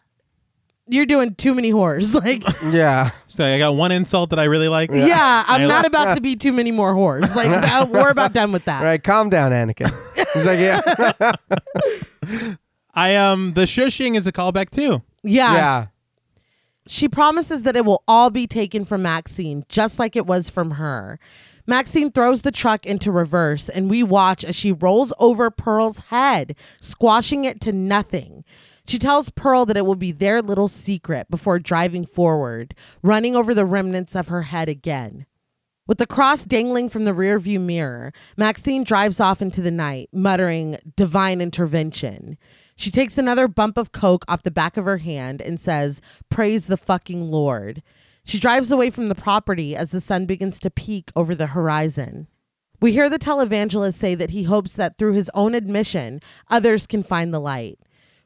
[0.90, 2.14] you're doing too many whores.
[2.24, 3.10] Like Yeah.
[3.28, 4.92] So I got one insult that I really like.
[4.94, 7.36] yeah, I'm not like- about to be too many more whores.
[7.36, 8.80] Like uh, we're about done with that.
[8.82, 9.92] All right, calm down, Anakin.
[10.34, 12.56] He's like, yeah.
[12.94, 15.02] I um the shushing is a callback too.
[15.24, 15.54] Yeah.
[15.54, 15.86] yeah.
[16.88, 20.72] She promises that it will all be taken from Maxine, just like it was from
[20.72, 21.20] her.
[21.66, 26.56] Maxine throws the truck into reverse, and we watch as she rolls over Pearl's head,
[26.80, 28.46] squashing it to nothing.
[28.88, 33.54] She tells Pearl that it will be their little secret before driving forward, running over
[33.54, 35.26] the remnants of her head again.
[35.88, 40.78] With the cross dangling from the rearview mirror, Maxine drives off into the night, muttering,
[40.96, 42.38] Divine intervention.
[42.78, 46.00] She takes another bump of coke off the back of her hand and says,
[46.30, 47.82] Praise the fucking Lord.
[48.24, 52.28] She drives away from the property as the sun begins to peak over the horizon.
[52.80, 57.02] We hear the televangelist say that he hopes that through his own admission, others can
[57.02, 57.80] find the light.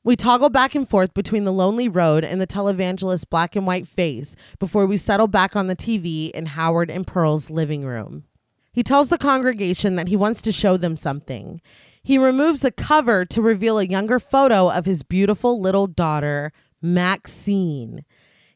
[0.03, 3.87] We toggle back and forth between the lonely road and the televangelist's black and white
[3.87, 8.25] face before we settle back on the TV in Howard and Pearl's living room.
[8.73, 11.61] He tells the congregation that he wants to show them something.
[12.03, 18.03] He removes the cover to reveal a younger photo of his beautiful little daughter, Maxine.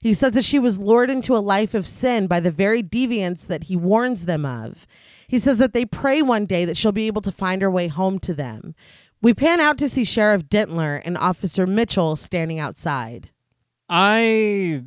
[0.02, 3.48] He says that she was lured into a life of sin by the very deviants
[3.48, 4.86] that he warns them of.
[5.28, 7.88] He says that they pray one day that she'll be able to find her way
[7.88, 8.76] home to them.
[9.22, 13.32] We pan out to see Sheriff Dentler and Officer Mitchell standing outside.
[13.90, 14.84] I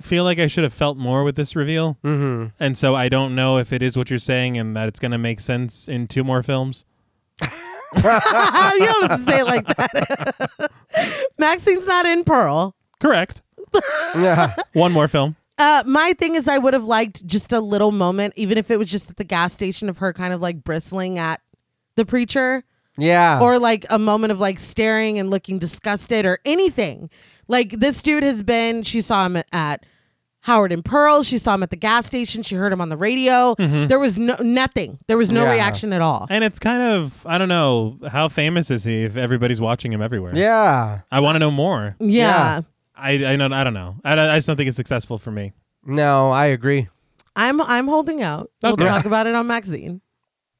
[0.00, 1.96] feel like I should have felt more with this reveal.
[2.04, 2.48] Mm-hmm.
[2.60, 5.12] And so I don't know if it is what you're saying and that it's going
[5.12, 6.84] to make sense in two more films.
[8.04, 10.70] you don't have to say it like that.
[11.38, 12.74] Maxine's not in Pearl.
[13.00, 13.42] Correct.
[14.14, 14.54] Yeah.
[14.72, 15.36] One more film.
[15.58, 18.78] Uh, my thing is, I would have liked just a little moment, even if it
[18.78, 21.40] was just at the gas station, of her kind of like bristling at
[21.96, 22.64] the preacher,
[22.98, 23.40] Yeah.
[23.40, 27.08] or like a moment of like staring and looking disgusted, or anything.
[27.46, 28.82] Like this dude has been.
[28.82, 29.84] She saw him at
[30.44, 31.22] Howard and Pearl.
[31.22, 32.42] She saw him at the gas station.
[32.42, 33.54] She heard him on the radio.
[33.54, 33.86] Mm-hmm.
[33.86, 34.98] There was no nothing.
[35.06, 35.52] There was no Yeah.
[35.52, 36.26] reaction at all.
[36.28, 40.02] And it's kind of, I don't know, how famous is he if everybody's watching him
[40.02, 40.32] everywhere?
[40.36, 41.00] yeah.
[41.10, 41.96] I want to know more.
[41.98, 42.60] Yeah.
[42.94, 43.96] I, I, don't, I don't know.
[44.04, 45.52] I, I just don't think it's successful for me.
[45.86, 46.88] No, I agree.
[47.36, 48.50] I'm I'm holding out.
[48.62, 48.84] We'll Okay.
[48.84, 50.00] talk about it on Maxine.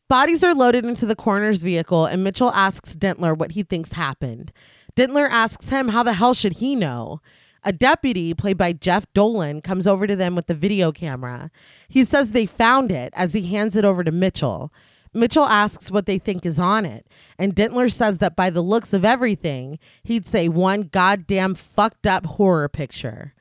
[0.09, 4.51] Bodies are loaded into the coroner's vehicle, and Mitchell asks Dentler what he thinks happened.
[4.97, 7.21] Dentler asks him how the hell should he know.
[7.65, 11.51] A deputy, played by Jeff Dolan, comes over to them with the video camera.
[11.89, 14.71] He says they found it as he hands it over to Mitchell.
[15.15, 17.07] Mitchell asks what they think is on it,
[17.39, 22.27] and Dentler says that by the looks of everything, he'd say one goddamn fucked up
[22.27, 23.33] horror picture.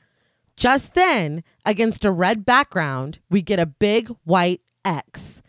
[0.55, 5.41] Just then, against a red background, we get a big white X.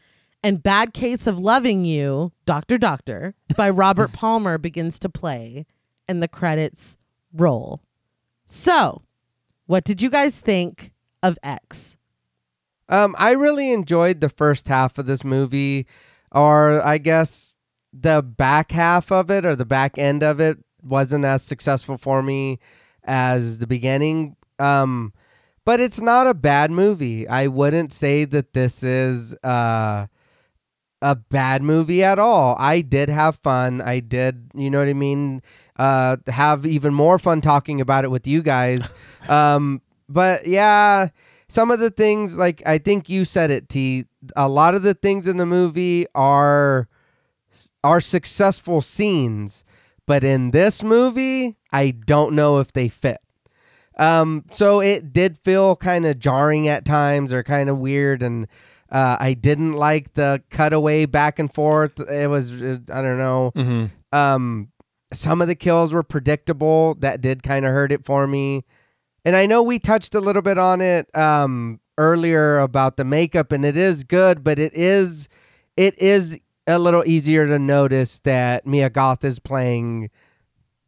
[0.43, 5.67] And Bad Case of Loving You, Doctor Doctor, by Robert Palmer begins to play,
[6.09, 6.97] and the credits
[7.33, 7.84] roll.
[8.45, 9.03] So,
[9.67, 10.93] what did you guys think
[11.23, 11.97] of X?
[12.89, 15.87] Um, I really enjoyed the first half of this movie,
[16.31, 17.53] or I guess
[17.93, 22.23] the back half of it, or the back end of it, wasn't as successful for
[22.23, 22.59] me
[23.05, 24.37] as the beginning.
[24.59, 25.15] Um,
[25.65, 27.27] but it's not a bad movie.
[27.27, 30.07] I wouldn't say that this is uh,
[31.01, 32.55] a bad movie at all.
[32.59, 33.81] I did have fun.
[33.81, 35.41] I did, you know what I mean?
[35.77, 38.93] Uh, have even more fun talking about it with you guys.
[39.29, 41.09] um, but yeah,
[41.49, 44.07] some of the things, like I think you said it, T.
[44.37, 46.89] A lot of the things in the movie are
[47.83, 49.65] are successful scenes,
[50.07, 53.21] but in this movie, I don't know if they fit.
[53.97, 58.49] Um, so it did feel kind of jarring at times or kind of weird, and
[58.91, 62.01] uh, I didn't like the cutaway back and forth.
[62.01, 63.53] It was uh, I don't know.
[63.55, 64.17] Mm-hmm.
[64.17, 64.69] Um,
[65.15, 66.95] some of the kills were predictable.
[66.97, 68.65] That did kind of hurt it for me.
[69.25, 73.53] And I know we touched a little bit on it um, earlier about the makeup,
[73.53, 75.29] and it is good, but it is
[75.77, 80.11] it is a little easier to notice that Mia Goth is playing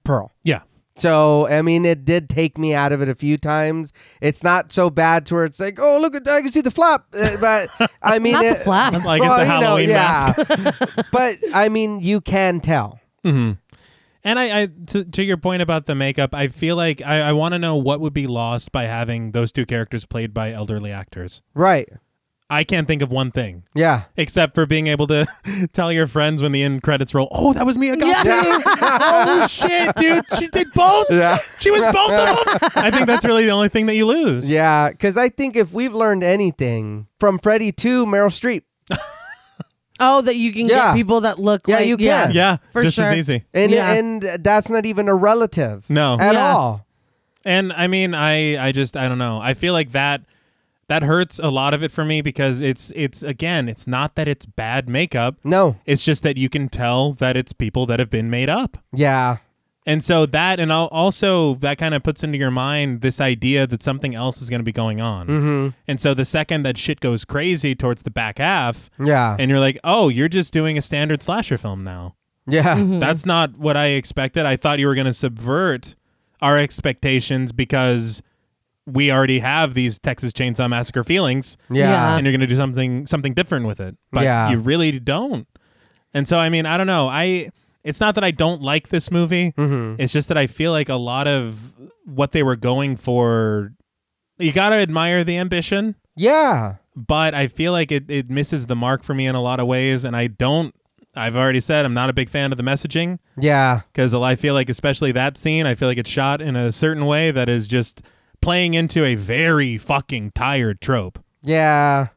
[0.04, 0.32] Pearl.
[0.44, 0.60] Yeah.
[0.98, 3.92] So I mean, it did take me out of it a few times.
[4.22, 6.62] It's not so bad to where it's like, oh, look at that, I can see
[6.62, 7.06] the flap.
[7.14, 7.68] Uh, But
[8.02, 8.92] I mean, Not the it- flap.
[9.04, 10.34] Like well, it's a you know, Halloween yeah.
[10.36, 11.08] mask.
[11.12, 12.98] but I mean, you can tell.
[13.24, 13.52] hmm
[14.26, 17.32] And I, I to, to your point about the makeup, I feel like I, I
[17.32, 20.90] want to know what would be lost by having those two characters played by elderly
[20.90, 21.42] actors.
[21.54, 21.88] Right.
[22.50, 24.04] I can't think of one thing Yeah.
[24.16, 25.26] except for being able to
[25.72, 27.28] tell your friends when the end credits roll.
[27.30, 28.24] Oh, that was Mia Goth.
[28.26, 28.60] Yeah.
[28.64, 31.06] oh shit, dude, she did both.
[31.10, 31.38] Yeah.
[31.60, 32.70] She was both of them.
[32.76, 34.50] I think that's really the only thing that you lose.
[34.50, 34.90] Yeah.
[34.90, 38.62] Because I think if we've learned anything from Freddie to Meryl Streep,
[39.98, 40.76] Oh, that you can Yeah.
[40.76, 42.34] get people that look Yeah, like you yeah, can.
[42.34, 43.06] Yeah, for just sure.
[43.06, 43.44] as easy.
[43.54, 43.92] and Yeah.
[43.94, 46.16] and that's not even a relative No.
[46.20, 46.40] at Yeah.
[46.52, 46.86] all.
[47.44, 49.40] And I mean, I I just I don't know.
[49.40, 50.22] I feel like that
[50.88, 54.28] that hurts a lot of it for me because it's it's again, it's not that
[54.28, 55.36] it's bad makeup.
[55.42, 55.76] No.
[55.86, 58.78] It's just that you can tell that it's people that have been made up.
[58.92, 59.38] Yeah.
[59.88, 63.84] And so that and also that kind of puts into your mind this idea that
[63.84, 65.26] something else is going to be going on.
[65.28, 65.68] Mm-hmm.
[65.86, 69.36] And so the second that shit goes crazy towards the back half Yeah.
[69.38, 72.16] and you're like, "Oh, you're just doing a standard slasher film now."
[72.48, 72.76] yeah.
[72.76, 72.98] Mm-hmm.
[72.98, 74.44] That's not what I expected.
[74.44, 75.94] I thought you were going to subvert
[76.42, 78.22] our expectations because
[78.86, 81.90] we already have these Texas Chainsaw Massacre feelings, Yeah.
[81.90, 82.16] Yeah.
[82.16, 83.96] and you're going to do something something different with it.
[84.12, 84.50] But Yeah.
[84.50, 85.46] you really don't.
[86.12, 87.08] And so, I mean, I don't know.
[87.08, 87.50] I
[87.86, 89.52] it's not that I don't like this movie.
[89.52, 90.00] Mm-hmm.
[90.00, 91.72] It's just that I feel like a lot of
[92.04, 93.72] what they were going for.
[94.38, 96.74] You got to admire the ambition Yeah.
[96.94, 99.66] but I feel like it, it misses the mark for me in a lot of
[99.66, 100.04] ways.
[100.04, 100.74] And I don't,
[101.14, 103.80] I've already said I'm not a big fan of the messaging Yeah.
[103.92, 107.06] because I feel like, especially that scene, I feel like it's shot in a certain
[107.06, 108.02] way that is just
[108.42, 111.18] playing into a very fucking tired trope.
[111.42, 112.08] Yeah.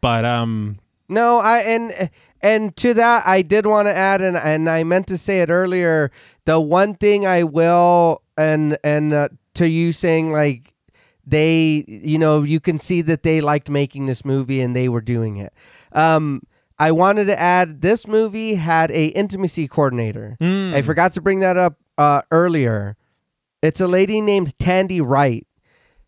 [0.00, 2.10] But, um, No, I and
[2.42, 5.50] and to that I did want to add and and I meant to say it
[5.50, 6.10] earlier.
[6.44, 10.74] The one thing I will and and uh, to you saying like
[11.26, 15.00] they you know you can see that they liked making this movie and they were
[15.00, 15.52] doing it.
[15.92, 16.42] Um
[16.78, 20.36] I wanted to add this movie had a intimacy coordinator.
[20.40, 22.96] mm, I forgot to bring that up uh, earlier.
[23.62, 25.46] It's a lady named Tandi Wright.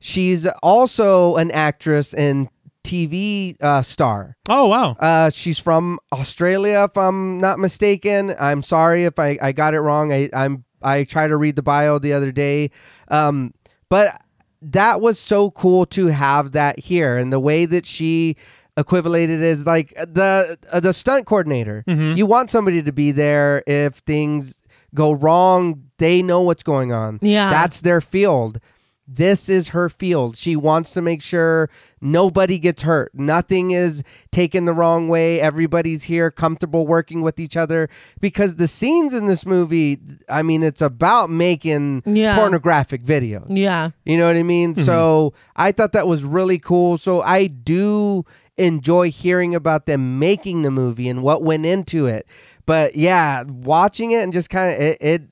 [0.01, 2.49] She's also an actress and
[2.85, 4.37] TV uh, star.
[4.49, 4.93] oh, wow.
[5.01, 8.35] Uh, she's from Australia, if I'm not mistaken.
[8.39, 10.13] I'm sorry if I, I got it wrong.
[10.13, 12.71] I, I'm I tried to read the bio the other day,
[13.09, 13.55] um,
[13.89, 14.21] but
[14.61, 18.37] that was so cool to have that here, and the way that she
[18.77, 21.85] equivalated is like the uh, the stunt coordinator.
[21.89, 22.17] Mhm.
[22.17, 24.59] You want somebody to be there if things
[24.95, 25.85] go wrong.
[25.99, 27.19] They know what's going on.
[27.23, 27.51] Yeah.
[27.51, 28.59] that's their field.
[29.07, 30.37] This is her field.
[30.37, 31.69] She wants to make sure
[32.01, 33.15] nobody gets hurt.
[33.15, 34.03] Nothing is
[34.33, 35.41] taken the wrong way.
[35.41, 40.63] Everybody's here comfortable working with each other because the scenes in this movie, I mean,
[40.63, 42.35] it's about making Yeah.
[42.37, 43.47] pornographic videos.
[43.51, 43.91] Yeah.
[44.07, 44.73] You know what I mean?
[44.75, 44.85] Mm-hmm.
[44.85, 46.97] So I thought that was really cool.
[46.97, 48.25] So I do
[48.57, 52.27] enjoy hearing about them making the movie and what went into it.
[52.67, 55.23] But yeah, watching it and just kind of it, it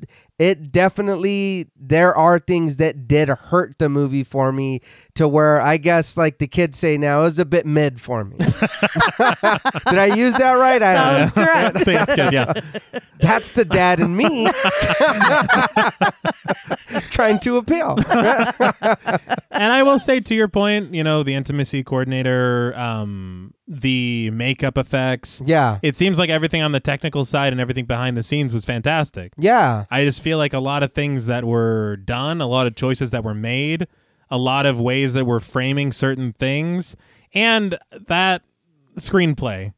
[0.42, 4.80] it definitely there are things that did hurt the movie for me
[5.14, 8.24] to where I guess like the kids say now it was a bit mid for
[8.24, 8.36] me.
[8.38, 10.82] did I use that right?
[10.82, 11.20] I don't know.
[11.22, 11.74] was correct.
[11.84, 12.32] That's good.
[12.32, 12.52] Yeah.
[13.20, 14.46] That's the dad in me
[17.10, 17.96] trying to appeal.
[19.50, 24.76] and I will say to your point, you know, the intimacy coordinator, um, the makeup
[24.78, 25.42] effects.
[25.44, 25.78] yeah.
[25.82, 29.32] It seems like everything on the technical side and everything behind the scenes was fantastic.
[29.38, 29.84] Yeah.
[29.90, 33.10] I just feel like a lot of things that were done, a lot of choices
[33.12, 33.86] that were made,
[34.32, 36.96] a lot of ways that we're framing certain things,
[37.34, 37.78] and
[38.08, 38.42] that
[38.96, 39.74] screenplay.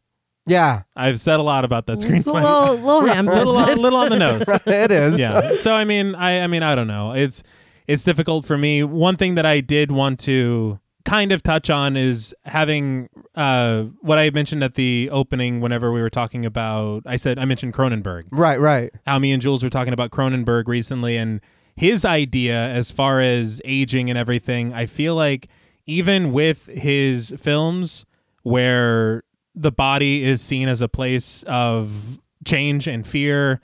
[0.47, 0.83] Yeah.
[0.95, 2.19] I've said a lot about that screenplay.
[2.19, 3.79] It's a little, little ham little, fisted.
[3.79, 4.49] little on the nose.
[4.67, 5.19] it is.
[5.19, 5.57] yeah.
[5.61, 7.13] So I mean, I I mean, I don't know.
[7.13, 7.43] It's
[7.89, 8.85] it's difficult for me.
[8.85, 14.19] One thing that I did want to kind of touch on is having uh what
[14.19, 18.25] I mentioned at the opening whenever we were talking about I said I mentioned Cronenberg.
[18.31, 18.93] Right, right.
[19.07, 21.41] How me and Jules were talking about Cronenberg recently and
[21.77, 24.73] his idea as far as aging and everything.
[24.73, 25.49] I feel like
[25.87, 28.05] even with his films
[28.43, 29.23] where
[29.55, 33.61] the body is seen as a place of change and fear,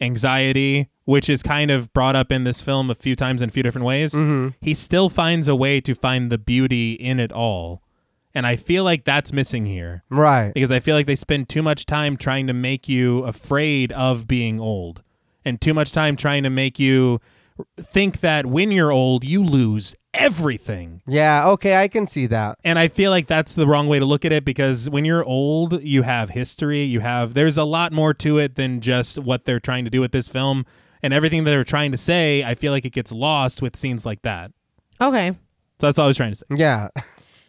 [0.00, 3.52] anxiety, which is kind of brought up in this film a few times in a
[3.52, 4.48] few different ways, mm-hmm.
[4.60, 7.82] he still finds a way to find the beauty in it all.
[8.34, 10.52] And I feel like that's missing here Right.
[10.52, 14.26] because I feel like they spend too much time trying to make you afraid of
[14.26, 15.02] being old
[15.44, 17.20] and too much time trying to make you
[17.80, 21.02] think that when you're old, you lose everything.
[21.06, 22.58] Yeah, okay, I can see that.
[22.64, 25.24] And I feel like that's the wrong way to look at it because when you're
[25.24, 29.44] old, you have history, you have there's a lot more to it than just what
[29.44, 30.66] they're trying to do with this film
[31.02, 34.22] and everything they're trying to say, I feel like it gets lost with scenes like
[34.22, 34.50] that.
[35.00, 35.30] Okay.
[35.30, 36.46] So that's all I was trying to say.
[36.50, 36.88] Yeah.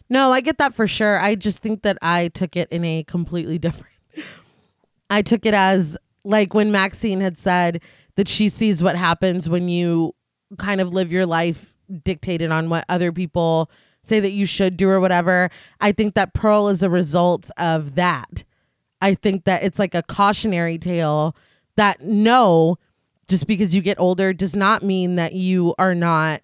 [0.07, 1.19] No, I get that for sure.
[1.19, 3.95] I just think that I took it in a completely different.
[5.09, 7.81] I took it as like when Maxine had said
[8.15, 10.13] that she sees what happens when you
[10.57, 13.69] kind of live your life dictated on what other people
[14.03, 15.49] say that you should do or whatever.
[15.81, 18.43] I think that Pearl is a result of that.
[19.01, 21.35] I think that it's like a cautionary tale
[21.75, 22.77] that no,
[23.27, 26.41] just because you get older does not mean that you are not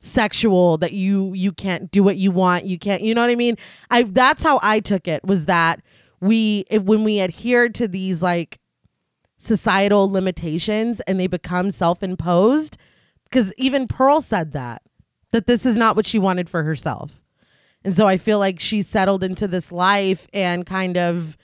[0.00, 3.34] sexual that you you can't do what you want you can't you know what i
[3.34, 3.56] mean
[3.90, 5.80] i that's how i took it was that
[6.20, 8.60] we if, when we adhere to these like
[9.38, 12.76] societal limitations and they become self-imposed.
[13.24, 14.82] Because even pearl said that
[15.30, 17.22] that this is not what she wanted for herself.
[17.84, 21.36] And so i feel like she settled into this life and kind of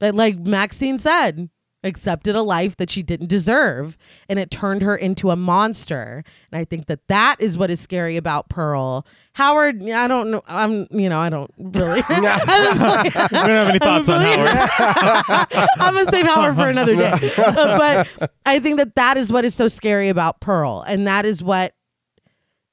[0.00, 1.48] like maxine said
[1.82, 3.96] accepted a life that she didn't deserve
[4.28, 6.22] and it turned her into a monster.
[6.52, 9.06] And i think that that is what is scary about pearl.
[9.34, 14.08] Howard i don't know i'm you know i don't really we don't have any thoughts
[14.08, 15.48] on Howard.
[15.78, 17.12] i'm gonna save howard for another day.
[17.38, 21.24] Uh, but i think that that is what is so scary about pearl and that
[21.24, 21.74] is what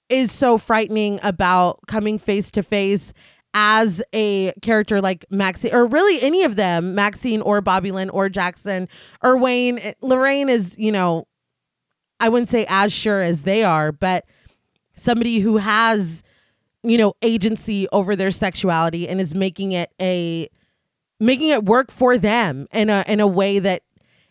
[0.10, 3.14] is so frightening about coming face to face
[3.54, 8.30] as a character like Maxine, or really any of them, Maxine or Bobby Lynn or
[8.30, 8.88] Jackson
[9.24, 11.28] or Wayne, eh, Lorraine is, you know,
[12.20, 14.26] I wouldn't say as sure as they are, but
[14.96, 16.24] somebody who has,
[16.84, 20.48] you know, agency over their sexuality and is making it a
[21.20, 23.84] making it work for them in a in a way that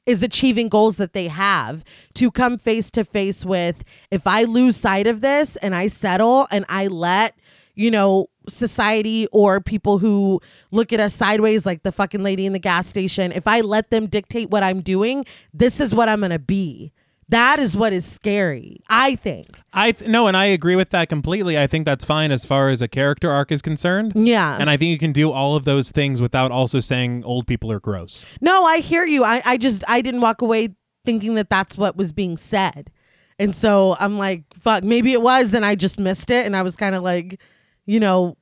[0.07, 1.83] is achieving goals that they have
[2.15, 6.47] to come face to face with if I lose sight of this and I settle
[6.51, 7.35] and I let,
[7.75, 10.41] you know, society or people who
[10.73, 13.91] look at us sideways like the fucking lady in the gas station if i let
[13.91, 16.93] them dictate what i'm doing this is what i'm gonna be
[17.29, 19.47] that is what is scary i think
[19.79, 21.59] I th- no, and I agree with that completely.
[21.59, 24.15] I think that's fine as far as a character arc is concerned.
[24.15, 27.47] yeah And I think you can do all of those things without also saying old
[27.47, 28.25] people are gross.
[28.41, 30.71] no i hear you I, I just i didn't walk away
[31.05, 32.91] thinking that that's what was being said
[33.39, 36.63] and so i'm like fuck maybe it was and i just missed it and i
[36.63, 37.39] was kind of like
[37.87, 38.37] you know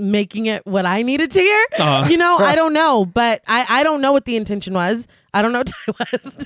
[0.00, 1.64] making it what I needed to hear.
[1.76, 2.06] Uh.
[2.08, 5.08] You know, I don't know, but I, I don't know what the intention was.
[5.34, 6.44] I don't know what Ti West,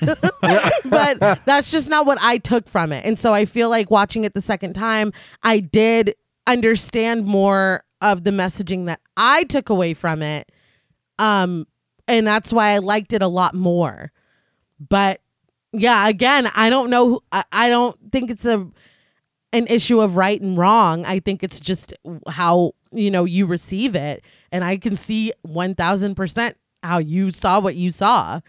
[0.89, 3.05] but that's just not what I took from it.
[3.05, 5.13] And so I feel like watching it the second time,
[5.43, 6.15] I did
[6.47, 10.51] understand more of the messaging that I took away from it.
[11.19, 11.67] Um,
[12.07, 14.11] and that's why I liked it a lot more.
[14.89, 15.21] But
[15.71, 17.07] yeah, again, I don't know.
[17.07, 18.67] who- I, I don't think it's a
[19.53, 21.05] an issue of right and wrong.
[21.05, 21.93] I think it's just
[22.27, 27.31] how you know you receive it, and I can see one thousand percent how you
[27.31, 28.41] saw what you saw.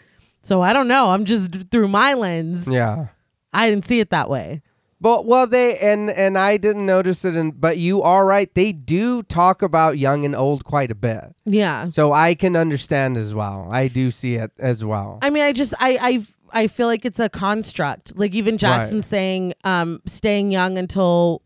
[0.43, 1.11] So I don't know.
[1.11, 2.67] I'm just through my lens.
[2.71, 3.07] Yeah.
[3.53, 4.63] I didn't see it that way.
[5.01, 8.53] But well, they and and I didn't notice it, And but you are right.
[8.55, 11.91] They do talk about young and old quite a bit, Yeah.
[11.91, 13.69] so I can understand as well.
[13.71, 15.19] I do see it as well.
[15.23, 18.17] I mean, I just I I I feel like it's a construct.
[18.17, 21.43] Like even Jackson saying, um, staying young until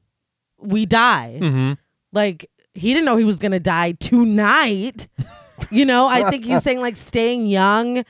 [0.58, 1.38] we die.
[1.40, 1.72] Mm-hmm.
[2.12, 5.08] Like he didn't know he was gonna die tonight.
[5.70, 8.04] you know, I think he's saying like staying young,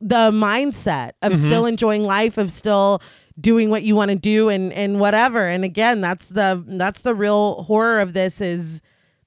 [0.00, 3.02] the mindset of still enjoying life, of still
[3.40, 5.46] doing what you want to do and and whatever.
[5.46, 8.80] And again, that's the that's the real horror of this is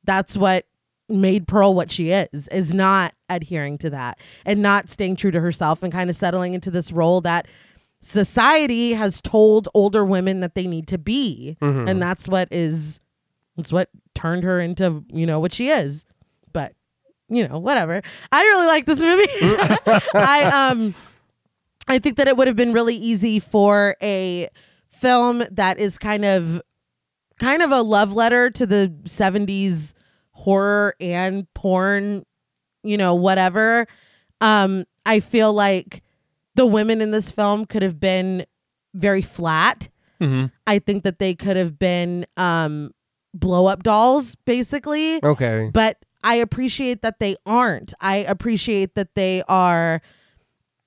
[0.04, 0.66] that's what
[1.12, 5.40] made Pearl what she is, is not adhering to that and not staying true to
[5.40, 7.48] herself and kind of settling into this role that
[8.02, 11.58] society has told older women that they need to be.
[11.88, 13.00] And that's what is
[13.58, 16.06] it's what turned her into, you know, what she is.
[16.54, 16.74] But,
[17.30, 18.02] you know, whatever.
[18.32, 19.28] I really like this movie.
[20.16, 20.96] I um
[21.88, 24.50] I think that it would have been really easy for a
[24.90, 26.62] film that is kind of
[27.40, 29.94] kind of a love letter to the 70s
[30.32, 32.26] horror and porn,
[32.84, 33.88] you know, whatever.
[34.40, 36.04] Um I feel like
[36.56, 38.46] the women in this film could have been
[38.94, 39.90] very flat.
[40.20, 40.48] Mm-hmm.
[40.68, 42.92] I think that they could have been um
[43.34, 45.70] blow up dolls basically okay.
[45.74, 47.94] but I appreciate that they aren't.
[48.00, 50.02] I appreciate that they are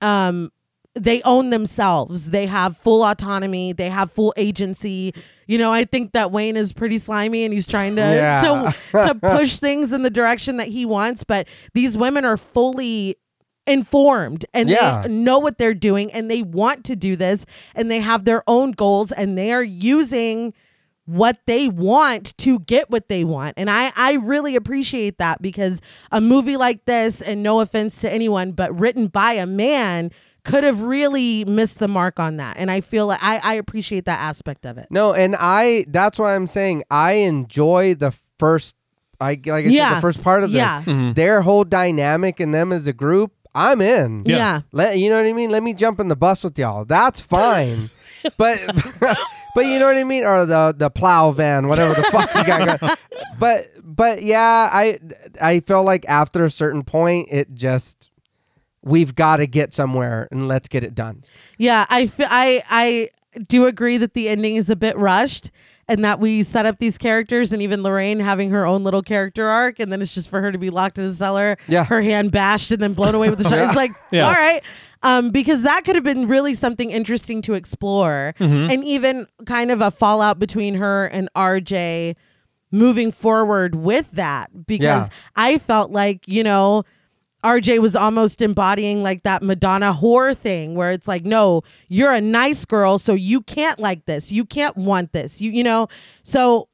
[0.01, 0.51] um
[0.95, 2.29] they own themselves.
[2.31, 5.13] They have full autonomy, they have full agency.
[5.47, 8.73] You know, I think that Wayne is pretty slimy and he's trying to Yeah.
[8.93, 13.17] to, to push things in the direction that he wants, but these women are fully
[13.67, 15.01] informed and Yeah.
[15.03, 18.43] they know what they're doing and they want to do this and they have their
[18.47, 20.53] own goals and they are using
[21.05, 23.53] what they want to get what they want.
[23.57, 25.79] And I, I really appreciate that because
[26.11, 30.09] a movie like this, and no offense to anyone, but written by a man
[30.45, 32.57] could have really missed the mark on that.
[32.57, 34.87] And I feel like I, I appreciate that aspect of it.
[34.89, 38.75] No, and I that's why I'm saying I enjoy the first
[39.19, 40.57] I like I said the first part of this.
[40.57, 40.81] Yeah.
[40.83, 41.13] Mm-hmm.
[41.13, 44.23] Their whole dynamic and them as a group, I'm in.
[44.25, 44.37] Yeah.
[44.37, 44.61] yeah.
[44.71, 45.49] Let you know what I mean?
[45.49, 46.85] Let me jump in the bus with y'all.
[46.85, 47.89] That's fine.
[48.37, 48.61] but
[49.55, 50.23] but you know what I mean?
[50.25, 52.93] Or the the plow van, whatever the fuck you got going.
[53.37, 54.99] But but yeah, I
[55.41, 58.09] I feel like after a certain point it just
[58.85, 61.23] we've got to get somewhere and let's get it done.
[61.57, 63.09] Yeah, I I I
[63.49, 65.51] do agree that the ending is a bit rushed
[65.89, 69.47] and that we set up these characters and even Lorraine having her own little character
[69.49, 71.83] arc and then it's just for her to be locked in a cellar, Yeah.
[71.83, 73.59] her hand bashed and then blown away with the shot.
[73.59, 74.25] It's like, Yeah.
[74.27, 74.61] all right.
[75.03, 79.81] Um, because that could have been really something interesting to explore and even kind of
[79.81, 82.15] a fallout between her and RJ
[82.71, 85.13] moving forward with that because Yeah.
[85.35, 86.83] I felt like, you know,
[87.45, 92.19] RJ was almost embodying like that Madonna whore thing where it's like, no, you're a
[92.19, 94.31] nice girl, so you can't like this.
[94.31, 95.39] You can't want this.
[95.39, 95.87] You you know,
[96.23, 96.67] so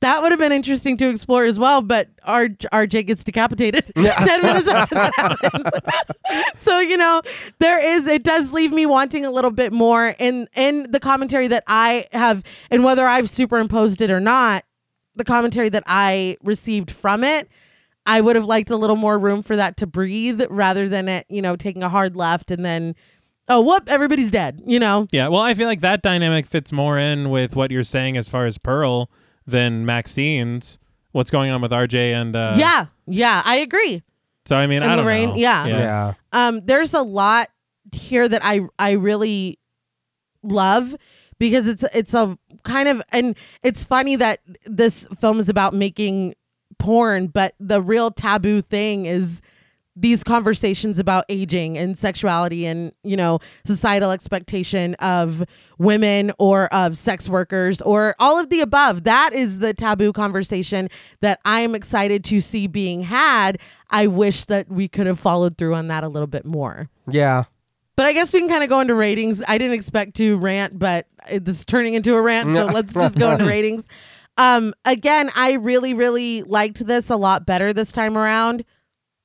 [0.00, 4.42] that would have been interesting to explore as well, but R- RJ gets decapitated 10
[4.42, 5.70] minutes after that happens.
[6.60, 7.22] so, you know,
[7.58, 11.48] there is it does leave me wanting a little bit more in in the commentary
[11.48, 14.64] that I have and whether I've superimposed it or not,
[15.16, 17.48] the commentary that I received from it
[18.08, 21.26] I would have liked a little more room for that to breathe rather than it,
[21.28, 22.94] you know, taking a hard left and then,
[23.48, 25.06] oh, whoop, everybody's dead, you know?
[25.12, 28.28] Yeah, well, I feel like that dynamic fits more in with what you're saying as
[28.28, 29.10] far as Pearl
[29.46, 30.78] than Maxine's.
[31.12, 34.02] What's going on with RJ and uh, yeah, yeah, I agree.
[34.46, 35.36] So I mean, And I don't Lorraine, know.
[35.36, 35.66] yeah.
[35.66, 36.14] Yeah.
[36.32, 37.48] Um, there's a lot
[37.92, 39.58] here that I I really
[40.42, 40.94] love
[41.38, 46.34] because it's it's a kind of and it's funny that this film is about making
[46.78, 49.40] porn, but the real taboo thing is
[50.00, 55.42] these conversations about aging and sexuality and you know societal expectation of
[55.78, 60.88] women or of sex workers or all of the above that is the taboo conversation
[61.20, 63.58] that i am excited to see being had
[63.90, 67.44] i wish that we could have followed through on that a little bit more Yeah.
[67.96, 69.42] but I guess we can kind of go into ratings.
[69.48, 73.18] I didn't expect to rant, but this is turning into a rant, so let's just
[73.18, 73.84] go into ratings.
[74.38, 78.64] Um, again, I really, really liked this a lot better this time around.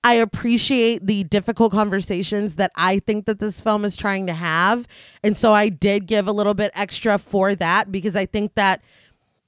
[0.03, 4.85] I appreciate the difficult conversations that I think that this film is trying to have.
[5.23, 8.81] And so I did give a little bit extra for that because I think that,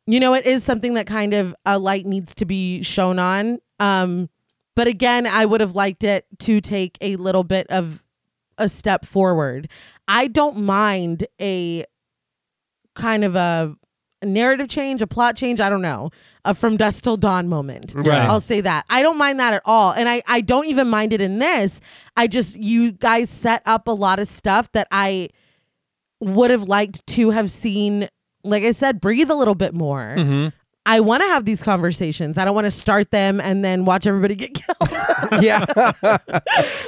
[0.08, 3.60] you know, it is something that kind of a light needs to be shown on.
[3.82, 4.30] Um,
[4.76, 8.04] but again, I would have liked it to take a little bit of
[8.58, 9.68] a step forward.
[10.08, 11.84] I don't mind a
[12.94, 13.76] kind of a
[14.26, 16.10] narrative change, a plot change, I don't know,
[16.44, 17.94] a from dusk till dawn moment.
[17.96, 18.08] Right.
[18.22, 18.86] I'll say that.
[18.90, 19.94] I don't mind that at all.
[19.94, 21.80] And I, I don't even mind it in this.
[22.18, 25.30] I just, you guys set up a lot of stuff that I
[26.20, 28.08] would have liked to have seen,
[28.44, 30.16] like I said, breathe a little bit more.
[30.18, 30.54] Mhm.
[30.88, 32.38] I want to have these conversations.
[32.38, 34.92] I don't want to start them and then watch everybody get killed.
[35.42, 35.66] Yeah.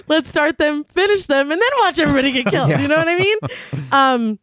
[0.08, 2.70] Let's start them, finish them, and then watch everybody get killed.
[2.70, 2.80] Yeah.
[2.80, 3.38] You know what I mean?
[3.92, 4.40] Um,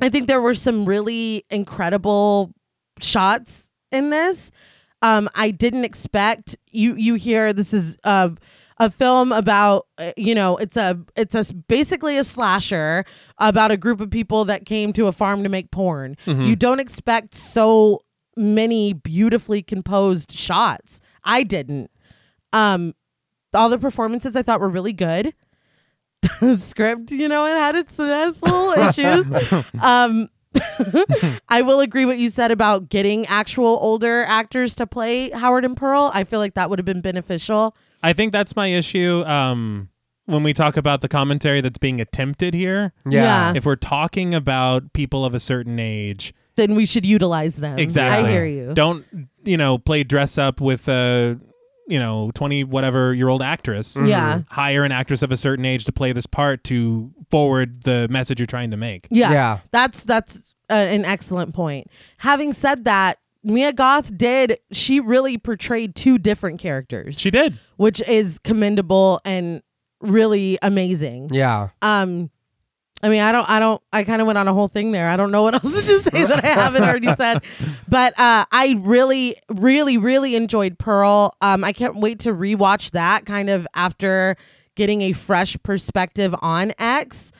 [0.00, 2.52] I think there were some really incredible
[3.00, 4.50] shots in this.
[5.02, 6.94] Um, I didn't expect you.
[6.94, 8.32] You hear this is a
[8.78, 13.04] a film about uh, you know it's a it's a basically a slasher
[13.38, 16.16] about a group of people that came to a farm to make porn.
[16.26, 18.00] You don't expect so
[18.36, 21.00] many beautifully composed shots.
[21.24, 21.90] I didn't.
[22.52, 22.94] Um,
[23.54, 25.34] all the performances I thought were really good.
[26.40, 29.64] The script, you know, it had its, it has little issues.
[29.82, 30.28] Um,
[31.48, 35.76] I will agree what you said about getting actual older actors to play Howard and
[35.76, 36.10] Pearl.
[36.12, 37.76] I feel like that would have been beneficial.
[38.02, 39.22] I think that's my issue.
[39.26, 39.90] Um,
[40.26, 43.52] when we talk about the commentary that's being attempted here, Yeah.
[43.54, 47.78] if we're talking about people of a certain age, Then we should utilize them.
[47.78, 48.28] exactly.
[48.28, 48.74] I hear you.
[48.74, 49.04] Don't
[49.44, 51.38] you know play dress up with a
[51.90, 53.98] you know twenty whatever year old actress.
[54.02, 54.42] Yeah.
[54.48, 58.38] Hire an actress of a certain age to play this part to forward the message
[58.40, 59.06] you're trying to make.
[59.10, 59.32] Yeah.
[59.32, 59.58] Yeah.
[59.72, 60.36] That's that's
[60.70, 61.88] uh, an excellent point.
[62.18, 67.58] Having said that, Mia Goth did she really portrayed two different characters, She did.
[67.76, 69.62] which is commendable and
[70.00, 71.30] really amazing.
[71.32, 71.70] Yeah.
[71.82, 72.30] Um
[73.02, 75.08] I mean, I don't I don't I kind of went on a whole thing there.
[75.08, 77.42] I don't know what else to just say that I haven't already said.
[77.88, 81.34] But uh I really really really enjoyed Pearl.
[81.40, 84.36] Um I can't wait to rewatch that kind of after
[84.76, 87.32] getting a fresh perspective on X.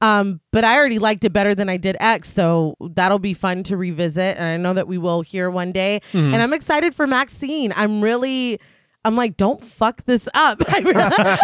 [0.00, 3.62] Um, but I already liked it better than I did X, so that'll be fun
[3.64, 4.36] to revisit.
[4.36, 6.00] And I know that we will here one day.
[6.12, 7.72] And I'm excited for Maxine.
[7.74, 8.60] I'm really,
[9.06, 10.60] I'm like, don't fuck this up.
[10.68, 10.98] I really,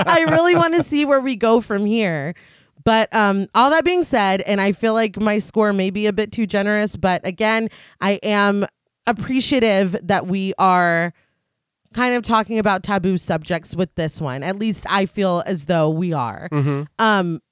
[0.06, 2.34] I really want to see where we go from here.
[2.84, 6.12] But um, all that being said, and I feel like my score may be a
[6.12, 7.68] bit too generous, but again,
[8.00, 8.66] I am
[9.06, 11.12] appreciative that we are
[11.92, 14.42] kind of talking about taboo subjects with this one.
[14.42, 16.48] At least I feel as though we are.
[16.52, 16.82] Mm-hmm.
[16.98, 17.42] Um,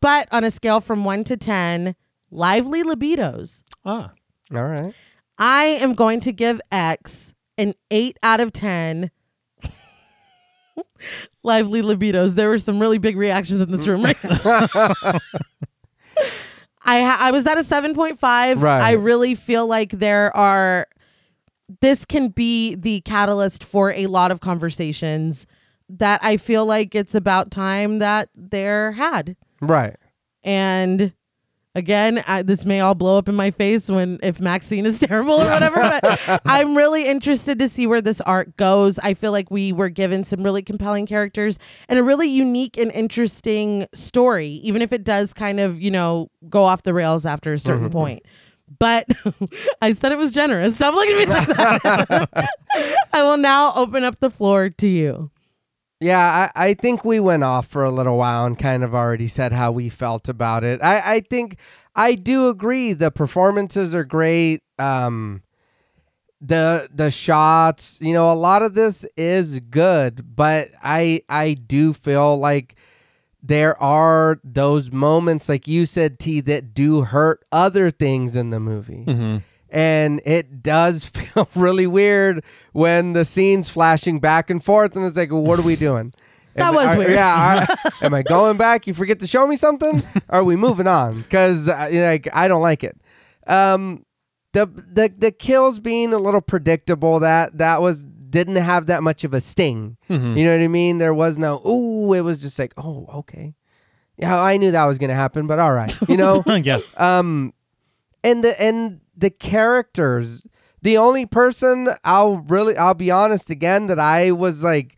[0.00, 1.94] but on a scale from one to 10,
[2.30, 4.12] lively libidos, Ah.
[4.54, 4.94] All right.
[5.38, 9.10] I am going to give X an 8 out of 10.
[11.42, 12.34] lively libidos.
[12.34, 14.40] There were some really big reactions in this room right now.
[16.86, 18.20] I ha- I was at a 7.5.
[18.60, 18.82] Right.
[18.82, 20.86] I really feel like there are
[21.80, 25.46] this can be the catalyst for a lot of conversations
[25.88, 29.36] that I feel like it's about time that they're had.
[29.60, 29.96] Right.
[30.42, 31.14] And
[31.74, 35.34] again, I, this may all blow up in my face when if Maxine is terrible
[35.34, 38.98] or whatever, but I'm really interested to see where this art goes.
[39.00, 42.90] I feel like we were given some really compelling characters and a really unique and
[42.92, 47.52] interesting story, even if it does kind of, you know, go off the rails after
[47.52, 47.92] a certain mm-hmm.
[47.92, 48.22] point.
[48.78, 49.08] But
[49.82, 50.76] I said it was generous.
[50.76, 52.50] Stop looking at me like that.
[53.12, 55.30] I will now open up the floor to you.
[56.04, 59.26] Yeah, I, I think we went off for a little while and kind of already
[59.26, 60.82] said how we felt about it.
[60.82, 61.56] I, I think
[61.96, 62.92] I do agree.
[62.92, 64.62] The performances are great.
[64.78, 65.42] Um,
[66.42, 71.94] the the shots, you know, a lot of this is good, but I I do
[71.94, 72.74] feel like
[73.42, 78.60] there are those moments, like you said, T, that do hurt other things in the
[78.60, 79.38] movie Mm-hmm.
[79.74, 85.16] And it does feel really weird when the scene's flashing back and forth and it's
[85.16, 86.12] like what are we doing?
[86.56, 87.10] That Am- was are- weird.
[87.10, 88.86] yeah are- am i going back?
[88.86, 90.04] You forget to show me something?
[90.30, 91.20] Are we moving on?
[91.22, 92.96] Because uh, like i don't like it.
[93.48, 94.06] Um
[94.52, 99.24] the the the kills being a little predictable that that was didn't have that much
[99.24, 99.96] of a sting.
[100.08, 100.36] Mhm.
[100.38, 100.98] you know what i mean?
[100.98, 103.54] There was no ooh it was just like oh okay.
[104.16, 106.44] Yeah i knew that was gonna happen but all right you know?
[106.46, 106.78] Yeah.
[106.96, 107.52] um
[108.22, 110.42] and the and the characters
[110.82, 114.96] the only person i'll really i'll be honest again that i was like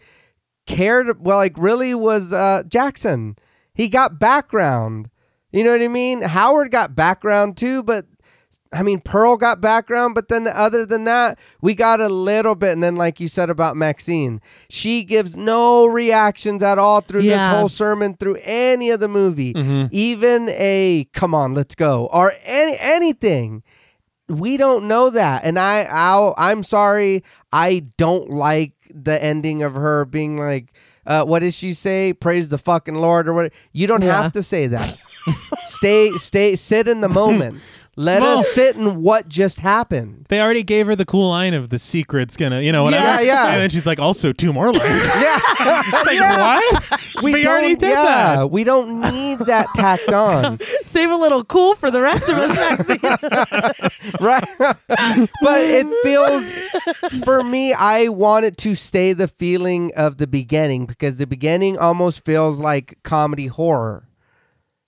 [0.66, 3.36] cared well like really was uh jackson
[3.74, 5.08] he got background
[5.52, 8.06] you know what i mean howard got background too but
[8.72, 12.72] I mean, Pearl got background, but then other than that, we got a little bit.
[12.72, 17.52] And then, like you said about Maxine, she gives no reactions at all through Yeah.
[17.52, 19.88] this whole sermon, through any of the movie, Mhm.
[19.92, 23.62] even a "come on, let's go" or any anything.
[24.28, 27.22] We don't know that, and I, I'll, I'm sorry,
[27.52, 30.72] I don't like the ending of her being like,
[31.06, 32.12] uh, "What does she say?
[32.12, 33.52] Praise the fucking Lord" or what?
[33.72, 34.22] You don't Yeah.
[34.22, 34.98] have to say that.
[35.64, 37.60] stay, stay, sit in the moment.
[37.98, 40.26] Let Well- us sit in what just happened.
[40.28, 43.02] They already gave her the cool line of the secret's gonna, you know, whatever.
[43.04, 43.52] Yeah, yeah.
[43.52, 44.82] And then she's like, also two more lines.
[45.16, 47.22] Yeah, It's like, what?
[47.22, 48.50] We, already don't- did yeah, that.
[48.50, 50.58] We don't need that tacked on.
[50.84, 52.98] Save a little cool for the rest of us, Maxine.
[54.20, 60.26] right but it feels for me i want it to stay the feeling of the
[60.26, 64.08] beginning because the beginning almost feels like comedy horror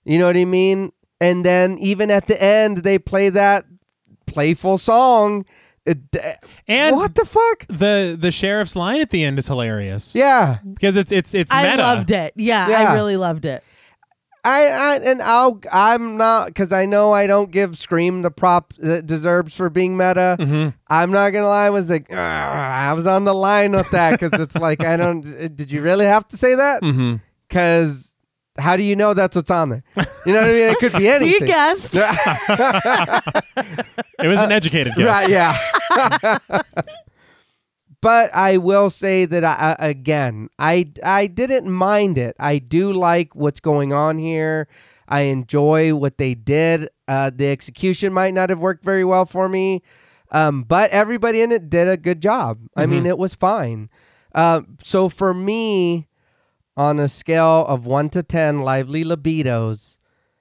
[0.05, 0.91] you know what i mean
[1.21, 3.65] and then even at the end they play that
[4.25, 5.45] playful song
[6.67, 10.95] And what the fuck the the sheriff's line at the end is hilarious yeah because
[10.95, 11.81] it's it's it's I meta.
[11.81, 12.33] loved it.
[12.35, 12.91] Yeah, Yeah.
[12.91, 13.63] I really loved it.
[14.45, 18.73] I, I and I'll I'm not because I know I don't give Scream the prop
[18.77, 20.37] that it deserves for being meta.
[20.39, 20.73] Mhm.
[20.87, 21.65] I'm not gonna lie.
[21.65, 25.21] I was like, I was on the line with that because it's like I don't.
[25.55, 26.81] Did you really have to say that?
[26.83, 27.15] Mm-hmm.
[28.59, 29.83] Because how do you know that's what's on there?
[30.25, 30.69] You know what I mean?
[30.71, 31.41] It could be anything.
[31.41, 31.97] You guessed.
[34.21, 35.07] It was an educated guess.
[35.07, 35.29] Right?
[35.29, 35.57] Yeah.
[38.01, 42.35] but I will say that I, I- again, I I didn't mind it.
[42.37, 44.67] I do like what's going on here.
[45.07, 46.89] I enjoy what they did.
[47.07, 49.81] Uh, the execution might not have worked very well for me,
[50.31, 52.59] um, but everybody in it did a good job.
[52.75, 53.89] I mean, it was fine.
[54.35, 56.08] Uh, so for me,
[56.79, 59.97] on a scale of one to ten, lively libidos,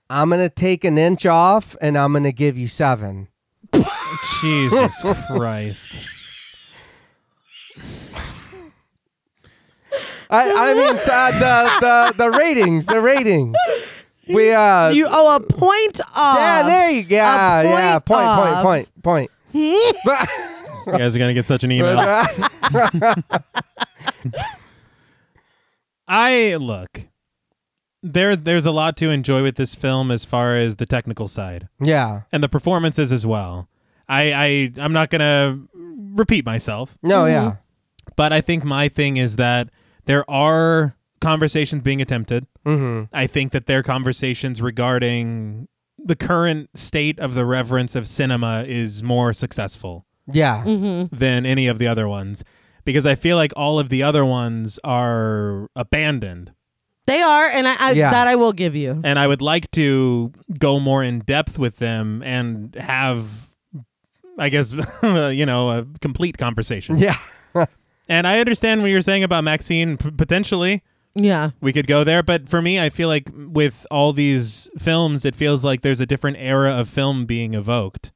[0.08, 3.26] I'm gonna take an inch off, and I'm gonna give you seven.
[4.41, 5.92] Jesus Christ.
[10.31, 13.57] I, I mean uh, the, the the ratings, the ratings.
[14.28, 16.39] We uh You owe a point off.
[16.39, 17.17] yeah, there you go.
[17.17, 18.62] Yeah, point yeah, point, off.
[18.62, 19.97] point, point, point.
[20.05, 20.28] but,
[20.86, 21.99] You guys are gonna get such an email.
[26.08, 27.02] but, I look.
[28.02, 31.68] there there's a lot to enjoy with this film as far as the technical side
[31.80, 32.22] Yeah.
[32.32, 33.68] and the performances as well.
[34.08, 37.56] I, I I'm not gonna repeat myself, No, yeah.
[38.16, 39.68] but I think my thing is that
[40.06, 42.46] there are conversations being attempted.
[42.64, 43.04] Mm-hmm.
[43.14, 45.68] I think that their conversations regarding
[46.02, 50.62] the current state of the reverence of cinema is more successful Yeah.
[50.64, 51.14] Mm-hmm.
[51.14, 52.44] than any of the other ones
[52.89, 56.52] because I feel like all of the other ones are abandoned.
[57.07, 58.10] They are, and I, I Yeah.
[58.10, 58.99] that I will give you.
[59.05, 63.52] And I would like to go more in depth with them and have,
[64.39, 66.97] I guess, you know, a complete conversation.
[66.97, 67.17] Yeah.
[68.10, 69.99] And I understand what you're saying about Maxine.
[69.99, 70.83] P- potentially,
[71.15, 71.50] Yeah.
[71.60, 72.23] we could go there.
[72.23, 76.07] But for me, I feel like with all these films, it feels like there's a
[76.07, 78.12] different era of film being evoked.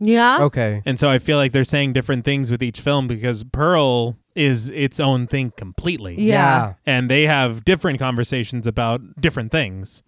[0.00, 0.38] Yeah.
[0.42, 0.82] Okay.
[0.84, 4.68] And so I feel like they're saying different things with each film because Pearl is
[4.70, 6.20] its own thing completely.
[6.20, 6.74] Yeah.
[6.84, 10.02] And they have different conversations about different things.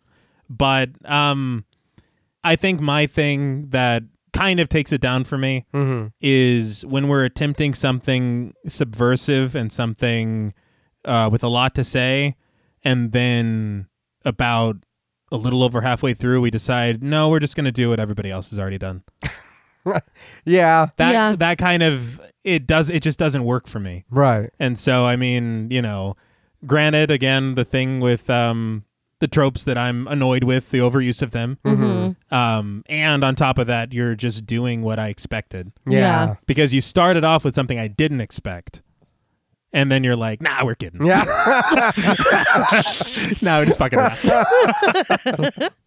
[0.51, 1.65] But um
[2.45, 6.09] I think my thing that kind of takes it down for me Mm-hmm.
[6.21, 10.53] is when we're attempting something subversive and something
[11.05, 12.35] uh, with a lot to say,
[12.85, 13.87] and then
[14.25, 14.77] about
[15.33, 18.31] a little over halfway through, we decide, no, we're just going to do what everybody
[18.31, 19.03] else has already done.
[20.45, 20.89] Yeah.
[20.97, 21.37] That Yeah.
[21.37, 24.05] that kind of it does it just doesn't work for me.
[24.11, 24.51] Right.
[24.59, 26.17] And so, I mean, you know,
[26.65, 28.85] granted, again, the thing with um,
[29.19, 32.35] the tropes that I'm annoyed with, the overuse of them, Mm-hmm.
[32.35, 35.99] um, and on top of that, you're just doing what I expected Yeah.
[35.99, 36.35] Yeah.
[36.47, 38.83] because you started off with something I didn't expect.
[39.73, 41.05] And then you're like, nah, we're kidding.
[41.07, 41.25] Yeah.
[43.43, 45.71] nah, we're just fucking around.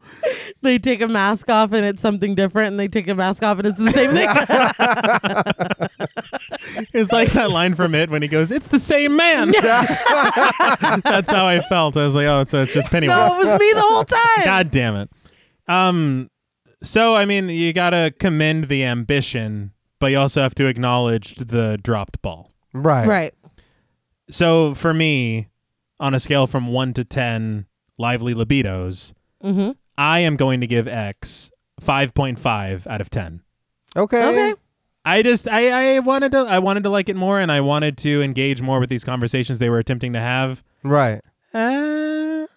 [0.62, 3.58] They take a mask off and it's something different, and they take a mask off
[3.60, 4.28] and it's the same thing.
[6.94, 9.52] It's like that line from it when he goes, it's the same man.
[9.52, 11.96] That's how I felt.
[11.96, 13.18] I was like, oh, so it's just Pennywise.
[13.18, 14.46] no, it was me the whole time.
[14.46, 15.10] God damn it.
[15.68, 16.30] Um,
[16.84, 21.78] so I mean, you gotta commend the ambition, but you also have to acknowledge the
[21.82, 22.52] dropped ball.
[22.74, 23.08] right.
[23.08, 23.34] Right.
[24.30, 25.48] So for me,
[26.00, 27.66] on a scale from one to ten,
[27.98, 29.72] lively libidos, Mm-hmm.
[29.98, 31.50] I am going to give X
[31.80, 33.42] five point five out of ten.
[33.96, 34.24] Okay.
[34.24, 34.54] Okay.
[35.06, 37.98] I just I, I wanted to I wanted to like it more and I wanted
[38.00, 40.62] to engage more with these conversations they were attempting to have.
[40.84, 41.22] Right.
[41.54, 42.48] Uh,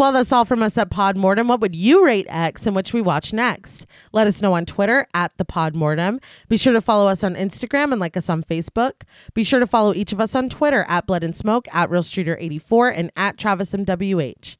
[0.00, 1.46] Well, that's all from us at Podmortem.
[1.46, 3.84] What would you rate X and which we watch next?
[4.14, 6.22] Let us know on Twitter at the Podmortem.
[6.48, 9.02] Be sure to follow us on Instagram and like us on Facebook.
[9.34, 12.02] Be sure to follow each of us on Twitter at Blood and Smoke, at Real
[12.02, 14.56] Streeter 84 and at Travis MWH.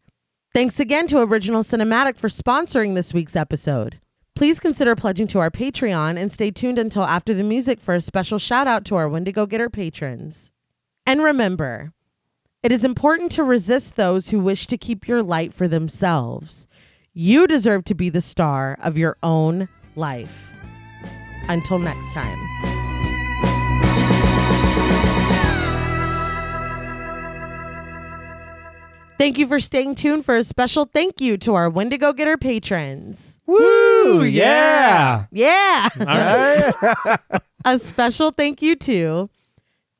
[0.52, 3.98] Thanks again to Original Cinematic for sponsoring this week's episode.
[4.36, 8.02] Please consider pledging to our Patreon and stay tuned until after the music for a
[8.02, 10.50] special shout out to our Wendigo Getter patrons.
[11.06, 11.94] And remember,
[12.62, 16.68] it is important to resist those who wish to keep your light for themselves.
[17.14, 20.52] You deserve to be the star of your own life.
[21.48, 22.38] Until next time.
[29.18, 33.40] Thank you for staying tuned for a special thank you to our Wendigo Getter patrons.
[33.46, 34.22] Woo!
[34.22, 35.26] Yeah.
[35.30, 35.88] Yeah.
[35.98, 37.40] all right.
[37.64, 39.28] a special thank you to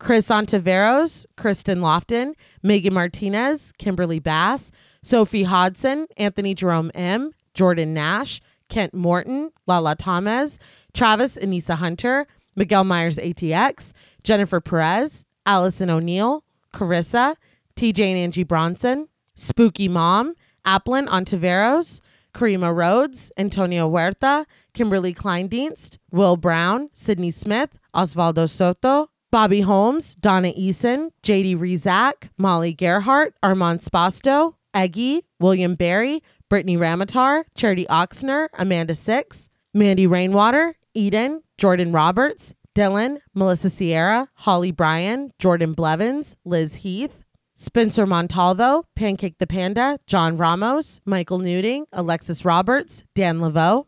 [0.00, 2.32] Chris Ontiveros, Kristen Lofton,
[2.62, 4.70] Megan Martinez, Kimberly Bass,
[5.02, 10.58] Sophie Hodson, Anthony Jerome M, Jordan Nash, Kent Morton, Lala Thomas,
[10.94, 17.34] Travis Anissa Hunter, Miguel Myers ATX, Jennifer Perez, Allison O'Neill, Carissa,
[17.76, 22.00] TJ and Angie Bronson, Spooky Mom, Applin Ontiveros,
[22.34, 30.52] Karima Rhodes, Antonio Huerta, Kimberly Kleindienst, Will Brown, Sydney Smith, Osvaldo Soto, Bobby Holmes, Donna
[30.58, 38.96] Eason, JD Rezak, Molly Gerhart, Armand Spasto, Eggy, William Barry, Brittany Ramatar, Charity Oxner, Amanda
[38.96, 47.24] Six, Mandy Rainwater, Eden, Jordan Roberts, Dylan, Melissa Sierra, Holly Bryan, Jordan Blevins, Liz Heath,
[47.54, 53.86] Spencer Montalvo, Pancake the Panda, John Ramos, Michael Newding, Alexis Roberts, Dan Laveau,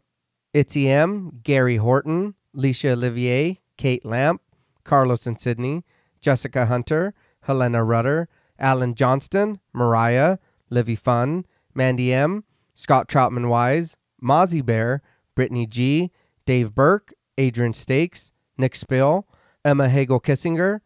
[0.54, 4.40] Itzy M, Gary Horton, Leisha Olivier, Kate Lamp,
[4.84, 5.84] Carlos and Sydney,
[6.20, 8.28] Jessica Hunter, Helena Rudder,
[8.58, 10.38] Alan Johnston, Mariah,
[10.70, 11.44] Livy Fun,
[11.74, 12.44] Mandy M,
[12.74, 15.02] Scott Troutman Wise, Mozzie Bear,
[15.34, 16.10] Brittany G,
[16.46, 19.26] Dave Burke, Adrian Stakes, Nick Spill,
[19.64, 20.80] Emma Hagel Kissinger,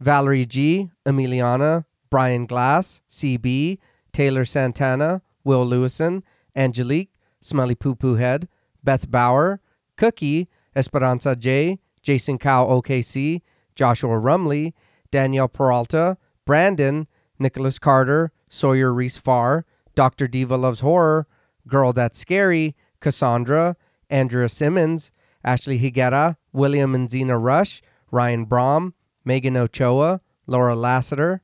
[0.00, 3.78] Valerie G, Emiliana, Brian Glass, CB,
[4.12, 6.22] Taylor Santana, Will Lewison,
[6.56, 8.48] Angelique, Smelly Poo Poo Head,
[8.82, 9.60] Beth Bauer,
[9.96, 11.78] Cookie, Esperanza J,
[12.08, 13.42] Jason Cow OKC,
[13.76, 14.72] Joshua Rumley,
[15.10, 17.06] Danielle Peralta, Brandon,
[17.38, 20.26] Nicholas Carter, Sawyer Reese Farr, Dr.
[20.26, 21.26] Diva Loves Horror,
[21.66, 23.76] Girl That's Scary, Cassandra,
[24.08, 25.12] Andrea Simmons,
[25.44, 31.42] Ashley Higuera, William and Xxena Rush, Ryan Brom, Megan Ochoa, Laura Lassiter,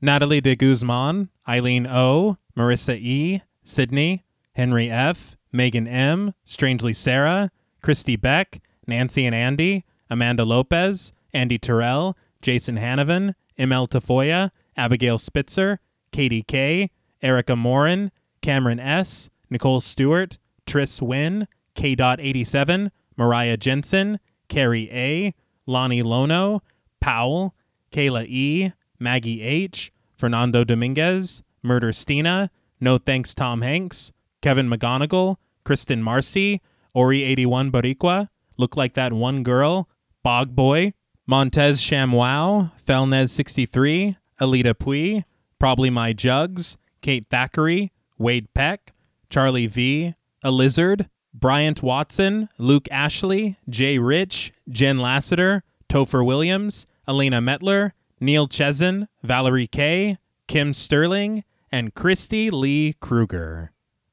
[0.00, 7.50] Natalie de Guzman, Eileen O, Marissa E, Sydney, Henry F, Megan M, Strangely Sarah,
[7.82, 15.78] Christy Beck, Nancy and Andy, Amanda Lopez, Andy Terrell, Jason Hanovan, ML Tafoya, Abigail Spitzer,
[16.12, 16.90] Katie K,
[17.22, 18.10] Erica Morin,
[18.42, 25.34] Cameron S, Nicole Stewart, Triss Wynn, K.87, Mariah Jensen, Carrie A,
[25.66, 26.62] Lonnie Lono,
[27.00, 27.54] Powell,
[27.92, 36.02] Kayla E, Maggie H, Fernando Dominguez, Murder Stina, No Thanks Tom Hanks, Kevin McGonigal, Kristen
[36.02, 36.60] Marcy,
[36.96, 39.88] Ori81 Boricua, Look Like That One Girl,
[40.22, 40.92] Bog Boy,
[41.26, 45.24] Montez Shamwow, Felnez63, Alita Pui,
[45.58, 48.92] Probably My Jugs, Kate Thackeray, Wade Peck,
[49.30, 57.40] Charlie V, A Lizard, Bryant Watson, Luke Ashley, Jay Rich, Jen Lassiter, Topher Williams, Elena
[57.40, 63.72] Metler, Neil Chesin, Valerie Kay, Kim Sterling, and Christy Lee Kruger.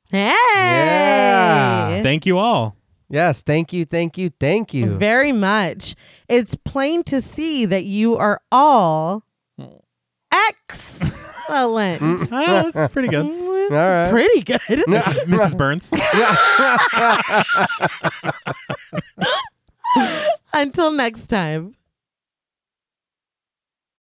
[0.09, 0.33] Hey.
[0.33, 2.03] Yeah.
[2.03, 2.75] Thank you all.
[3.09, 4.97] Yes, thank you, thank you, thank you.
[4.97, 5.95] Very much.
[6.27, 9.23] It's plain to see that you are all
[10.31, 12.01] excellent.
[12.31, 13.25] Oh, that's pretty good.
[13.25, 14.09] All right.
[14.09, 14.59] Pretty good.
[14.61, 15.25] Mrs.
[15.25, 15.57] Mrs.
[15.57, 15.89] Burns.
[20.53, 21.75] Until next time.